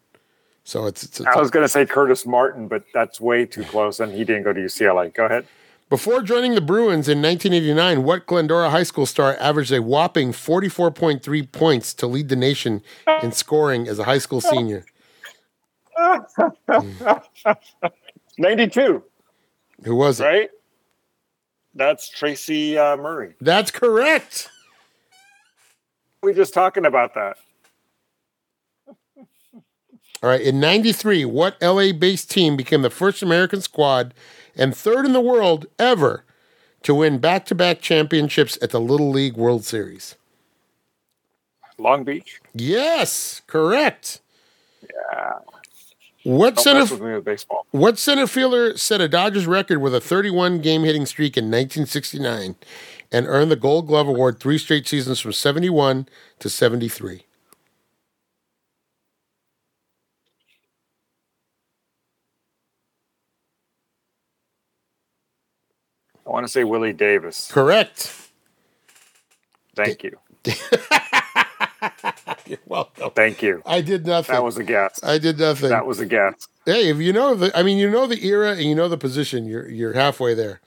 So 0.63 0.85
it's, 0.87 1.03
it's, 1.03 1.19
it's 1.21 1.27
I 1.27 1.39
was 1.39 1.49
going 1.51 1.63
to 1.63 1.69
say 1.69 1.85
Curtis 1.85 2.25
Martin, 2.25 2.67
but 2.67 2.83
that's 2.93 3.19
way 3.19 3.45
too 3.45 3.63
close, 3.63 3.99
and 3.99 4.11
he 4.11 4.23
didn't 4.23 4.43
go 4.43 4.53
to 4.53 4.59
UCLA. 4.59 5.13
Go 5.13 5.25
ahead. 5.25 5.45
Before 5.91 6.21
joining 6.21 6.55
the 6.55 6.61
Bruins 6.61 7.09
in 7.09 7.21
1989, 7.21 8.03
what 8.05 8.25
Glendora 8.25 8.69
High 8.69 8.83
School 8.83 9.05
star 9.05 9.35
averaged 9.41 9.73
a 9.73 9.81
whopping 9.81 10.31
44.3 10.31 11.51
points 11.51 11.93
to 11.95 12.07
lead 12.07 12.29
the 12.29 12.37
nation 12.37 12.81
in 13.21 13.33
scoring 13.33 13.89
as 13.89 13.99
a 13.99 14.05
high 14.05 14.19
school 14.19 14.39
senior? 14.39 14.85
92, 18.37 19.03
Who 19.83 19.95
was 19.97 20.21
it? 20.21 20.23
right? 20.23 20.49
That's 21.75 22.07
Tracy 22.07 22.77
uh, 22.77 22.95
Murray. 22.95 23.33
That's 23.41 23.69
correct. 23.69 24.49
We 26.23 26.33
just 26.33 26.53
talking 26.53 26.85
about 26.85 27.15
that. 27.15 27.35
All 30.23 30.29
right. 30.29 30.39
In 30.39 30.61
93, 30.61 31.25
what 31.25 31.61
LA 31.61 31.91
based 31.91 32.31
team 32.31 32.55
became 32.55 32.81
the 32.81 32.89
first 32.89 33.21
American 33.21 33.59
squad 33.59 34.13
and 34.61 34.77
third 34.77 35.05
in 35.07 35.13
the 35.13 35.19
world 35.19 35.65
ever 35.79 36.23
to 36.83 36.93
win 36.93 37.17
back 37.17 37.45
to 37.47 37.55
back 37.55 37.81
championships 37.81 38.59
at 38.61 38.69
the 38.69 38.79
Little 38.79 39.09
League 39.09 39.35
World 39.35 39.65
Series? 39.65 40.15
Long 41.79 42.03
Beach. 42.03 42.39
Yes, 42.53 43.41
correct. 43.47 44.21
Yeah. 44.83 45.39
What 46.23 46.55
Don't 46.55 46.63
center, 46.63 46.79
mess 46.81 46.91
with 46.91 47.01
me 47.01 47.13
with 47.15 47.25
baseball. 47.25 47.65
what 47.71 47.97
center 47.97 48.27
fielder 48.27 48.77
set 48.77 49.01
a 49.01 49.07
Dodgers 49.07 49.47
record 49.47 49.79
with 49.81 49.95
a 49.95 49.99
31 49.99 50.59
game 50.61 50.83
hitting 50.83 51.07
streak 51.07 51.35
in 51.35 51.45
1969 51.45 52.55
and 53.11 53.25
earned 53.27 53.49
the 53.49 53.55
Gold 53.55 53.87
Glove 53.87 54.07
Award 54.07 54.39
three 54.39 54.59
straight 54.59 54.87
seasons 54.87 55.19
from 55.19 55.33
71 55.33 56.07
to 56.37 56.49
73? 56.51 57.25
I 66.31 66.33
want 66.33 66.45
to 66.45 66.51
say 66.51 66.63
Willie 66.63 66.93
Davis. 66.93 67.51
Correct. 67.51 68.15
Thank 69.75 70.01
you. 70.01 70.17
You're 72.47 72.57
welcome. 72.65 73.11
Thank 73.11 73.41
you. 73.41 73.61
I 73.65 73.81
did 73.81 74.05
nothing. 74.05 74.33
That 74.33 74.43
was 74.43 74.55
a 74.57 74.63
guess. 74.63 74.97
I 75.03 75.17
did 75.17 75.39
nothing. 75.39 75.69
That 75.69 75.85
was 75.85 75.99
a 75.99 76.05
guess. 76.05 76.47
hey, 76.65 76.89
if 76.89 76.97
you 76.99 77.11
know 77.11 77.35
the, 77.35 77.57
I 77.57 77.63
mean, 77.63 77.77
you 77.77 77.89
know 77.89 78.07
the 78.07 78.25
era 78.25 78.51
and 78.51 78.63
you 78.63 78.75
know 78.75 78.87
the 78.87 78.97
position, 78.97 79.45
you're 79.45 79.67
you're 79.67 79.91
halfway 79.91 80.33
there. 80.33 80.61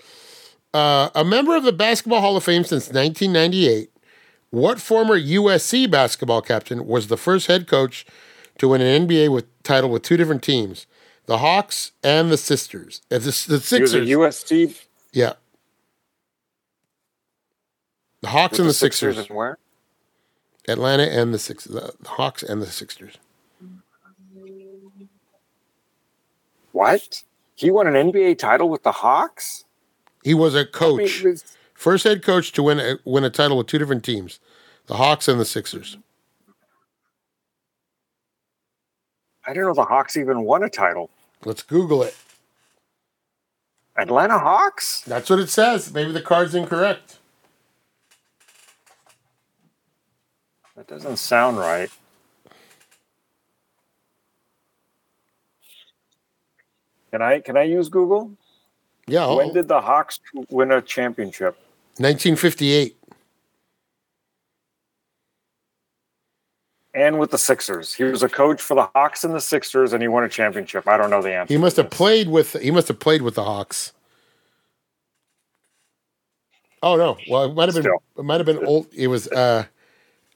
Uh, 0.75 1.09
a 1.15 1.25
member 1.25 1.57
of 1.57 1.63
the 1.65 1.73
Basketball 1.73 2.21
Hall 2.21 2.37
of 2.37 2.45
Fame 2.45 2.65
since 2.65 2.89
1998, 2.89 3.91
what 4.51 4.81
former 4.81 5.19
USC 5.19 5.91
basketball 5.91 6.43
captain 6.43 6.87
was 6.87 7.07
the 7.07 7.17
first 7.17 7.47
head 7.47 7.67
coach 7.67 8.05
to 8.59 8.69
win 8.69 8.83
an 8.83 9.09
NBA 9.09 9.33
with 9.33 9.47
title 9.63 9.89
with 9.89 10.03
two 10.03 10.19
different 10.19 10.43
teams, 10.43 10.87
the 11.25 11.39
Hawks 11.39 11.93
and 12.03 12.31
the 12.31 12.37
Sisters, 12.37 13.01
uh, 13.11 13.15
the, 13.19 13.21
the 13.21 13.31
He 13.71 13.81
was 13.81 13.95
a 13.95 14.01
Sixers? 14.05 14.09
USC. 14.09 14.81
yeah, 15.13 15.35
the 18.25 18.31
Hawks 18.31 18.59
and 18.59 18.65
the 18.67 18.71
the 18.71 18.75
Sixers, 18.75 19.19
and 19.19 19.29
where? 19.29 19.59
Atlanta 20.67 21.03
and 21.03 21.35
the 21.35 21.39
Sixers, 21.39 21.73
the, 21.75 21.93
the 22.01 22.09
Hawks 22.09 22.43
and 22.43 22.63
the 22.63 22.67
Sixers. 22.67 23.19
What? 26.73 27.23
He 27.55 27.71
won 27.71 27.87
an 27.87 28.11
NBA 28.11 28.39
title 28.39 28.71
with 28.71 28.83
the 28.83 28.93
Hawks. 28.93 29.65
He 30.25 30.33
was 30.33 30.55
a 30.55 30.59
mean, 30.61 30.67
coach. 30.73 31.23
it 31.25 31.31
was- 31.31 31.45
First 31.75 32.05
head 32.05 32.23
coach 32.23 32.53
to 32.53 32.63
win 32.63 32.81
a, 32.81 32.99
win 33.05 33.25
a 33.25 33.31
title 33.31 33.59
with 33.59 33.67
two 33.67 33.79
different 33.79 34.05
teams, 34.05 34.41
the 34.87 34.95
Hawks 34.95 35.29
and 35.29 35.39
the 35.39 35.45
Sixers. 35.45 35.99
I 39.47 39.53
don't 39.53 39.65
know 39.65 39.71
if 39.71 39.77
the 39.77 39.85
Hawks 39.85 40.17
even 40.17 40.45
won 40.45 40.63
a 40.63 40.71
title. 40.71 41.11
Let's 41.45 41.63
Google 41.63 42.03
it. 42.03 42.17
Atlanta 43.99 44.39
Hawks? 44.39 45.03
That's 45.03 45.29
what 45.29 45.41
it 45.41 45.51
says. 45.51 45.93
Maybe 45.93 46.13
the 46.13 46.23
card's 46.23 46.55
incorrect. 46.55 47.19
That 50.77 50.89
doesn't 50.89 51.19
sound 51.19 51.59
right. 51.59 51.91
Can 57.13 57.23
I 57.23 57.41
can 57.41 57.57
I 57.57 57.63
use 57.63 57.89
Google? 57.89 58.33
Yeah, 59.07 59.33
When 59.35 59.53
did 59.53 59.69
the 59.69 59.81
Hawks 59.81 60.19
win 60.49 60.73
a 60.73 60.81
championship? 60.81 61.57
1958. 61.99 62.97
And 66.95 67.19
with 67.19 67.31
the 67.31 67.39
Sixers. 67.39 67.93
He 67.93 68.05
was 68.05 68.23
a 68.23 68.29
coach 68.29 68.63
for 68.63 68.75
the 68.75 68.89
Hawks 68.95 69.25
and 69.25 69.35
the 69.35 69.41
Sixers 69.41 69.93
and 69.93 70.03
he 70.03 70.09
won 70.09 70.25
a 70.25 70.29
championship. 70.29 70.89
I 70.89 70.97
don't 70.97 71.11
know 71.11 71.23
the 71.23 71.35
answer. 71.35 71.53
He 71.53 71.59
must 71.59 71.77
have 71.77 71.91
played 71.91 72.29
with. 72.29 72.55
He 72.55 72.71
must 72.71 72.89
have 72.89 72.99
played 72.99 73.23
with 73.23 73.35
the 73.35 73.45
Hawks. 73.45 73.93
Oh 76.83 76.97
no! 76.97 77.17
Well, 77.31 77.45
it 77.45 77.55
might 77.55 77.69
have 77.69 77.75
been. 77.75 77.85
Still. 77.85 78.03
It 78.19 78.25
might 78.25 78.39
have 78.39 78.47
been 78.47 78.65
old. 78.67 78.89
It 78.93 79.07
was 79.07 79.29
uh, 79.29 79.65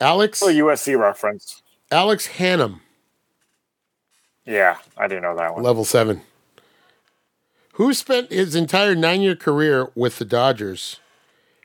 Alex 0.00 0.42
a 0.42 0.46
USC 0.46 0.98
reference. 0.98 1.62
Alex 1.90 2.28
Hannum, 2.28 2.80
Yeah, 4.44 4.76
I 4.96 5.08
didn't 5.08 5.22
know 5.22 5.36
that 5.36 5.54
one. 5.54 5.62
level 5.62 5.84
seven, 5.84 6.22
who 7.74 7.92
spent 7.94 8.30
his 8.30 8.54
entire 8.54 8.94
nine-year 8.94 9.36
career 9.36 9.90
with 9.94 10.18
the 10.18 10.24
Dodgers 10.24 11.00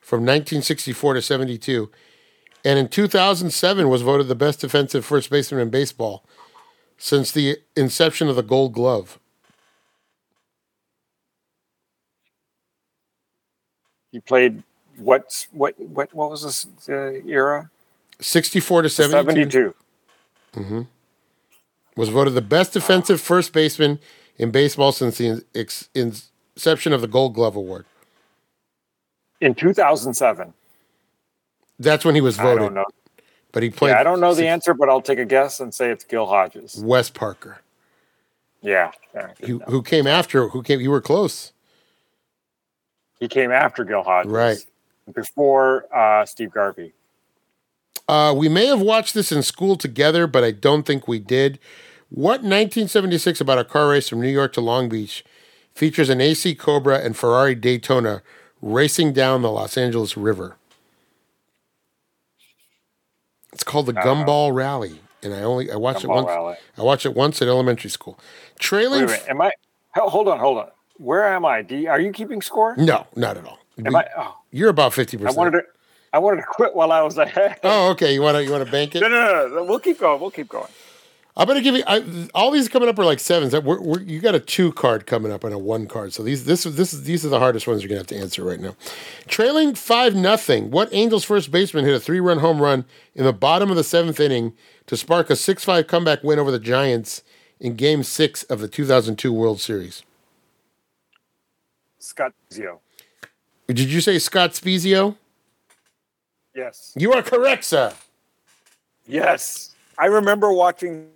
from 0.02 0.22
1964 0.22 1.16
to 1.16 1.22
72, 1.22 1.92
and 2.66 2.80
in 2.80 2.88
2007 2.88 3.90
was 3.90 4.02
voted 4.02 4.28
the 4.28 4.36
best 4.36 4.62
defensive 4.62 5.06
first 5.06 5.30
baseman 5.30 5.62
in 5.62 5.70
baseball 5.70 6.24
since 6.98 7.32
the 7.32 7.58
inception 7.76 8.30
of 8.30 8.36
the 8.38 8.44
Gold 8.44 8.74
Glove. 8.74 9.20
He 14.12 14.20
played 14.20 14.64
what 14.98 15.48
what 15.52 15.78
what 15.80 16.14
what 16.14 16.30
was 16.30 16.44
this 16.44 16.68
uh, 16.88 17.20
era? 17.28 17.70
64 18.20 18.84
to 18.84 18.90
72. 18.90 19.74
72. 20.54 20.88
was 21.96 22.10
voted 22.10 22.34
the 22.34 22.42
best 22.42 22.74
defensive 22.74 23.20
first 23.22 23.54
baseman 23.54 24.00
in 24.38 24.52
baseball 24.52 24.92
since 24.92 25.18
the 25.18 25.44
ex- 25.56 25.90
inception 25.94 26.94
of 26.94 27.02
the 27.02 27.08
Gold 27.08 27.34
Glove 27.34 27.56
Award. 27.56 27.86
In 29.42 29.54
2007. 29.56 30.54
That's 31.80 32.06
when 32.06 32.16
he 32.16 32.22
was 32.22 32.40
I 32.40 32.44
voted, 32.44 32.60
don't 32.60 32.74
know. 32.76 32.86
but 33.52 33.64
he 33.64 33.70
played. 33.70 33.92
Yeah, 33.92 34.00
I 34.00 34.04
don't 34.04 34.20
know 34.22 34.34
the 34.34 34.48
answer, 34.48 34.74
but 34.74 34.90
I'll 34.90 35.02
take 35.02 35.20
a 35.20 35.26
guess 35.26 35.60
and 35.60 35.74
say 35.74 35.90
it's 35.90 36.04
Gil 36.06 36.26
Hodges. 36.28 36.78
Wes 36.84 37.10
Parker, 37.10 37.60
Yeah. 38.62 38.92
yeah, 39.14 39.32
who, 39.46 39.60
who 39.68 39.82
came 39.82 40.08
after. 40.08 40.48
Who 40.50 40.62
came? 40.64 40.80
You 40.80 40.92
were 40.92 41.02
close. 41.02 41.52
He 43.20 43.28
came 43.28 43.52
after 43.52 43.84
Gil 43.84 44.04
Hodges. 44.04 44.32
Right. 44.32 44.58
Before 45.14 45.86
uh, 45.94 46.26
Steve 46.26 46.52
Garvey. 46.52 46.94
Uh, 48.08 48.34
we 48.36 48.50
may 48.50 48.66
have 48.68 48.82
watched 48.82 49.14
this 49.14 49.32
in 49.32 49.42
school 49.44 49.76
together, 49.76 50.28
but 50.28 50.44
I 50.44 50.52
don't 50.52 50.84
think 50.86 51.08
we 51.08 51.20
did. 51.20 51.60
What 52.10 52.42
1976 52.42 53.42
about 53.42 53.58
a 53.60 53.64
car 53.64 53.90
race 53.90 54.10
from 54.10 54.22
New 54.22 54.30
York 54.30 54.54
to 54.54 54.62
Long 54.62 54.90
Beach 54.90 55.24
features 55.74 56.10
an 56.10 56.22
AC 56.22 56.54
Cobra 56.56 57.00
and 57.00 57.16
Ferrari 57.18 57.56
Daytona 57.56 58.22
racing 58.62 59.14
down 59.14 59.42
the 59.42 59.52
Los 59.52 59.78
Angeles 59.78 60.16
River? 60.18 60.58
It's 63.52 63.64
called 63.64 63.86
the 63.86 63.94
Gumball 63.94 64.54
Rally, 64.54 65.00
and 65.22 65.34
I 65.34 65.42
only 65.42 65.72
I 65.72 65.76
watched 65.76 66.00
Gumball 66.02 66.04
it 66.04 66.10
once. 66.10 66.28
Rally. 66.28 66.56
I 66.78 66.82
watched 66.84 67.06
it 67.06 67.16
once 67.16 67.42
at 67.42 67.48
elementary 67.48 67.90
school. 67.90 68.20
Trailing. 68.60 69.06
Wait 69.06 69.10
a 69.10 69.12
minute. 69.12 69.30
Am 69.30 69.42
I? 69.42 69.52
Hold 69.96 70.28
on. 70.28 70.40
Hold 70.40 70.58
on. 70.58 70.68
Where 70.98 71.28
am 71.28 71.46
I? 71.46 71.66
You, 71.70 71.90
are 71.90 72.00
you 72.00 72.12
keeping 72.12 72.42
score? 72.42 72.76
no, 72.78 73.08
not 73.16 73.38
at 73.38 73.46
all. 73.46 73.60
Am 73.84 73.96
I? 73.96 74.06
Oh, 74.18 74.38
You're 74.52 74.70
about 74.70 74.94
fifty 74.94 75.18
I 75.18 75.22
percent. 75.22 75.38
wanted 75.38 75.52
to. 75.52 75.64
I 76.14 76.20
wanted 76.20 76.38
to 76.38 76.48
quit 76.48 76.76
while 76.76 76.92
I 76.92 77.02
was 77.02 77.18
ahead. 77.18 77.60
Oh, 77.64 77.90
okay. 77.92 78.14
You 78.14 78.22
want 78.22 78.38
to 78.38 78.44
you 78.44 78.52
want 78.52 78.64
to 78.64 78.72
bank 78.72 78.96
it? 78.96 79.02
No, 79.02 79.08
no, 79.08 79.48
no, 79.48 79.56
no. 79.56 79.64
We'll 79.64 79.80
keep 79.80 80.00
going. 80.00 80.22
We'll 80.22 80.32
keep 80.32 80.48
going. 80.48 80.70
I'm 81.36 81.48
gonna 81.48 81.62
give 81.62 81.76
you 81.76 81.84
I, 81.88 82.28
all 82.36 82.52
these 82.52 82.70
coming 82.70 82.88
up 82.88 83.00
are 83.00 83.06
like 83.06 83.20
sevens. 83.20 83.54
We're, 83.54 83.82
we're, 83.82 84.02
you 84.02 84.20
got 84.20 84.36
a 84.36 84.40
two 84.40 84.72
card 84.72 85.08
coming 85.08 85.32
up 85.32 85.44
and 85.44 85.52
a 85.52 85.58
one 85.58 85.88
card. 85.88 86.14
So 86.14 86.22
these 86.22 86.46
this 86.46 86.68
is 86.68 86.76
this 86.76 86.94
is 86.94 87.04
these 87.06 87.26
are 87.26 87.30
the 87.30 87.40
hardest 87.40 87.66
ones 87.66 87.82
you're 87.82 87.90
gonna 87.90 88.02
have 88.02 88.08
to 88.08 88.18
answer 88.18 88.44
right 88.44 88.60
now. 88.60 88.76
Trailing 89.28 89.74
five 89.74 90.14
nothing. 90.14 90.70
What 90.70 90.90
Angels 90.92 91.24
first 91.24 91.50
baseman 91.50 91.86
hit 91.86 91.96
a 91.96 92.00
three 92.00 92.20
run 92.20 92.38
home 92.38 92.62
run 92.62 92.86
in 93.16 93.26
the 93.26 93.34
bottom 93.34 93.72
of 93.72 93.76
the 93.76 93.84
seventh 93.84 94.20
inning 94.20 94.54
to 94.86 94.96
spark 94.96 95.32
a 95.32 95.36
six 95.36 95.66
five 95.66 95.88
comeback 95.88 96.24
win 96.24 96.38
over 96.38 96.52
the 96.52 96.60
Giants 96.60 97.24
in 97.60 97.76
Game 97.76 98.04
Six 98.04 98.44
of 98.44 98.60
the 98.60 98.68
2002 98.68 99.34
World 99.34 99.60
Series? 99.60 100.04
Scott 101.98 102.34
Zio. 102.54 102.82
Did 103.68 103.80
you 103.80 104.02
say 104.02 104.20
Scott 104.20 104.52
Spezio? 104.52 105.16
Yes. 106.56 106.94
You 106.96 107.14
are 107.14 107.22
correct, 107.22 107.64
sir. 107.64 107.94
Yes. 109.08 109.76
I 109.98 110.06
remember 110.06 110.52
watching. 110.52 111.08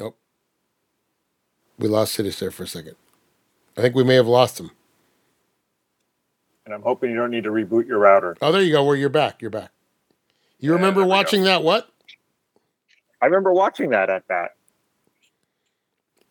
Oh, 0.00 0.14
we 1.78 1.88
lost 1.88 2.16
Siddish 2.16 2.38
there 2.38 2.50
for 2.50 2.64
a 2.64 2.66
second. 2.66 2.96
I 3.76 3.82
think 3.82 3.94
we 3.94 4.04
may 4.04 4.14
have 4.14 4.26
lost 4.26 4.58
him. 4.58 4.70
And 6.64 6.74
I'm 6.74 6.82
hoping 6.82 7.10
you 7.10 7.16
don't 7.16 7.30
need 7.30 7.44
to 7.44 7.50
reboot 7.50 7.86
your 7.86 7.98
router. 7.98 8.36
Oh, 8.42 8.50
there 8.50 8.62
you 8.62 8.72
go. 8.72 8.84
Where 8.84 8.96
you're 8.96 9.08
back. 9.08 9.40
You're 9.40 9.50
back. 9.50 9.70
You 10.58 10.72
remember 10.72 11.00
we 11.00 11.06
go. 11.06 11.10
watching 11.10 11.44
that? 11.44 11.62
What 11.62 11.88
I 13.22 13.26
remember 13.26 13.52
watching 13.52 13.90
that 13.90 14.10
at 14.10 14.26
bat. 14.26 14.55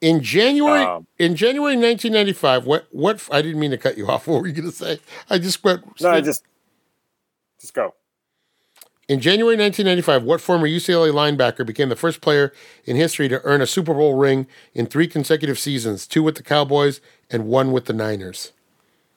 In 0.05 0.21
January? 0.21 0.83
Um, 0.83 1.07
in 1.17 1.35
January 1.35 1.75
1995. 1.75 2.65
What? 2.65 2.87
What? 2.91 3.27
I 3.31 3.41
didn't 3.41 3.59
mean 3.59 3.71
to 3.71 3.77
cut 3.77 3.97
you 3.97 4.07
off. 4.11 4.27
What 4.27 4.41
were 4.41 4.47
you 4.47 4.53
going 4.53 4.69
to 4.69 4.75
say? 4.75 4.99
I 5.29 5.39
just 5.39 5.63
went. 5.63 5.99
No, 5.99 6.11
I 6.11 6.21
just 6.21 6.43
just 7.59 7.73
go. 7.73 7.95
in 9.07 9.19
January 9.19 9.57
1995, 9.57 10.23
what 10.23 10.41
former 10.41 10.67
UCLA 10.67 11.11
linebacker 11.11 11.65
became 11.65 11.89
the 11.89 11.95
first 11.95 12.21
player 12.21 12.53
in 12.85 12.95
history 12.95 13.27
to 13.29 13.41
earn 13.43 13.61
a 13.61 13.67
Super 13.67 13.93
Bowl 13.95 14.13
ring 14.13 14.45
in 14.75 14.85
three 14.85 15.07
consecutive 15.07 15.57
seasons, 15.57 16.05
two 16.05 16.21
with 16.21 16.35
the 16.35 16.43
Cowboys 16.43 17.01
and 17.31 17.47
one 17.47 17.71
with 17.71 17.85
the 17.85 17.93
Niners? 17.93 18.51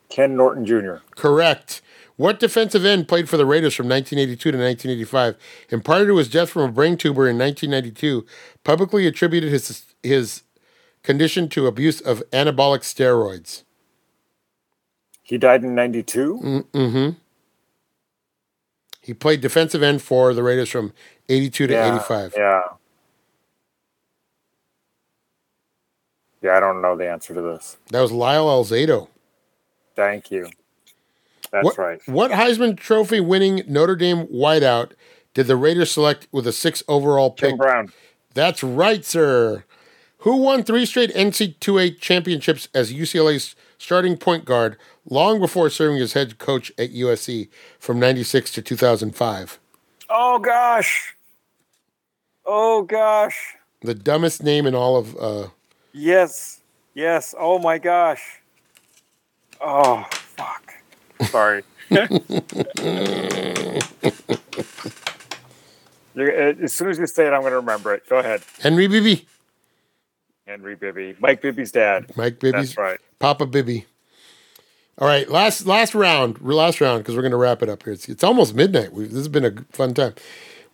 Ken 0.08 0.36
Norton 0.36 0.64
Jr. 0.64 0.96
Correct. 1.16 1.82
What 2.16 2.40
defensive 2.40 2.84
end 2.84 3.06
played 3.06 3.28
for 3.28 3.36
the 3.36 3.46
Raiders 3.46 3.74
from 3.74 3.88
1982 3.88 4.50
to 4.50 4.58
1985 4.58 5.36
and 5.70 5.84
prior 5.84 6.06
to 6.06 6.16
his 6.16 6.28
death 6.28 6.50
from 6.50 6.62
a 6.62 6.72
brain 6.72 6.96
tumor 6.96 7.28
in 7.28 7.38
1992 7.38 8.26
publicly 8.64 9.06
attributed 9.06 9.52
his 9.52 9.84
his 10.02 10.42
condition 11.02 11.48
to 11.50 11.66
abuse 11.66 12.00
of 12.00 12.22
anabolic 12.30 12.80
steroids? 12.80 13.64
He 15.22 15.38
died 15.38 15.64
in 15.64 15.74
'92. 15.74 16.64
Mm-hmm. 16.72 17.18
He 19.02 19.14
played 19.14 19.40
defensive 19.40 19.82
end 19.82 20.02
for 20.02 20.34
the 20.34 20.42
Raiders 20.42 20.68
from 20.68 20.92
82 21.30 21.66
to 21.68 21.74
85. 21.74 22.34
Yeah. 22.36 22.60
Yeah, 26.42 26.56
I 26.56 26.60
don't 26.60 26.82
know 26.82 26.96
the 26.96 27.08
answer 27.10 27.34
to 27.34 27.40
this. 27.40 27.78
That 27.90 28.00
was 28.00 28.12
Lyle 28.12 28.46
Alzado. 28.46 29.08
Thank 29.96 30.30
you. 30.30 30.48
That's 31.50 31.64
what, 31.64 31.78
right. 31.78 32.00
What 32.06 32.30
Heisman 32.30 32.76
Trophy 32.76 33.20
winning 33.20 33.62
Notre 33.66 33.96
Dame 33.96 34.26
wideout 34.26 34.92
did 35.34 35.46
the 35.46 35.56
Raiders 35.56 35.90
select 35.90 36.28
with 36.30 36.46
a 36.46 36.52
six 36.52 36.82
overall 36.86 37.30
pick? 37.30 37.50
Tim 37.50 37.56
Brown. 37.56 37.92
That's 38.34 38.62
right, 38.62 39.04
sir. 39.04 39.64
Who 40.22 40.36
won 40.36 40.62
three 40.64 40.84
straight 40.84 41.14
NC2A 41.14 42.00
championships 42.00 42.68
as 42.74 42.92
UCLA's 42.92 43.54
starting 43.78 44.16
point 44.16 44.44
guard 44.44 44.76
long 45.08 45.40
before 45.40 45.70
serving 45.70 46.00
as 46.00 46.12
head 46.14 46.38
coach 46.38 46.70
at 46.78 46.92
USC 46.92 47.48
from 47.78 48.00
96 48.00 48.50
to 48.52 48.62
2005? 48.62 49.58
Oh 50.10 50.38
gosh. 50.38 51.14
Oh 52.44 52.82
gosh. 52.82 53.54
The 53.82 53.94
dumbest 53.94 54.42
name 54.42 54.66
in 54.66 54.74
all 54.74 54.96
of. 54.96 55.16
Uh, 55.16 55.48
Yes. 55.92 56.60
Yes. 56.94 57.34
Oh 57.38 57.58
my 57.58 57.78
gosh. 57.78 58.40
Oh 59.60 60.04
fuck. 60.10 60.74
Sorry. 61.30 61.62
Uh, 66.16 66.52
as 66.64 66.72
soon 66.72 66.88
as 66.90 66.98
you 66.98 67.06
say 67.06 67.28
it, 67.28 67.32
I'm 67.32 67.42
going 67.42 67.52
to 67.52 67.58
remember 67.60 67.94
it. 67.94 68.02
Go 68.08 68.18
ahead, 68.18 68.42
Henry 68.60 68.88
Bibby. 68.88 69.28
Henry 70.48 70.74
Bibby, 70.74 71.14
Mike 71.20 71.42
Bibby's 71.42 71.70
dad. 71.70 72.10
Mike 72.16 72.40
Bibby's 72.40 72.70
That's 72.74 72.78
right. 72.78 72.98
Papa 73.18 73.44
Bibby. 73.46 73.84
All 74.96 75.06
right, 75.06 75.28
last 75.28 75.66
last 75.66 75.94
round, 75.94 76.40
last 76.40 76.80
round, 76.80 77.00
because 77.00 77.14
we're 77.14 77.22
going 77.22 77.30
to 77.32 77.36
wrap 77.36 77.62
it 77.62 77.68
up 77.68 77.82
here. 77.84 77.92
It's, 77.92 78.08
it's 78.08 78.24
almost 78.24 78.54
midnight. 78.54 78.92
we 78.92 79.04
this 79.04 79.14
has 79.14 79.28
been 79.28 79.44
a 79.44 79.52
fun 79.70 79.92
time. 79.94 80.14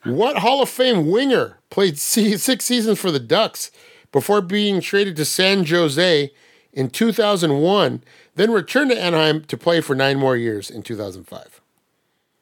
What 0.04 0.38
Hall 0.38 0.62
of 0.62 0.68
Fame 0.68 1.10
winger 1.10 1.58
played 1.70 1.98
six 1.98 2.64
seasons 2.64 2.98
for 3.00 3.10
the 3.10 3.18
Ducks 3.18 3.70
before 4.12 4.40
being 4.40 4.80
traded 4.80 5.16
to 5.16 5.24
San 5.24 5.66
Jose 5.66 6.30
in 6.72 6.90
2001, 6.90 8.02
then 8.36 8.50
returned 8.52 8.90
to 8.92 9.00
Anaheim 9.00 9.42
to 9.44 9.56
play 9.56 9.80
for 9.80 9.94
nine 9.96 10.18
more 10.18 10.36
years 10.36 10.70
in 10.70 10.82
2005? 10.82 11.60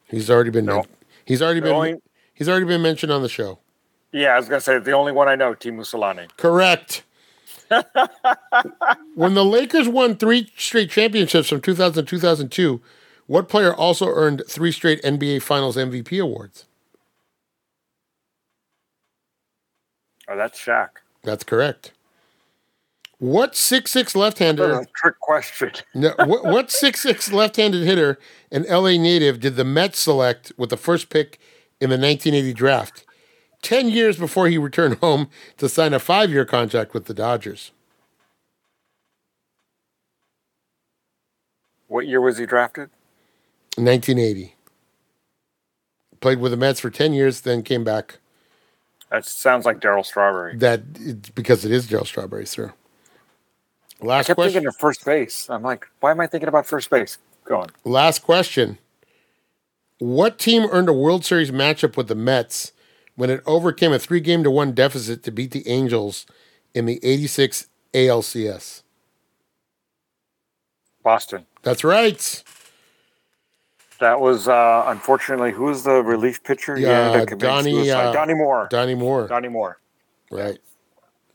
He's 0.08 0.30
already 0.30 0.50
been 0.50 0.66
No. 0.66 0.84
he's 1.24 1.40
already 1.40 1.60
The 1.60 1.64
been 1.66 1.74
only- 1.74 2.02
he's 2.34 2.48
already 2.48 2.66
been 2.66 2.82
mentioned 2.82 3.10
on 3.10 3.22
the 3.22 3.28
show. 3.28 3.58
Yeah, 4.12 4.34
I 4.34 4.36
was 4.36 4.48
going 4.48 4.60
to 4.60 4.64
say 4.64 4.78
the 4.78 4.92
only 4.92 5.12
one 5.12 5.26
I 5.28 5.36
know, 5.36 5.54
Teemu 5.54 5.80
Selanne. 5.80 6.28
Correct. 6.36 7.02
When 9.14 9.34
the 9.34 9.44
Lakers 9.44 9.88
won 9.88 10.16
three 10.16 10.50
straight 10.56 10.90
championships 10.90 11.48
from 11.48 11.60
2000 11.60 12.04
to 12.04 12.10
2002, 12.10 12.80
what 13.26 13.48
player 13.48 13.74
also 13.74 14.08
earned 14.08 14.42
three 14.48 14.72
straight 14.72 15.02
NBA 15.02 15.42
Finals 15.42 15.76
MVP 15.76 16.22
awards? 16.22 16.66
Oh, 20.28 20.36
that's 20.36 20.58
Shaq. 20.58 20.88
That's 21.22 21.44
correct. 21.44 21.92
What 23.18 23.54
six 23.54 23.92
six 23.92 24.16
left-hander? 24.16 24.84
Trick 24.96 25.20
question. 25.20 25.70
no, 25.94 26.12
what, 26.18 26.44
what 26.44 26.70
six 26.72 27.00
six 27.00 27.32
left-handed 27.32 27.84
hitter, 27.84 28.18
an 28.50 28.64
LA 28.68 28.96
native, 28.96 29.38
did 29.38 29.54
the 29.54 29.64
Mets 29.64 30.00
select 30.00 30.52
with 30.56 30.70
the 30.70 30.76
first 30.76 31.08
pick 31.08 31.38
in 31.80 31.88
the 31.88 31.96
1980 31.96 32.52
draft? 32.52 33.04
Ten 33.62 33.88
years 33.88 34.16
before 34.18 34.48
he 34.48 34.58
returned 34.58 34.96
home 34.98 35.30
to 35.58 35.68
sign 35.68 35.94
a 35.94 35.98
five-year 36.00 36.44
contract 36.44 36.92
with 36.94 37.04
the 37.06 37.14
Dodgers. 37.14 37.70
What 41.86 42.06
year 42.06 42.20
was 42.20 42.38
he 42.38 42.46
drafted? 42.46 42.90
1980. 43.76 44.56
Played 46.20 46.40
with 46.40 46.52
the 46.52 46.56
Mets 46.56 46.80
for 46.80 46.90
10 46.90 47.12
years, 47.12 47.42
then 47.42 47.62
came 47.62 47.84
back. 47.84 48.18
That 49.10 49.24
sounds 49.24 49.66
like 49.66 49.80
Darryl 49.80 50.04
Strawberry. 50.04 50.56
That 50.56 51.34
because 51.34 51.64
it 51.64 51.70
is 51.70 51.86
Darryl 51.86 52.06
Strawberry, 52.06 52.46
sir. 52.46 52.72
I 54.02 54.06
Last 54.06 54.26
kept 54.28 54.36
question. 54.36 54.52
thinking 54.54 54.68
of 54.68 54.76
first 54.76 55.04
base. 55.04 55.48
I'm 55.50 55.62
like, 55.62 55.86
why 56.00 56.10
am 56.10 56.20
I 56.20 56.26
thinking 56.26 56.48
about 56.48 56.66
first 56.66 56.90
base? 56.90 57.18
Go 57.44 57.60
on. 57.60 57.68
Last 57.84 58.20
question. 58.20 58.78
What 59.98 60.38
team 60.38 60.66
earned 60.72 60.88
a 60.88 60.92
World 60.92 61.24
Series 61.24 61.50
matchup 61.50 61.96
with 61.96 62.08
the 62.08 62.14
Mets 62.14 62.72
when 63.22 63.30
it 63.30 63.40
overcame 63.46 63.92
a 63.92 64.00
three 64.00 64.18
game 64.18 64.42
to 64.42 64.50
one 64.50 64.72
deficit 64.72 65.22
to 65.22 65.30
beat 65.30 65.52
the 65.52 65.68
Angels 65.68 66.26
in 66.74 66.86
the 66.86 66.98
86 67.04 67.68
ALCS? 67.94 68.82
Boston. 71.04 71.46
That's 71.62 71.84
right. 71.84 72.42
That 74.00 74.18
was 74.18 74.48
uh, 74.48 74.82
unfortunately 74.88 75.52
who 75.52 75.66
was 75.66 75.84
the 75.84 76.02
relief 76.02 76.42
pitcher? 76.42 76.74
He 76.74 76.82
Yeah, 76.82 77.24
committing 77.24 77.38
Donnie, 77.38 77.90
uh, 77.92 78.12
Donnie 78.12 78.34
Moore. 78.34 78.66
Donnie 78.68 78.96
Moore. 78.96 79.28
Donnie 79.28 79.46
Moore. 79.46 79.78
Right. 80.32 80.58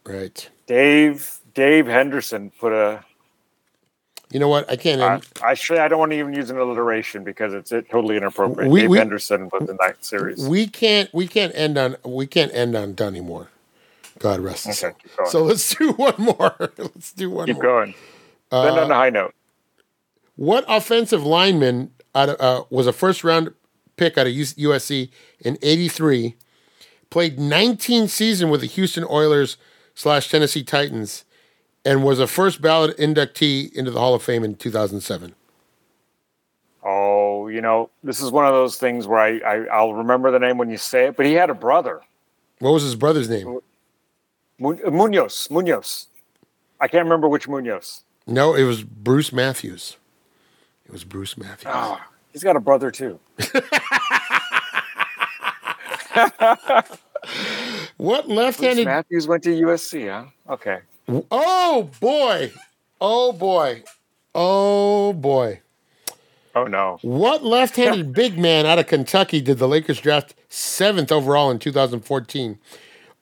Right. 0.05 0.49
Dave 0.65 1.39
Dave 1.53 1.87
Henderson 1.87 2.51
put 2.59 2.73
a. 2.73 3.05
You 4.29 4.39
know 4.41 4.49
what? 4.49 4.69
I 4.69 4.75
can't 4.75 5.01
I 5.01 5.13
end. 5.15 5.25
actually, 5.41 5.79
I 5.79 5.87
don't 5.87 5.99
want 5.99 6.11
to 6.11 6.17
even 6.19 6.33
use 6.33 6.49
an 6.49 6.57
alliteration 6.57 7.23
because 7.23 7.53
it's 7.53 7.71
it, 7.71 7.89
totally 7.89 8.17
inappropriate. 8.17 8.69
We- 8.69 8.81
Dave 8.81 8.89
we- 8.89 8.97
Henderson 8.97 9.49
was 9.53 9.69
in 9.69 9.77
that 9.79 10.03
series. 10.03 10.45
we 10.47 10.67
can't 10.67 11.13
we 11.13 11.27
can't 11.27 11.53
end 11.55 11.77
on 11.77 11.95
we 12.03 12.27
can't 12.27 12.53
end 12.53 12.75
on 12.75 12.93
Donnie 12.93 13.21
Moore. 13.21 13.47
God 14.19 14.39
rest 14.41 14.65
his 14.65 14.79
soul. 14.79 14.89
Okay. 15.19 15.29
So 15.29 15.43
let's 15.43 15.73
do 15.75 15.91
one 15.93 16.15
more. 16.17 16.55
let's 16.77 17.13
do 17.13 17.29
one 17.29 17.45
Keep 17.45 17.55
more. 17.57 17.63
going. 17.63 17.93
End 18.51 18.77
on 18.79 18.91
a 18.91 18.95
high 18.95 19.09
note. 19.11 19.33
What 20.35 20.65
offensive 20.67 21.23
lineman 21.23 21.91
out 22.13 22.29
of, 22.29 22.39
uh, 22.41 22.63
was 22.69 22.85
a 22.87 22.93
first 22.93 23.23
round 23.23 23.53
pick 23.95 24.17
out 24.17 24.27
of 24.27 24.33
USC 24.33 25.09
in 25.39 25.57
'83? 25.61 26.35
Played 27.09 27.39
19 27.39 28.07
seasons 28.09 28.51
with 28.51 28.59
the 28.61 28.67
Houston 28.67 29.05
Oilers 29.09 29.55
slash 29.95 30.29
Tennessee 30.29 30.63
Titans, 30.63 31.23
and 31.87 32.03
was 32.03 32.19
a 32.19 32.27
first 32.27 32.61
ballot 32.61 32.97
inductee 32.97 33.73
into 33.73 33.91
the 33.91 33.99
Hall 33.99 34.13
of 34.13 34.21
Fame 34.21 34.43
in 34.43 34.55
2007. 34.55 35.33
Oh 36.83 37.47
you 37.47 37.61
know, 37.61 37.89
this 38.03 38.21
is 38.21 38.29
one 38.29 38.45
of 38.45 38.51
those 38.51 38.77
things 38.77 39.07
where 39.07 39.19
I, 39.19 39.39
I 39.39 39.65
I'll 39.71 39.93
remember 39.93 40.29
the 40.29 40.39
name 40.39 40.57
when 40.57 40.69
you 40.69 40.77
say 40.77 41.07
it. 41.07 41.15
But 41.15 41.25
he 41.25 41.33
had 41.33 41.49
a 41.49 41.53
brother, 41.53 42.01
What 42.59 42.71
was 42.71 42.83
his 42.83 42.95
brother's 42.95 43.29
name? 43.29 43.59
Mu- 44.59 44.77
uh, 44.85 44.91
Munoz. 44.91 45.47
Munoz. 45.49 46.07
I 46.79 46.87
can't 46.87 47.05
remember 47.05 47.29
which 47.29 47.47
Munoz. 47.47 48.03
No, 48.27 48.53
it 48.53 48.63
was 48.63 48.83
Bruce 48.83 49.31
Matthews. 49.31 49.95
It 50.85 50.91
was 50.91 51.05
Bruce 51.05 51.37
Matthews. 51.37 51.71
Oh, 51.73 51.99
he's 52.33 52.43
got 52.43 52.57
a 52.57 52.59
brother 52.59 52.91
too. 52.91 53.19
What 57.97 58.29
left-handed? 58.29 58.85
Matthews 58.85 59.27
went 59.27 59.43
to 59.43 59.49
USC, 59.49 60.09
huh? 60.09 60.53
Okay. 60.53 60.79
Oh 61.09 61.89
boy! 61.99 62.51
Oh 62.99 63.31
boy! 63.31 63.83
Oh 64.35 65.13
boy! 65.13 65.61
Oh 66.53 66.65
no. 66.65 66.97
What 67.01 67.43
left-handed 67.43 68.13
big 68.13 68.37
man 68.37 68.65
out 68.65 68.79
of 68.79 68.87
Kentucky 68.87 69.39
did 69.39 69.57
the 69.57 69.67
Lakers 69.67 70.01
draft 70.01 70.33
seventh 70.49 71.11
overall 71.11 71.49
in 71.51 71.59
2014, 71.59 72.59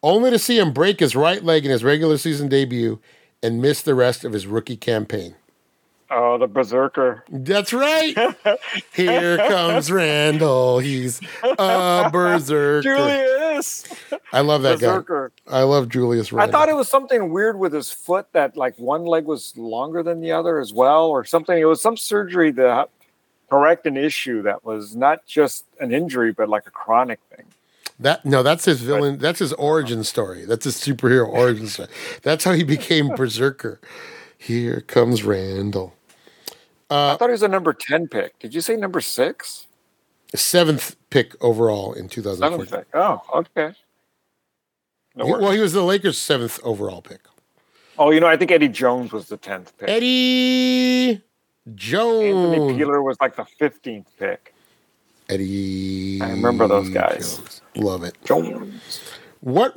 only 0.02 0.32
to 0.32 0.40
see 0.40 0.58
him 0.58 0.74
break 0.74 1.00
his 1.00 1.16
right 1.16 1.44
leg 1.44 1.66
in 1.66 1.72
his 1.72 1.84
regular 1.84 2.18
season 2.18 2.48
debut 2.48 3.00
and 3.44 3.62
miss 3.62 3.82
the 3.82 3.96
rest 3.96 4.24
of 4.24 4.34
his 4.34 4.48
rookie 4.48 4.78
campaign? 4.78 5.36
Oh, 6.12 6.38
the 6.38 6.48
berserker. 6.48 7.24
That's 7.30 7.74
right. 7.74 8.16
Here 8.94 9.38
comes 9.38 9.92
Randle. 9.92 10.80
He's 10.80 11.20
a 11.44 12.10
berserker. 12.12 12.82
Julius. 12.84 13.86
I 14.32 14.42
love 14.42 14.62
that 14.62 14.76
Berserker. 14.80 15.32
guy. 15.48 15.60
I 15.60 15.64
love 15.64 15.90
Julius 15.90 16.32
Randle. 16.32 16.48
I 16.48 16.52
thought 16.52 16.70
it 16.70 16.76
was 16.76 16.88
something 16.90 17.32
weird 17.32 17.58
with 17.58 17.74
his 17.74 17.92
foot 17.92 18.28
that 18.34 18.56
like 18.56 18.78
one 18.78 19.04
leg 19.06 19.26
was 19.26 19.58
longer 19.58 20.04
than 20.04 20.22
the 20.22 20.32
other 20.32 20.60
as 20.60 20.72
well, 20.72 21.08
or 21.08 21.26
something. 21.26 21.58
It 21.58 21.66
was 21.66 21.82
some 21.82 21.98
surgery 21.98 22.54
to 22.54 22.88
correct 23.50 23.88
an 23.88 23.98
issue 23.98 24.44
that 24.44 24.64
was 24.64 24.96
not 24.96 25.26
just 25.26 25.66
an 25.80 25.92
injury, 25.92 26.32
but 26.32 26.50
like 26.50 26.68
a 26.68 26.72
chronic 26.72 27.20
thing. 27.36 27.46
That 28.00 28.26
no, 28.26 28.44
that's 28.44 28.66
his 28.66 28.82
villain. 28.82 29.18
That's 29.18 29.40
his 29.40 29.54
origin 29.54 30.04
story. 30.04 30.46
That's 30.46 30.66
his 30.66 30.76
superhero 30.76 31.28
origin 31.28 31.66
story. 31.68 31.90
That's 32.22 32.44
how 32.44 32.52
he 32.54 32.64
became 32.64 33.08
berserker. 33.16 33.80
Here 34.38 34.82
comes 34.82 35.24
Randle. 35.24 35.95
I 36.90 36.94
uh, 36.96 37.18
thought 37.18 37.30
he 37.30 37.32
was 37.32 37.44
a 37.44 37.48
number 37.48 37.74
10 37.74 38.08
pick. 38.08 38.38
Did 38.40 38.54
you 38.54 38.62
say 38.62 38.76
number 38.76 39.02
six? 39.02 39.66
Seventh 40.36 40.96
pick 41.10 41.34
overall 41.44 41.94
in 41.94 42.10
Seventh 42.10 42.70
2014. 42.70 42.78
pick. 42.78 42.88
Oh, 42.94 43.22
okay. 43.36 43.74
No 45.16 45.26
He- 45.26 45.32
well, 45.32 45.52
he 45.52 45.60
was 45.60 45.74
the 45.74 45.84
Lakers' 45.84 46.18
seventh 46.18 46.60
overall 46.64 47.02
pick. 47.02 47.22
oh, 47.98 48.12
you 48.12 48.20
know, 48.20 48.28
I 48.28 48.36
think 48.38 48.52
Eddie 48.52 48.68
Jones 48.70 49.12
was 49.14 49.28
the 49.30 49.38
10th 49.38 49.72
pick. 49.78 49.90
Eddie 49.90 51.22
Jones. 51.74 52.54
Anthony 52.58 52.78
Peeler 52.78 53.02
was 53.02 53.18
like 53.22 53.36
the 53.36 53.46
15th 53.60 54.06
pick. 54.20 54.54
Eddie. 55.30 56.22
I 56.22 56.30
remember 56.32 56.68
those 56.68 56.90
guys. 56.90 57.38
Jones. 57.38 57.62
Love 57.76 58.04
it. 58.04 58.16
Jones. 58.24 59.02
What 59.40 59.74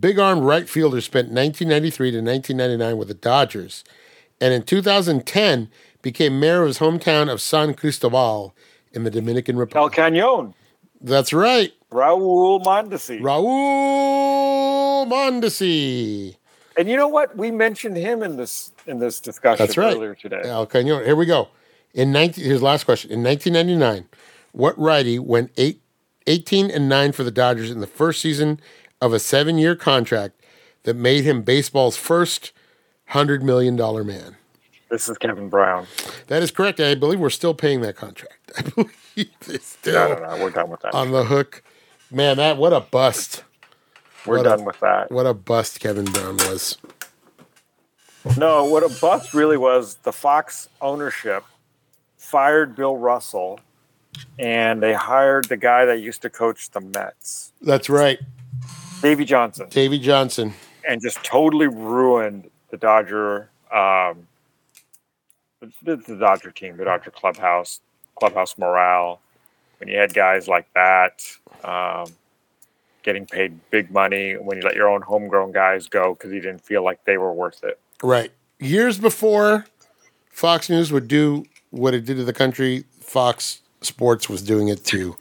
big 0.00 0.18
arm 0.18 0.40
right 0.40 0.68
fielder 0.68 1.00
spent 1.00 1.28
1993 1.28 2.10
to 2.12 2.16
1999 2.22 2.96
with 2.96 3.08
the 3.08 3.14
Dodgers 3.14 3.84
and 4.40 4.52
in 4.54 4.62
2010 4.62 5.70
became 6.02 6.38
mayor 6.40 6.62
of 6.62 6.68
his 6.68 6.78
hometown 6.78 7.30
of 7.32 7.40
San 7.40 7.74
Cristobal 7.74 8.54
in 8.92 9.04
the 9.04 9.10
Dominican 9.10 9.56
Republic. 9.56 9.98
El? 9.98 10.10
Cañon. 10.10 10.54
That's 11.00 11.32
right. 11.32 11.72
Raul 11.90 12.62
Mondesi. 12.62 13.20
Raul 13.20 15.06
Mondesi. 15.08 16.36
and 16.76 16.88
you 16.88 16.96
know 16.96 17.08
what? 17.08 17.36
We 17.36 17.50
mentioned 17.50 17.96
him 17.96 18.22
in 18.22 18.36
this 18.36 18.72
in 18.86 18.98
this 18.98 19.20
discussion 19.20 19.64
That's 19.66 19.76
right. 19.76 19.94
earlier 19.94 20.14
today. 20.14 20.42
El 20.44 20.66
Cañon. 20.66 21.04
Here 21.04 21.16
we 21.16 21.26
go. 21.26 21.48
In 21.94 22.12
19, 22.12 22.44
here's 22.44 22.62
last 22.62 22.84
question. 22.84 23.10
In 23.10 23.22
1999, 23.22 24.08
what 24.52 24.78
righty 24.78 25.18
went 25.18 25.50
eight, 25.58 25.82
18 26.26 26.70
and 26.70 26.88
9 26.88 27.12
for 27.12 27.22
the 27.24 27.30
Dodgers 27.30 27.70
in 27.70 27.80
the 27.80 27.86
first 27.86 28.20
season 28.20 28.60
of 29.00 29.12
a 29.12 29.18
seven 29.18 29.58
year 29.58 29.76
contract 29.76 30.40
that 30.84 30.94
made 30.96 31.24
him 31.24 31.42
baseball's 31.42 31.96
first 31.96 32.52
$100 33.10 33.42
million 33.42 33.76
man? 34.06 34.36
This 34.92 35.08
is 35.08 35.16
Kevin 35.16 35.48
Brown. 35.48 35.86
That 36.26 36.42
is 36.42 36.50
correct. 36.50 36.78
I 36.78 36.94
believe 36.94 37.18
we're 37.18 37.30
still 37.30 37.54
paying 37.54 37.80
that 37.80 37.96
contract. 37.96 38.52
I 38.58 38.60
believe 38.60 39.30
it's 39.48 39.64
still 39.66 39.94
no, 39.94 40.14
no. 40.16 40.36
No. 40.36 40.44
We're 40.44 40.50
done 40.50 40.68
with 40.68 40.80
that. 40.82 40.92
on 40.94 41.12
the 41.12 41.24
hook. 41.24 41.62
Man, 42.10 42.36
that 42.36 42.58
what 42.58 42.74
a 42.74 42.80
bust. 42.80 43.42
We're 44.26 44.36
what 44.36 44.46
a- 44.46 44.50
done 44.50 44.64
with 44.66 44.78
that. 44.80 45.10
What 45.10 45.24
a 45.24 45.32
bust 45.32 45.80
Kevin 45.80 46.04
Brown 46.04 46.36
was. 46.36 46.76
No, 48.36 48.66
what 48.66 48.82
a 48.82 49.00
bust 49.00 49.32
really 49.32 49.56
was 49.56 49.94
the 50.02 50.12
Fox 50.12 50.68
ownership 50.82 51.42
fired 52.18 52.76
Bill 52.76 52.98
Russell 52.98 53.60
and 54.38 54.82
they 54.82 54.92
hired 54.92 55.46
the 55.46 55.56
guy 55.56 55.86
that 55.86 56.00
used 56.00 56.20
to 56.20 56.28
coach 56.28 56.70
the 56.70 56.82
Mets, 56.82 57.52
That's 57.62 57.88
right. 57.88 58.18
Davey 59.00 59.24
Johnson, 59.24 59.68
Davy 59.70 59.98
Johnson. 59.98 60.52
and 60.86 61.00
just 61.00 61.24
totally 61.24 61.66
ruined 61.66 62.50
the 62.70 62.76
Dodger 62.76 63.48
um 63.72 64.26
the, 65.82 65.96
the 65.96 66.16
Dodger 66.16 66.50
team, 66.50 66.76
the 66.76 66.84
Dodger 66.84 67.10
clubhouse, 67.10 67.80
clubhouse 68.16 68.56
morale. 68.58 69.20
When 69.78 69.88
you 69.88 69.98
had 69.98 70.14
guys 70.14 70.46
like 70.46 70.72
that, 70.74 71.24
um, 71.64 72.06
getting 73.02 73.26
paid 73.26 73.58
big 73.70 73.90
money 73.90 74.34
when 74.34 74.58
you 74.58 74.62
let 74.62 74.76
your 74.76 74.88
own 74.88 75.02
homegrown 75.02 75.52
guys 75.52 75.88
go 75.88 76.14
because 76.14 76.32
you 76.32 76.40
didn't 76.40 76.64
feel 76.64 76.84
like 76.84 77.04
they 77.04 77.18
were 77.18 77.32
worth 77.32 77.64
it. 77.64 77.80
Right. 78.02 78.32
Years 78.60 78.98
before 78.98 79.66
Fox 80.30 80.70
News 80.70 80.92
would 80.92 81.08
do 81.08 81.44
what 81.70 81.94
it 81.94 82.04
did 82.04 82.16
to 82.16 82.24
the 82.24 82.32
country, 82.32 82.84
Fox 83.00 83.60
Sports 83.80 84.28
was 84.28 84.42
doing 84.42 84.68
it 84.68 84.84
to 84.86 85.16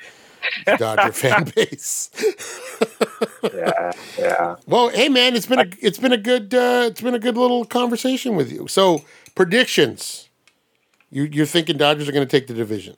the 0.65 0.77
Dodger 0.77 1.11
fan 1.13 1.51
base. 1.55 2.09
Yeah, 3.53 3.91
yeah. 4.18 4.55
Well, 4.68 4.89
hey 4.89 5.09
man, 5.09 5.35
it's 5.35 5.45
been 5.45 5.59
a 5.59 5.68
it's 5.80 5.97
been 5.99 6.11
a 6.11 6.18
good 6.18 6.53
uh, 6.53 6.85
it's 6.88 7.01
been 7.01 7.15
a 7.15 7.19
good 7.19 7.38
little 7.38 7.65
conversation 7.65 8.35
with 8.35 8.51
you. 8.51 8.68
So 8.68 9.03
predictions. 9.35 10.30
You 11.11 11.23
you're 11.23 11.45
thinking 11.45 11.77
Dodgers 11.77 12.07
are 12.09 12.11
going 12.11 12.25
to 12.25 12.31
take 12.31 12.47
the 12.47 12.53
division. 12.53 12.95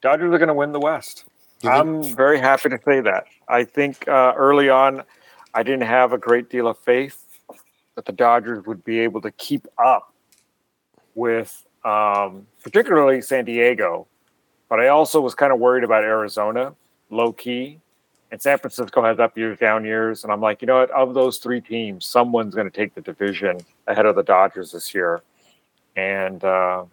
Dodgers 0.00 0.32
are 0.34 0.38
going 0.38 0.48
to 0.48 0.54
win 0.54 0.72
the 0.72 0.80
West. 0.80 1.24
I'm 1.62 2.02
very 2.02 2.38
happy 2.38 2.68
to 2.68 2.78
say 2.84 3.00
that. 3.00 3.24
I 3.48 3.64
think 3.64 4.06
uh, 4.08 4.34
early 4.36 4.68
on, 4.68 5.02
I 5.54 5.62
didn't 5.62 5.84
have 5.84 6.12
a 6.12 6.18
great 6.18 6.50
deal 6.50 6.66
of 6.66 6.78
faith 6.78 7.24
that 7.94 8.04
the 8.04 8.12
Dodgers 8.12 8.66
would 8.66 8.84
be 8.84 8.98
able 9.00 9.20
to 9.22 9.30
keep 9.30 9.66
up 9.78 10.12
with, 11.14 11.64
um, 11.84 12.46
particularly 12.62 13.22
San 13.22 13.44
Diego. 13.44 14.06
But 14.68 14.80
I 14.80 14.88
also 14.88 15.20
was 15.20 15.34
kind 15.34 15.52
of 15.52 15.58
worried 15.58 15.84
about 15.84 16.04
Arizona, 16.04 16.74
low 17.10 17.32
key. 17.32 17.80
And 18.30 18.42
San 18.42 18.58
Francisco 18.58 19.02
has 19.04 19.20
up 19.20 19.38
years, 19.38 19.58
down 19.58 19.84
years. 19.84 20.24
And 20.24 20.32
I'm 20.32 20.40
like, 20.40 20.60
you 20.60 20.66
know 20.66 20.80
what? 20.80 20.90
Of 20.90 21.14
those 21.14 21.38
three 21.38 21.60
teams, 21.60 22.04
someone's 22.04 22.54
going 22.54 22.68
to 22.68 22.76
take 22.76 22.94
the 22.94 23.00
division 23.00 23.60
ahead 23.86 24.06
of 24.06 24.16
the 24.16 24.24
Dodgers 24.24 24.72
this 24.72 24.92
year. 24.92 25.22
And, 25.96 26.42
uh, 26.44 26.84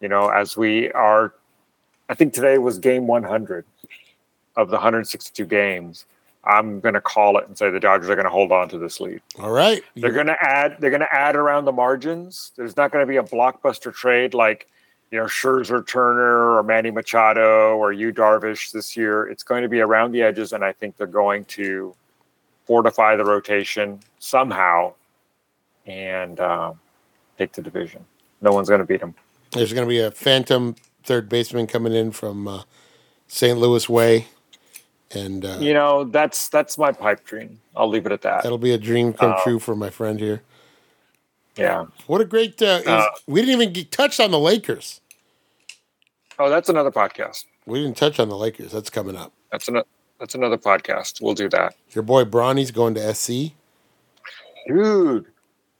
you 0.00 0.08
know, 0.08 0.28
as 0.28 0.56
we 0.56 0.90
are 0.92 1.34
I 2.08 2.14
think 2.14 2.32
today 2.32 2.58
was 2.58 2.78
game 2.78 3.06
100 3.06 3.64
of 4.56 4.68
the 4.68 4.76
162 4.76 5.44
games. 5.44 6.06
I'm 6.44 6.80
going 6.80 6.94
to 6.94 7.00
call 7.00 7.36
it 7.36 7.46
and 7.46 7.58
say 7.58 7.70
the 7.70 7.80
Dodgers 7.80 8.08
are 8.08 8.14
going 8.14 8.24
to 8.24 8.30
hold 8.30 8.50
on 8.50 8.68
to 8.70 8.78
this 8.78 9.00
lead. 9.00 9.20
All 9.38 9.50
right. 9.50 9.82
They're 9.96 10.12
going 10.12 10.28
to 10.28 10.36
add. 10.40 10.76
They're 10.80 10.90
going 10.90 11.00
to 11.00 11.14
add 11.14 11.36
around 11.36 11.66
the 11.66 11.72
margins. 11.72 12.52
There's 12.56 12.76
not 12.76 12.90
going 12.90 13.02
to 13.02 13.08
be 13.08 13.18
a 13.18 13.22
blockbuster 13.22 13.92
trade 13.92 14.32
like 14.32 14.66
you 15.10 15.18
know 15.18 15.26
Scherzer, 15.26 15.86
Turner, 15.86 16.56
or 16.56 16.62
Manny 16.62 16.90
Machado 16.90 17.76
or 17.76 17.92
you 17.92 18.12
Darvish 18.12 18.72
this 18.72 18.96
year. 18.96 19.26
It's 19.26 19.42
going 19.42 19.62
to 19.62 19.68
be 19.68 19.80
around 19.80 20.12
the 20.12 20.22
edges, 20.22 20.54
and 20.54 20.64
I 20.64 20.72
think 20.72 20.96
they're 20.96 21.06
going 21.06 21.44
to 21.46 21.94
fortify 22.64 23.16
the 23.16 23.24
rotation 23.24 24.00
somehow 24.18 24.92
and 25.86 26.38
um, 26.40 26.78
take 27.38 27.52
the 27.52 27.62
division. 27.62 28.04
No 28.40 28.52
one's 28.52 28.68
going 28.68 28.80
to 28.80 28.86
beat 28.86 29.00
them. 29.00 29.14
There's 29.52 29.72
going 29.72 29.86
to 29.86 29.88
be 29.88 30.00
a 30.00 30.10
phantom 30.10 30.74
third 31.04 31.28
baseman 31.28 31.66
coming 31.66 31.94
in 31.94 32.10
from 32.10 32.46
uh, 32.46 32.62
St. 33.28 33.58
Louis 33.58 33.88
way, 33.88 34.26
and 35.12 35.44
uh, 35.44 35.56
You 35.60 35.72
know, 35.72 36.04
that's 36.04 36.48
that's 36.48 36.76
my 36.76 36.92
pipe 36.92 37.24
dream. 37.24 37.60
I'll 37.74 37.88
leave 37.88 38.04
it 38.06 38.12
at 38.12 38.22
that. 38.22 38.42
that'll 38.42 38.58
be 38.58 38.72
a 38.72 38.78
dream 38.78 39.12
come 39.12 39.32
Uh, 39.32 39.42
true 39.42 39.58
for 39.58 39.74
my 39.74 39.90
friend 39.90 40.20
here. 40.20 40.42
Yeah. 41.56 41.86
What 42.06 42.20
a 42.20 42.24
great! 42.24 42.60
Uh, 42.62 42.82
Uh, 42.86 43.06
we 43.26 43.40
didn't 43.40 43.60
even 43.60 43.72
get 43.72 43.90
touched 43.90 44.20
on 44.20 44.30
the 44.30 44.38
Lakers. 44.38 45.00
Oh, 46.38 46.48
that's 46.48 46.68
another 46.68 46.92
podcast. 46.92 47.46
We 47.66 47.82
didn't 47.82 47.96
touch 47.96 48.20
on 48.20 48.28
the 48.28 48.36
Lakers. 48.36 48.70
That's 48.72 48.90
coming 48.90 49.16
up. 49.16 49.32
That's 49.50 49.66
another 49.68 49.86
that's 50.20 50.34
another 50.34 50.58
podcast. 50.58 51.20
We'll 51.20 51.34
do 51.34 51.48
that. 51.48 51.74
Your 51.92 52.02
boy 52.02 52.24
Bronny's 52.24 52.70
going 52.70 52.94
to 52.94 53.14
SC. 53.14 53.52
Dude, 54.68 55.26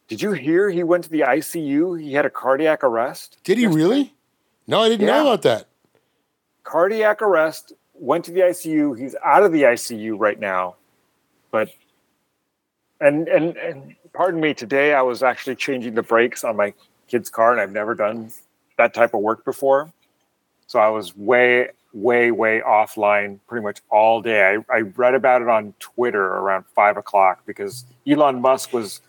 did 0.09 0.22
you 0.22 0.32
hear 0.32 0.70
he 0.70 0.82
went 0.82 1.05
to 1.05 1.10
the 1.10 1.20
ICU? 1.20 2.01
He 2.01 2.12
had 2.14 2.26
a 2.26 2.30
cardiac 2.30 2.82
arrest. 2.82 3.39
Did 3.44 3.59
he 3.59 3.66
really? 3.66 4.14
No, 4.66 4.80
I 4.80 4.89
didn't 4.89 5.06
know 5.06 5.22
about 5.22 5.43
that. 5.43 5.68
Cardiac 6.64 7.22
arrest, 7.22 7.72
went 7.94 8.24
to 8.26 8.30
the 8.32 8.40
ICU. 8.40 8.98
He's 8.98 9.14
out 9.24 9.43
of 9.43 9.52
the 9.52 9.62
ICU 9.62 10.18
right 10.18 10.39
now. 10.39 10.76
But 11.51 11.70
and 13.01 13.28
and 13.28 13.56
and 13.56 13.97
pardon 14.12 14.40
me, 14.40 14.55
today 14.55 14.94
I 14.94 15.02
was 15.02 15.22
actually 15.22 15.56
changing 15.56 15.94
the 15.94 16.02
brakes 16.02 16.44
on 16.44 16.56
my 16.56 16.74
kid's 17.06 17.30
car 17.30 17.52
and 17.52 17.60
I've 17.60 17.72
never 17.72 17.94
done 17.94 18.30
that 18.76 18.94
type 18.94 19.14
of 19.14 19.20
work 19.20 19.44
before. 19.44 19.93
So 20.66 20.78
I 20.78 20.89
was 20.89 21.16
way, 21.16 21.68
way, 21.94 22.30
way 22.30 22.60
offline 22.60 23.39
pretty 23.48 23.64
much 23.64 23.80
all 23.90 24.20
day. 24.20 24.56
I, 24.70 24.74
I 24.74 24.80
read 24.80 25.14
about 25.14 25.40
it 25.40 25.48
on 25.48 25.74
Twitter 25.80 26.22
around 26.22 26.64
five 26.74 26.97
o'clock 26.97 27.43
because 27.47 27.85
Elon 28.06 28.40
Musk 28.43 28.72
was, 28.72 29.01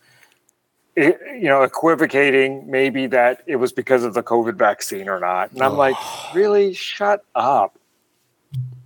you 0.95 1.41
know, 1.43 1.63
equivocating 1.63 2.69
maybe 2.69 3.07
that 3.07 3.43
it 3.45 3.57
was 3.57 3.71
because 3.71 4.03
of 4.03 4.13
the 4.13 4.23
COVID 4.23 4.55
vaccine 4.55 5.07
or 5.07 5.19
not. 5.19 5.51
And 5.51 5.61
I'm 5.61 5.77
like, 5.77 5.95
really? 6.33 6.73
Shut 6.73 7.23
up. 7.35 7.77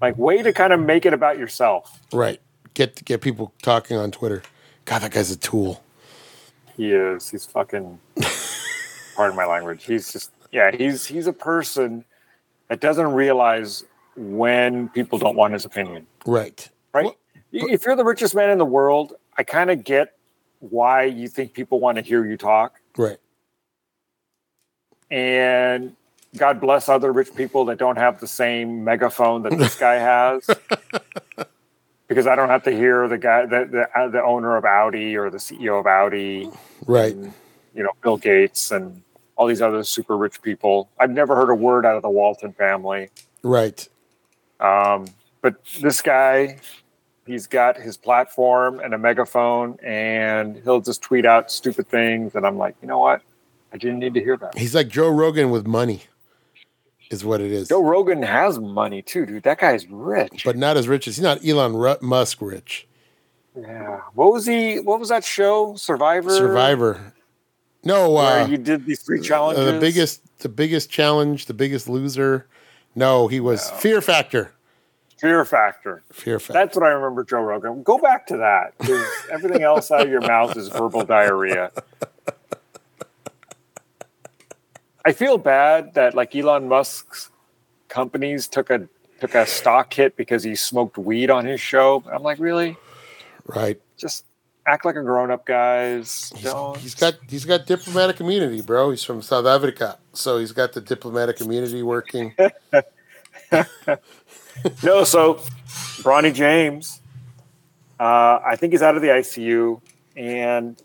Like, 0.01 0.17
way 0.17 0.41
to 0.41 0.51
kind 0.51 0.73
of 0.73 0.79
make 0.79 1.05
it 1.05 1.13
about 1.13 1.37
yourself. 1.37 1.99
Right. 2.11 2.41
Get 2.73 3.03
get 3.05 3.21
people 3.21 3.53
talking 3.61 3.97
on 3.97 4.11
Twitter. 4.11 4.41
God, 4.85 5.03
that 5.03 5.11
guy's 5.11 5.31
a 5.31 5.37
tool. 5.37 5.83
He 6.75 6.91
is. 6.91 7.29
He's 7.29 7.45
fucking. 7.45 7.99
pardon 9.15 9.35
my 9.35 9.45
language. 9.45 9.83
He's 9.85 10.11
just 10.11 10.31
yeah. 10.51 10.71
He's 10.71 11.05
he's 11.05 11.27
a 11.27 11.33
person 11.33 12.05
that 12.67 12.79
doesn't 12.79 13.13
realize 13.13 13.83
when 14.15 14.89
people 14.89 15.17
don't 15.19 15.35
want 15.35 15.53
his 15.53 15.65
opinion. 15.65 16.07
Right. 16.25 16.67
Right. 16.93 17.05
Well, 17.05 17.15
if 17.51 17.85
you're 17.85 17.95
the 17.95 18.03
richest 18.03 18.35
man 18.35 18.49
in 18.49 18.57
the 18.57 18.65
world, 18.65 19.13
I 19.37 19.43
kind 19.43 19.69
of 19.69 19.83
get 19.83 20.17
why 20.69 21.03
you 21.03 21.27
think 21.27 21.53
people 21.53 21.79
want 21.79 21.97
to 21.97 22.03
hear 22.03 22.25
you 22.25 22.37
talk. 22.37 22.79
Right. 22.97 23.17
And 25.11 25.95
God 26.37 26.59
bless 26.59 26.89
other 26.89 27.11
rich 27.11 27.35
people 27.35 27.65
that 27.65 27.77
don't 27.77 27.97
have 27.97 28.19
the 28.19 28.27
same 28.27 28.83
megaphone 28.83 29.43
that 29.43 29.57
this 29.57 29.75
guy 29.75 29.95
has. 29.95 30.49
because 32.07 32.27
I 32.27 32.35
don't 32.35 32.49
have 32.49 32.63
to 32.63 32.71
hear 32.71 33.07
the 33.07 33.17
guy, 33.17 33.45
the, 33.45 33.65
the, 33.65 33.99
uh, 33.99 34.07
the 34.09 34.23
owner 34.23 34.55
of 34.55 34.65
Audi 34.65 35.15
or 35.15 35.29
the 35.29 35.37
CEO 35.37 35.79
of 35.79 35.85
Audi 35.85 36.49
Right. 36.87 37.15
And, 37.15 37.33
you 37.73 37.83
know, 37.83 37.91
Bill 38.01 38.17
Gates 38.17 38.71
and 38.71 39.01
all 39.35 39.47
these 39.47 39.61
other 39.61 39.83
super 39.83 40.17
rich 40.17 40.41
people. 40.41 40.89
I've 40.99 41.09
never 41.09 41.35
heard 41.35 41.49
a 41.49 41.55
word 41.55 41.85
out 41.85 41.95
of 41.95 42.01
the 42.01 42.09
Walton 42.09 42.53
family. 42.53 43.09
Right. 43.41 43.87
Um, 44.59 45.07
but 45.41 45.55
this 45.81 46.01
guy, 46.01 46.59
he's 47.25 47.47
got 47.47 47.77
his 47.77 47.97
platform 47.97 48.79
and 48.79 48.93
a 48.93 48.97
megaphone, 48.97 49.77
and 49.83 50.57
he'll 50.63 50.81
just 50.81 51.01
tweet 51.01 51.25
out 51.25 51.51
stupid 51.51 51.87
things. 51.87 52.35
And 52.35 52.45
I'm 52.45 52.57
like, 52.57 52.75
you 52.81 52.87
know 52.87 52.99
what? 52.99 53.21
I 53.73 53.77
didn't 53.77 53.99
need 53.99 54.13
to 54.13 54.19
hear 54.19 54.37
that. 54.37 54.57
He's 54.57 54.75
like 54.75 54.87
Joe 54.87 55.09
Rogan 55.09 55.49
with 55.49 55.65
money, 55.65 56.03
is 57.09 57.25
what 57.25 57.41
it 57.41 57.51
is. 57.51 57.69
Joe 57.69 57.83
Rogan 57.83 58.21
has 58.21 58.59
money 58.59 59.01
too, 59.01 59.25
dude. 59.25 59.43
That 59.43 59.59
guy's 59.59 59.87
rich. 59.87 60.43
But 60.45 60.57
not 60.57 60.77
as 60.77 60.87
rich 60.87 61.07
as 61.07 61.15
he's 61.15 61.23
not 61.23 61.45
Elon 61.45 61.97
Musk 62.01 62.41
rich. 62.41 62.87
yeah. 63.59 64.01
What 64.13 64.31
was 64.31 64.45
he? 64.45 64.79
What 64.79 64.99
was 64.99 65.09
that 65.09 65.23
show? 65.23 65.75
Survivor. 65.75 66.29
Survivor. 66.31 67.13
No, 67.85 68.11
Where 68.11 68.43
uh, 68.43 68.47
you 68.47 68.57
did 68.57 68.85
these 68.85 69.01
three 69.01 69.19
uh, 69.19 69.23
challenges. 69.23 69.65
the 69.65 69.79
biggest, 69.79 70.39
the 70.39 70.49
biggest 70.49 70.89
challenge, 70.89 71.47
the 71.47 71.53
biggest 71.53 71.89
loser. 71.89 72.47
No, 72.95 73.27
he 73.27 73.39
was 73.39 73.69
Fear 73.71 74.01
Factor. 74.01 74.53
Fear 75.23 75.45
Factor. 75.45 76.03
Fear 76.11 76.37
Factor. 76.37 76.51
That's 76.51 76.75
what 76.75 76.85
I 76.85 76.89
remember 76.89 77.23
Joe 77.23 77.39
Rogan. 77.39 77.81
Go 77.81 77.97
back 77.97 78.27
to 78.27 78.35
that 78.35 78.77
because 78.77 79.07
everything 79.31 79.63
else 79.63 79.89
out 79.89 80.01
of 80.01 80.09
your 80.09 80.19
mouth 80.19 80.57
is 80.57 80.67
verbal 80.67 81.05
diarrhea. 81.05 81.71
I 85.05 85.13
feel 85.13 85.37
bad 85.37 85.93
that 85.93 86.13
like 86.13 86.35
Elon 86.35 86.67
Musk's 86.67 87.29
companies 87.87 88.49
took 88.49 88.69
a 88.69 88.89
took 89.21 89.33
a 89.33 89.45
stock 89.45 89.93
hit 89.93 90.17
because 90.17 90.43
he 90.43 90.55
smoked 90.55 90.97
weed 90.97 91.29
on 91.29 91.45
his 91.45 91.61
show. 91.61 92.03
I'm 92.11 92.21
like, 92.21 92.39
really? 92.39 92.75
right. 93.45 93.79
Just 93.95 94.25
act 94.65 94.83
like 94.83 94.97
a 94.97 95.03
grown 95.03 95.31
up, 95.31 95.45
guys. 95.45 96.33
He's, 96.35 96.43
Don't. 96.43 96.75
he's 96.75 96.95
got 96.95 97.13
he's 97.29 97.45
got 97.45 97.65
diplomatic 97.65 98.19
immunity, 98.19 98.59
bro. 98.59 98.89
He's 98.89 99.05
from 99.05 99.21
South 99.21 99.45
Africa, 99.45 99.99
so 100.11 100.37
he's 100.37 100.51
got 100.51 100.73
the 100.73 100.81
diplomatic 100.81 101.39
immunity 101.39 101.81
working. 101.81 102.35
No, 104.83 105.03
so 105.03 105.35
Bronny 106.03 106.33
James, 106.33 107.01
uh, 107.99 108.39
I 108.45 108.55
think 108.55 108.73
he's 108.73 108.81
out 108.81 108.95
of 108.95 109.01
the 109.01 109.09
ICU. 109.09 109.81
And 110.15 110.81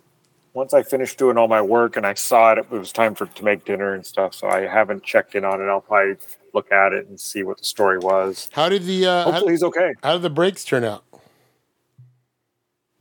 once 0.52 0.74
I 0.74 0.82
finished 0.82 1.18
doing 1.18 1.36
all 1.36 1.48
my 1.48 1.60
work 1.60 1.96
and 1.96 2.06
I 2.06 2.14
saw 2.14 2.52
it, 2.52 2.58
it 2.58 2.70
was 2.70 2.92
time 2.92 3.14
for 3.14 3.26
to 3.26 3.44
make 3.44 3.64
dinner 3.64 3.94
and 3.94 4.04
stuff. 4.04 4.34
So 4.34 4.48
I 4.48 4.62
haven't 4.62 5.04
checked 5.04 5.34
in 5.34 5.44
on 5.44 5.60
it. 5.60 5.66
I'll 5.66 5.80
probably 5.80 6.16
look 6.54 6.72
at 6.72 6.92
it 6.92 7.06
and 7.06 7.20
see 7.20 7.42
what 7.42 7.58
the 7.58 7.64
story 7.64 7.98
was. 7.98 8.48
How 8.52 8.68
did 8.68 8.84
the 8.84 9.06
uh, 9.06 9.24
how, 9.24 9.30
Hopefully 9.32 9.52
he's 9.52 9.62
okay. 9.62 9.94
how 10.02 10.14
did 10.14 10.22
the 10.22 10.30
breaks 10.30 10.64
turn 10.64 10.84
out? 10.84 11.04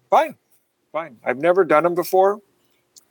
Fine, 0.10 0.36
fine. 0.92 1.18
I've 1.26 1.38
never 1.40 1.64
done 1.66 1.84
them 1.84 1.96
before. 1.96 2.40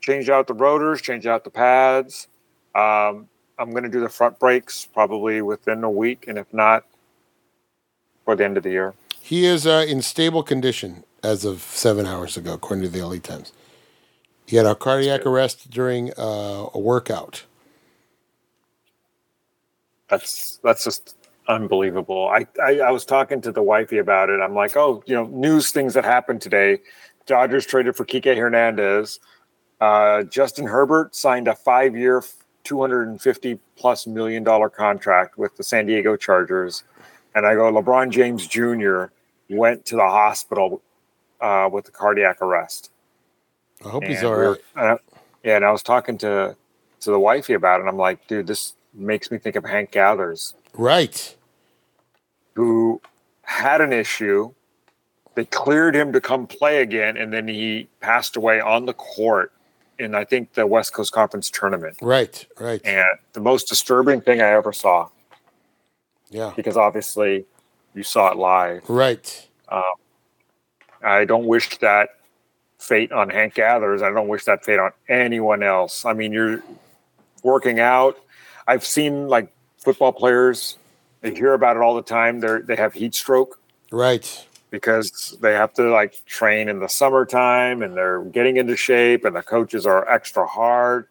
Changed 0.00 0.30
out 0.30 0.46
the 0.46 0.54
rotors, 0.54 1.02
changed 1.02 1.26
out 1.26 1.44
the 1.44 1.50
pads. 1.50 2.28
Um, 2.74 3.28
I'm 3.58 3.70
going 3.70 3.84
to 3.84 3.88
do 3.88 4.00
the 4.00 4.08
front 4.08 4.38
brakes 4.38 4.86
probably 4.92 5.42
within 5.42 5.82
a 5.82 5.90
week, 5.90 6.26
and 6.28 6.38
if 6.38 6.52
not, 6.52 6.84
for 8.26 8.36
the 8.36 8.44
end 8.44 8.58
of 8.58 8.62
the 8.62 8.70
year. 8.70 8.92
He 9.22 9.46
is 9.46 9.66
uh, 9.66 9.86
in 9.88 10.02
stable 10.02 10.42
condition 10.42 11.04
as 11.22 11.46
of 11.46 11.62
seven 11.62 12.04
hours 12.04 12.36
ago, 12.36 12.52
according 12.52 12.82
to 12.82 12.90
the 12.90 13.02
LA 13.02 13.16
Times. 13.16 13.52
He 14.46 14.56
had 14.56 14.66
a 14.66 14.74
cardiac 14.74 15.24
arrest 15.24 15.70
during 15.70 16.12
uh, 16.18 16.66
a 16.74 16.78
workout. 16.78 17.44
that's 20.08 20.58
that's 20.62 20.84
just 20.84 21.16
unbelievable. 21.48 22.28
I, 22.28 22.46
I 22.62 22.80
I 22.80 22.90
was 22.90 23.04
talking 23.04 23.40
to 23.40 23.52
the 23.52 23.62
wifey 23.62 23.98
about 23.98 24.30
it. 24.30 24.40
I'm 24.40 24.54
like, 24.54 24.76
oh, 24.76 25.02
you 25.06 25.14
know, 25.14 25.26
news 25.26 25.70
things 25.72 25.94
that 25.94 26.04
happened 26.04 26.42
today. 26.42 26.78
Dodgers 27.26 27.66
traded 27.66 27.96
for 27.96 28.04
Kike 28.04 28.36
Hernandez. 28.36 29.18
Uh, 29.80 30.22
Justin 30.24 30.66
Herbert 30.66 31.14
signed 31.14 31.48
a 31.48 31.54
five-year, 31.54 32.22
250 32.64 33.58
plus 33.76 34.06
million 34.06 34.44
dollar 34.44 34.70
contract 34.70 35.36
with 35.36 35.56
the 35.56 35.64
San 35.64 35.86
Diego 35.86 36.16
Chargers. 36.16 36.84
And 37.36 37.46
I 37.46 37.54
go, 37.54 37.70
LeBron 37.70 38.08
James 38.10 38.46
Jr. 38.46 39.04
went 39.50 39.84
to 39.86 39.96
the 39.96 40.00
hospital 40.08 40.80
uh, 41.38 41.68
with 41.70 41.86
a 41.86 41.90
cardiac 41.90 42.40
arrest. 42.40 42.90
I 43.84 43.90
hope 43.90 44.04
he's 44.04 44.20
And 44.20 44.26
all 44.26 44.38
we 44.38 44.46
right. 44.46 44.58
uh, 44.74 44.96
yeah, 45.44 45.56
and 45.56 45.64
I 45.64 45.70
was 45.70 45.82
talking 45.82 46.16
to 46.18 46.56
to 47.00 47.10
the 47.10 47.20
wifey 47.20 47.52
about 47.52 47.76
it. 47.76 47.80
And 47.80 47.90
I'm 47.90 47.98
like, 47.98 48.26
dude, 48.26 48.46
this 48.46 48.72
makes 48.94 49.30
me 49.30 49.36
think 49.36 49.54
of 49.54 49.64
Hank 49.64 49.90
Gathers, 49.92 50.54
Right. 50.72 51.36
who 52.54 53.02
had 53.42 53.82
an 53.82 53.92
issue. 53.92 54.52
They 55.34 55.44
cleared 55.44 55.94
him 55.94 56.14
to 56.14 56.20
come 56.22 56.46
play 56.46 56.80
again, 56.80 57.18
and 57.18 57.30
then 57.34 57.46
he 57.48 57.86
passed 58.00 58.36
away 58.36 58.60
on 58.62 58.86
the 58.86 58.94
court 58.94 59.52
in 59.98 60.14
I 60.14 60.24
think 60.24 60.54
the 60.54 60.66
West 60.66 60.94
Coast 60.94 61.12
Conference 61.12 61.50
tournament. 61.50 61.98
Right. 62.00 62.46
Right. 62.58 62.80
And 62.82 63.06
the 63.34 63.40
most 63.40 63.68
disturbing 63.68 64.22
thing 64.22 64.40
I 64.40 64.48
ever 64.52 64.72
saw, 64.72 65.10
Yeah. 66.30 66.52
because 66.56 66.76
obviously 66.76 67.44
you 67.94 68.02
saw 68.02 68.30
it 68.32 68.36
live. 68.36 68.88
Right. 68.88 69.48
Um, 69.68 69.82
I 71.02 71.24
don't 71.24 71.46
wish 71.46 71.78
that 71.78 72.10
fate 72.78 73.12
on 73.12 73.30
Hank 73.30 73.54
Gathers. 73.54 74.02
I 74.02 74.10
don't 74.10 74.28
wish 74.28 74.44
that 74.44 74.64
fate 74.64 74.78
on 74.78 74.90
anyone 75.08 75.62
else. 75.62 76.04
I 76.04 76.12
mean, 76.12 76.32
you're 76.32 76.62
working 77.42 77.80
out. 77.80 78.18
I've 78.66 78.84
seen 78.84 79.28
like 79.28 79.52
football 79.78 80.12
players. 80.12 80.78
They 81.20 81.34
hear 81.34 81.54
about 81.54 81.76
it 81.76 81.82
all 81.82 81.94
the 81.94 82.02
time. 82.02 82.40
They're, 82.40 82.60
they 82.60 82.76
have 82.76 82.92
heat 82.92 83.14
stroke 83.14 83.60
Right. 83.92 84.46
because 84.70 85.36
they 85.40 85.52
have 85.52 85.72
to 85.74 85.84
like 85.90 86.24
train 86.26 86.68
in 86.68 86.80
the 86.80 86.88
summertime 86.88 87.82
and 87.82 87.96
they're 87.96 88.22
getting 88.24 88.56
into 88.56 88.76
shape 88.76 89.24
and 89.24 89.34
the 89.34 89.42
coaches 89.42 89.86
are 89.86 90.08
extra 90.10 90.46
hard. 90.46 91.06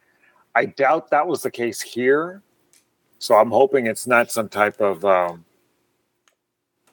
I 0.53 0.65
doubt 0.65 1.09
that 1.11 1.27
was 1.27 1.41
the 1.41 1.51
case 1.51 1.81
here. 1.81 2.41
So 3.25 3.33
I'm 3.33 3.49
hoping 3.49 3.87
it's 3.87 4.05
not 4.05 4.31
some 4.31 4.47
type 4.49 4.79
of 4.79 5.03
um, 5.03 5.45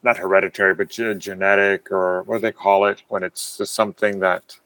not 0.02 0.16
hereditary, 0.16 0.74
but 0.74 0.88
ge- 0.88 1.18
genetic 1.18 1.92
or 1.92 2.22
what 2.22 2.36
do 2.36 2.40
they 2.40 2.52
call 2.52 2.86
it 2.86 3.02
when 3.08 3.22
it's 3.22 3.58
just 3.58 3.74
something 3.74 4.18
that 4.20 4.56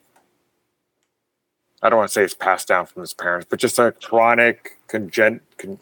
I 1.83 1.89
don't 1.89 1.99
want 1.99 2.09
to 2.09 2.13
say 2.13 2.23
it's 2.23 2.35
passed 2.35 2.69
down 2.69 2.87
from 2.87 3.01
his 3.01 3.15
parents, 3.15 3.49
but 3.51 3.59
just 3.59 3.81
a 3.81 3.91
chronic 3.91 4.79
congen. 4.89 5.41
Con- 5.59 5.81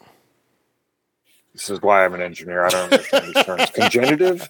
this 1.53 1.69
is 1.69 1.79
why 1.83 2.03
I'm 2.03 2.15
an 2.15 2.21
engineer. 2.23 2.65
I 2.65 2.69
don't 2.71 2.91
understand 2.91 3.27
these 3.35 3.45
terms. 3.45 3.69
Congenitive 3.73 4.49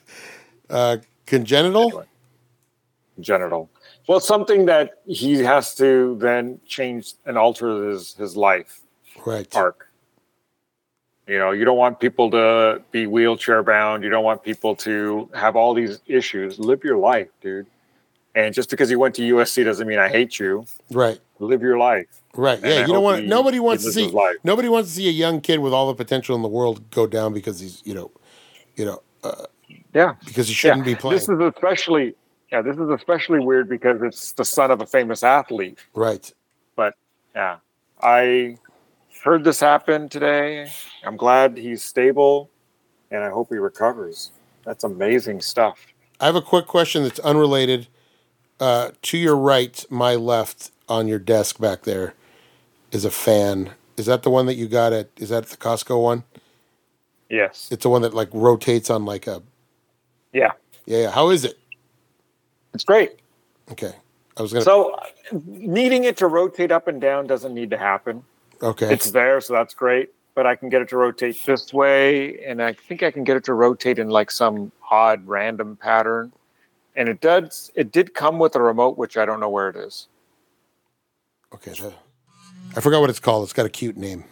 Uh, 0.70 0.98
congenital. 1.26 2.06
genital. 3.20 3.70
Well, 4.08 4.22
something 4.22 4.68
that 4.68 5.02
he 5.06 5.40
has 5.40 5.76
to 5.76 6.16
then 6.18 6.62
change 6.66 7.14
and 7.26 7.38
alter 7.38 7.90
his 7.90 8.14
his 8.16 8.38
life 8.38 8.80
Right. 9.26 9.54
arc. 9.54 9.85
You 11.28 11.40
know, 11.40 11.52
you 11.52 11.66
don't 11.66 11.78
want 11.78 12.00
people 12.00 12.30
to 12.32 12.82
be 12.92 13.08
wheelchair 13.08 13.64
bound. 13.64 14.04
You 14.04 14.10
don't 14.10 14.24
want 14.24 14.44
people 14.44 14.76
to 14.78 15.30
have 15.34 15.56
all 15.56 15.74
these 15.74 16.00
issues. 16.06 16.60
Live 16.60 16.84
your 16.84 16.98
life, 16.98 17.30
dude. 17.42 17.66
And 18.36 18.54
just 18.54 18.70
because 18.70 18.92
you 18.92 19.00
went 19.00 19.16
to 19.16 19.22
USC 19.24 19.64
doesn't 19.64 19.88
mean 19.88 19.98
I 19.98 20.08
hate 20.10 20.40
you. 20.40 20.66
Right. 20.92 21.20
Live 21.40 21.62
your 21.62 21.78
life. 21.80 22.22
Right. 22.36 22.58
And 22.60 22.66
Yeah. 22.68 22.76
I 22.76 22.82
You 22.82 22.88
don't 22.94 23.04
want. 23.04 23.22
he- 23.24 23.28
Nobody 23.28 23.60
wants 23.60 23.84
to 23.86 23.92
see. 23.92 24.14
Nobody 24.44 24.70
wants 24.70 24.90
to 24.90 24.96
see 24.96 25.08
a 25.08 25.12
young 25.12 25.42
kid 25.42 25.60
with 25.60 25.74
all 25.74 25.88
the 25.88 25.96
potential 25.96 26.36
in 26.36 26.42
the 26.44 26.48
world 26.50 26.92
go 26.92 27.08
down 27.08 27.34
because 27.34 27.60
he's, 27.60 27.82
you 27.86 27.94
know, 27.96 28.12
you 28.76 28.86
know, 28.86 29.02
uh, 29.24 29.46
Yeah. 29.94 30.16
because 30.26 30.48
he 30.48 30.54
shouldn't 30.54 30.86
yeah. 30.86 30.94
be 30.94 30.96
playing. 30.96 31.16
This 31.16 31.30
is 31.30 31.40
especially 31.40 32.16
yeah, 32.52 32.62
this 32.62 32.78
is 32.78 32.90
especially 32.90 33.40
weird 33.40 33.68
because 33.68 34.02
it's 34.04 34.34
the 34.34 34.46
son 34.46 34.70
of 34.70 34.80
a 34.80 34.86
famous 34.86 35.24
athlete. 35.24 35.80
right. 35.96 36.32
But 36.76 36.94
yeah, 37.34 37.58
I 38.02 38.58
heard 39.26 39.44
this 39.44 39.60
happen 39.60 40.08
today. 40.08 40.72
I'm 41.04 41.18
glad 41.18 41.58
he's 41.58 41.84
stable. 41.84 42.50
and 43.12 43.24
I 43.24 43.30
hope 43.30 43.50
he 43.50 43.56
recovers. 43.56 44.32
That's 44.66 44.84
amazing 44.84 45.42
stuff. 45.42 45.86
I 46.20 46.26
have 46.28 46.36
a 46.36 46.42
quick 46.42 46.68
question 46.68 47.04
that's 47.04 47.20
unrelated. 47.20 47.88
Uh, 48.60 48.92
to 49.02 49.18
your 49.18 49.36
right, 49.36 49.84
my 49.90 50.16
left, 50.16 50.72
on 50.88 51.08
your 51.08 51.20
desk 51.20 51.60
back 51.60 51.84
there, 51.84 52.14
is 52.92 53.04
a 53.04 53.12
fan. 53.12 53.72
Is 53.98 54.06
that 54.06 54.24
the 54.24 54.30
one 54.30 54.46
that 54.46 54.56
you 54.56 54.68
got 54.68 54.94
at? 54.94 55.10
Is 55.18 55.30
that 55.30 55.48
the 55.48 55.58
Costco 55.58 56.02
one? 56.02 56.24
Yes. 57.30 57.68
It's 57.72 57.84
the 57.84 57.90
one 57.90 58.02
that 58.04 58.14
like 58.14 58.30
rotates 58.32 58.90
on 58.90 59.06
like 59.06 59.28
a. 59.28 59.42
Yeah. 60.34 60.52
Yeah, 60.86 60.98
yeah. 61.00 61.12
How 61.12 61.30
is 61.32 61.44
it? 61.44 61.58
It's 62.74 62.84
great. 62.84 63.20
Okay, 63.72 63.94
I 64.38 64.42
was 64.42 64.54
gonna. 64.54 64.66
So 64.66 64.98
needing 65.32 66.04
it 66.04 66.18
to 66.18 66.28
rotate 66.28 66.72
up 66.72 66.88
and 66.88 67.02
down 67.02 67.28
doesn't 67.28 67.54
need 67.54 67.72
to 67.72 67.78
happen. 67.78 68.24
Okay, 68.66 68.94
It's 68.94 69.12
there, 69.12 69.40
so 69.42 69.54
that's 69.54 69.74
great. 69.74 70.10
But 70.34 70.46
I 70.46 70.56
can 70.56 70.68
get 70.68 70.82
it 70.82 70.90
to 70.90 70.98
rotate 70.98 71.38
this 71.46 71.74
way, 71.74 72.44
and 72.46 72.62
I 72.62 72.74
think 72.74 73.04
I 73.04 73.12
can 73.12 73.24
get 73.24 73.38
it 73.38 73.46
to 73.46 73.54
rotate 73.54 74.00
in 74.00 74.10
like 74.10 74.30
some 74.30 74.72
odd 74.92 75.26
random 75.26 75.78
pattern. 75.78 76.34
And 76.98 77.08
it 77.08 77.22
does. 77.22 77.72
It 77.76 77.92
did 77.92 78.14
come 78.14 78.40
with 78.40 78.56
a 78.56 78.62
remote, 78.62 78.98
which 78.98 79.16
I 79.18 79.26
don't 79.26 79.40
know 79.40 79.50
where 79.50 79.70
it 79.70 79.76
is. 79.78 80.08
okay. 81.54 81.72
that- 81.72 81.94
I 82.76 82.82
forgot 82.82 83.00
what 83.00 83.10
it's 83.10 83.20
called. 83.20 83.44
It's 83.44 83.54
got 83.54 83.66
a 83.66 83.70
cute 83.70 83.96
name. 83.96 84.26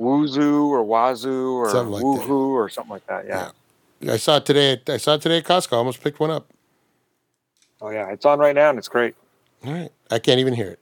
Woozoo 0.00 0.66
or 0.68 0.84
Wazoo 0.84 1.54
or 1.54 1.70
Something 1.70 1.92
like 1.92 2.02
that. 2.02 2.28
Woohoo 2.28 2.50
or 2.50 2.68
something 2.68 2.90
like 2.90 3.06
that. 3.06 3.26
Yeah. 3.26 4.12
I 4.12 4.16
saw 4.16 4.38
it 4.38 4.46
today. 4.46 4.72
At, 4.72 4.90
I 4.90 4.96
saw 4.96 5.14
it 5.14 5.22
today 5.22 5.38
at 5.38 5.44
Costco. 5.44 5.74
I 5.74 5.76
almost 5.76 6.02
picked 6.02 6.18
one 6.18 6.30
up. 6.30 6.48
Oh 7.80 7.90
yeah, 7.90 8.08
it's 8.10 8.24
on 8.24 8.38
right 8.40 8.54
now, 8.54 8.70
and 8.70 8.78
it's 8.78 8.88
great. 8.88 9.14
All 9.64 9.72
right, 9.72 9.90
I 10.10 10.18
can't 10.18 10.40
even 10.40 10.54
hear 10.54 10.68
it. 10.68 10.80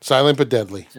Silent 0.00 0.38
but 0.38 0.48
deadly. 0.48 0.88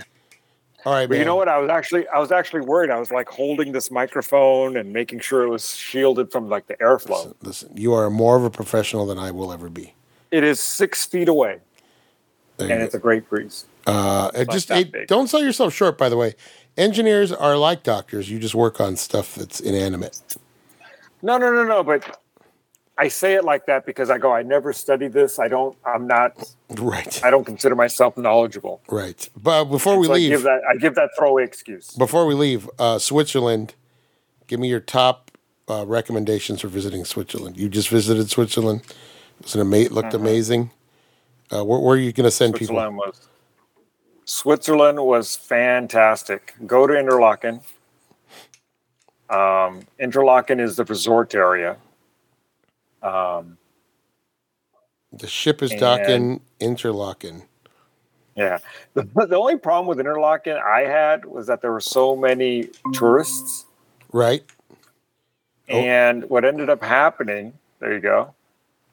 All 0.85 0.93
right, 0.93 1.07
But 1.07 1.15
man. 1.15 1.19
you 1.19 1.25
know 1.25 1.35
what? 1.35 1.49
I 1.49 1.57
was 1.57 1.69
actually 1.69 2.07
I 2.09 2.19
was 2.19 2.31
actually 2.31 2.61
worried. 2.61 2.91
I 2.91 2.99
was 2.99 3.11
like 3.11 3.27
holding 3.27 3.71
this 3.71 3.89
microphone 3.89 4.77
and 4.77 4.93
making 4.93 5.19
sure 5.19 5.43
it 5.43 5.49
was 5.49 5.73
shielded 5.75 6.31
from 6.31 6.47
like 6.47 6.67
the 6.67 6.75
airflow. 6.75 7.09
Listen, 7.25 7.35
listen, 7.41 7.71
you 7.77 7.93
are 7.93 8.09
more 8.09 8.37
of 8.37 8.43
a 8.43 8.51
professional 8.51 9.05
than 9.07 9.17
I 9.17 9.31
will 9.31 9.51
ever 9.51 9.69
be. 9.69 9.93
It 10.31 10.43
is 10.43 10.59
six 10.59 11.05
feet 11.05 11.27
away, 11.27 11.59
and 12.59 12.69
go. 12.69 12.75
it's 12.77 12.93
a 12.93 12.99
great 12.99 13.27
breeze. 13.29 13.65
Uh, 13.87 14.29
it 14.35 14.49
just 14.51 14.69
big. 14.69 15.07
don't 15.07 15.27
sell 15.27 15.41
yourself 15.43 15.73
short. 15.73 15.97
By 15.97 16.09
the 16.09 16.17
way, 16.17 16.35
engineers 16.77 17.31
are 17.31 17.57
like 17.57 17.83
doctors. 17.83 18.29
You 18.29 18.37
just 18.39 18.55
work 18.55 18.79
on 18.79 18.95
stuff 18.95 19.35
that's 19.35 19.59
inanimate. 19.59 20.19
No, 21.21 21.37
no, 21.37 21.51
no, 21.51 21.63
no. 21.63 21.83
But 21.83 22.19
I 22.97 23.09
say 23.09 23.33
it 23.33 23.43
like 23.43 23.65
that 23.65 23.85
because 23.85 24.09
I 24.09 24.17
go. 24.17 24.31
I 24.31 24.41
never 24.43 24.71
studied 24.71 25.11
this. 25.11 25.37
I 25.37 25.47
don't. 25.47 25.77
I'm 25.85 26.07
not. 26.07 26.53
Right, 26.69 27.23
I 27.23 27.29
don't 27.29 27.43
consider 27.43 27.75
myself 27.75 28.17
knowledgeable. 28.17 28.81
right. 28.87 29.27
But 29.35 29.65
before 29.65 29.97
we 29.97 30.07
so 30.07 30.13
I 30.13 30.15
leave, 30.15 30.29
give 30.29 30.43
that. 30.43 30.61
I 30.69 30.77
give 30.77 30.95
that 30.95 31.09
throwaway 31.17 31.43
excuse. 31.43 31.91
before 31.91 32.25
we 32.25 32.33
leave, 32.35 32.69
uh, 32.79 32.99
Switzerland. 32.99 33.73
Give 34.47 34.59
me 34.59 34.69
your 34.69 34.79
top 34.79 35.31
uh, 35.67 35.85
recommendations 35.87 36.61
for 36.61 36.67
visiting 36.67 37.03
Switzerland. 37.03 37.57
You 37.57 37.67
just 37.67 37.89
visited 37.89 38.29
Switzerland. 38.29 38.81
It 39.39 39.43
was 39.43 39.55
an 39.55 39.61
ama- 39.61 39.89
looked 39.89 40.13
amazing. 40.13 40.69
Uh, 41.51 41.63
where, 41.65 41.79
where 41.79 41.95
are 41.95 41.99
you 41.99 42.13
going 42.13 42.25
to 42.25 42.31
send 42.31 42.55
people? 42.55 42.75
Mm-hmm. 42.75 42.95
Switzerland 42.95 42.97
was. 42.97 43.27
Switzerland 44.25 45.05
was 45.05 45.35
fantastic. 45.35 46.55
Go 46.65 46.87
to 46.87 46.97
Interlaken. 46.97 47.61
Um, 49.29 49.81
Interlaken 49.99 50.59
is 50.59 50.75
the 50.75 50.85
resort 50.85 51.35
area. 51.35 51.77
Um, 53.05 53.57
The 55.13 55.27
ship 55.27 55.61
is 55.61 55.71
docking 55.71 56.41
Interlaken. 56.59 57.43
yeah. 58.35 58.57
The, 58.93 59.03
the 59.29 59.37
only 59.37 59.57
problem 59.57 59.87
with 59.87 59.99
Interlaken 59.99 60.57
I 60.57 60.81
had 60.81 61.25
was 61.25 61.47
that 61.47 61.61
there 61.61 61.71
were 61.71 61.79
so 61.81 62.15
many 62.15 62.69
tourists. 62.93 63.65
Right? 64.11 64.43
Oh. 65.69 65.75
And 65.75 66.29
what 66.29 66.45
ended 66.45 66.69
up 66.69 66.83
happening, 66.83 67.53
there 67.79 67.93
you 67.93 67.99
go. 67.99 68.33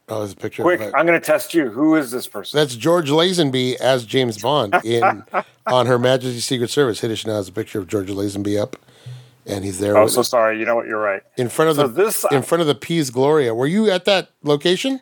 Oh, 0.08 0.18
there's 0.18 0.32
a 0.32 0.36
picture. 0.36 0.62
Quick. 0.62 0.80
I'm 0.94 1.06
going 1.06 1.18
to 1.18 1.24
test 1.24 1.54
you. 1.54 1.70
Who 1.70 1.94
is 1.94 2.10
this 2.10 2.26
person? 2.26 2.58
That's 2.58 2.74
George 2.76 3.08
Lazenby 3.08 3.76
as 3.76 4.04
James 4.04 4.36
Bond 4.42 4.74
in 4.84 5.22
on 5.66 5.86
Her 5.86 5.98
Majesty's 5.98 6.44
Secret 6.44 6.70
Service. 6.70 7.00
Hitesh 7.00 7.26
now 7.26 7.36
has 7.36 7.48
a 7.48 7.52
picture 7.52 7.78
of 7.78 7.86
George 7.86 8.08
Lazenby 8.08 8.60
up, 8.60 8.76
and 9.46 9.64
he's 9.64 9.78
there 9.78 9.96
Oh, 9.96 10.06
so 10.06 10.22
sorry. 10.22 10.58
You 10.58 10.64
know 10.64 10.76
what? 10.76 10.86
You're 10.86 11.00
right. 11.00 11.22
in 11.36 11.48
front 11.48 11.70
of 11.70 11.76
So 11.76 11.86
the 11.88 12.04
this, 12.04 12.24
in 12.30 12.42
front 12.42 12.60
of 12.60 12.66
the 12.66 12.74
Piz 12.74 13.10
Gloria. 13.10 13.54
Were 13.54 13.66
you 13.66 13.90
at 13.90 14.04
that 14.06 14.30
location? 14.42 15.00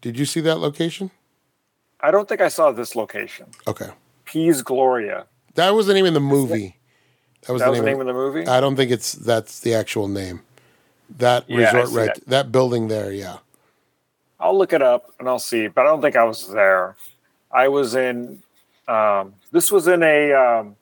Did 0.00 0.18
you 0.18 0.24
see 0.26 0.40
that 0.40 0.56
location? 0.56 1.10
I 2.00 2.10
don't 2.10 2.28
think 2.28 2.40
I 2.40 2.48
saw 2.48 2.70
this 2.72 2.94
location. 2.94 3.46
Okay, 3.66 3.88
Piz 4.24 4.62
Gloria. 4.62 5.26
that 5.54 5.70
was 5.74 5.86
the 5.86 5.94
name 5.94 6.06
of 6.06 6.14
the 6.14 6.20
movie. 6.20 6.76
That 7.46 7.52
was 7.52 7.60
That 7.60 7.66
the 7.66 7.70
was 7.70 7.78
name. 7.80 7.84
the 7.84 7.90
name 7.92 8.00
of, 8.00 8.08
of 8.08 8.14
the 8.14 8.20
movie. 8.40 8.46
I 8.48 8.60
don't 8.60 8.76
think 8.76 8.90
it's 8.90 9.12
that's 9.12 9.60
the 9.60 9.74
actual 9.74 10.06
name. 10.08 10.42
That 11.18 11.48
Yeah, 11.48 11.72
resort, 11.72 11.90
right? 11.98 12.14
that. 12.16 12.26
That. 12.26 12.52
building 12.52 12.88
there, 12.88 13.12
yeah. 13.12 13.38
I'll 14.38 14.56
look 14.58 14.72
it 14.72 14.82
up 14.82 15.12
and 15.18 15.28
I'll 15.28 15.38
see, 15.38 15.66
but 15.68 15.82
I 15.82 15.84
don't 15.84 16.02
think 16.02 16.16
I 16.16 16.24
was 16.24 16.48
there. 16.48 16.96
I 17.50 17.68
was 17.68 17.94
in. 17.94 18.42
Um, 18.86 19.34
this 19.50 19.72
was 19.72 19.88
in 19.88 20.02
a. 20.02 20.32
Um, 20.32 20.76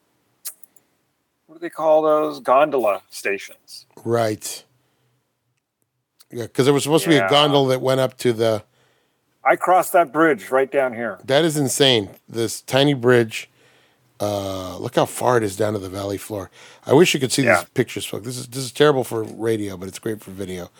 what 1.54 1.60
do 1.60 1.66
they 1.66 1.70
call 1.70 2.02
those 2.02 2.40
gondola 2.40 3.00
stations? 3.10 3.86
Right. 4.04 4.64
Yeah, 6.32 6.42
because 6.44 6.64
there 6.64 6.74
was 6.74 6.82
supposed 6.82 7.04
to 7.04 7.10
be 7.10 7.14
a 7.16 7.20
Yeah. 7.20 7.30
gondola 7.30 7.68
that 7.68 7.80
went 7.80 8.00
up 8.00 8.18
to 8.18 8.32
the. 8.32 8.64
I 9.44 9.54
crossed 9.54 9.92
that 9.92 10.10
bridge 10.12 10.50
right 10.50 10.68
down 10.70 10.94
here. 10.94 11.20
That 11.24 11.44
is 11.44 11.56
insane. 11.56 12.10
This 12.28 12.60
tiny 12.60 12.92
bridge. 12.92 13.48
Uh, 14.18 14.78
look 14.78 14.96
how 14.96 15.04
far 15.04 15.36
it 15.36 15.44
is 15.44 15.54
down 15.54 15.74
to 15.74 15.78
the 15.78 15.88
valley 15.88 16.16
floor. 16.18 16.50
I 16.86 16.92
wish 16.92 17.14
you 17.14 17.20
could 17.20 17.30
see 17.30 17.44
Yeah. 17.44 17.58
these 17.60 17.68
pictures, 17.70 18.04
folks. 18.04 18.24
This 18.26 18.36
is 18.36 18.48
this 18.48 18.64
is 18.64 18.72
terrible 18.72 19.04
for 19.04 19.22
radio, 19.22 19.76
but 19.76 19.86
it's 19.88 20.00
great 20.00 20.20
for 20.24 20.32
video. 20.32 20.70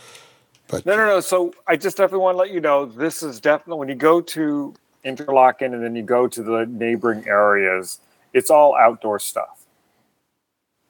But 0.67 0.85
No, 0.87 0.97
no, 0.97 1.07
no. 1.07 1.21
So 1.21 1.55
I 1.69 1.77
just 1.77 1.97
definitely 1.99 2.25
want 2.25 2.35
to 2.35 2.39
let 2.41 2.51
you 2.51 2.61
know 2.61 2.85
this 2.85 3.23
is 3.23 3.39
definitely 3.39 3.79
when 3.79 3.89
you 3.89 3.95
go 3.95 4.21
to 4.21 4.75
Interlaken 5.05 5.73
and 5.73 5.85
then 5.85 5.95
you 5.95 6.03
go 6.03 6.27
to 6.27 6.43
the 6.43 6.67
neighboring 6.67 7.29
areas, 7.29 8.01
it's 8.33 8.51
all 8.51 8.75
outdoor 8.75 9.21
stuff, 9.21 9.64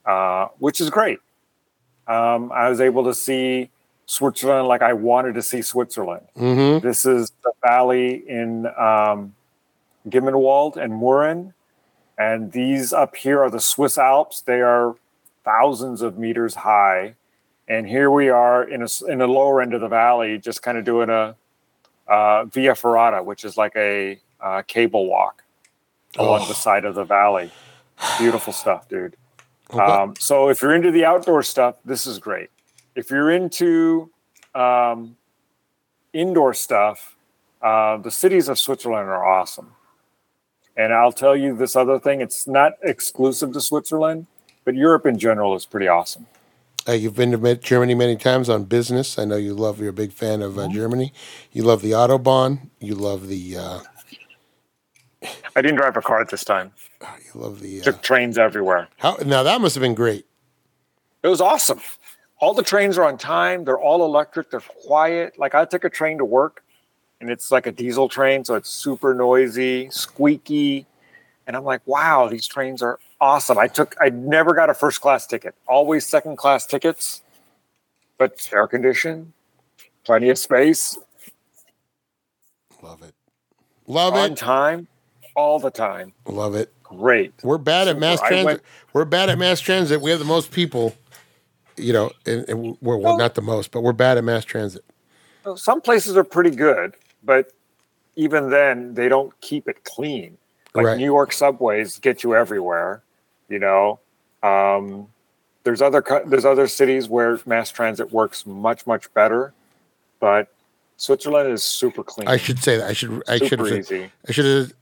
uh, 0.06 0.48
which 0.58 0.80
is 0.80 0.90
great. 0.90 1.18
Um, 2.06 2.52
I 2.52 2.68
was 2.68 2.80
able 2.80 3.04
to 3.04 3.14
see 3.14 3.70
Switzerland 4.06 4.68
like 4.68 4.82
I 4.82 4.92
wanted 4.92 5.34
to 5.34 5.42
see 5.42 5.62
Switzerland. 5.62 6.26
hmm 6.36 6.78
This 6.78 7.06
is 7.06 7.32
the 7.42 7.52
valley 7.62 8.22
in 8.28 8.66
um, 8.78 9.34
Gimmelwald 10.08 10.76
and 10.76 10.92
Mürren. 10.92 11.52
And 12.18 12.52
these 12.52 12.92
up 12.92 13.16
here 13.16 13.42
are 13.42 13.50
the 13.50 13.60
Swiss 13.60 13.96
Alps. 13.98 14.42
They 14.42 14.60
are 14.60 14.94
thousands 15.44 16.02
of 16.02 16.18
meters 16.18 16.54
high. 16.54 17.14
And 17.66 17.88
here 17.88 18.10
we 18.10 18.28
are 18.28 18.62
in 18.62 18.82
a, 18.82 18.88
in 19.08 19.18
the 19.18 19.26
lower 19.26 19.62
end 19.62 19.72
of 19.72 19.80
the 19.80 19.88
valley, 19.88 20.38
just 20.38 20.62
kind 20.62 20.76
of 20.76 20.84
doing 20.84 21.08
a 21.08 21.34
uh, 22.06 22.44
Via 22.44 22.74
Ferrata, 22.74 23.24
which 23.24 23.42
is 23.44 23.56
like 23.56 23.72
a 23.76 24.18
uh, 24.40 24.60
cable 24.66 25.06
walk 25.06 25.42
along 26.18 26.42
Oh. 26.42 26.48
the 26.48 26.54
side 26.54 26.84
of 26.84 26.94
the 26.94 27.04
valley. 27.04 27.50
Beautiful 28.18 28.52
stuff, 28.52 28.86
dude. 28.88 29.16
Okay. 29.70 29.80
Um, 29.80 30.14
so 30.18 30.48
if 30.48 30.62
you're 30.62 30.74
into 30.74 30.90
the 30.90 31.04
outdoor 31.04 31.42
stuff, 31.42 31.76
this 31.84 32.06
is 32.06 32.18
great. 32.18 32.50
If 32.94 33.10
you're 33.10 33.30
into 33.30 34.10
um, 34.54 35.16
indoor 36.12 36.54
stuff, 36.54 37.16
uh, 37.62 37.96
the 37.96 38.10
cities 38.10 38.48
of 38.48 38.58
Switzerland 38.58 39.08
are 39.08 39.24
awesome. 39.24 39.72
And 40.76 40.92
I'll 40.92 41.12
tell 41.12 41.36
you 41.36 41.56
this 41.56 41.76
other 41.76 41.98
thing: 41.98 42.20
it's 42.20 42.46
not 42.46 42.72
exclusive 42.82 43.52
to 43.52 43.60
Switzerland, 43.60 44.26
but 44.64 44.74
Europe 44.74 45.06
in 45.06 45.18
general 45.18 45.54
is 45.54 45.66
pretty 45.66 45.88
awesome. 45.88 46.26
Uh, 46.86 46.92
you've 46.92 47.16
been 47.16 47.30
to 47.32 47.56
Germany 47.56 47.94
many 47.94 48.16
times 48.16 48.50
on 48.50 48.64
business. 48.64 49.18
I 49.18 49.24
know 49.24 49.36
you 49.36 49.54
love. 49.54 49.80
You're 49.80 49.88
a 49.88 49.92
big 49.92 50.12
fan 50.12 50.42
of 50.42 50.58
uh, 50.58 50.68
Germany. 50.68 51.14
You 51.52 51.62
love 51.62 51.80
the 51.80 51.92
autobahn. 51.92 52.68
You 52.80 52.94
love 52.94 53.28
the. 53.28 53.56
Uh, 53.56 53.80
I 55.56 55.62
didn't 55.62 55.76
drive 55.76 55.96
a 55.96 56.02
car 56.02 56.20
at 56.20 56.28
this 56.28 56.44
time. 56.44 56.72
You 57.18 57.40
love 57.40 57.60
the. 57.60 57.80
Uh, 57.80 57.84
Took 57.84 58.02
trains 58.02 58.38
everywhere. 58.38 58.88
how 58.98 59.16
now 59.24 59.42
that 59.42 59.60
must 59.60 59.74
have 59.74 59.82
been 59.82 59.94
great. 59.94 60.26
It 61.22 61.28
was 61.28 61.40
awesome. 61.40 61.80
All 62.40 62.52
the 62.54 62.62
trains 62.62 62.98
are 62.98 63.04
on 63.04 63.16
time. 63.16 63.64
They're 63.64 63.78
all 63.78 64.04
electric. 64.04 64.50
They're 64.50 64.60
quiet. 64.60 65.38
Like 65.38 65.54
I 65.54 65.64
took 65.64 65.84
a 65.84 65.90
train 65.90 66.18
to 66.18 66.24
work, 66.24 66.62
and 67.20 67.30
it's 67.30 67.50
like 67.50 67.66
a 67.66 67.72
diesel 67.72 68.08
train, 68.08 68.44
so 68.44 68.54
it's 68.54 68.68
super 68.68 69.14
noisy, 69.14 69.88
squeaky, 69.90 70.86
and 71.46 71.56
I'm 71.56 71.64
like, 71.64 71.80
wow, 71.86 72.28
these 72.28 72.46
trains 72.46 72.82
are 72.82 72.98
awesome. 73.20 73.56
I 73.58 73.68
took. 73.68 73.96
I 74.00 74.10
never 74.10 74.52
got 74.54 74.68
a 74.68 74.74
first 74.74 75.00
class 75.00 75.26
ticket. 75.26 75.54
Always 75.66 76.06
second 76.06 76.36
class 76.36 76.66
tickets, 76.66 77.22
but 78.18 78.48
air 78.52 78.66
conditioned, 78.66 79.32
plenty 80.04 80.28
of 80.28 80.38
space, 80.38 80.98
Love 82.82 83.02
it. 83.02 83.14
Love 83.86 84.12
on 84.12 84.18
it. 84.18 84.30
On 84.30 84.34
time, 84.34 84.88
all 85.34 85.58
the 85.58 85.70
time. 85.70 86.12
Love 86.26 86.54
it. 86.54 86.70
Great. 86.98 87.32
We're 87.42 87.58
bad 87.58 87.88
at 87.88 87.98
mass 87.98 88.20
I 88.20 88.28
transit. 88.28 88.44
went- 88.46 88.62
we're 88.92 89.04
bad 89.04 89.28
at 89.28 89.38
mass 89.38 89.60
transit. 89.60 90.00
We 90.00 90.10
have 90.10 90.18
the 90.18 90.24
most 90.24 90.50
people. 90.50 90.94
You 91.76 91.92
know, 91.92 92.12
and, 92.24 92.48
and 92.48 92.78
we're 92.80 92.96
well, 92.96 93.18
not 93.18 93.34
the 93.34 93.42
most, 93.42 93.72
but 93.72 93.80
we're 93.80 93.92
bad 93.92 94.16
at 94.16 94.22
mass 94.22 94.44
transit. 94.44 94.84
Some 95.56 95.80
places 95.80 96.16
are 96.16 96.22
pretty 96.22 96.50
good, 96.50 96.94
but 97.24 97.50
even 98.14 98.50
then, 98.50 98.94
they 98.94 99.08
don't 99.08 99.38
keep 99.40 99.68
it 99.68 99.82
clean. 99.82 100.38
Like 100.74 100.86
Right. 100.86 100.98
New 100.98 101.04
York 101.04 101.32
subways 101.32 101.98
get 101.98 102.22
you 102.22 102.34
everywhere, 102.36 103.02
you 103.48 103.58
know. 103.58 103.98
Um, 104.44 105.08
there's 105.64 105.82
other 105.82 106.04
there's 106.26 106.44
other 106.44 106.68
cities 106.68 107.08
where 107.08 107.40
mass 107.44 107.70
transit 107.72 108.12
works 108.12 108.46
much 108.46 108.86
much 108.86 109.12
better, 109.14 109.52
but 110.20 110.48
Switzerland 110.96 111.50
is 111.52 111.62
super 111.64 112.04
clean. 112.04 112.28
I 112.28 112.36
should 112.36 112.60
say 112.62 112.76
that. 112.76 112.88
I 112.88 112.92
should. 112.92 113.20
I 113.26 113.38
super 113.38 113.66
should 113.66 113.76
have. 113.76 113.78
easy. 113.78 114.10
I 114.28 114.32
should 114.32 114.44
have. 114.44 114.72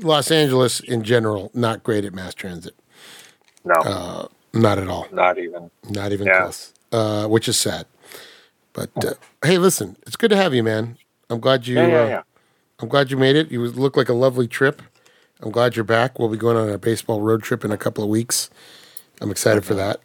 Los 0.00 0.30
Angeles 0.30 0.80
in 0.80 1.02
general, 1.02 1.50
not 1.54 1.82
great 1.82 2.04
at 2.04 2.14
mass 2.14 2.34
transit. 2.34 2.74
No, 3.64 3.74
Uh, 3.74 4.26
Not 4.54 4.78
at 4.78 4.88
all. 4.88 5.06
not 5.12 5.38
even. 5.38 5.70
Not 5.88 6.12
even 6.12 6.26
Yeah. 6.26 6.42
close. 6.42 6.72
Uh, 6.90 7.26
which 7.26 7.48
is 7.48 7.56
sad. 7.56 7.86
But 8.72 8.90
uh, 9.04 9.14
hey, 9.44 9.58
listen, 9.58 9.96
it's 10.06 10.16
good 10.16 10.30
to 10.30 10.36
have 10.36 10.54
you, 10.54 10.62
man. 10.62 10.96
I'm 11.30 11.40
glad 11.40 11.66
you. 11.66 11.76
Yeah, 11.76 11.86
yeah, 11.86 12.02
uh, 12.02 12.08
yeah. 12.08 12.22
I'm 12.80 12.88
glad 12.88 13.10
you 13.10 13.16
made 13.16 13.36
it. 13.36 13.50
You 13.50 13.64
look 13.66 13.96
like 13.96 14.08
a 14.08 14.14
lovely 14.14 14.48
trip. 14.48 14.82
I'm 15.40 15.50
glad 15.50 15.76
you're 15.76 15.84
back. 15.84 16.18
We'll 16.18 16.28
be 16.28 16.36
going 16.36 16.56
on 16.56 16.68
a 16.68 16.78
baseball 16.78 17.20
road 17.20 17.42
trip 17.42 17.64
in 17.64 17.72
a 17.72 17.76
couple 17.76 18.02
of 18.04 18.10
weeks. 18.10 18.50
I'm 19.20 19.30
excited 19.30 19.64
for 19.64 19.74
that. 19.74 20.00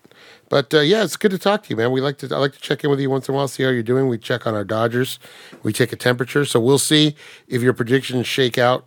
But 0.49 0.73
uh, 0.73 0.79
yeah, 0.79 1.03
it's 1.03 1.17
good 1.17 1.31
to 1.31 1.37
talk 1.37 1.63
to 1.63 1.69
you, 1.69 1.75
man. 1.75 1.91
We 1.91 2.01
like 2.01 2.17
to 2.19 2.33
I 2.33 2.39
like 2.39 2.53
to 2.53 2.59
check 2.59 2.83
in 2.83 2.89
with 2.89 2.99
you 2.99 3.09
once 3.09 3.27
in 3.27 3.33
a 3.33 3.37
while, 3.37 3.47
see 3.47 3.63
how 3.63 3.69
you're 3.69 3.83
doing. 3.83 4.07
We 4.07 4.17
check 4.17 4.47
on 4.47 4.53
our 4.55 4.63
Dodgers. 4.63 5.19
We 5.63 5.73
take 5.73 5.91
a 5.91 5.97
temperature, 5.97 6.45
so 6.45 6.59
we'll 6.59 6.79
see 6.79 7.15
if 7.47 7.61
your 7.61 7.73
predictions 7.73 8.27
shake 8.27 8.57
out. 8.57 8.85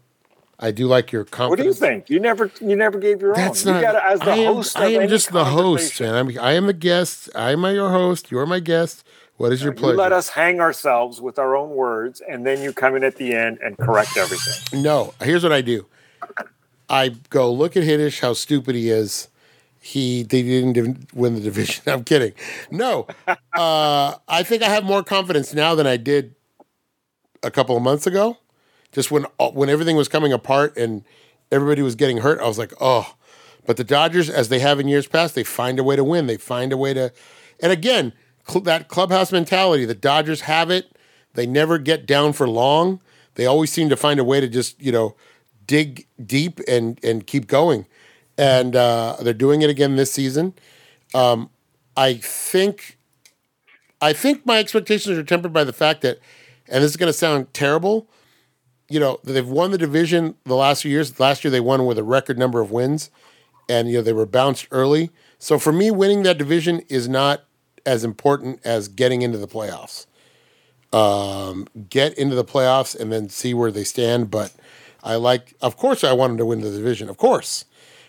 I 0.63 0.71
do 0.71 0.87
like 0.87 1.11
your 1.11 1.25
confidence. 1.25 1.51
What 1.51 1.57
do 1.59 1.65
you 1.65 1.73
think? 1.73 2.11
You 2.11 2.21
never 2.21 2.51
you 2.61 2.77
never 2.77 2.99
gave 2.99 3.23
your 3.23 3.35
That's 3.35 3.67
own. 3.67 3.73
not. 3.73 3.79
you 3.81 3.87
gotta, 3.87 4.05
as 4.05 4.21
the 4.21 4.31
I 4.31 4.37
am, 4.37 4.55
host. 4.55 4.77
I 4.77 4.87
am 4.89 5.09
just 5.09 5.33
the 5.33 5.45
host, 5.47 6.01
man. 6.01 6.15
I'm, 6.15 6.39
I 6.39 6.53
am 6.53 6.67
the 6.67 6.75
guest. 6.75 7.31
I'm 7.35 7.65
your 7.65 7.91
host. 7.91 8.31
You're 8.31 8.47
my 8.47 8.61
guest. 8.61 9.05
What 9.39 9.53
is 9.53 9.63
your 9.63 9.73
pleasure? 9.73 9.95
You 9.95 9.99
let 9.99 10.13
us 10.13 10.29
hang 10.29 10.61
ourselves 10.61 11.19
with 11.19 11.39
our 11.39 11.57
own 11.57 11.71
words, 11.71 12.21
and 12.29 12.45
then 12.47 12.63
you 12.63 12.75
come 12.75 12.95
in 12.95 13.03
at 13.05 13.17
the 13.17 13.33
end 13.33 13.59
and 13.65 13.77
correct 13.79 14.19
everything. 14.19 14.83
No, 14.83 15.15
here's 15.23 15.43
what 15.43 15.53
I 15.53 15.63
do. 15.63 15.87
I 16.91 17.15
go 17.31 17.51
look 17.51 17.75
at 17.75 17.83
Hitesh, 17.83 18.21
how 18.21 18.35
stupid 18.35 18.75
he 18.75 18.91
is. 18.91 19.29
He 19.81 20.25
they 20.25 20.43
didn't 20.43 20.77
even 20.77 21.07
win 21.15 21.37
the 21.37 21.41
division. 21.41 21.85
I'm 21.91 22.05
kidding. 22.05 22.35
No, 22.71 23.07
uh, 23.55 24.15
I 24.29 24.43
think 24.43 24.63
I 24.63 24.69
have 24.69 24.85
more 24.85 25.03
confidence 25.03 25.55
now 25.55 25.75
than 25.75 25.87
I 25.87 25.97
did 25.97 26.35
a 27.43 27.51
couple 27.51 27.79
of 27.79 27.83
months 27.83 28.07
ago. 28.07 28.37
Just 28.93 29.11
when 29.11 29.25
when 29.53 29.69
everything 29.69 29.97
was 29.97 30.09
coming 30.09 30.33
apart 30.33 30.77
and 30.77 31.05
everybody 31.53 31.83
was 31.83 31.95
getting 31.95 32.19
hurt, 32.19 32.41
I 32.41 32.49
was 32.49 32.59
like, 32.59 32.73
oh. 32.81 33.15
But 33.67 33.77
the 33.77 33.85
Dodgers, 33.85 34.31
as 34.31 34.49
they 34.49 34.59
have 34.59 34.81
in 34.81 34.89
years 34.89 35.07
past, 35.07 35.35
they 35.35 35.45
find 35.45 35.79
a 35.79 35.85
way 35.85 35.95
to 35.95 36.03
win. 36.03 36.27
They 36.27 36.39
find 36.39 36.73
a 36.73 36.77
way 36.77 36.95
to, 36.95 37.13
and 37.61 37.71
again, 37.71 38.13
cl- 38.49 38.63
that 38.63 38.89
clubhouse 38.89 39.31
mentality. 39.31 39.85
The 39.85 39.95
Dodgers 39.95 40.43
have 40.43 40.71
it. 40.71 40.97
They 41.35 41.47
never 41.47 41.79
get 41.79 42.07
down 42.07 42.33
for 42.33 42.49
long. 42.49 43.01
They 43.35 43.47
always 43.47 43.71
seem 43.71 43.89
to 43.91 43.97
find 43.97 44.19
a 44.19 44.25
way 44.25 44.41
to 44.41 44.49
just 44.49 44.81
you 44.83 44.93
know 44.93 45.15
dig 45.67 46.07
deep 46.25 46.61
and 46.67 46.99
and 47.05 47.27
keep 47.27 47.47
going. 47.47 47.87
And 48.37 48.75
uh, 48.75 49.17
they're 49.21 49.35
doing 49.35 49.63
it 49.63 49.71
again 49.71 49.97
this 49.97 50.11
season. 50.11 50.55
Um, 51.15 51.51
I 51.97 52.15
think 52.15 52.99
I 54.01 54.13
think 54.13 54.47
my 54.47 54.59
expectations 54.59 55.19
are 55.19 55.23
tempered 55.23 55.53
by 55.53 55.65
the 55.65 55.73
fact 55.73 56.01
that, 56.03 56.19
and 56.69 56.83
this 56.83 56.91
is 56.91 56.97
going 56.97 57.13
to 57.13 57.19
sound 57.19 57.53
terrible, 57.53 58.09
you 58.91 59.01
know, 59.01 59.21
they've 59.25 59.49
won 59.49 59.71
the 59.71 59.79
division 59.79 60.35
the 60.45 60.57
last 60.57 60.83
few 60.83 60.91
years. 60.91 61.19
Last 61.19 61.45
year 61.45 61.51
they 61.51 61.61
won 61.61 61.87
with 61.87 61.97
a 61.97 62.03
record 62.03 62.39
number 62.39 62.61
of 62.61 62.71
wins, 62.71 63.09
and 63.69 63.89
you 63.89 63.95
know 63.99 64.03
they 64.03 64.13
were 64.13 64.27
bounced 64.27 64.67
early. 64.71 65.11
So 65.39 65.59
for 65.59 65.73
me, 65.73 65.91
winning 65.91 66.25
that 66.25 66.37
division 66.37 66.83
is 66.89 67.09
not 67.09 67.45
as 67.87 68.05
important 68.05 68.61
as 68.65 68.89
getting 68.89 69.23
into 69.23 69.39
the 69.39 69.49
playoffs. 69.49 70.07
Um, 70.93 71.69
get 71.89 72.19
into 72.19 72.35
the 72.35 72.45
playoffs 72.45 72.99
and 72.99 73.13
then 73.13 73.29
see 73.29 73.55
where 73.55 73.71
they 73.71 73.85
stand. 73.85 74.29
But 74.31 74.53
I 75.05 75.15
like, 75.15 75.55
of 75.63 75.77
course, 75.77 76.03
I 76.03 76.13
want 76.13 76.33
them 76.33 76.39
to 76.39 76.47
win 76.47 76.61
the 76.61 76.71
division. 76.71 77.09
Of 77.09 77.17
course, 77.17 77.65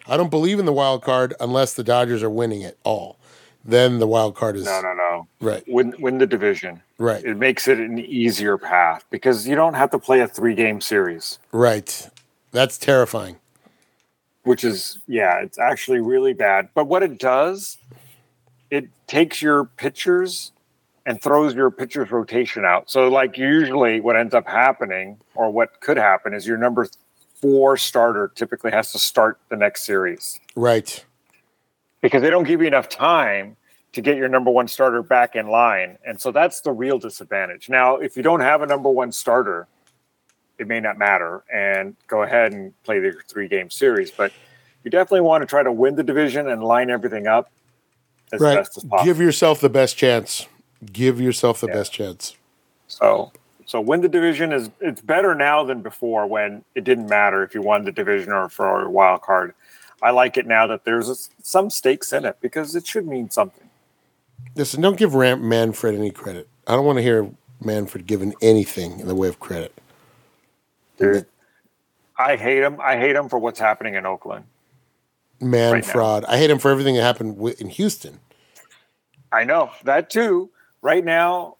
I 0.08 0.18
don't 0.18 0.32
believe 0.32 0.58
in 0.58 0.66
the 0.66 0.74
wild 0.74 1.04
card 1.04 1.36
unless 1.40 1.76
the 1.76 1.84
Dodgers 1.84 2.24
are 2.24 2.30
winning 2.30 2.64
it 2.64 2.80
all. 2.84 3.18
Then 3.64 4.00
the 4.00 4.08
wild 4.08 4.36
card 4.36 4.56
is 4.56 4.66
No, 4.66 4.82
no, 4.82 4.94
no. 4.96 5.28
right, 5.40 5.64
Win 5.68 5.94
win 6.00 6.18
the 6.18 6.26
division. 6.26 6.82
Right, 7.02 7.24
It 7.24 7.38
makes 7.38 7.68
it 7.68 7.80
an 7.80 8.00
easier 8.00 8.58
path 8.58 9.06
because 9.10 9.48
you 9.48 9.56
don't 9.56 9.74
have 9.74 9.92
to 9.92 10.00
play 10.00 10.20
a 10.22 10.28
three 10.28 10.56
game 10.56 10.82
series, 10.82 11.40
right. 11.52 12.10
That's 12.52 12.78
terrifying. 12.78 13.38
which 14.44 14.64
is 14.64 15.00
yeah, 15.08 15.40
it's 15.40 15.58
actually 15.60 16.00
really 16.00 16.34
bad. 16.34 16.70
But 16.74 16.88
what 16.88 17.02
it 17.04 17.18
does, 17.18 17.78
it 18.70 18.90
takes 19.08 19.42
your 19.42 19.66
pitchers 19.66 20.52
and 21.06 21.22
throws 21.22 21.56
your 21.56 21.72
pitchers 21.72 22.12
rotation 22.12 22.64
out. 22.66 22.90
So 22.92 23.08
like 23.08 23.38
usually 23.38 24.00
what 24.02 24.16
ends 24.16 24.34
up 24.34 24.48
happening 24.48 25.18
or 25.34 25.50
what 25.50 25.80
could 25.82 25.98
happen 25.98 26.34
is 26.34 26.46
your 26.46 26.58
number 26.58 26.88
four 27.42 27.76
starter 27.78 28.32
typically 28.36 28.72
has 28.72 28.92
to 28.92 29.00
start 29.00 29.40
the 29.50 29.56
next 29.58 29.84
series. 29.84 30.40
Right. 30.56 31.04
because 32.02 32.22
they 32.22 32.30
don't 32.30 32.44
give 32.46 32.62
you 32.62 32.68
enough 32.68 32.90
time 32.90 33.58
to 33.94 34.02
get 34.02 34.18
your 34.18 34.30
number 34.30 34.50
one 34.52 34.68
starter 34.68 35.02
back 35.04 35.36
in 35.36 35.48
line. 35.48 35.98
And 36.06 36.20
so 36.20 36.32
that's 36.32 36.62
the 36.62 36.72
real 36.72 36.98
disadvantage. 36.98 37.70
Now, 37.70 37.98
if 37.98 38.16
you 38.16 38.24
don't 38.24 38.40
have 38.40 38.62
a 38.62 38.66
number 38.66 38.90
one 38.90 39.12
starter, 39.12 39.68
it 40.58 40.68
may 40.68 40.80
not 40.80 40.98
matter 40.98 41.44
and 41.52 41.96
go 42.08 42.22
ahead 42.24 42.54
and 42.54 42.74
play 42.84 43.00
the 43.00 43.14
three 43.28 43.48
game 43.48 43.70
series. 43.70 44.12
But 44.12 44.32
you 44.84 44.92
definitely 44.92 45.22
want 45.22 45.42
to 45.42 45.46
try 45.46 45.64
to 45.64 45.72
win 45.72 45.96
the 45.96 46.04
division 46.04 46.48
and 46.48 46.64
line 46.64 46.90
everything 46.90 47.28
up 47.28 47.52
as 48.32 48.42
Right. 48.42 48.56
best 48.56 48.78
as 48.78 48.84
possible. 48.84 49.06
Give 49.06 49.20
yourself 49.20 49.60
the 49.60 49.70
best 49.70 49.98
chance. 49.98 50.48
Give 50.92 51.20
yourself 51.20 51.62
the 51.62 51.68
Yeah. 51.68 51.74
best 51.74 51.94
chance. 51.94 52.36
so 52.88 53.32
so 53.66 53.80
win 53.80 54.02
the 54.02 54.10
division 54.10 54.52
is 54.52 54.70
it's 54.82 55.00
better 55.00 55.34
now 55.34 55.64
than 55.64 55.82
before 55.82 56.28
when 56.28 56.62
it 56.76 56.84
didn't 56.84 57.08
matter 57.08 57.42
if 57.42 57.56
you 57.56 57.62
won 57.62 57.86
the 57.86 57.92
division 57.92 58.34
or 58.34 58.50
for 58.50 58.82
a 58.84 58.90
wild 58.90 59.22
card. 59.22 59.54
I 60.02 60.12
like 60.12 60.36
it 60.36 60.46
now 60.46 60.68
that 60.68 60.84
there's 60.84 61.30
some 61.42 61.70
stakes 61.70 62.12
in 62.12 62.26
it 62.26 62.36
because 62.42 62.76
it 62.76 62.86
should 62.86 63.08
mean 63.08 63.30
something. 63.30 63.61
Listen, 64.56 64.82
don't 64.82 64.98
give 64.98 65.16
Ram- 65.16 65.48
Manfred 65.48 65.96
any 65.96 66.12
credit. 66.12 66.48
I 66.68 66.76
don't 66.76 66.86
want 66.86 66.98
to 66.98 67.04
hear 67.04 67.30
Manfred 67.64 68.06
given 68.06 68.34
anything 68.42 69.00
in 69.00 69.08
the 69.08 69.16
way 69.16 69.28
of 69.28 69.40
credit. 69.40 69.74
dude. 70.98 71.26
I 72.18 72.36
hate 72.36 72.62
him. 72.62 72.80
I 72.80 72.98
hate 72.98 73.16
him 73.16 73.30
for 73.30 73.40
what's 73.40 73.60
happening 73.60 73.96
in 73.96 74.06
Oakland. 74.06 74.46
Man 75.40 75.74
Right 75.74 75.86
now. 75.88 75.92
fraud. 75.92 76.26
I 76.26 76.38
hate 76.38 76.52
him 76.52 76.60
for 76.60 76.70
everything 76.70 76.94
that 76.96 77.02
happened 77.02 77.40
in 77.60 77.70
Houston. 77.70 78.20
I 79.32 79.44
know 79.44 79.72
that 79.86 80.12
too. 80.12 80.52
Right 80.84 81.04
now, 81.04 81.56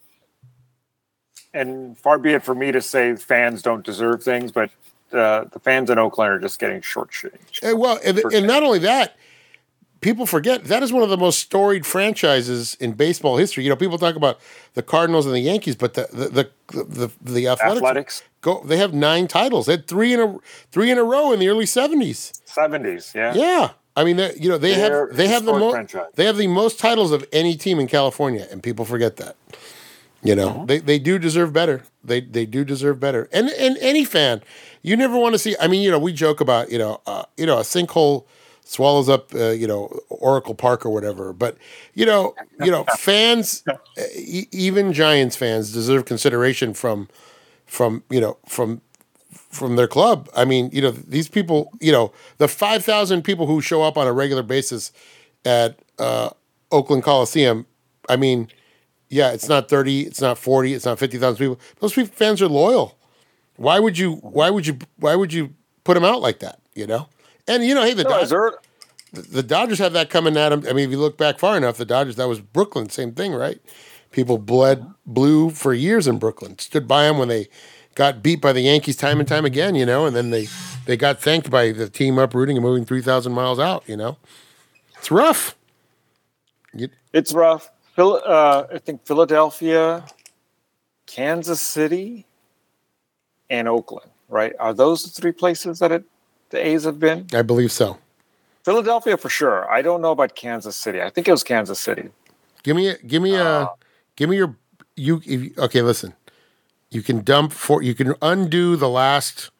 and 1.52 1.98
far 1.98 2.18
be 2.18 2.32
it 2.32 2.44
for 2.44 2.54
me 2.54 2.70
to 2.70 2.80
say 2.80 3.16
fans 3.16 3.60
don't 3.62 3.84
deserve 3.84 4.22
things, 4.22 4.52
but 4.52 4.70
uh, 5.12 5.44
the 5.52 5.58
fans 5.58 5.90
in 5.90 5.98
Oakland 5.98 6.30
are 6.32 6.38
just 6.38 6.60
getting 6.60 6.80
short. 6.80 7.10
Eh, 7.62 7.72
well, 7.72 7.98
and, 8.04 8.18
and 8.32 8.46
not 8.46 8.62
only 8.62 8.78
that, 8.80 9.16
people 10.02 10.26
forget 10.26 10.64
that 10.64 10.82
is 10.82 10.92
one 10.92 11.02
of 11.02 11.08
the 11.08 11.16
most 11.16 11.38
storied 11.38 11.86
franchises 11.86 12.76
in 12.80 12.92
baseball 12.92 13.38
history. 13.38 13.64
You 13.64 13.70
know, 13.70 13.76
people 13.76 13.96
talk 13.96 14.16
about 14.16 14.38
the 14.74 14.82
Cardinals 14.82 15.24
and 15.24 15.34
the 15.34 15.40
Yankees, 15.40 15.76
but 15.76 15.94
the 15.94 16.06
the 16.12 16.50
the 16.68 16.84
the, 16.84 17.10
the 17.22 17.48
athletics, 17.48 17.76
Athletics, 17.78 18.22
go. 18.42 18.62
They 18.64 18.76
have 18.76 18.92
nine 18.92 19.26
titles. 19.28 19.66
They 19.66 19.72
had 19.72 19.86
three 19.86 20.12
in 20.12 20.20
a 20.20 20.36
three 20.70 20.90
in 20.90 20.98
a 20.98 21.04
row 21.04 21.32
in 21.32 21.40
the 21.40 21.48
early 21.48 21.66
seventies. 21.66 22.34
seventies, 22.44 23.12
yeah. 23.14 23.32
Yeah, 23.34 23.70
I 23.96 24.04
mean, 24.04 24.18
you 24.38 24.48
know, 24.50 24.58
they 24.58 24.74
They're 24.74 25.08
have 25.08 25.16
they 25.16 25.28
have 25.28 25.44
the 25.44 25.52
most 25.58 25.96
they 26.16 26.24
have 26.26 26.36
the 26.36 26.48
most 26.48 26.78
titles 26.78 27.12
of 27.12 27.24
any 27.32 27.56
team 27.56 27.78
in 27.78 27.86
California, 27.86 28.46
and 28.50 28.62
people 28.62 28.84
forget 28.84 29.16
that. 29.16 29.36
You 30.24 30.36
know, 30.36 30.50
Mm-hmm. 30.50 30.66
they 30.66 30.78
they 30.78 30.98
do 31.00 31.18
deserve 31.18 31.52
better. 31.52 31.82
They 32.04 32.20
they 32.20 32.46
do 32.46 32.64
deserve 32.64 33.00
better. 33.00 33.28
And 33.32 33.48
and 33.50 33.76
any 33.78 34.04
fan, 34.04 34.42
you 34.82 34.96
never 34.96 35.16
want 35.18 35.34
to 35.34 35.38
see. 35.38 35.56
I 35.60 35.66
mean, 35.66 35.82
you 35.82 35.90
know, 35.90 35.98
we 35.98 36.12
joke 36.12 36.40
about 36.40 36.70
you 36.70 36.78
know 36.78 37.00
uh, 37.06 37.24
you 37.36 37.44
know 37.46 37.58
a 37.58 37.62
sinkhole 37.62 38.24
swallows 38.72 39.08
up 39.08 39.34
uh, 39.34 39.50
you 39.50 39.66
know 39.66 40.00
Oracle 40.08 40.54
Park 40.54 40.86
or 40.86 40.90
whatever, 40.90 41.32
but 41.32 41.56
you 41.94 42.06
know 42.06 42.34
you 42.58 42.70
know 42.70 42.84
fans, 42.84 43.62
uh, 43.68 43.74
e- 44.16 44.48
even 44.50 44.92
Giants 44.92 45.36
fans 45.36 45.72
deserve 45.72 46.04
consideration 46.06 46.72
from 46.74 47.08
from 47.66 48.02
you 48.10 48.20
know 48.20 48.38
from 48.46 48.80
from 49.50 49.76
their 49.76 49.86
club. 49.88 50.28
I 50.34 50.44
mean, 50.44 50.70
you 50.72 50.80
know, 50.80 50.90
these 50.90 51.28
people, 51.28 51.70
you 51.80 51.92
know, 51.92 52.12
the 52.38 52.48
5,000 52.48 53.22
people 53.22 53.46
who 53.46 53.60
show 53.60 53.82
up 53.82 53.96
on 53.98 54.06
a 54.06 54.12
regular 54.12 54.42
basis 54.42 54.92
at 55.44 55.78
uh, 55.98 56.30
Oakland 56.70 57.02
Coliseum, 57.02 57.66
I 58.08 58.16
mean, 58.16 58.48
yeah, 59.10 59.32
it's 59.32 59.48
not 59.48 59.68
30, 59.68 60.02
it's 60.02 60.20
not 60.22 60.38
40, 60.38 60.72
it's 60.72 60.86
not 60.86 60.98
50,000 60.98 61.36
people. 61.36 61.60
Those 61.80 61.92
people, 61.92 62.14
fans 62.14 62.40
are 62.40 62.48
loyal. 62.48 62.96
Why 63.56 63.78
would 63.78 63.98
you, 63.98 64.14
why 64.16 64.48
would 64.48 64.66
you, 64.66 64.78
why 64.96 65.14
would 65.14 65.32
you 65.32 65.54
put 65.84 65.94
them 65.94 66.04
out 66.04 66.22
like 66.22 66.38
that, 66.38 66.60
you 66.74 66.86
know? 66.86 67.08
And, 67.52 67.64
you 67.64 67.74
know, 67.74 67.82
hey, 67.82 67.92
the, 67.94 68.04
No, 68.04 68.10
Dod- 68.10 68.22
is 68.22 68.30
there- 68.30 68.52
the 69.12 69.42
Dodgers 69.42 69.78
have 69.78 69.92
that 69.92 70.08
coming 70.08 70.36
at 70.36 70.48
them. 70.48 70.64
I 70.68 70.72
mean, 70.72 70.86
if 70.86 70.90
you 70.90 70.98
look 70.98 71.18
back 71.18 71.38
far 71.38 71.56
enough, 71.56 71.76
the 71.76 71.84
Dodgers, 71.84 72.16
that 72.16 72.28
was 72.28 72.40
Brooklyn, 72.40 72.88
same 72.88 73.12
thing, 73.12 73.32
right? 73.34 73.60
People 74.10 74.38
bled 74.38 74.86
blue 75.04 75.50
for 75.50 75.74
years 75.74 76.06
in 76.06 76.18
Brooklyn, 76.18 76.58
stood 76.58 76.88
by 76.88 77.04
them 77.04 77.18
when 77.18 77.28
they 77.28 77.48
got 77.94 78.22
beat 78.22 78.40
by 78.40 78.52
the 78.54 78.62
Yankees 78.62 78.96
time 78.96 79.18
and 79.18 79.28
time 79.28 79.44
again, 79.44 79.74
you 79.74 79.84
know, 79.84 80.06
and 80.06 80.16
then 80.16 80.30
they, 80.30 80.48
they 80.86 80.96
got 80.96 81.20
thanked 81.20 81.50
by 81.50 81.72
the 81.72 81.90
team 81.90 82.18
uprooting 82.18 82.56
and 82.56 82.64
moving 82.64 82.86
3,000 82.86 83.32
miles 83.32 83.58
out, 83.58 83.84
you 83.86 83.96
know? 83.96 84.16
It's 84.98 85.10
rough. 85.10 85.56
You, 86.74 86.88
it's 87.12 87.34
rough. 87.34 87.70
Phil, 87.94 88.22
uh, 88.24 88.64
I 88.72 88.78
think 88.78 89.04
Philadelphia, 89.04 90.06
Kansas 91.06 91.60
City, 91.60 92.24
and 93.50 93.68
Oakland. 93.68 94.10
Right? 94.28 94.54
Are 94.58 94.72
those 94.72 95.04
the 95.04 95.10
three 95.10 95.32
places 95.32 95.78
that 95.80 95.92
it, 95.92 96.04
the 96.52 96.64
A's 96.64 96.84
have 96.84 97.00
been? 97.00 97.26
I 97.34 97.42
believe 97.42 97.72
so. 97.72 97.98
Philadelphia 98.64 99.16
for 99.16 99.28
sure. 99.28 99.68
I 99.70 99.82
don't 99.82 100.00
know 100.00 100.12
about 100.12 100.36
Kansas 100.36 100.76
City. 100.76 101.02
I 101.02 101.10
think 101.10 101.26
it 101.26 101.32
was 101.32 101.42
Kansas 101.42 101.80
City. 101.80 102.10
Give 102.62 102.76
me 102.76 102.88
a, 102.88 102.98
give 102.98 103.22
me 103.22 103.34
a, 103.34 103.44
Uh, 103.44 103.68
give 104.14 104.30
me 104.30 104.36
your 104.36 104.54
you. 104.94 105.20
If, 105.24 105.58
okay, 105.58 105.82
listen. 105.82 106.14
You 106.90 107.02
can 107.02 107.24
dump 107.24 107.52
for 107.52 107.82
you 107.82 107.94
can 107.94 108.14
undo 108.22 108.76
the 108.76 108.88
last 108.88 109.50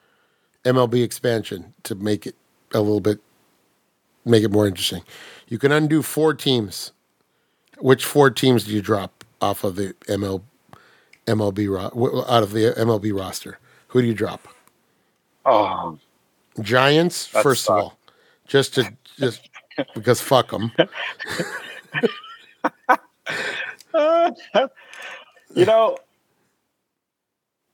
MLB 0.64 1.02
expansion 1.02 1.74
to 1.82 1.94
make 1.94 2.27
it 2.27 2.36
a 2.73 2.81
little 2.81 3.01
bit 3.01 3.19
make 4.24 4.44
it 4.44 4.51
more 4.51 4.66
interesting. 4.66 5.02
You 5.48 5.59
can 5.59 5.73
undo 5.73 6.02
four 6.02 6.35
teams. 6.35 6.93
Which 7.78 8.05
four 8.05 8.31
teams 8.31 8.64
do 8.64 8.73
you 8.73 8.81
drop 8.82 9.24
off 9.40 9.64
of 9.64 9.74
the 9.74 9.94
ML, 10.09 10.43
MLB 11.27 12.28
out 12.28 12.43
of 12.43 12.52
the 12.52 12.73
MLB 12.78 13.19
roster? 13.19 13.59
Who 13.89 14.01
do 14.01 14.06
you 14.06 14.14
drop? 14.14 14.47
Oh, 15.44 15.98
Giants, 16.60 17.26
first 17.26 17.68
of 17.68 17.76
all, 17.78 17.98
just 18.46 18.74
to 18.74 18.92
just 19.18 19.48
because 19.94 20.20
fuck 20.20 20.50
them. 20.50 20.72
you 25.54 25.64
know, 25.64 25.96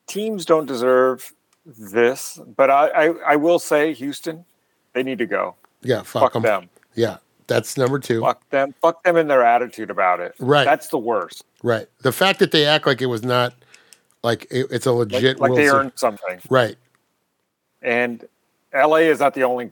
teams 0.06 0.44
don't 0.44 0.66
deserve 0.66 1.32
this, 1.66 2.40
but 2.56 2.70
I, 2.70 2.88
I, 2.88 3.14
I 3.32 3.36
will 3.36 3.58
say, 3.58 3.92
Houston, 3.94 4.44
they 4.92 5.02
need 5.02 5.18
to 5.18 5.26
go. 5.26 5.54
Yeah, 5.82 6.02
fuck 6.02 6.22
Fuck 6.22 6.32
them. 6.34 6.42
them. 6.42 6.68
Yeah, 6.94 7.18
that's 7.46 7.76
number 7.76 7.98
two. 7.98 8.20
Fuck 8.20 8.48
them. 8.50 8.74
Fuck 8.82 9.02
them 9.04 9.16
in 9.16 9.28
their 9.28 9.44
attitude 9.44 9.90
about 9.90 10.20
it. 10.20 10.34
Right. 10.38 10.64
That's 10.64 10.88
the 10.88 10.98
worst. 10.98 11.44
Right. 11.62 11.86
The 12.02 12.12
fact 12.12 12.38
that 12.40 12.50
they 12.52 12.66
act 12.66 12.86
like 12.86 13.00
it 13.00 13.06
was 13.06 13.22
not 13.22 13.54
like 14.22 14.46
it, 14.50 14.66
it's 14.70 14.86
a 14.86 14.92
Like, 14.92 15.12
legit 15.12 15.40
like 15.40 15.50
World 15.50 15.60
they 15.60 15.68
earned 15.68 15.92
something. 15.94 16.40
Right. 16.50 16.76
And 17.82 18.26
LA 18.74 18.96
is 19.10 19.20
not 19.20 19.34
the 19.34 19.44
only 19.44 19.70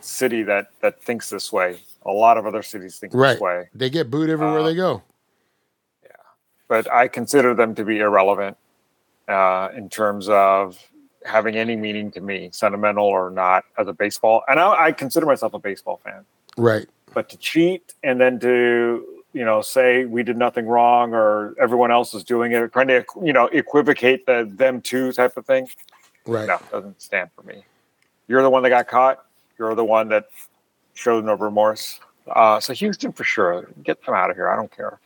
city 0.00 0.42
that 0.44 0.68
that 0.80 1.00
thinks 1.02 1.30
this 1.30 1.52
way. 1.52 1.78
A 2.06 2.10
lot 2.10 2.36
of 2.36 2.46
other 2.46 2.62
cities 2.62 2.98
think 2.98 3.14
Right. 3.14 3.32
this 3.34 3.40
way. 3.40 3.68
They 3.74 3.88
get 3.90 4.10
booed 4.10 4.28
everywhere 4.30 4.60
Uh, 4.60 4.62
they 4.64 4.74
go. 4.74 5.02
Yeah, 6.02 6.10
but 6.68 6.90
I 6.92 7.08
consider 7.08 7.54
them 7.54 7.74
to 7.76 7.84
be 7.84 8.00
irrelevant 8.00 8.56
uh, 9.28 9.68
in 9.74 9.88
terms 9.88 10.28
of 10.28 10.78
having 11.24 11.56
any 11.56 11.74
meaning 11.76 12.10
to 12.10 12.20
me, 12.20 12.50
sentimental 12.52 13.06
or 13.06 13.30
not, 13.30 13.64
as 13.78 13.88
a 13.88 13.92
baseball. 13.94 14.42
And 14.48 14.60
I, 14.60 14.86
I 14.86 14.92
consider 14.92 15.24
myself 15.24 15.54
a 15.54 15.58
baseball 15.58 16.00
fan. 16.04 16.26
Right. 16.58 16.86
But 17.14 17.30
to 17.30 17.38
cheat 17.38 17.94
and 18.02 18.20
then 18.20 18.38
to 18.40 19.06
you 19.32 19.44
know 19.44 19.62
say 19.62 20.04
we 20.04 20.22
did 20.22 20.36
nothing 20.36 20.66
wrong 20.66 21.14
or 21.14 21.54
everyone 21.60 21.90
else 21.90 22.12
is 22.14 22.22
doing 22.24 22.52
it, 22.52 22.72
trying 22.72 22.88
to 22.88 23.04
you 23.22 23.32
know 23.32 23.46
equivocate 23.46 24.26
the 24.26 24.46
them 24.52 24.82
too 24.82 25.12
type 25.12 25.36
of 25.38 25.46
thing, 25.46 25.68
Right. 26.26 26.46
no, 26.46 26.58
doesn't 26.70 27.00
stand 27.00 27.30
for 27.34 27.42
me. 27.42 27.64
You're 28.28 28.42
the 28.42 28.50
one 28.50 28.62
that 28.62 28.70
got 28.70 28.88
caught. 28.88 29.24
You're 29.58 29.74
the 29.74 29.84
one 29.84 30.08
that 30.08 30.28
showed 30.94 31.24
no 31.24 31.34
remorse. 31.34 32.00
Uh, 32.28 32.58
so 32.58 32.72
Houston 32.72 33.12
for 33.12 33.24
sure, 33.24 33.68
get 33.82 34.04
them 34.04 34.14
out 34.14 34.30
of 34.30 34.36
here. 34.36 34.48
I 34.48 34.56
don't 34.56 34.74
care. 34.74 34.98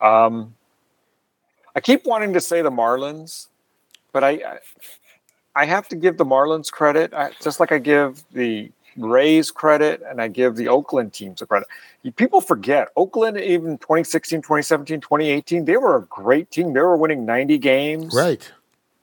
Um, 0.00 0.54
I 1.74 1.80
keep 1.80 2.04
wanting 2.04 2.32
to 2.34 2.40
say 2.40 2.60
the 2.62 2.70
Marlins, 2.70 3.48
but 4.12 4.22
I 4.22 4.58
I, 5.54 5.64
have 5.64 5.88
to 5.88 5.96
give 5.96 6.18
the 6.18 6.24
Marlins 6.24 6.70
credit, 6.70 7.14
I, 7.14 7.30
just 7.40 7.60
like 7.60 7.72
I 7.72 7.78
give 7.78 8.22
the 8.32 8.70
Rays 8.98 9.50
credit 9.50 10.02
and 10.06 10.20
I 10.20 10.28
give 10.28 10.56
the 10.56 10.68
Oakland 10.68 11.14
teams 11.14 11.40
a 11.40 11.46
credit. 11.46 11.68
People 12.16 12.40
forget 12.42 12.88
Oakland, 12.96 13.38
even 13.38 13.78
2016, 13.78 14.42
2017, 14.42 15.00
2018, 15.00 15.64
they 15.64 15.76
were 15.78 15.96
a 15.96 16.02
great 16.02 16.50
team. 16.50 16.74
They 16.74 16.80
were 16.80 16.96
winning 16.96 17.24
90 17.24 17.58
games 17.58 18.14
Right. 18.14 18.50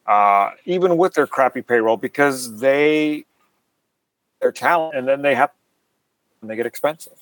uh, 0.06 0.52
even 0.66 0.98
with 0.98 1.16
their 1.16 1.26
crappy 1.26 1.62
payroll 1.64 1.98
because 1.98 2.60
they 2.60 3.26
their 4.42 4.52
talent 4.52 4.96
and 4.96 5.08
then 5.08 5.22
they 5.22 5.36
have 5.36 5.52
and 6.42 6.50
they 6.50 6.56
get 6.56 6.66
expensive. 6.66 7.14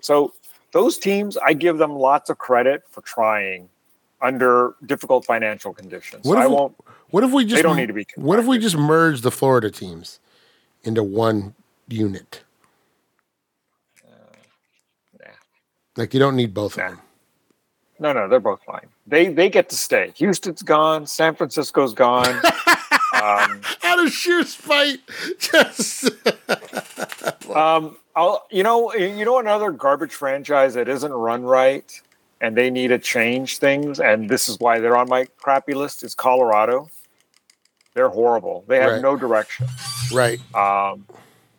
So 0.00 0.32
those 0.72 0.96
teams, 0.98 1.36
I 1.36 1.52
give 1.52 1.78
them 1.78 1.94
lots 1.96 2.30
of 2.30 2.38
credit 2.38 2.82
for 2.90 3.02
trying 3.02 3.68
under 4.22 4.74
difficult 4.86 5.24
financial 5.24 5.72
conditions. 5.74 6.24
What 6.24 6.38
if 6.38 6.44
I 6.44 6.46
we- 6.48 6.54
won't. 6.54 6.76
What 7.10 7.24
if 7.24 7.32
we 7.32 7.44
just 7.44 7.56
They 7.56 7.62
don't 7.62 7.76
need 7.76 7.86
to 7.88 7.92
be 7.92 8.06
What 8.14 8.38
if 8.38 8.46
we 8.46 8.56
just 8.58 8.76
merge 8.76 9.22
the 9.22 9.32
Florida 9.32 9.68
teams 9.70 10.20
into 10.84 11.02
one 11.02 11.54
unit? 11.88 12.42
Uh, 14.06 14.10
nah. 15.18 15.26
Like 15.96 16.14
you 16.14 16.20
don't 16.20 16.36
need 16.36 16.54
both 16.54 16.76
Nah. 16.76 16.84
of 16.84 16.90
them. 16.92 17.00
No, 17.98 18.12
no, 18.12 18.28
they're 18.28 18.38
both 18.40 18.62
fine. 18.64 18.86
They 19.08 19.28
they 19.28 19.50
get 19.50 19.68
to 19.70 19.76
stay. 19.76 20.12
Houston's 20.16 20.62
gone. 20.62 21.06
San 21.06 21.34
Francisco's 21.34 21.92
gone. 21.92 22.40
um, 23.20 23.60
Out 23.84 24.04
of 24.04 24.12
sheer 24.12 24.44
spite. 24.44 24.98
Just 25.38 26.10
Um, 27.54 27.96
I'll, 28.14 28.46
you 28.50 28.62
know, 28.62 28.92
you 28.94 29.24
know, 29.24 29.38
another 29.38 29.72
garbage 29.72 30.12
franchise 30.12 30.74
that 30.74 30.88
isn't 30.88 31.12
run 31.12 31.42
right, 31.42 32.00
and 32.40 32.56
they 32.56 32.70
need 32.70 32.88
to 32.88 32.98
change 32.98 33.58
things, 33.58 33.98
and 34.00 34.28
this 34.30 34.48
is 34.48 34.58
why 34.60 34.78
they're 34.78 34.96
on 34.96 35.08
my 35.08 35.24
crappy 35.38 35.74
list. 35.74 36.04
Is 36.04 36.14
Colorado? 36.14 36.90
They're 37.94 38.08
horrible. 38.08 38.64
They 38.68 38.78
have 38.78 38.92
Right. 38.94 39.02
no 39.02 39.16
direction. 39.16 39.66
right. 40.12 40.38
Um, 40.54 41.06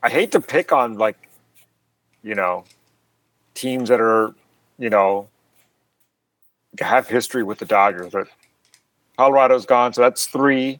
I 0.02 0.10
hate 0.10 0.32
to 0.32 0.40
pick 0.40 0.72
on 0.72 0.98
like, 0.98 1.18
you 2.24 2.36
know, 2.36 2.64
teams 3.54 3.90
that 3.90 4.00
are, 4.00 4.34
you 4.80 4.90
know, 4.90 5.28
have 6.80 7.08
history 7.08 7.44
with 7.44 7.60
the 7.60 7.66
Dodgers, 7.66 8.14
but 8.14 8.28
Colorado's 9.18 9.66
gone, 9.66 9.92
so 9.94 10.02
that's 10.02 10.26
three. 10.26 10.80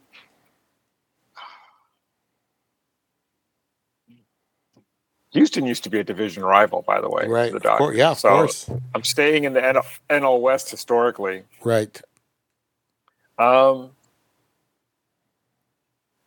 Houston 5.32 5.66
used 5.66 5.82
to 5.84 5.90
be 5.90 5.98
a 5.98 6.04
division 6.04 6.44
rival, 6.44 6.82
by 6.82 7.00
the 7.00 7.08
way. 7.08 7.26
Right. 7.26 7.52
The 7.52 7.70
Of 7.70 7.78
course. 7.78 7.96
Yeah, 7.96 8.10
of 8.10 8.18
so 8.18 8.28
course. 8.28 8.70
I'm 8.94 9.02
staying 9.02 9.44
in 9.44 9.54
the 9.54 9.60
NL, 9.60 9.84
NL 10.10 10.40
West 10.40 10.70
historically. 10.70 11.42
Right. 11.64 12.00
Um, 13.38 13.90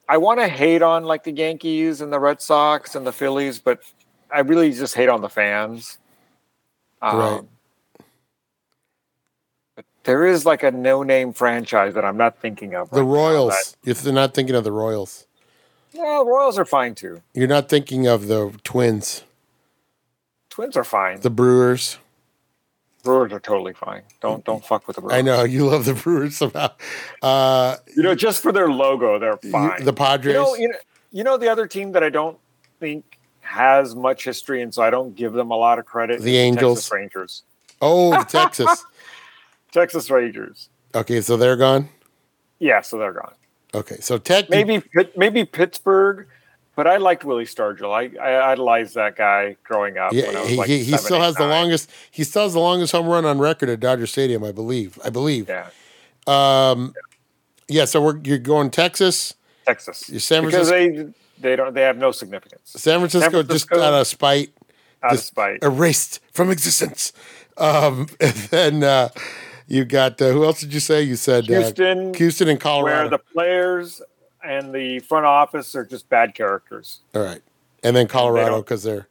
I 0.09 0.17
want 0.17 0.39
to 0.39 0.47
hate 0.47 0.81
on 0.81 1.03
like 1.03 1.23
the 1.23 1.31
Yankees 1.31 2.01
and 2.01 2.11
the 2.11 2.19
Red 2.19 2.41
Sox 2.41 2.95
and 2.95 3.05
the 3.05 3.11
Phillies, 3.11 3.59
but 3.59 3.81
I 4.33 4.39
really 4.39 4.71
just 4.71 4.95
hate 4.95 5.09
on 5.09 5.21
the 5.21 5.29
fans. 5.29 5.99
Um, 7.01 7.17
Right. 7.17 7.41
But 9.75 9.85
there 10.03 10.25
is 10.25 10.45
like 10.47 10.63
a 10.63 10.71
no-name 10.71 11.33
franchise 11.33 11.93
that 11.93 12.05
I'm 12.05 12.17
not 12.17 12.39
thinking 12.39 12.73
of. 12.73 12.89
The 12.89 13.03
right 13.03 13.07
now 13.07 13.13
Royals. 13.13 13.77
If 13.85 14.01
they're 14.01 14.13
not 14.13 14.33
thinking 14.33 14.55
of 14.55 14.63
the 14.63 14.71
Royals. 14.71 15.24
No, 15.95 16.25
Royals 16.25 16.57
are 16.59 16.65
fine 16.65 16.95
too. 16.95 17.21
You're 17.33 17.47
not 17.47 17.69
thinking 17.69 18.07
of 18.07 18.27
the 18.27 18.51
Twins, 18.63 19.23
Twins 20.49 20.77
are 20.77 20.83
fine. 20.83 21.19
the 21.21 21.29
Brewers. 21.29 21.97
Brewers 23.03 23.31
are 23.33 23.39
totally 23.39 23.73
fine. 23.73 24.01
Don't 24.19 24.43
don't 24.45 24.65
fuck 24.65 24.87
with 24.87 24.95
the 24.95 25.01
Brewers. 25.01 25.13
I 25.15 25.21
know 25.21 25.43
you 25.43 25.65
love 25.67 25.85
the 25.85 25.93
Brewers 25.93 26.37
somehow. 26.37 26.69
Uh, 27.21 27.75
You 27.95 28.01
know, 28.03 28.15
just 28.15 28.41
for 28.41 28.51
their 28.51 28.69
logo, 28.69 29.19
they're 29.19 29.37
you- 29.43 29.51
fine. 29.51 29.83
the 29.83 29.93
Padres. 29.93 30.33
You 30.33 30.41
know, 30.41 30.55
you 30.55 30.67
know, 30.69 30.75
you 31.11 31.23
know 31.23 31.37
the 31.37 31.49
other 31.49 31.67
team 31.67 31.91
that 31.91 32.03
I 32.03 32.09
don't 32.09 32.37
think 32.79 33.19
has 33.41 33.95
much 33.95 34.23
history, 34.23 34.61
and 34.63 34.73
so 34.73 34.81
I 34.81 34.89
don't 34.89 35.15
give 35.15 35.33
them 35.33 35.51
a 35.51 35.55
lot 35.55 35.77
of 35.77 35.85
credit. 35.85 36.19
The 36.21 36.37
Angels. 36.37 36.77
Texas 36.79 36.91
Rangers, 36.91 37.43
oh, 37.81 38.23
Texas. 38.27 38.85
Texas 39.71 40.09
Rangers. 40.09 40.69
Okay, 40.95 41.21
so 41.21 41.37
they're 41.37 41.57
gone. 41.57 41.89
Yeah, 42.57 42.81
so 42.81 42.97
they're 42.97 43.13
gone. 43.13 43.33
Okay, 43.75 43.97
so 43.99 44.17
Tech. 44.17 44.49
Maybe 44.49 44.81
maybe 45.17 45.43
Pittsburgh, 45.43 46.27
but 46.75 46.87
I 46.87 46.97
liked 46.97 47.23
Willie 47.25 47.45
Stargell. 47.45 47.91
I, 47.93 48.17
I 48.17 48.51
idolized 48.51 48.95
that 48.95 49.17
guy 49.17 49.57
growing 49.63 49.97
up. 49.97 50.13
when 50.13 50.23
I 50.23 50.31
Yeah, 50.31 50.39
was 50.41 50.49
he, 50.49 50.55
like 50.57 50.67
he, 50.67 50.83
he 50.83 50.97
still 50.97 51.17
eight, 51.17 51.21
has 51.21 51.35
the 51.35 51.47
longest. 51.47 51.91
He 52.09 52.23
still 52.23 52.43
has 52.43 52.53
the 52.53 52.59
longest 52.59 52.91
home 52.93 53.07
run 53.07 53.25
on 53.25 53.37
record 53.39 53.69
at 53.69 53.79
Dodger 53.81 54.07
Stadium, 54.07 54.43
I 54.43 54.51
believe. 54.53 54.97
I 55.03 55.09
believe. 55.09 55.49
Yeah, 55.49 55.67
Um, 56.25 56.93
yeah. 57.67 57.85
So 57.85 58.01
we're 58.01 58.17
you're 58.23 58.37
going 58.37 58.69
Texas. 58.71 59.33
Texas. 59.65 60.09
You're 60.09 60.19
San 60.21 60.45
because 60.45 60.69
Francisco. 60.69 61.11
they 61.39 61.49
they 61.49 61.55
don't 61.57 61.73
they 61.73 61.81
have 61.81 61.97
no 61.97 62.11
significance. 62.11 62.61
San 62.77 62.99
Francisco, 62.99 63.43
just 63.43 63.67
Francisco- 63.67 63.81
out 63.81 63.93
of 63.93 64.07
spite, 64.07 64.53
Out 65.03 65.13
of 65.15 65.19
spite. 65.19 65.59
erased 65.63 66.21
from 66.31 66.49
existence. 66.49 67.11
Um, 67.57 68.07
and 68.21 68.33
then 68.51 68.83
uh, 68.83 69.09
you 69.67 69.85
got 69.85 70.21
uh, 70.21 70.31
who 70.31 70.43
else 70.45 70.59
did 70.59 70.73
you 70.73 70.79
say? 70.79 71.01
You 71.01 71.15
said 71.15 71.49
uh, 71.49 71.59
Houston, 71.59 72.13
Houston 72.13 72.47
and 72.47 72.59
Colorado 72.59 73.01
where 73.01 73.09
the 73.09 73.17
players 73.17 74.01
and 74.43 74.73
the 74.73 74.99
front 74.99 75.25
office 75.25 75.75
are 75.75 75.85
just 75.85 76.07
bad 76.09 76.35
characters. 76.35 77.01
All 77.13 77.23
right, 77.23 77.41
and 77.83 77.95
then 77.95 78.07
Colorado 78.07 78.61
because 78.61 78.83
they're 78.83 79.07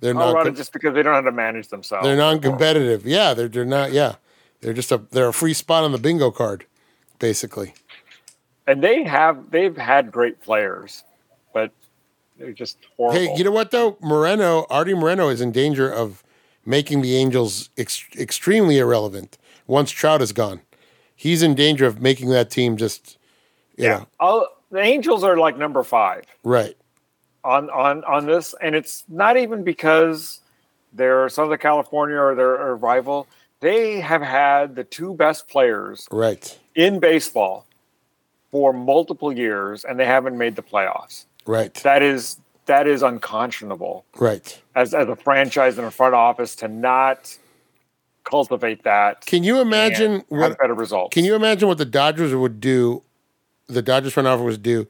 they're 0.00 0.14
Colorado 0.14 0.50
not 0.50 0.56
just 0.56 0.72
because 0.72 0.94
they 0.94 1.02
don't 1.02 1.12
know 1.12 1.22
how 1.22 1.30
to 1.30 1.32
manage 1.32 1.68
themselves. 1.68 2.06
they're 2.06 2.16
non-competitive. 2.16 3.06
Yeah, 3.06 3.34
they're 3.34 3.48
they're 3.48 3.64
not. 3.64 3.92
Yeah, 3.92 4.16
they're 4.60 4.72
just 4.72 4.90
a 4.90 4.98
they're 5.10 5.28
a 5.28 5.34
free 5.34 5.54
spot 5.54 5.84
on 5.84 5.92
the 5.92 5.98
bingo 5.98 6.30
card, 6.30 6.64
basically. 7.18 7.74
and 8.66 8.82
they 8.82 9.04
have 9.04 9.50
they've 9.50 9.76
had 9.76 10.10
great 10.10 10.40
players, 10.40 11.04
but 11.52 11.72
they're 12.38 12.52
just 12.52 12.78
horrible. 12.96 13.20
Hey, 13.20 13.34
you 13.36 13.44
know 13.44 13.50
what 13.50 13.70
though? 13.70 13.98
Moreno, 14.00 14.66
Artie 14.70 14.94
Moreno 14.94 15.28
is 15.28 15.42
in 15.42 15.52
danger 15.52 15.92
of 15.92 16.22
making 16.64 17.02
the 17.02 17.16
Angels 17.16 17.68
ex- 17.76 18.04
extremely 18.18 18.78
irrelevant 18.78 19.36
once 19.70 19.90
Trout 19.90 20.20
is 20.20 20.32
gone. 20.32 20.60
He's 21.14 21.42
in 21.42 21.54
danger 21.54 21.86
of 21.86 22.02
making 22.02 22.30
that 22.30 22.50
team 22.50 22.76
just, 22.76 23.16
you 23.76 23.84
yeah, 23.84 24.04
the 24.72 24.78
Angels 24.80 25.22
are 25.24 25.36
like 25.36 25.56
number 25.56 25.82
five. 25.82 26.24
right. 26.44 26.76
on 27.44 27.70
on 27.70 28.04
on 28.04 28.26
this, 28.26 28.54
and 28.60 28.74
it's 28.74 29.04
not 29.08 29.36
even 29.36 29.62
because 29.64 30.40
they're 30.92 31.28
Southern 31.28 31.58
California 31.58 32.16
or 32.16 32.34
they're 32.34 32.68
a 32.70 32.74
rival. 32.74 33.26
They 33.60 34.00
have 34.00 34.22
had 34.22 34.74
the 34.74 34.84
two 34.84 35.14
best 35.14 35.48
players 35.48 36.08
Right. 36.10 36.58
in 36.74 36.98
baseball 36.98 37.66
for 38.50 38.72
multiple 38.72 39.32
years, 39.32 39.84
and 39.84 39.98
they 40.00 40.06
haven't 40.06 40.36
made 40.36 40.56
the 40.56 40.62
playoffs. 40.62 41.26
Right. 41.46 41.74
That 41.82 42.02
is 42.02 42.38
that 42.66 42.86
is 42.86 43.02
unconscionable 43.02 44.04
Right. 44.18 44.60
as 44.74 44.94
as 44.94 45.08
a 45.08 45.16
franchise 45.16 45.78
and 45.78 45.86
a 45.86 45.90
front 45.90 46.14
office 46.14 46.54
to 46.56 46.68
not 46.68 47.36
cultivate 48.30 48.84
that. 48.84 49.26
Can 49.26 49.44
you 49.44 49.60
imagine 49.60 50.24
what 50.28 50.50
have 50.50 50.58
better 50.58 50.74
results? 50.74 51.12
Can 51.12 51.24
you 51.24 51.34
imagine 51.34 51.68
what 51.68 51.78
the 51.78 51.84
Dodgers 51.84 52.34
would 52.34 52.60
do? 52.60 53.02
The 53.66 53.82
Dodgers 53.82 54.12
front 54.12 54.28
office 54.28 54.44
would 54.44 54.62
do. 54.62 54.86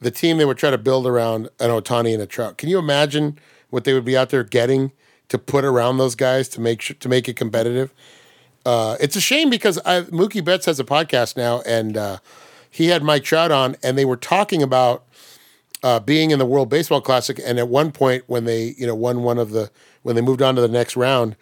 The 0.00 0.10
team 0.10 0.38
they 0.38 0.44
would 0.44 0.58
try 0.58 0.70
to 0.70 0.78
build 0.78 1.06
around 1.06 1.48
an 1.58 1.70
Ohtani 1.70 2.12
and 2.14 2.22
a 2.22 2.26
Trout. 2.26 2.58
Can 2.58 2.68
you 2.68 2.78
imagine 2.78 3.38
what 3.70 3.84
they 3.84 3.92
would 3.92 4.04
be 4.04 4.16
out 4.16 4.30
there 4.30 4.44
getting 4.44 4.92
to 5.28 5.38
put 5.38 5.64
around 5.64 5.98
those 5.98 6.14
guys 6.14 6.48
to 6.50 6.60
make 6.60 6.80
sure, 6.80 6.96
to 7.00 7.08
make 7.08 7.28
it 7.28 7.34
competitive? 7.34 7.92
Uh, 8.64 8.96
it's 9.00 9.16
a 9.16 9.20
shame 9.20 9.50
because 9.50 9.78
I, 9.84 10.02
Mookie 10.02 10.44
Betts 10.44 10.66
has 10.66 10.78
a 10.78 10.84
podcast 10.84 11.36
now, 11.36 11.62
and 11.62 11.96
uh, 11.96 12.18
he 12.70 12.88
had 12.88 13.02
Mike 13.02 13.24
Trout 13.24 13.50
on, 13.50 13.76
and 13.82 13.96
they 13.96 14.04
were 14.04 14.16
talking 14.16 14.62
about 14.62 15.04
uh, 15.82 16.00
being 16.00 16.30
in 16.30 16.38
the 16.38 16.46
World 16.46 16.68
Baseball 16.68 17.00
Classic. 17.00 17.40
And 17.44 17.58
at 17.58 17.68
one 17.68 17.92
point, 17.92 18.24
when 18.26 18.44
they 18.44 18.74
you 18.78 18.86
know 18.86 18.94
won 18.94 19.22
one 19.22 19.38
of 19.38 19.50
the 19.50 19.70
when 20.02 20.16
they 20.16 20.22
moved 20.22 20.42
on 20.42 20.54
to 20.54 20.60
the 20.60 20.68
next 20.68 20.96
round, 20.96 21.36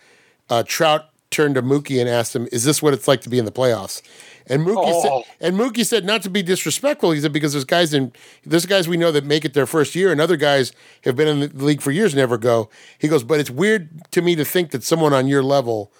uh, 0.50 0.62
Trout 0.66 1.10
turned 1.30 1.54
to 1.56 1.62
Mookie 1.62 2.00
and 2.00 2.08
asked 2.08 2.34
him, 2.34 2.48
"Is 2.52 2.64
this 2.64 2.82
what 2.82 2.94
it's 2.94 3.08
like 3.08 3.20
to 3.22 3.28
be 3.28 3.38
in 3.38 3.44
the 3.44 3.52
playoffs?" 3.52 4.02
And 4.48 4.64
Mookie 4.64 4.76
Oh. 4.78 5.02
said, 5.02 5.34
and 5.40 5.56
Mookie 5.58 5.84
said, 5.84 6.04
not 6.04 6.22
to 6.22 6.30
be 6.30 6.40
disrespectful, 6.40 7.10
he 7.10 7.20
said 7.20 7.32
because 7.32 7.52
there's 7.52 7.64
guys 7.64 7.92
in 7.92 8.12
there's 8.44 8.64
guys 8.64 8.86
we 8.86 8.96
know 8.96 9.10
that 9.10 9.24
make 9.24 9.44
it 9.44 9.54
their 9.54 9.66
first 9.66 9.94
year, 9.94 10.12
and 10.12 10.20
other 10.20 10.36
guys 10.36 10.72
have 11.04 11.16
been 11.16 11.28
in 11.28 11.40
the 11.56 11.64
league 11.64 11.80
for 11.80 11.90
years 11.90 12.14
never 12.14 12.38
go. 12.38 12.70
He 12.98 13.08
goes, 13.08 13.24
but 13.24 13.40
it's 13.40 13.50
weird 13.50 14.10
to 14.12 14.22
me 14.22 14.36
to 14.36 14.44
think 14.44 14.70
that 14.70 14.84
someone 14.84 15.12
on 15.12 15.26
your 15.26 15.42
level 15.42 15.92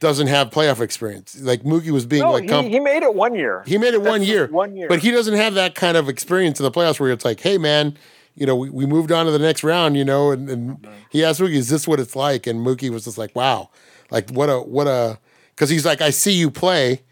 doesn't 0.00 0.28
have 0.28 0.50
playoff 0.50 0.80
experience. 0.80 1.38
Like 1.40 1.62
Mookie 1.62 1.90
was 1.90 2.06
being 2.06 2.22
no, 2.22 2.32
like, 2.32 2.48
he, 2.48 2.70
he 2.70 2.80
made 2.80 3.02
it 3.02 3.14
one 3.14 3.34
year. 3.34 3.64
he 3.66 3.78
made 3.78 3.94
it 3.94 4.02
one 4.02 4.22
year, 4.22 4.46
one 4.46 4.76
year. 4.76 4.88
but 4.88 5.00
he 5.00 5.10
doesn't 5.10 5.34
have 5.34 5.54
that 5.54 5.74
kind 5.74 5.96
of 5.96 6.08
experience 6.08 6.60
in 6.60 6.64
the 6.64 6.70
playoffs 6.70 7.00
where 7.00 7.10
it's 7.10 7.24
like, 7.24 7.40
hey 7.40 7.58
man, 7.58 7.98
you 8.34 8.46
know, 8.46 8.54
we, 8.54 8.70
we 8.70 8.86
moved 8.86 9.10
on 9.10 9.26
to 9.26 9.32
the 9.32 9.38
next 9.38 9.64
round, 9.64 9.96
you 9.96 10.04
know, 10.04 10.30
and, 10.30 10.48
and 10.48 10.70
mm-hmm. 10.78 10.92
he 11.10 11.24
asked 11.24 11.40
Mookie, 11.40 11.54
is 11.54 11.68
this 11.68 11.88
what 11.88 11.98
it's 11.98 12.14
like? 12.14 12.46
And 12.46 12.64
Mookie 12.64 12.90
was 12.90 13.04
just 13.04 13.18
like, 13.18 13.34
wow, 13.34 13.70
like 14.10 14.30
what 14.30 14.48
a 14.48 14.58
what 14.60 14.86
a 14.86 15.18
because 15.54 15.70
he's 15.70 15.84
like, 15.84 16.00
I 16.00 16.10
see 16.10 16.32
you 16.32 16.50
play, 16.50 17.02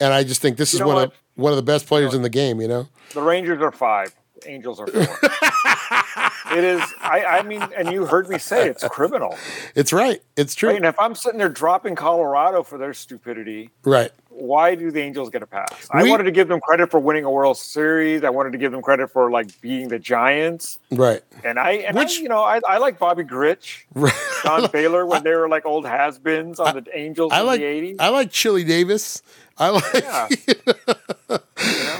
and 0.00 0.12
I 0.12 0.22
just 0.22 0.42
think 0.42 0.56
this 0.56 0.74
You 0.74 0.80
is 0.80 0.84
one 0.84 1.04
of 1.04 1.12
one 1.34 1.52
of 1.52 1.56
the 1.56 1.62
best 1.62 1.86
players 1.86 2.14
in 2.14 2.22
the 2.22 2.28
game, 2.30 2.60
you 2.60 2.68
know. 2.68 2.88
The 3.12 3.22
Rangers 3.22 3.60
are 3.62 3.72
five. 3.72 4.14
Angels 4.46 4.80
are 4.80 4.86
four. 4.86 5.02
it 6.52 6.64
is. 6.64 6.80
I, 7.00 7.24
I 7.24 7.42
mean, 7.42 7.62
and 7.76 7.92
you 7.92 8.06
heard 8.06 8.28
me 8.28 8.38
say 8.38 8.68
it's 8.68 8.86
criminal. 8.88 9.36
It's 9.74 9.92
right, 9.92 10.20
it's 10.36 10.54
true, 10.54 10.70
Right? 10.70 10.76
And 10.76 10.84
if 10.86 10.98
I'm 10.98 11.14
sitting 11.14 11.38
there 11.38 11.48
dropping 11.48 11.94
Colorado 11.94 12.62
for 12.62 12.78
their 12.78 12.94
stupidity, 12.94 13.70
right, 13.84 14.10
why 14.28 14.74
do 14.74 14.90
the 14.90 15.00
Angels 15.00 15.30
get 15.30 15.42
a 15.42 15.46
pass? 15.46 15.88
I 15.90 16.04
wanted 16.04 16.24
to 16.24 16.30
give 16.30 16.48
them 16.48 16.60
credit 16.60 16.90
for 16.90 17.00
winning 17.00 17.24
a 17.24 17.30
World 17.30 17.56
Series. 17.56 18.22
I 18.22 18.30
wanted 18.30 18.52
to 18.52 18.58
give 18.58 18.70
them 18.72 18.82
credit 18.82 19.10
for 19.10 19.30
like 19.30 19.58
beating 19.60 19.88
the 19.88 19.98
Giants. 19.98 20.78
right, 20.90 21.22
And 21.44 21.58
I, 21.58 21.70
and 21.72 21.96
Which- 21.96 22.18
I, 22.18 22.22
you 22.22 22.28
know, 22.28 22.42
I, 22.42 22.60
I 22.68 22.78
like 22.78 22.98
Bobby 22.98 23.24
Grich, 23.24 23.84
right. 23.94 24.12
Don 24.44 24.70
Baylor 24.72 25.06
when 25.06 25.22
they 25.24 25.34
were 25.34 25.48
like 25.48 25.64
old 25.66 25.86
has-beens 25.86 26.60
on 26.60 26.74
the 26.76 26.84
Angels 26.98 27.32
I 27.32 27.40
in 27.40 27.46
like 27.46 27.60
the 27.60 27.64
'80s. 27.66 27.96
I 27.98 28.08
like 28.10 28.30
Chili 28.30 28.64
Davis. 28.64 29.22
I 29.58 29.70
like 29.70 29.84
Yeah. 29.94 30.28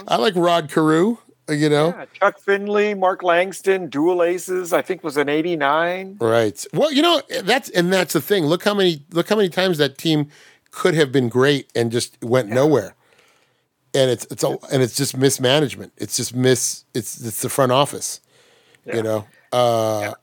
I 0.08 0.16
like 0.16 0.34
Rod 0.36 0.70
Carew. 0.70 1.16
You 1.48 1.68
know, 1.68 1.94
Yeah, 1.96 2.06
Chuck 2.14 2.40
Finley, 2.40 2.94
Mark 2.94 3.22
Langston, 3.22 3.88
Dual 3.88 4.22
Aces. 4.24 4.72
I 4.72 4.82
think 4.82 5.04
was 5.04 5.16
an 5.16 5.28
'89. 5.28 6.16
Right. 6.20 6.64
Well, 6.72 6.92
you 6.92 7.02
know 7.02 7.22
that's 7.42 7.68
and 7.70 7.92
that's 7.92 8.14
the 8.14 8.20
thing. 8.20 8.46
Look 8.46 8.64
how 8.64 8.74
many 8.74 9.04
look 9.12 9.28
how 9.28 9.36
many 9.36 9.48
times 9.48 9.78
that 9.78 9.96
team 9.96 10.28
could 10.72 10.94
have 10.94 11.12
been 11.12 11.28
great 11.28 11.70
and 11.74 11.92
just 11.92 12.22
went 12.22 12.48
nowhere. 12.48 12.94
And 13.94 14.10
it's 14.10 14.26
it's 14.30 14.42
a, 14.42 14.58
and 14.72 14.82
it's 14.82 14.96
just 14.96 15.16
mismanagement. 15.16 15.92
It's 15.96 16.16
just 16.16 16.34
miss. 16.34 16.84
It's 16.94 17.24
it's 17.24 17.42
the 17.42 17.48
front 17.48 17.72
office. 17.72 18.20
Yeah. 18.84 18.96
You 18.96 19.02
know. 19.02 19.26
Uh, 19.52 20.14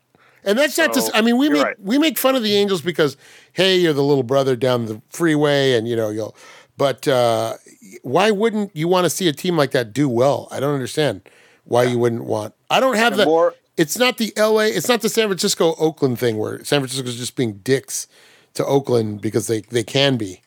And 0.46 0.60
that's 0.60 0.78
not 0.78 0.94
just. 0.94 1.10
I 1.16 1.22
mean, 1.22 1.38
we 1.38 1.50
make 1.50 1.64
right. 1.64 1.80
we 1.80 1.98
make 1.98 2.18
fun 2.18 2.36
of 2.36 2.44
the 2.44 2.54
Angels 2.56 2.82
because 2.82 3.16
hey, 3.54 3.78
you're 3.78 3.94
the 3.94 4.04
little 4.04 4.24
brother 4.24 4.56
down 4.56 4.86
the 4.88 5.02
freeway, 5.10 5.74
and 5.74 5.88
you 5.88 5.96
know 5.96 6.10
you'll. 6.10 6.36
But 6.78 7.08
uh, 7.08 7.56
why 8.02 8.32
wouldn't 8.32 8.76
you 8.76 8.88
want 8.88 9.06
to 9.06 9.10
see 9.10 9.28
a 9.28 9.34
team 9.34 9.58
like 9.58 9.72
that 9.72 9.94
do 9.94 10.10
well? 10.10 10.48
I 10.52 10.60
don't 10.60 10.74
understand 10.74 11.22
why 11.66 11.84
you 11.84 11.98
wouldn't 12.00 12.26
want. 12.26 12.54
I 12.70 12.80
don't 12.80 12.96
have 12.96 13.16
the. 13.18 13.26
more- 13.26 13.54
it's 13.78 13.98
not 13.98 14.18
the 14.18 14.32
L.A. 14.38 14.68
It's 14.68 14.88
not 14.88 15.02
the 15.02 15.10
San 15.10 15.28
Francisco 15.28 15.74
Oakland 15.80 16.20
thing 16.20 16.38
where 16.38 16.64
San 16.64 16.80
Francisco's 16.82 17.18
just 17.18 17.36
being 17.36 17.54
dicks 17.64 18.08
to 18.54 18.64
Oakland 18.66 19.20
because 19.22 19.48
they 19.48 19.62
they 19.62 19.84
can 19.84 20.16
be, 20.18 20.42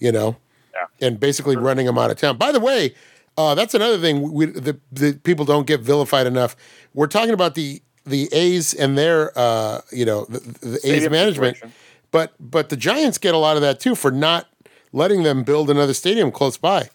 you 0.00 0.10
know, 0.10 0.36
Yeah. 0.74 1.06
and 1.06 1.20
basically 1.20 1.56
running 1.56 1.86
them 1.86 1.96
out 1.96 2.10
of 2.10 2.16
town. 2.16 2.38
By 2.38 2.50
the 2.50 2.58
way, 2.58 2.94
uh, 3.38 3.54
that's 3.54 3.74
another 3.74 3.98
thing 3.98 4.32
we, 4.32 4.46
the 4.46 4.78
the 4.90 5.12
people 5.22 5.44
don't 5.44 5.66
get 5.66 5.80
vilified 5.80 6.26
enough. 6.26 6.56
We're 6.92 7.06
talking 7.06 7.34
about 7.34 7.54
the 7.54 7.80
the 8.04 8.28
A's 8.32 8.74
and 8.74 8.98
their 8.98 9.30
uh, 9.38 9.82
you 9.92 10.04
know 10.04 10.24
the, 10.24 10.40
the 10.40 10.80
A's 10.82 11.08
management, 11.08 11.56
situation. 11.58 11.72
but 12.10 12.32
but 12.40 12.68
the 12.68 12.76
Giants 12.76 13.16
get 13.18 13.32
a 13.32 13.38
lot 13.38 13.54
of 13.54 13.62
that 13.62 13.78
too 13.78 13.94
for 13.94 14.10
not 14.10 14.48
letting 14.92 15.22
them 15.22 15.42
build 15.42 15.70
another 15.70 15.94
stadium 15.94 16.30
close 16.30 16.56
by. 16.56 16.90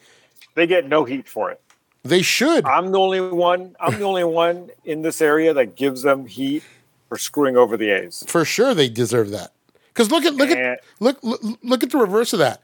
They 0.55 0.67
get 0.67 0.87
no 0.87 1.03
heat 1.05 1.27
for 1.27 1.51
it. 1.51 1.61
They 2.03 2.21
should. 2.21 2.65
I'm 2.65 2.91
the 2.91 2.99
only 2.99 3.21
one. 3.21 3.75
I'm 3.79 3.97
the 3.99 4.05
only 4.05 4.23
one 4.23 4.69
in 4.85 5.01
this 5.01 5.21
area 5.21 5.53
that 5.53 5.75
gives 5.75 6.03
them 6.03 6.25
heat 6.25 6.63
for 7.09 7.17
screwing 7.17 7.57
over 7.57 7.75
the 7.77 7.89
A's. 7.91 8.23
for 8.27 8.43
sure 8.45 8.73
they 8.73 8.89
deserve 8.89 9.29
that. 9.31 9.51
Because 9.93 10.11
look 10.11 10.25
at 10.25 10.35
look 10.35 10.49
And- 10.49 10.59
at 10.59 10.83
look, 10.99 11.17
look 11.23 11.41
look 11.63 11.83
at 11.83 11.89
the 11.91 11.97
reverse 11.97 12.33
of 12.33 12.39
that. 12.39 12.61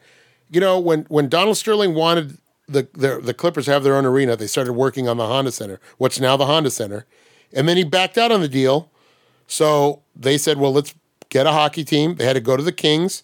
You 0.50 0.60
know, 0.60 0.78
when 0.78 1.00
when 1.08 1.28
Donald 1.28 1.56
Sterling 1.56 1.94
wanted 1.94 2.38
the, 2.68 2.86
the 2.94 3.20
the 3.20 3.34
Clippers 3.34 3.64
to 3.66 3.72
have 3.72 3.82
their 3.84 3.96
own 3.96 4.06
arena, 4.06 4.36
they 4.36 4.46
started 4.46 4.72
working 4.74 5.08
on 5.08 5.16
the 5.16 5.26
Honda 5.26 5.50
Center, 5.52 5.80
what's 5.98 6.20
now 6.20 6.36
the 6.36 6.46
Honda 6.46 6.70
Center, 6.70 7.06
and 7.52 7.68
then 7.68 7.76
he 7.76 7.84
backed 7.84 8.16
out 8.16 8.30
on 8.32 8.40
the 8.40 8.48
deal. 8.48 8.90
So 9.46 10.00
they 10.16 10.38
said, 10.38 10.58
"Well, 10.58 10.72
let's 10.72 10.94
get 11.28 11.46
a 11.46 11.52
hockey 11.52 11.84
team." 11.84 12.14
They 12.16 12.24
had 12.24 12.34
to 12.34 12.40
go 12.40 12.56
to 12.56 12.62
the 12.62 12.72
Kings, 12.72 13.22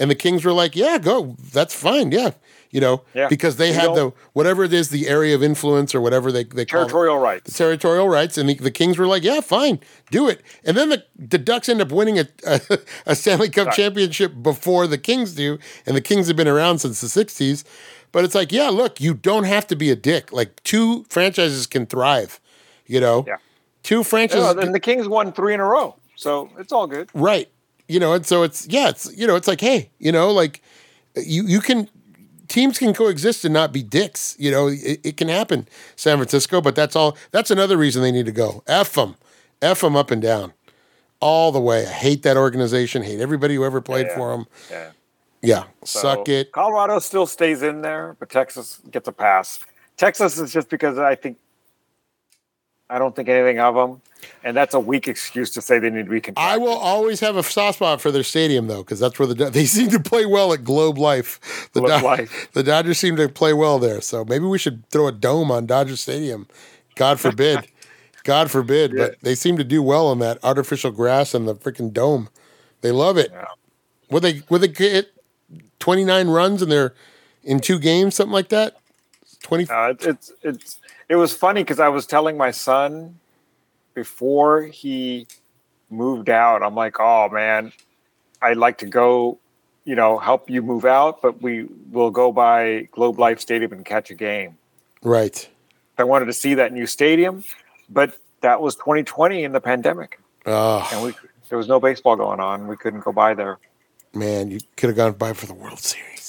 and 0.00 0.10
the 0.10 0.16
Kings 0.16 0.44
were 0.44 0.52
like, 0.52 0.74
"Yeah, 0.74 0.98
go. 0.98 1.36
That's 1.52 1.72
fine. 1.74 2.10
Yeah." 2.10 2.30
You 2.72 2.80
know, 2.80 3.02
Yeah. 3.14 3.26
because 3.28 3.56
they 3.56 3.68
You 3.68 3.74
had 3.74 3.94
the 3.96 4.12
whatever 4.32 4.62
it 4.62 4.72
is, 4.72 4.90
the 4.90 5.08
area 5.08 5.34
of 5.34 5.42
influence 5.42 5.92
or 5.92 6.00
whatever 6.00 6.30
they 6.30 6.44
they 6.44 6.64
call 6.64 6.82
it 6.82 6.84
Territorial 6.84 7.18
rights. 7.18 7.56
territorial 7.56 8.08
rights, 8.08 8.38
and 8.38 8.48
the, 8.48 8.54
the 8.54 8.70
Kings 8.70 8.96
were 8.96 9.08
like, 9.08 9.24
"Yeah, 9.24 9.40
fine, 9.40 9.80
do 10.12 10.28
it." 10.28 10.40
And 10.64 10.76
then 10.76 10.88
the, 10.88 11.04
the 11.18 11.38
Ducks 11.38 11.68
end 11.68 11.80
up 11.82 11.90
winning 11.92 12.18
a, 12.20 12.26
a, 12.46 12.60
a 13.06 13.14
Stanley 13.16 13.48
Cup 13.50 13.66
Right. 13.66 13.76
championship 13.76 14.34
before 14.42 14.86
the 14.86 14.98
Kings 14.98 15.32
do, 15.34 15.58
and 15.84 15.96
the 15.96 16.00
Kings 16.00 16.28
have 16.28 16.36
been 16.36 16.46
around 16.48 16.78
since 16.78 17.00
the 17.00 17.08
'60s. 17.08 17.64
But 18.12 18.24
it's 18.24 18.34
like, 18.36 18.50
yeah, 18.52 18.68
look, 18.70 19.00
you 19.00 19.14
don't 19.14 19.44
have 19.44 19.66
to 19.68 19.76
be 19.76 19.90
a 19.90 19.96
dick. 19.96 20.32
Like 20.32 20.62
two 20.64 21.04
franchises 21.08 21.66
can 21.66 21.86
thrive, 21.86 22.40
you 22.86 23.00
know. 23.00 23.24
Yeah. 23.26 23.36
Two 23.82 24.04
franchises, 24.04 24.54
Yeah, 24.56 24.62
and 24.64 24.74
the 24.74 24.80
Kings 24.80 25.08
won 25.08 25.32
three 25.32 25.54
in 25.54 25.60
a 25.60 25.64
row, 25.64 25.96
so 26.14 26.50
it's 26.58 26.70
all 26.72 26.86
good. 26.86 27.08
right? 27.14 27.48
You 27.90 27.98
know, 27.98 28.12
and 28.12 28.24
so 28.24 28.44
it's 28.44 28.68
yeah, 28.68 28.88
it's 28.88 29.10
you 29.16 29.26
know, 29.26 29.34
it's 29.34 29.48
like, 29.48 29.60
hey, 29.60 29.90
you 29.98 30.12
know, 30.12 30.30
like 30.30 30.62
you 31.16 31.44
you 31.44 31.60
can 31.60 31.88
teams 32.46 32.78
can 32.78 32.94
coexist 32.94 33.44
and 33.44 33.52
not 33.52 33.72
be 33.72 33.82
dicks. 33.82 34.36
You 34.38 34.50
know, 34.50 34.68
it, 34.68 35.00
it 35.02 35.16
can 35.16 35.28
happen, 35.28 35.66
San 35.96 36.16
Francisco. 36.18 36.60
But 36.60 36.76
that's 36.76 36.94
all. 36.94 37.16
That's 37.32 37.50
another 37.50 37.76
reason 37.76 38.02
they 38.02 38.12
need 38.12 38.26
to 38.26 38.32
go. 38.32 38.62
F 38.68 38.94
them, 38.94 39.16
F 39.60 39.80
them 39.80 39.96
up 39.96 40.10
and 40.12 40.22
down, 40.22 40.52
all 41.18 41.50
the 41.50 41.60
way. 41.60 41.84
I 41.86 41.90
hate 41.90 42.22
that 42.22 42.36
organization. 42.36 43.02
Hate 43.02 43.20
everybody 43.20 43.56
who 43.56 43.64
ever 43.64 43.80
played 43.80 44.06
Yeah. 44.06 44.16
for 44.16 44.30
them. 44.36 44.46
Yeah. 44.70 44.90
Yeah, 45.42 45.64
So, 45.84 46.00
suck 46.00 46.28
it. 46.28 46.52
Colorado 46.52 46.98
still 46.98 47.26
stays 47.26 47.62
in 47.62 47.80
there, 47.80 48.14
but 48.18 48.28
Texas 48.28 48.78
gets 48.90 49.08
a 49.08 49.12
pass. 49.12 49.58
Texas 49.96 50.38
is 50.38 50.52
just 50.52 50.68
because 50.68 50.98
I 50.98 51.14
think 51.14 51.38
I 52.90 52.98
don't 52.98 53.14
think 53.14 53.28
anything 53.28 53.58
of 53.60 53.74
them, 53.74 54.00
and 54.42 54.56
that's 54.56 54.74
a 54.74 54.80
weak 54.80 55.06
excuse 55.08 55.50
to 55.52 55.62
say 55.62 55.78
they 55.78 55.90
need 55.90 56.06
to 56.06 56.10
be. 56.10 56.22
I 56.36 56.56
will 56.56 56.76
always 56.76 57.20
have 57.20 57.36
a 57.36 57.42
soft 57.42 57.76
spot 57.76 58.00
for 58.00 58.10
their 58.10 58.22
stadium 58.24 58.66
though, 58.66 58.82
because 58.82 58.98
that's 59.00 59.18
where 59.18 59.28
the 59.28 59.50
they 59.50 59.64
seem 59.64 59.90
to 59.90 60.00
play 60.00 60.26
well 60.26 60.52
at 60.52 60.64
Globe 60.64 60.98
Life. 60.98 61.70
The, 61.72 61.80
Globe 61.80 62.02
Life. 62.02 62.48
the 62.52 62.62
Dodgers 62.62 62.98
seem 62.98 63.16
to 63.16 63.28
play 63.28 63.52
well 63.52 63.78
there, 63.78 64.00
so 64.00 64.24
maybe 64.24 64.44
we 64.44 64.58
should 64.58 64.88
throw 64.90 65.06
a 65.06 65.12
dome 65.12 65.50
on 65.50 65.66
Dodger 65.66 65.96
Stadium. 65.96 66.48
God 66.96 67.20
forbid, 67.20 67.68
God 68.24 68.50
forbid, 68.50 68.92
Yeah. 68.92 69.06
but 69.06 69.20
they 69.22 69.34
seem 69.34 69.56
to 69.56 69.64
do 69.64 69.82
well 69.82 70.08
on 70.08 70.18
that 70.18 70.38
artificial 70.44 70.90
grass 70.90 71.32
and 71.32 71.46
the 71.46 71.54
freaking 71.54 71.92
dome. 71.92 72.28
They 72.80 72.90
love 72.90 73.16
it. 73.16 73.30
Yeah. 73.32 73.44
Would 74.10 74.22
they 74.24 74.42
would 74.50 74.60
they 74.62 74.68
get 74.68 75.12
twenty 75.78 76.04
nine 76.04 76.28
runs 76.28 76.60
in 76.62 76.68
their 76.68 76.94
in 77.44 77.60
two 77.60 77.78
games, 77.78 78.16
something 78.16 78.32
like 78.32 78.48
that? 78.48 78.76
Twenty. 79.42 79.66
Uh, 79.70 79.90
it's 79.90 80.06
it's 80.06 80.32
it's 80.42 80.79
it 81.10 81.16
was 81.16 81.34
funny 81.34 81.62
because 81.62 81.80
I 81.80 81.88
was 81.88 82.06
telling 82.06 82.36
my 82.36 82.52
son 82.52 83.18
before 83.94 84.62
he 84.62 85.26
moved 85.90 86.30
out. 86.30 86.62
I'm 86.62 86.76
like, 86.76 87.00
oh 87.00 87.28
man, 87.28 87.72
I'd 88.40 88.56
like 88.56 88.78
to 88.78 88.86
go, 88.86 89.38
you 89.84 89.96
know, 89.96 90.18
help 90.18 90.48
you 90.48 90.62
move 90.62 90.84
out, 90.84 91.20
but 91.20 91.42
we 91.42 91.66
will 91.90 92.12
go 92.12 92.30
by 92.30 92.88
Globe 92.92 93.18
Life 93.18 93.40
Stadium 93.40 93.72
and 93.72 93.84
catch 93.84 94.10
a 94.10 94.14
game. 94.14 94.56
right. 95.02 95.48
I 95.98 96.04
wanted 96.04 96.26
to 96.26 96.32
see 96.32 96.54
that 96.54 96.72
new 96.72 96.86
stadium, 96.86 97.44
but 97.90 98.16
that 98.40 98.62
was 98.62 98.74
2020 98.76 99.44
in 99.44 99.52
the 99.52 99.60
pandemic, 99.60 100.18
Oh 100.46 100.88
and 100.92 101.04
we 101.04 101.12
there 101.50 101.58
was 101.58 101.68
no 101.68 101.78
baseball 101.78 102.16
going 102.16 102.40
on. 102.40 102.68
We 102.68 102.76
couldn't 102.76 103.00
go 103.00 103.12
by 103.12 103.34
there. 103.34 103.58
man, 104.14 104.50
you 104.50 104.60
could 104.76 104.88
have 104.90 104.96
gone 104.96 105.12
by 105.14 105.32
for 105.34 105.46
the 105.46 105.54
World 105.54 105.80
Series. 105.80 106.19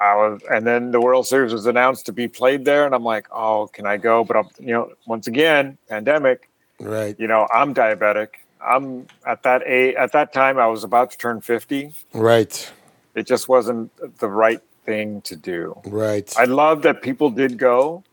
I 0.00 0.14
was, 0.16 0.40
and 0.50 0.66
then 0.66 0.90
the 0.92 1.00
World 1.00 1.26
Series 1.26 1.52
was 1.52 1.66
announced 1.66 2.06
to 2.06 2.12
be 2.12 2.28
played 2.28 2.64
there, 2.64 2.86
and 2.86 2.94
I'm 2.94 3.04
like, 3.04 3.26
oh, 3.32 3.68
can 3.72 3.86
I 3.86 3.96
go? 3.96 4.22
But 4.24 4.36
I'm, 4.36 4.48
you 4.58 4.72
know, 4.72 4.92
once 5.06 5.26
again, 5.26 5.76
pandemic. 5.88 6.48
Right, 6.80 7.18
You 7.18 7.26
know, 7.26 7.48
I'm 7.52 7.74
diabetic. 7.74 8.28
I'm 8.64 9.06
at 9.26 9.42
that 9.42 9.62
age. 9.66 9.96
At 9.96 10.12
that 10.12 10.32
time, 10.32 10.58
I 10.58 10.68
was 10.68 10.84
about 10.84 11.10
to 11.10 11.18
turn 11.18 11.40
50. 11.40 11.92
right, 12.14 12.72
It 13.16 13.26
just 13.26 13.48
wasn't 13.48 13.90
the 14.18 14.28
right 14.28 14.60
thing 14.86 15.20
to 15.22 15.34
do. 15.34 15.76
right, 15.86 16.32
I 16.38 16.44
love 16.44 16.82
that 16.82 17.02
people 17.02 17.30
did 17.30 17.58
go, 17.58 18.04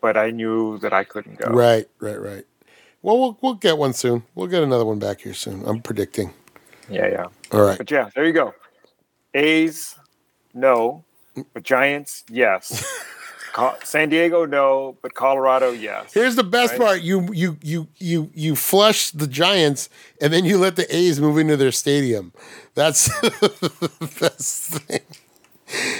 but 0.00 0.16
I 0.16 0.30
knew 0.30 0.78
that 0.78 0.92
I 0.92 1.04
couldn't 1.04 1.38
go. 1.38 1.46
right, 1.52 1.88
right, 2.00 2.20
right. 2.20 2.44
Well, 3.02 3.18
we'll 3.20 3.38
we'll 3.42 3.54
get 3.54 3.76
one 3.78 3.92
soon. 3.92 4.24
We'll 4.34 4.48
get 4.48 4.62
another 4.62 4.84
one 4.86 4.98
back 4.98 5.20
here 5.20 5.34
soon. 5.34 5.62
I'm 5.66 5.80
predicting. 5.82 6.32
Yeah, 6.88 7.06
yeah. 7.08 7.26
All 7.52 7.60
right. 7.60 7.76
But 7.78 7.90
yeah, 7.90 8.08
there 8.14 8.24
you 8.24 8.32
go. 8.32 8.54
A's, 9.34 9.94
no. 10.54 11.04
Mm. 11.36 11.46
But 11.52 11.62
Giants, 11.64 12.24
yes. 12.30 12.84
San 13.84 14.08
Diego, 14.08 14.46
no. 14.46 14.96
But 15.02 15.14
Colorado, 15.14 15.70
yes. 15.70 16.12
Here's 16.12 16.34
the 16.36 16.42
best 16.44 16.72
Right. 16.72 16.80
part: 16.80 17.02
you 17.02 17.32
you 17.32 17.56
you 17.62 17.88
you 17.98 18.30
you 18.34 18.56
flush 18.56 19.10
the 19.10 19.26
Giants, 19.28 19.88
and 20.20 20.32
then 20.32 20.44
you 20.44 20.58
let 20.58 20.76
the 20.76 20.92
A's 20.94 21.20
move 21.20 21.38
into 21.38 21.56
their 21.56 21.70
stadium. 21.72 22.32
That's 22.74 23.06
the 23.20 24.08
best 24.20 24.74
thing. 24.74 25.00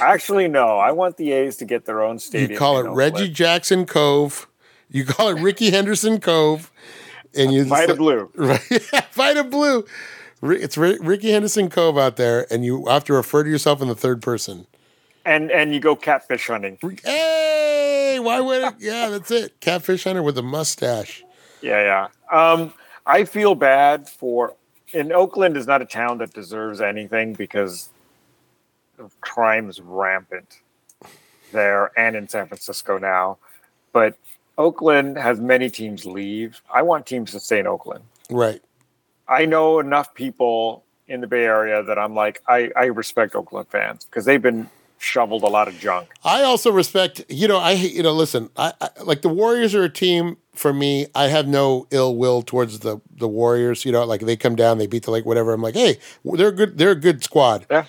Actually, 0.01 0.49
no. 0.49 0.79
I 0.79 0.91
want 0.93 1.17
the 1.17 1.33
A's 1.33 1.57
to 1.59 1.65
get 1.65 1.85
their 1.85 2.03
own 2.03 2.19
stadium. 2.19 2.53
You 2.53 2.59
call 2.59 2.79
it 2.79 2.89
Reggie. 2.91 3.29
Jackson 3.29 3.87
Cove. 3.87 4.47
You 4.91 5.05
call 5.05 5.29
it 5.29 5.41
Rickey 5.41 5.71
Henderson 5.71 6.21
Cove, 6.21 6.71
and 7.37 7.53
you 7.53 7.65
Vida 7.65 7.95
Blue. 7.95 8.31
Right, 8.37 8.61
Vida 9.13 9.45
Blue. 9.45 9.85
It's 10.43 10.77
Rickey 10.77 11.31
Henderson 11.31 11.71
Cove 11.71 11.97
out 11.97 12.17
there, 12.17 12.47
and 12.51 12.65
you 12.65 12.87
have 12.87 13.05
to 13.05 13.15
refer 13.15 13.45
to 13.45 13.51
yourself 13.51 13.81
in 13.81 13.89
the 13.89 13.95
third 13.95 14.21
person. 14.23 14.67
And 15.25 15.51
and 15.51 15.73
you 15.73 15.81
go 15.81 15.97
catfish 15.97 16.49
hunting. 16.49 16.79
Hey, 17.03 18.19
why 18.21 18.41
would 18.41 18.63
it? 18.63 18.75
Yeah, 18.79 19.09
that's 19.09 19.31
it. 19.31 19.59
Catfish 19.61 20.05
hunter 20.05 20.23
with 20.23 20.37
a 20.37 20.43
mustache. 20.43 21.25
Yeah, 21.63 22.09
yeah. 22.31 22.39
Um, 22.53 22.75
I 23.07 23.25
feel 23.25 23.55
bad 23.55 24.09
for. 24.09 24.55
And 24.93 25.13
Oakland 25.13 25.57
is 25.57 25.67
not 25.67 25.83
a 25.83 25.87
town 25.87 26.19
that 26.19 26.33
deserves 26.35 26.81
anything 26.81 27.33
because 27.33 27.89
of 28.99 29.19
crime 29.23 29.69
is 29.69 29.81
rampant 29.81 30.61
there 31.53 31.91
and 31.99 32.15
in 32.15 32.29
San 32.29 32.47
Francisco 32.47 32.99
now. 32.99 33.39
But 33.93 34.17
Oakland 34.59 35.17
has 35.17 35.41
many 35.41 35.69
teams 35.71 36.05
leave. 36.07 36.61
I 36.73 36.83
want 36.83 37.07
teams 37.07 37.33
to 37.33 37.41
stay 37.41 37.59
in 37.59 37.67
Oakland. 37.67 38.05
Right. 38.31 38.61
I 39.29 39.47
know 39.47 39.79
enough 39.79 40.15
people 40.15 40.85
in 41.07 41.21
the 41.21 41.27
Bay 41.27 41.45
Area 41.45 41.83
that 41.83 41.99
I'm 41.99 42.15
like, 42.15 42.43
I, 42.49 42.71
I 42.77 42.85
respect 42.87 43.35
Oakland 43.35 43.69
fans 43.69 44.05
because 44.05 44.25
they've 44.25 44.41
been 44.43 44.69
shoveled 44.99 45.43
a 45.43 45.49
lot 45.49 45.69
of 45.69 45.79
junk. 45.79 46.09
I 46.25 46.43
also 46.43 46.71
respect, 46.73 47.25
you 47.29 47.47
know, 47.47 47.59
I 47.59 47.75
hate, 47.75 47.93
you 47.93 48.03
know, 48.03 48.13
listen, 48.13 48.49
I, 48.57 48.73
I 48.81 48.89
like 49.03 49.23
the 49.23 49.29
Warriors 49.29 49.75
are 49.75 49.85
a 49.85 49.91
team 49.91 50.39
for 50.55 50.73
me. 50.73 51.07
I 51.15 51.25
have 51.25 51.47
no 51.47 51.87
ill 51.91 52.17
will 52.17 52.43
towards 52.43 52.81
the 52.81 53.01
the 53.11 53.29
Warriors. 53.29 53.85
You 53.85 53.93
know, 53.93 54.05
like 54.05 54.23
they 54.23 54.37
come 54.37 54.57
down, 54.57 54.79
they 54.79 54.87
beat 54.87 55.05
the 55.05 55.11
like 55.11 55.27
whatever. 55.27 55.53
I'm 55.53 55.63
like, 55.63 55.75
hey, 55.75 55.99
they're 56.25 56.53
good. 56.53 56.79
They're 56.79 56.93
a 56.93 56.97
good 56.97 57.23
squad. 57.23 57.67
Yeah. 57.71 57.87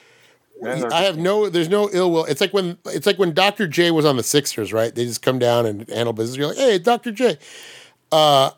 Yeah, 0.62 0.88
I 0.92 1.04
have 1.04 1.18
no. 1.18 1.50
There's 1.50 1.68
no 1.68 1.90
ill 1.92 2.12
will. 2.12 2.24
It's 2.26 2.40
like 2.40 2.54
when 2.54 2.78
it's 2.86 3.06
like 3.06 3.20
when 3.20 3.34
Dr. 3.34 3.68
J 3.68 3.92
was 3.92 4.06
on 4.06 4.16
the 4.16 4.24
Sixers, 4.24 4.72
right? 4.72 4.96
They 4.96 5.04
just 5.06 5.22
come 5.22 5.38
down 5.38 5.66
and 5.66 5.88
handle 5.90 6.14
business. 6.14 6.38
You're 6.38 6.48
like, 6.48 6.58
hey, 6.58 6.80
Dr. 6.80 7.12
J. 7.12 7.38
Uh, 8.10 8.52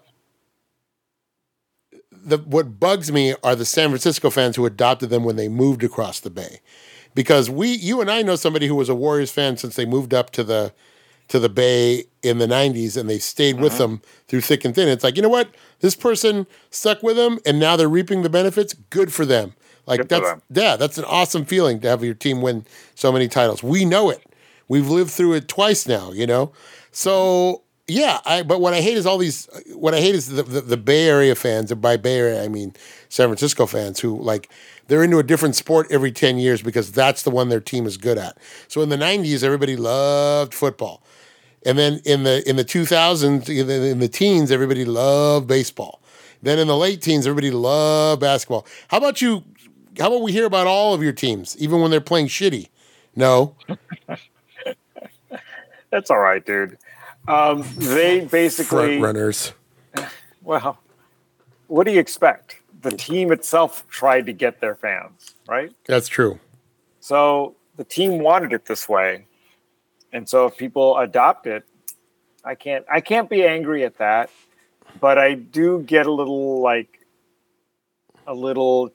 the 2.23 2.37
what 2.37 2.79
bugs 2.79 3.11
me 3.11 3.35
are 3.43 3.55
the 3.55 3.65
San 3.65 3.89
Francisco 3.89 4.29
fans 4.29 4.55
who 4.55 4.65
adopted 4.65 5.09
them 5.09 5.23
when 5.23 5.35
they 5.35 5.47
moved 5.47 5.83
across 5.83 6.19
the 6.19 6.29
bay, 6.29 6.61
because 7.15 7.49
we, 7.49 7.69
you 7.69 8.01
and 8.01 8.11
I 8.11 8.21
know 8.21 8.35
somebody 8.35 8.67
who 8.67 8.75
was 8.75 8.89
a 8.89 8.95
Warriors 8.95 9.31
fan 9.31 9.57
since 9.57 9.75
they 9.75 9.85
moved 9.85 10.13
up 10.13 10.31
to 10.31 10.43
the 10.43 10.73
to 11.29 11.39
the 11.39 11.49
Bay 11.49 12.05
in 12.23 12.37
the 12.37 12.47
'90s, 12.47 12.97
and 12.97 13.09
they 13.09 13.19
stayed 13.19 13.59
with 13.59 13.73
uh-huh. 13.73 13.83
them 13.83 14.01
through 14.27 14.41
thick 14.41 14.65
and 14.65 14.73
thin. 14.73 14.87
It's 14.87 15.03
like 15.03 15.15
you 15.15 15.21
know 15.21 15.29
what, 15.29 15.49
this 15.79 15.95
person 15.95 16.47
stuck 16.69 17.03
with 17.03 17.15
them, 17.15 17.39
and 17.45 17.59
now 17.59 17.75
they're 17.75 17.89
reaping 17.89 18.21
the 18.21 18.29
benefits. 18.29 18.73
Good 18.73 19.13
for 19.13 19.25
them. 19.25 19.53
Like 19.85 20.01
Good 20.01 20.09
that's 20.09 20.29
them. 20.29 20.41
yeah, 20.49 20.75
that's 20.75 20.97
an 20.97 21.05
awesome 21.05 21.45
feeling 21.45 21.79
to 21.81 21.89
have 21.89 22.03
your 22.03 22.13
team 22.13 22.41
win 22.41 22.65
so 22.95 23.11
many 23.11 23.27
titles. 23.27 23.63
We 23.63 23.85
know 23.85 24.09
it. 24.09 24.23
We've 24.67 24.89
lived 24.89 25.11
through 25.11 25.33
it 25.33 25.47
twice 25.47 25.87
now, 25.87 26.11
you 26.11 26.27
know. 26.27 26.51
So 26.91 27.63
yeah, 27.87 28.19
I 28.25 28.43
but 28.43 28.59
what 28.59 28.73
I 28.73 28.81
hate 28.81 28.97
is 28.97 29.05
all 29.05 29.17
these. 29.17 29.47
What 29.73 29.93
I 29.93 29.99
hate 29.99 30.15
is 30.15 30.27
the, 30.27 30.43
the, 30.43 30.61
the 30.61 30.77
Bay 30.77 31.07
Area 31.07 31.35
fans, 31.35 31.71
and 31.71 31.81
by 31.81 31.97
Bay 31.97 32.17
Area 32.17 32.43
I 32.43 32.47
mean 32.49 32.73
San 33.09 33.27
Francisco 33.27 33.65
fans, 33.65 33.99
who 33.99 34.21
like 34.21 34.49
they're 34.87 35.03
into 35.03 35.19
a 35.19 35.23
different 35.23 35.55
sport 35.55 35.87
every 35.89 36.11
ten 36.11 36.37
years 36.37 36.61
because 36.61 36.91
that's 36.91 37.23
the 37.23 37.31
one 37.31 37.49
their 37.49 37.61
team 37.61 37.85
is 37.85 37.97
good 37.97 38.17
at. 38.17 38.37
So 38.67 38.81
in 38.81 38.89
the 38.89 38.97
'90s, 38.97 39.43
everybody 39.43 39.77
loved 39.77 40.53
football, 40.53 41.01
and 41.65 41.77
then 41.77 42.01
in 42.03 42.23
the 42.23 42.47
in 42.47 42.57
the 42.57 42.65
2000s, 42.65 43.49
in 43.49 43.67
the, 43.67 43.89
in 43.89 43.99
the 43.99 44.09
teens, 44.09 44.51
everybody 44.51 44.83
loved 44.83 45.47
baseball. 45.47 46.01
Then 46.41 46.59
in 46.59 46.67
the 46.67 46.77
late 46.77 47.01
teens, 47.01 47.25
everybody 47.25 47.51
loved 47.51 48.21
basketball. 48.21 48.65
How 48.89 48.97
about 48.97 49.21
you? 49.21 49.43
How 49.97 50.07
about 50.07 50.21
we 50.21 50.31
hear 50.33 50.45
about 50.45 50.67
all 50.67 50.93
of 50.93 51.01
your 51.01 51.13
teams, 51.13 51.57
even 51.57 51.81
when 51.81 51.89
they're 51.89 52.01
playing 52.01 52.27
shitty? 52.27 52.67
No, 53.15 53.55
That's 55.89 56.11
all 56.11 56.19
right, 56.19 56.45
dude. 56.45 56.77
Um, 57.27 57.63
they 57.75 58.21
basically 58.25 58.99
front 58.99 59.01
runners. 59.01 59.53
Well, 60.43 60.79
what 61.67 61.85
do 61.85 61.91
you 61.91 61.99
expect? 61.99 62.61
The 62.81 62.91
team 62.91 63.31
itself 63.31 63.85
tried 63.89 64.25
to 64.27 64.33
get 64.33 64.61
their 64.61 64.75
fans, 64.75 65.35
right? 65.47 65.73
That's 65.85 66.07
true. 66.07 66.39
So 66.99 67.55
the 67.75 67.83
team 67.83 68.19
wanted 68.19 68.53
it 68.53 68.65
this 68.65 68.87
way. 68.87 69.25
And 70.13 70.27
so 70.29 70.45
if 70.45 70.57
people 70.57 70.97
adopt 70.97 71.47
it, 71.47 71.63
I 72.45 72.55
can't 72.55 72.85
I 72.89 73.01
can't 73.01 73.29
be 73.29 73.43
angry 73.43 73.83
at 73.83 73.97
that, 73.97 74.29
but 75.01 75.17
I 75.17 75.33
do 75.33 75.81
get 75.81 76.05
a 76.05 76.11
little 76.11 76.61
like 76.61 77.05
a 78.25 78.33
little 78.33 78.93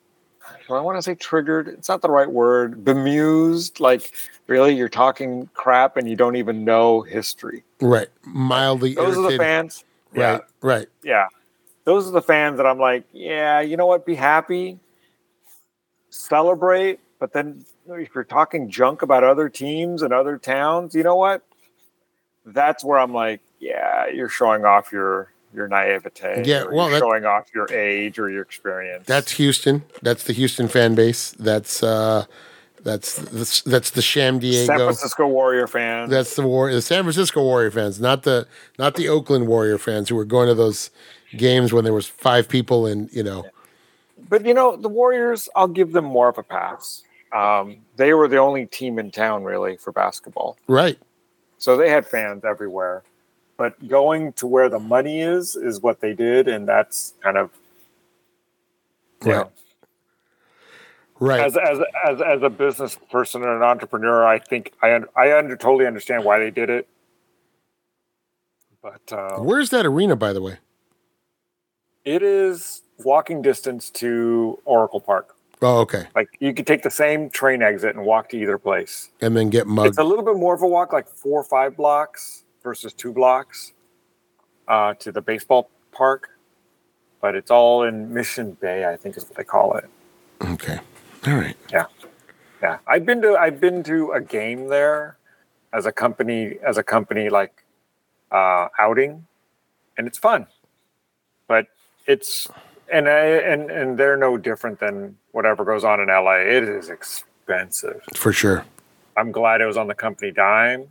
do 0.68 0.74
I 0.74 0.80
want 0.80 0.98
to 0.98 1.02
say 1.02 1.14
triggered? 1.14 1.68
It's 1.68 1.88
not 1.88 2.02
the 2.02 2.10
right 2.10 2.30
word. 2.30 2.84
Bemused, 2.84 3.80
like 3.80 4.12
really 4.46 4.74
you're 4.74 4.88
talking 4.88 5.48
crap 5.54 5.96
and 5.96 6.08
you 6.08 6.16
don't 6.16 6.36
even 6.36 6.64
know 6.64 7.02
history. 7.02 7.64
Right, 7.80 8.08
mildly 8.24 8.94
Those 8.94 9.12
are 9.16 9.22
the 9.22 9.28
irritated. 9.28 9.40
fans. 9.40 9.84
Yeah. 10.14 10.32
Right, 10.32 10.42
right. 10.60 10.86
yeah 11.02 11.26
those 11.84 12.06
are 12.06 12.10
the 12.10 12.20
fans 12.20 12.58
that 12.58 12.66
i'm 12.66 12.78
like 12.78 13.04
yeah 13.12 13.60
you 13.60 13.78
know 13.78 13.86
what 13.86 14.04
be 14.04 14.14
happy 14.14 14.78
celebrate 16.10 17.00
but 17.18 17.32
then 17.32 17.64
if 17.88 18.14
you're 18.14 18.24
talking 18.24 18.68
junk 18.68 19.00
about 19.02 19.24
other 19.24 19.48
teams 19.48 20.02
and 20.02 20.12
other 20.12 20.36
towns 20.36 20.94
you 20.94 21.02
know 21.02 21.16
what 21.16 21.42
that's 22.44 22.84
where 22.84 22.98
i'm 22.98 23.14
like 23.14 23.40
yeah 23.58 24.06
you're 24.06 24.28
showing 24.28 24.66
off 24.66 24.92
your 24.92 25.32
your 25.54 25.68
naivete 25.68 26.42
Yeah, 26.44 26.64
well, 26.70 26.88
that- 26.90 27.00
showing 27.00 27.24
off 27.24 27.46
your 27.54 27.70
age 27.72 28.18
or 28.18 28.28
your 28.30 28.42
experience 28.42 29.06
That's 29.06 29.32
Houston. 29.32 29.82
That's 30.02 30.24
the 30.24 30.32
Houston 30.32 30.68
fan 30.68 30.94
base. 30.94 31.32
That's 31.38 31.82
uh, 31.82 32.24
that's 32.82 33.16
that's, 33.16 33.62
that's 33.62 33.90
the 33.90 34.02
Sham 34.02 34.34
san 34.34 34.40
Diego. 34.40 34.66
San 34.66 34.78
Francisco 34.78 35.26
warrior 35.28 35.66
fans 35.66 36.10
That's 36.10 36.34
the 36.34 36.42
war. 36.42 36.72
The 36.72 36.82
San 36.82 37.04
Francisco 37.04 37.42
Warrior 37.42 37.70
fans, 37.70 38.00
not 38.00 38.24
the 38.24 38.46
not 38.78 38.96
the 38.96 39.08
Oakland 39.08 39.46
Warrior 39.46 39.78
fans 39.78 40.08
who 40.08 40.16
were 40.16 40.24
going 40.24 40.48
to 40.48 40.54
those 40.54 40.90
games 41.36 41.72
when 41.72 41.84
there 41.84 41.94
was 41.94 42.06
five 42.06 42.48
people 42.48 42.86
and 42.86 43.08
you 43.12 43.22
know. 43.22 43.44
but 44.28 44.44
you 44.44 44.52
know 44.52 44.76
the 44.76 44.88
warriors 44.88 45.48
i'll 45.56 45.66
give 45.66 45.92
them 45.92 46.04
more 46.04 46.28
of 46.28 46.36
a 46.38 46.42
pass 46.42 47.04
um, 47.32 47.78
they 47.96 48.12
were 48.12 48.28
the 48.28 48.36
only 48.36 48.66
team 48.66 48.98
in 48.98 49.10
town 49.10 49.42
really 49.42 49.76
for 49.78 49.92
basketball 49.92 50.58
Right. 50.66 50.98
So 51.56 51.76
they 51.76 51.88
had 51.88 52.04
fans 52.06 52.44
everywhere. 52.44 53.02
But 53.62 53.86
going 53.86 54.32
to 54.32 54.48
where 54.48 54.68
the 54.68 54.80
money 54.80 55.20
is 55.20 55.54
is 55.54 55.80
what 55.80 56.00
they 56.00 56.14
did, 56.14 56.48
and 56.48 56.66
that's 56.66 57.14
kind 57.20 57.36
of 57.36 57.50
yeah. 59.24 59.30
Right. 59.34 59.36
know, 59.44 59.50
Right. 61.20 61.40
as 61.46 61.56
as 61.56 61.78
as 62.04 62.20
as 62.20 62.42
a 62.42 62.50
business 62.50 62.98
person 63.12 63.44
and 63.44 63.52
an 63.52 63.62
entrepreneur, 63.62 64.26
I 64.26 64.40
think 64.40 64.72
I 64.82 64.98
I 65.14 65.38
under 65.38 65.56
totally 65.56 65.86
understand 65.86 66.24
why 66.24 66.40
they 66.40 66.50
did 66.50 66.70
it. 66.70 66.88
But 68.82 69.12
uh, 69.12 69.38
Where's 69.38 69.70
that 69.70 69.86
arena, 69.86 70.16
by 70.16 70.32
the 70.32 70.42
way? 70.42 70.58
it 72.04 72.24
is 72.24 72.82
walking 73.04 73.42
distance 73.42 73.90
to 73.90 74.58
Oracle 74.64 74.98
Park. 75.00 75.36
Oh, 75.62 75.78
okay. 75.82 76.08
Like 76.16 76.30
you 76.40 76.52
could 76.52 76.66
take 76.66 76.82
the 76.82 76.90
same 76.90 77.30
train 77.30 77.62
exit 77.62 77.94
and 77.94 78.04
walk 78.04 78.30
to 78.30 78.36
either 78.36 78.58
place. 78.58 79.10
And 79.20 79.36
then 79.36 79.50
get 79.50 79.68
mugged. 79.68 79.90
It's 79.90 79.98
a 79.98 80.02
little 80.02 80.24
bit 80.24 80.34
more 80.34 80.52
of 80.52 80.62
a 80.62 80.66
walk, 80.66 80.92
like 80.92 81.06
four 81.06 81.38
or 81.38 81.44
five 81.44 81.76
blocks 81.76 82.41
versus 82.62 82.92
two 82.92 83.12
blocks 83.12 83.72
uh, 84.68 84.94
to 84.94 85.12
the 85.12 85.20
baseball 85.20 85.70
park. 85.92 86.30
But 87.20 87.34
it's 87.34 87.50
all 87.50 87.84
in 87.84 88.12
Mission 88.12 88.52
Bay, 88.52 88.84
I 88.84 88.96
think 88.96 89.16
is 89.16 89.24
what 89.24 89.36
they 89.36 89.44
call 89.44 89.76
it. 89.76 89.88
okay. 90.42 90.80
All 91.26 91.34
right. 91.34 91.56
Yeah, 91.70 91.86
yeah. 92.60 92.78
I've 92.86 93.06
been 93.06 93.22
to 93.22 93.36
I've 93.36 93.60
been 93.60 93.84
to 93.84 94.10
a 94.10 94.20
game 94.20 94.68
there 94.68 95.16
as 95.72 95.86
a 95.86 95.92
company 95.92 96.56
as 96.66 96.78
a 96.78 96.82
company 96.82 97.28
like 97.28 97.62
uh, 98.32 98.68
outing, 98.78 99.24
and 99.96 100.08
it's 100.08 100.18
fun. 100.18 100.48
But 101.46 101.68
it's 102.06 102.48
and 102.92 103.08
I 103.08 103.20
and 103.20 103.70
and 103.70 103.96
they're 103.96 104.16
no 104.16 104.36
different 104.36 104.80
than 104.80 105.16
whatever 105.30 105.64
goes 105.64 105.84
on 105.84 106.00
in 106.00 106.08
LA. 106.08 106.38
It 106.38 106.64
is 106.64 106.88
expensive. 106.88 108.02
For 108.16 108.32
sure. 108.32 108.64
I'm 109.16 109.30
glad 109.30 109.60
it 109.60 109.66
was 109.66 109.76
on 109.76 109.86
the 109.86 109.94
company 109.94 110.32
dime 110.32 110.90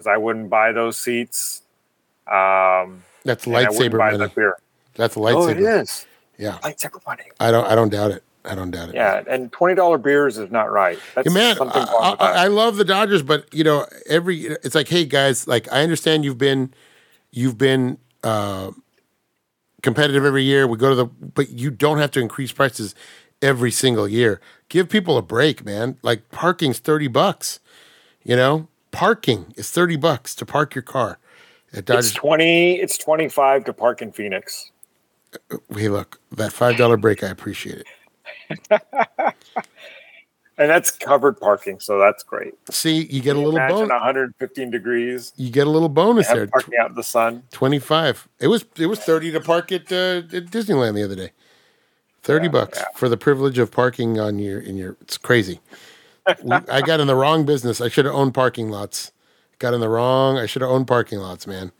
because 0.00 0.10
I 0.10 0.16
wouldn't 0.16 0.48
buy 0.48 0.72
those 0.72 0.96
seats. 0.96 1.60
Um, 2.26 3.02
That's 3.24 3.46
and 3.46 3.54
I 3.54 3.68
wouldn't 3.68 3.92
lightsaber 3.92 3.98
buy 3.98 4.12
the 4.12 4.18
money. 4.18 4.32
beer. 4.34 4.56
That's 4.94 5.14
Oh, 5.16 5.20
lightsaber. 5.20 5.50
it 5.50 5.60
is 5.60 6.06
Yeah. 6.38 6.58
lightsaber 6.62 7.04
money. 7.06 7.24
I 7.38 7.50
don't 7.50 7.66
I 7.66 7.74
don't 7.74 7.90
doubt 7.90 8.12
it. 8.12 8.22
I 8.46 8.54
don't 8.54 8.70
doubt 8.70 8.88
it. 8.88 8.94
Yeah, 8.94 9.22
and 9.28 9.52
twenty 9.52 9.74
dollar 9.74 9.98
beers 9.98 10.38
is 10.38 10.50
not 10.50 10.72
right. 10.72 10.98
That's 11.14 11.26
Yeah, 11.26 11.32
man, 11.34 11.56
something 11.56 11.82
I, 11.82 11.92
wrong 11.92 12.10
with 12.12 12.20
I. 12.22 12.44
I 12.44 12.46
love 12.46 12.76
the 12.76 12.84
Dodgers, 12.86 13.22
but 13.22 13.52
you 13.52 13.62
know, 13.62 13.84
every 14.08 14.40
it's 14.44 14.74
like, 14.74 14.88
hey 14.88 15.04
guys, 15.04 15.46
like 15.46 15.70
I 15.70 15.82
understand 15.82 16.24
you've 16.24 16.38
been, 16.38 16.72
you've 17.30 17.58
been 17.58 17.98
uh, 18.24 18.70
competitive 19.82 20.24
every 20.24 20.44
year. 20.44 20.66
We 20.66 20.78
go 20.78 20.88
to 20.88 20.94
the, 20.94 21.04
but 21.04 21.50
you 21.50 21.70
don't 21.70 21.98
have 21.98 22.10
to 22.12 22.20
increase 22.20 22.52
prices 22.52 22.94
every 23.42 23.70
single 23.70 24.08
year. 24.08 24.40
Give 24.70 24.88
people 24.88 25.18
a 25.18 25.22
break, 25.22 25.62
man. 25.62 25.98
Like 26.00 26.30
parking's 26.30 26.78
thirty 26.78 27.08
bucks. 27.08 27.60
You 28.22 28.36
know, 28.36 28.68
parking 28.90 29.52
is 29.56 29.70
thirty 29.70 29.96
bucks 29.96 30.34
to 30.36 30.46
park 30.46 30.74
your 30.74 30.82
car 30.82 31.18
at 31.72 31.88
it's 31.90 32.12
twenty. 32.12 32.74
It's 32.80 32.98
twenty 32.98 33.28
five 33.28 33.64
to 33.64 33.72
park 33.72 34.02
in 34.02 34.12
Phoenix. 34.12 34.70
hey, 35.76 35.88
look, 35.88 36.20
that 36.32 36.52
five 36.52 36.76
dollar 36.76 36.96
break, 36.96 37.22
I 37.22 37.28
appreciate 37.28 37.84
it. 38.50 38.82
And 40.60 40.68
that's 40.68 40.90
covered 40.90 41.40
parking, 41.40 41.80
so 41.80 41.98
that's 41.98 42.22
great. 42.22 42.52
See, 42.70 43.06
you 43.10 43.22
get 43.22 43.34
a 43.34 43.40
little 43.40 43.58
bonus. 43.58 43.88
115 43.88 44.70
degrees. 44.70 45.32
You 45.36 45.48
get 45.50 45.66
a 45.66 45.70
little 45.70 45.88
bonus 45.88 46.28
there. 46.28 46.46
parking 46.48 46.74
out 46.78 46.90
in 46.90 46.96
the 46.96 47.02
sun. 47.02 47.44
25 47.50 48.28
it 48.40 48.48
was 48.48 48.66
it 48.76 48.84
was 48.84 48.98
30 48.98 49.32
to 49.32 49.40
park 49.40 49.72
at, 49.72 49.90
uh, 49.90 50.18
at 50.36 50.50
disneyland 50.50 50.96
the 50.96 51.02
other 51.02 51.16
day 51.16 51.32
30 52.24 52.44
Yeah, 52.44 52.50
bucks 52.52 52.78
yeah. 52.78 52.84
for 52.94 53.08
the 53.08 53.16
privilege 53.16 53.58
of 53.58 53.70
parking 53.70 54.20
on 54.20 54.38
your 54.38 54.60
in 54.60 54.76
your 54.76 54.98
it's 55.00 55.16
crazy 55.16 55.60
i 56.26 56.80
got 56.82 57.00
in 57.00 57.06
the 57.06 57.14
wrong 57.14 57.44
business 57.44 57.80
i 57.80 57.88
should 57.88 58.04
have 58.04 58.14
owned 58.14 58.34
parking 58.34 58.70
lots 58.70 59.12
got 59.58 59.74
in 59.74 59.80
the 59.80 59.88
wrong 59.88 60.38
i 60.38 60.46
should 60.46 60.62
have 60.62 60.70
owned 60.70 60.86
parking 60.86 61.18
lots 61.18 61.46
man 61.46 61.72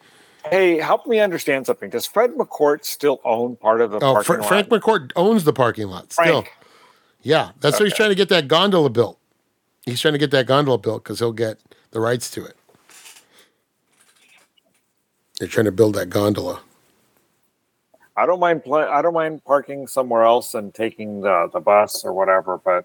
Hey, 0.51 0.79
help 0.79 1.07
me 1.07 1.21
understand 1.21 1.67
something. 1.67 1.91
Does 1.91 2.07
Fred 2.07 2.31
McCourt 2.31 2.85
still 2.87 3.21
own 3.25 3.57
part 3.57 3.83
of 3.83 3.91
the 3.91 3.99
oh 4.01 4.15
parking 4.15 4.25
Fra- 4.25 4.39
lot? 4.39 4.49
frank 4.49 4.69
mccourt 4.69 5.13
owns 5.15 5.45
the 5.45 5.53
parking 5.53 5.89
lot 5.89 6.13
still 6.13 6.43
Frank. 6.43 6.53
yeah 7.23 7.51
that's 7.61 7.79
why 7.79 7.85
he's 7.87 7.95
trying 7.95 8.09
to 8.09 8.15
get 8.15 8.31
that 8.31 8.49
gondola 8.49 8.89
built 8.91 9.19
he's 9.85 10.01
trying 10.01 10.15
to 10.15 10.19
get 10.19 10.31
that 10.31 10.47
gondola 10.47 10.79
built 10.79 11.05
because 11.05 11.19
he'll 11.19 11.33
get 11.33 11.59
the 11.91 12.01
rights 12.01 12.31
to 12.31 12.45
it 12.45 12.57
they're 15.39 15.49
trying 15.49 15.67
to 15.67 15.73
build 15.73 15.95
that 15.95 16.09
gondola 16.11 16.61
I 18.17 18.27
don't 18.27 18.41
mind. 18.41 18.65
Pl- 18.65 18.75
I 18.75 19.01
don't 19.01 19.15
mind 19.15 19.43
parking 19.45 19.87
somewhere 19.87 20.25
else 20.25 20.55
and 20.55 20.75
taking 20.75 21.23
the 21.23 21.49
the 21.53 21.61
bus 21.61 22.05
or 22.05 22.13
whatever. 22.13 22.59
But 22.59 22.85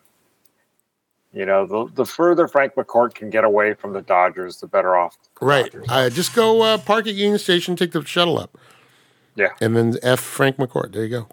you 1.36 1.46
know, 1.46 1.66
the 1.68 1.94
the 1.94 2.06
further 2.06 2.48
Frank 2.48 2.76
McCourt 2.76 3.14
can 3.14 3.30
get 3.30 3.44
away 3.44 3.74
from 3.74 3.92
the 3.94 4.02
Dodgers, 4.02 4.62
the 4.62 4.68
better 4.68 4.96
off. 4.96 5.18
the 5.40 5.46
Right. 5.46 5.76
Uh, 5.90 6.10
just 6.10 6.34
go 6.34 6.62
uh, 6.62 6.78
park 6.78 7.06
at 7.08 7.14
Union 7.14 7.38
Station, 7.38 7.76
take 7.76 7.92
the 7.92 8.04
shuttle 8.06 8.40
up, 8.40 8.58
yeah. 9.36 9.50
and 9.62 9.76
then 9.76 9.96
F 10.02 10.22
Frank 10.22 10.56
McCourt. 10.58 10.94
There 10.94 11.04
you 11.04 11.10
go. 11.10 11.28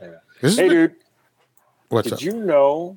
Yeah. 0.00 0.08
This 0.40 0.56
Hey, 0.56 0.68
the- 0.68 0.74
dude. 0.74 0.94
what's 1.90 2.08
Did 2.08 2.14
up? 2.14 2.22
you 2.22 2.32
know 2.32 2.96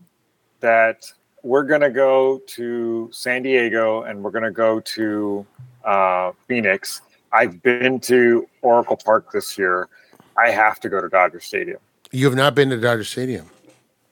that 0.61 1.03
we're 1.43 1.63
going 1.63 1.81
to 1.81 1.89
go 1.89 2.39
to 2.47 3.09
San 3.11 3.43
Diego 3.43 4.03
and 4.03 4.23
we're 4.23 4.31
going 4.31 4.43
to 4.45 4.51
go 4.51 4.79
to 4.79 5.45
uh, 5.83 6.31
Phoenix? 6.47 7.01
I've 7.33 7.61
been 7.61 7.99
to 8.01 8.47
Oracle 8.61 8.95
Park 8.97 9.31
this 9.33 9.57
year. 9.57 9.89
I 10.37 10.51
have 10.51 10.79
to 10.81 10.89
go 10.89 11.01
to 11.01 11.09
Dodger 11.09 11.39
Stadium. 11.41 11.79
You 12.11 12.25
have 12.25 12.35
not 12.35 12.55
been 12.55 12.69
to 12.69 12.77
Dodger 12.77 13.03
Stadium. 13.03 13.49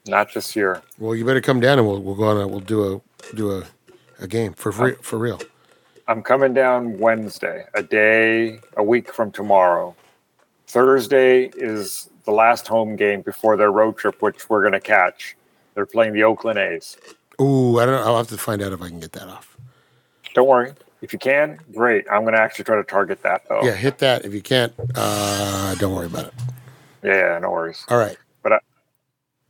Not 0.10 0.34
this 0.34 0.56
year. 0.56 0.82
Well, 0.98 1.16
you 1.16 1.24
better 1.24 1.42
come 1.42 1.60
down 1.60 1.80
and 1.80 1.88
we'll 1.88 2.02
we'll 2.02 2.16
go 2.16 2.26
on. 2.26 2.38
A, 2.38 2.48
we'll 2.48 2.60
do 2.60 2.96
a 2.96 3.36
do 3.36 3.52
a, 3.52 3.64
a 4.20 4.28
game 4.28 4.54
for 4.54 4.72
free, 4.72 4.96
for 5.02 5.18
real. 5.18 5.40
I'm 6.08 6.24
coming 6.24 6.54
down 6.56 6.98
Wednesday, 6.98 7.66
a 7.76 7.84
day, 7.84 8.60
a 8.76 8.84
week 8.84 9.14
from 9.14 9.32
tomorrow. 9.32 9.96
Thursday 10.66 11.52
is 11.56 12.10
the 12.26 12.32
last 12.32 12.68
home 12.68 12.96
game 12.96 13.22
before 13.22 13.56
their 13.58 13.72
road 13.72 13.98
trip, 13.98 14.22
which 14.22 14.50
we're 14.50 14.62
going 14.62 14.74
to 14.74 14.80
catch. 14.80 15.36
They're 15.76 15.86
playing 15.86 16.14
the 16.14 16.24
Oakland 16.24 16.58
A's. 16.58 16.98
Ooh, 17.40 17.80
I 17.80 17.86
don't 17.86 17.96
know. 17.96 18.08
I'll 18.08 18.18
have 18.18 18.28
to 18.30 18.38
find 18.38 18.62
out 18.62 18.74
if 18.74 18.82
I 18.82 18.90
can 18.90 19.00
get 19.00 19.12
that 19.14 19.28
off. 19.28 19.56
Don't 20.34 20.48
worry. 20.48 20.74
If 21.02 21.14
you 21.14 21.20
can, 21.20 21.60
great. 21.74 22.06
I'm 22.12 22.22
going 22.24 22.34
to 22.34 22.40
actually 22.40 22.66
try 22.66 22.76
to 22.76 22.84
target 22.84 23.22
that, 23.24 23.44
though. 23.48 23.62
Yeah, 23.64 23.76
hit 23.76 24.00
that. 24.00 24.26
If 24.26 24.34
you 24.34 24.42
can't, 24.42 24.74
uh, 24.96 25.76
don't 25.76 25.96
worry 25.96 26.08
about 26.08 26.26
it. 26.26 26.34
Yeah, 27.04 27.40
no 27.40 27.52
worries. 27.52 27.86
All 27.88 27.98
right, 27.98 28.18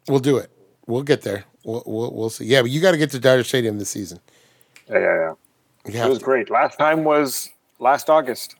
we'll 0.09 0.19
do 0.19 0.37
it. 0.37 0.49
We'll 0.87 1.03
get 1.03 1.21
there. 1.21 1.45
We'll 1.63 1.83
we'll, 1.85 2.11
we'll 2.13 2.29
see. 2.29 2.45
Yeah, 2.45 2.61
but 2.61 2.71
you 2.71 2.81
got 2.81 2.91
to 2.91 2.97
get 2.97 3.11
to 3.11 3.19
Dodger 3.19 3.43
Stadium 3.43 3.77
this 3.79 3.89
season. 3.89 4.19
yeah, 4.89 4.97
yeah, 4.99 5.33
yeah. 5.87 6.05
It 6.05 6.09
was 6.09 6.19
to. 6.19 6.25
great. 6.25 6.49
Last 6.49 6.77
time 6.77 7.03
was 7.03 7.49
last 7.79 8.09
August. 8.09 8.55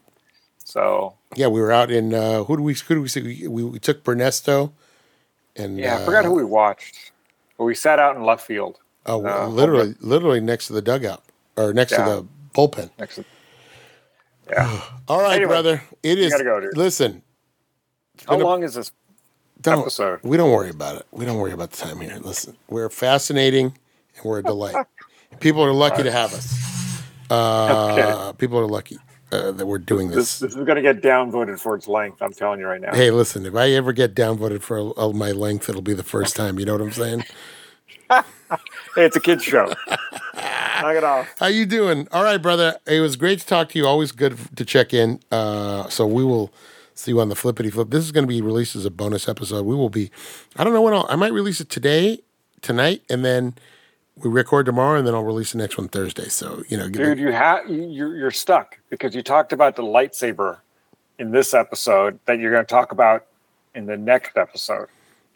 So 0.63 1.15
Yeah, 1.35 1.47
we 1.47 1.59
were 1.61 1.71
out 1.71 1.89
in 1.91 2.13
uh, 2.13 2.43
who 2.43 2.57
do 2.57 2.63
we 2.63 2.73
who 2.75 2.95
do 2.95 3.01
we 3.01 3.07
see? 3.07 3.47
We, 3.47 3.63
we 3.63 3.79
took 3.79 4.03
Bernesto, 4.03 4.71
and 5.55 5.77
yeah, 5.79 5.97
I 5.97 6.05
forgot 6.05 6.25
who 6.25 6.33
we 6.33 6.43
watched, 6.45 7.11
but 7.57 7.63
we 7.63 7.73
sat 7.73 7.97
out 7.99 8.15
in 8.15 8.23
left 8.23 8.45
field 8.45 8.77
Oh, 9.05 9.25
Uh, 9.25 9.47
literally, 9.47 9.95
literally 10.01 10.39
next 10.41 10.67
to 10.67 10.73
the 10.73 10.81
dugout 10.81 11.23
or 11.57 11.73
next 11.73 11.93
Yeah. 11.93 12.05
to 12.05 12.11
the 12.11 12.27
bullpen. 12.53 12.91
next. 12.99 13.15
To, 13.15 13.25
yeah. 14.51 14.81
All 15.07 15.21
right, 15.21 15.37
Anyway, 15.37 15.49
brother. 15.49 15.83
It 16.03 16.19
is. 16.19 16.31
gotta 16.31 16.43
go, 16.43 16.61
listen, 16.75 17.23
How 18.27 18.33
been 18.35 18.41
a- 18.41 18.45
long 18.45 18.63
is 18.63 18.75
this 18.75 18.91
don't 19.61 19.79
episode? 19.81 20.19
we 20.23 20.37
don't 20.37 20.51
worry 20.51 20.69
about 20.69 20.97
it. 20.97 21.05
We 21.11 21.25
don't 21.25 21.37
worry 21.37 21.51
about 21.51 21.71
the 21.71 21.77
time 21.77 21.99
here. 22.01 22.17
Listen, 22.21 22.55
we're 22.69 22.89
fascinating 22.89 23.77
and 24.15 24.25
we're 24.25 24.39
a 24.39 24.43
delight. 24.43 24.75
people 25.39 25.63
are 25.63 25.73
lucky 25.73 26.03
to 26.03 26.11
have 26.11 26.33
us. 26.33 27.01
Uh, 27.29 28.33
People 28.33 28.57
are 28.59 28.65
lucky 28.67 28.97
uh, 29.31 29.51
that 29.51 29.65
we're 29.65 29.77
doing 29.77 30.07
This, 30.07 30.39
this. 30.39 30.39
this 30.39 30.49
is 30.55 30.65
going 30.65 30.77
to 30.77 30.81
get 30.81 31.01
downvoted 31.01 31.59
for 31.59 31.75
its 31.75 31.87
length. 31.87 32.21
I'm 32.21 32.33
telling 32.33 32.59
you 32.59 32.65
right 32.65 32.81
now. 32.81 32.93
Hey, 32.95 33.11
listen. 33.11 33.45
If 33.45 33.53
I 33.55 33.69
ever 33.71 33.93
get 33.93 34.15
downvoted 34.15 34.61
for 34.61 34.99
uh, 34.99 35.09
my 35.11 35.31
length, 35.31 35.69
it'll 35.69 35.83
be 35.83 35.93
the 35.93 36.01
first 36.03 36.35
time. 36.35 36.57
You 36.57 36.65
know 36.65 36.73
what 36.73 36.81
I'm 36.81 36.91
saying? 36.91 37.23
Hey, 38.95 39.05
it's 39.05 39.15
a 39.15 39.19
kids 39.19 39.43
show. 39.43 39.65
Knock 39.87 40.95
it 40.95 41.03
off. 41.03 41.27
How 41.39 41.45
you 41.45 41.67
doing? 41.67 42.07
All 42.11 42.23
right, 42.23 42.41
brother. 42.41 42.79
It 42.87 42.99
was 42.99 43.15
great 43.15 43.39
to 43.41 43.45
talk 43.45 43.69
to 43.69 43.77
you. 43.77 43.85
Always 43.85 44.11
good 44.11 44.35
to 44.55 44.65
check 44.65 44.91
in. 44.91 45.19
Uh, 45.29 45.87
so 45.89 46.07
we 46.07 46.23
will 46.23 46.51
see 46.99 47.11
you 47.11 47.21
on 47.21 47.29
the 47.29 47.35
flippity 47.35 47.69
flip. 47.69 47.89
This 47.89 48.03
is 48.03 48.11
going 48.11 48.25
to 48.25 48.27
be 48.27 48.41
released 48.41 48.75
as 48.75 48.85
a 48.85 48.91
bonus 48.91 49.27
episode. 49.27 49.65
We 49.65 49.75
will 49.75 49.89
be. 49.89 50.11
I 50.55 50.63
don't 50.63 50.73
know 50.73 50.81
when 50.81 50.93
I'll. 50.93 51.05
I 51.09 51.15
might 51.15 51.33
release 51.33 51.61
it 51.61 51.69
today, 51.69 52.19
tonight, 52.61 53.01
and 53.09 53.23
then 53.23 53.55
we 54.17 54.29
record 54.29 54.65
tomorrow, 54.65 54.97
and 54.97 55.07
then 55.07 55.15
I'll 55.15 55.23
release 55.23 55.53
the 55.53 55.57
next 55.57 55.77
one 55.77 55.87
Thursday. 55.87 56.27
So 56.29 56.63
you 56.67 56.77
know, 56.77 56.89
Dude, 56.89 57.19
you 57.19 57.31
have 57.31 57.67
you're 57.69 58.15
you're 58.15 58.31
stuck 58.31 58.77
because 58.89 59.15
you 59.15 59.23
talked 59.23 59.53
about 59.53 59.75
the 59.75 59.83
lightsaber 59.83 60.57
in 61.17 61.31
this 61.31 61.53
episode 61.53 62.19
that 62.25 62.39
you're 62.39 62.51
going 62.51 62.65
to 62.65 62.69
talk 62.69 62.91
about 62.91 63.25
in 63.75 63.85
the 63.85 63.97
next 63.97 64.37
episode. 64.37 64.87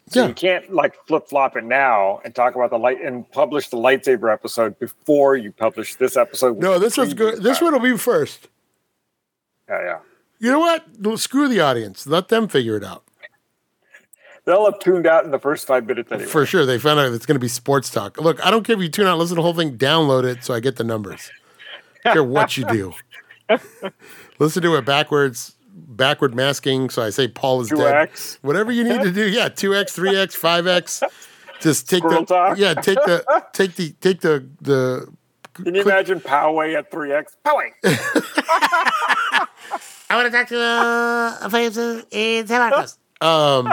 So 0.08 0.20
Yeah. 0.22 0.28
you 0.28 0.34
can't 0.34 0.72
like 0.72 0.94
flip 1.06 1.28
flop 1.28 1.56
it 1.56 1.64
now 1.64 2.20
and 2.24 2.34
talk 2.34 2.54
about 2.54 2.70
the 2.70 2.78
light 2.78 3.00
and 3.02 3.30
publish 3.32 3.68
the 3.68 3.78
lightsaber 3.78 4.30
episode 4.32 4.78
before 4.78 5.36
you 5.36 5.50
publish 5.50 5.94
this 5.96 6.16
episode. 6.16 6.58
no, 6.58 6.78
this 6.78 6.98
one's 6.98 7.14
good. 7.14 7.42
This 7.42 7.62
one 7.62 7.72
will 7.72 7.80
be 7.80 7.96
first. 7.96 8.48
Yeah, 9.68 9.80
yeah. 9.82 9.98
You 10.44 10.50
know 10.50 10.58
what? 10.58 11.18
Screw 11.18 11.48
the 11.48 11.60
audience. 11.60 12.06
Let 12.06 12.28
them 12.28 12.48
figure 12.48 12.76
it 12.76 12.84
out. 12.84 13.04
They'll 14.44 14.66
have 14.66 14.78
tuned 14.78 15.06
out 15.06 15.24
in 15.24 15.30
the 15.30 15.38
first 15.38 15.66
five 15.66 15.86
minutes 15.86 16.12
anyway. 16.12 16.28
For 16.28 16.44
sure. 16.44 16.66
They 16.66 16.78
found 16.78 17.00
out 17.00 17.10
it's 17.14 17.24
going 17.24 17.36
to 17.36 17.40
be 17.40 17.48
sports 17.48 17.88
talk. 17.88 18.20
Look, 18.20 18.44
I 18.44 18.50
don't 18.50 18.62
care 18.62 18.76
if 18.76 18.82
you 18.82 18.90
tune 18.90 19.06
out, 19.06 19.16
listen 19.16 19.36
to 19.36 19.38
the 19.38 19.42
whole 19.42 19.54
thing, 19.54 19.78
download 19.78 20.24
it 20.24 20.44
so 20.44 20.52
I 20.52 20.60
get 20.60 20.76
the 20.76 20.84
numbers. 20.84 21.30
I 22.04 22.12
care 22.12 22.22
what 22.22 22.58
you 22.58 22.66
do. 22.66 22.92
listen 24.38 24.62
to 24.64 24.76
it 24.76 24.84
backwards, 24.84 25.54
backward 25.72 26.34
masking. 26.34 26.90
So 26.90 27.02
I 27.02 27.08
say 27.08 27.26
Paul 27.26 27.62
is 27.62 27.70
dead. 27.70 28.10
2x. 28.10 28.38
Whatever 28.42 28.70
you 28.70 28.84
need 28.84 29.00
to 29.00 29.12
do. 29.12 29.26
Yeah, 29.26 29.48
2x, 29.48 29.98
3x, 29.98 30.38
5x. 30.38 31.10
Just 31.62 31.88
take 31.88 32.00
Squirrel 32.00 32.20
the 32.20 32.26
talk. 32.26 32.58
Yeah, 32.58 32.74
take 32.74 32.98
the 33.06 33.24
take 33.54 33.76
the 33.76 33.92
take 33.92 34.20
the 34.20 34.46
the 34.60 35.08
Can 35.54 35.74
you 35.74 35.80
imagine 35.80 36.20
Poway 36.20 36.76
at 36.76 36.90
3x? 36.90 37.28
Poway. 37.46 37.70
I 40.14 40.16
want 40.16 40.30
to 40.30 40.38
talk 40.38 40.46
to 40.48 40.60
uh, 40.60 41.48
Faces 41.48 42.04
in 42.12 42.46
San 42.46 42.60
Marcos. 42.60 42.98
um 43.20 43.72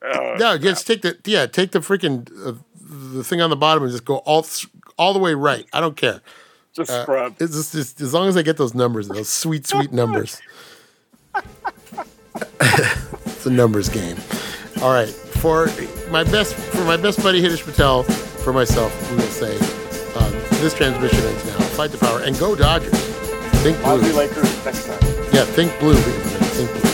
Uh, 0.00 0.36
no, 0.38 0.58
just 0.58 0.86
take 0.86 1.00
the 1.02 1.18
yeah, 1.24 1.46
take 1.46 1.72
the 1.72 1.80
freaking 1.80 2.30
uh, 2.46 2.52
the 2.78 3.24
thing 3.24 3.40
on 3.40 3.50
the 3.50 3.56
bottom 3.56 3.82
and 3.82 3.90
just 3.90 4.04
go 4.04 4.18
all 4.18 4.46
all 4.96 5.12
the 5.12 5.18
way 5.18 5.34
right. 5.34 5.66
I 5.72 5.80
don't 5.80 5.96
care. 5.96 6.20
just 6.72 6.90
Uh, 6.90 7.02
scrub. 7.02 7.34
It's 7.40 7.54
just, 7.54 7.72
just 7.72 8.00
as 8.00 8.12
long 8.14 8.28
as 8.28 8.36
I 8.36 8.42
get 8.42 8.56
those 8.56 8.74
numbers, 8.74 9.08
those 9.08 9.28
sweet, 9.30 9.66
sweet 9.66 9.92
numbers. 9.92 10.40
it's 12.60 13.46
a 13.46 13.50
numbers 13.50 13.88
game. 13.88 14.18
All 14.82 14.92
right, 14.92 15.08
for 15.08 15.68
my 16.10 16.22
best, 16.22 16.54
for 16.54 16.84
my 16.84 16.98
best 16.98 17.22
buddy 17.22 17.42
Hitesh 17.42 17.64
Patel, 17.64 18.02
for 18.04 18.52
myself, 18.52 18.92
we 19.10 19.16
will 19.16 19.22
say 19.24 19.56
uh, 20.16 20.30
this 20.60 20.74
transmission 20.74 21.24
ends 21.24 21.44
now. 21.46 21.58
Fight 21.74 21.90
the 21.90 21.98
power 21.98 22.20
and 22.20 22.38
go 22.38 22.54
Dodgers. 22.54 23.23
Think 23.64 23.78
I'll 23.78 23.96
be 23.96 24.10
blue. 24.10 24.12
Lakers 24.12 24.64
next 24.66 24.84
time. 24.84 24.98
Yeah, 25.32 25.46
think 25.46 25.72
blue. 25.80 25.94
Think 25.94 26.70
blue. 26.70 26.93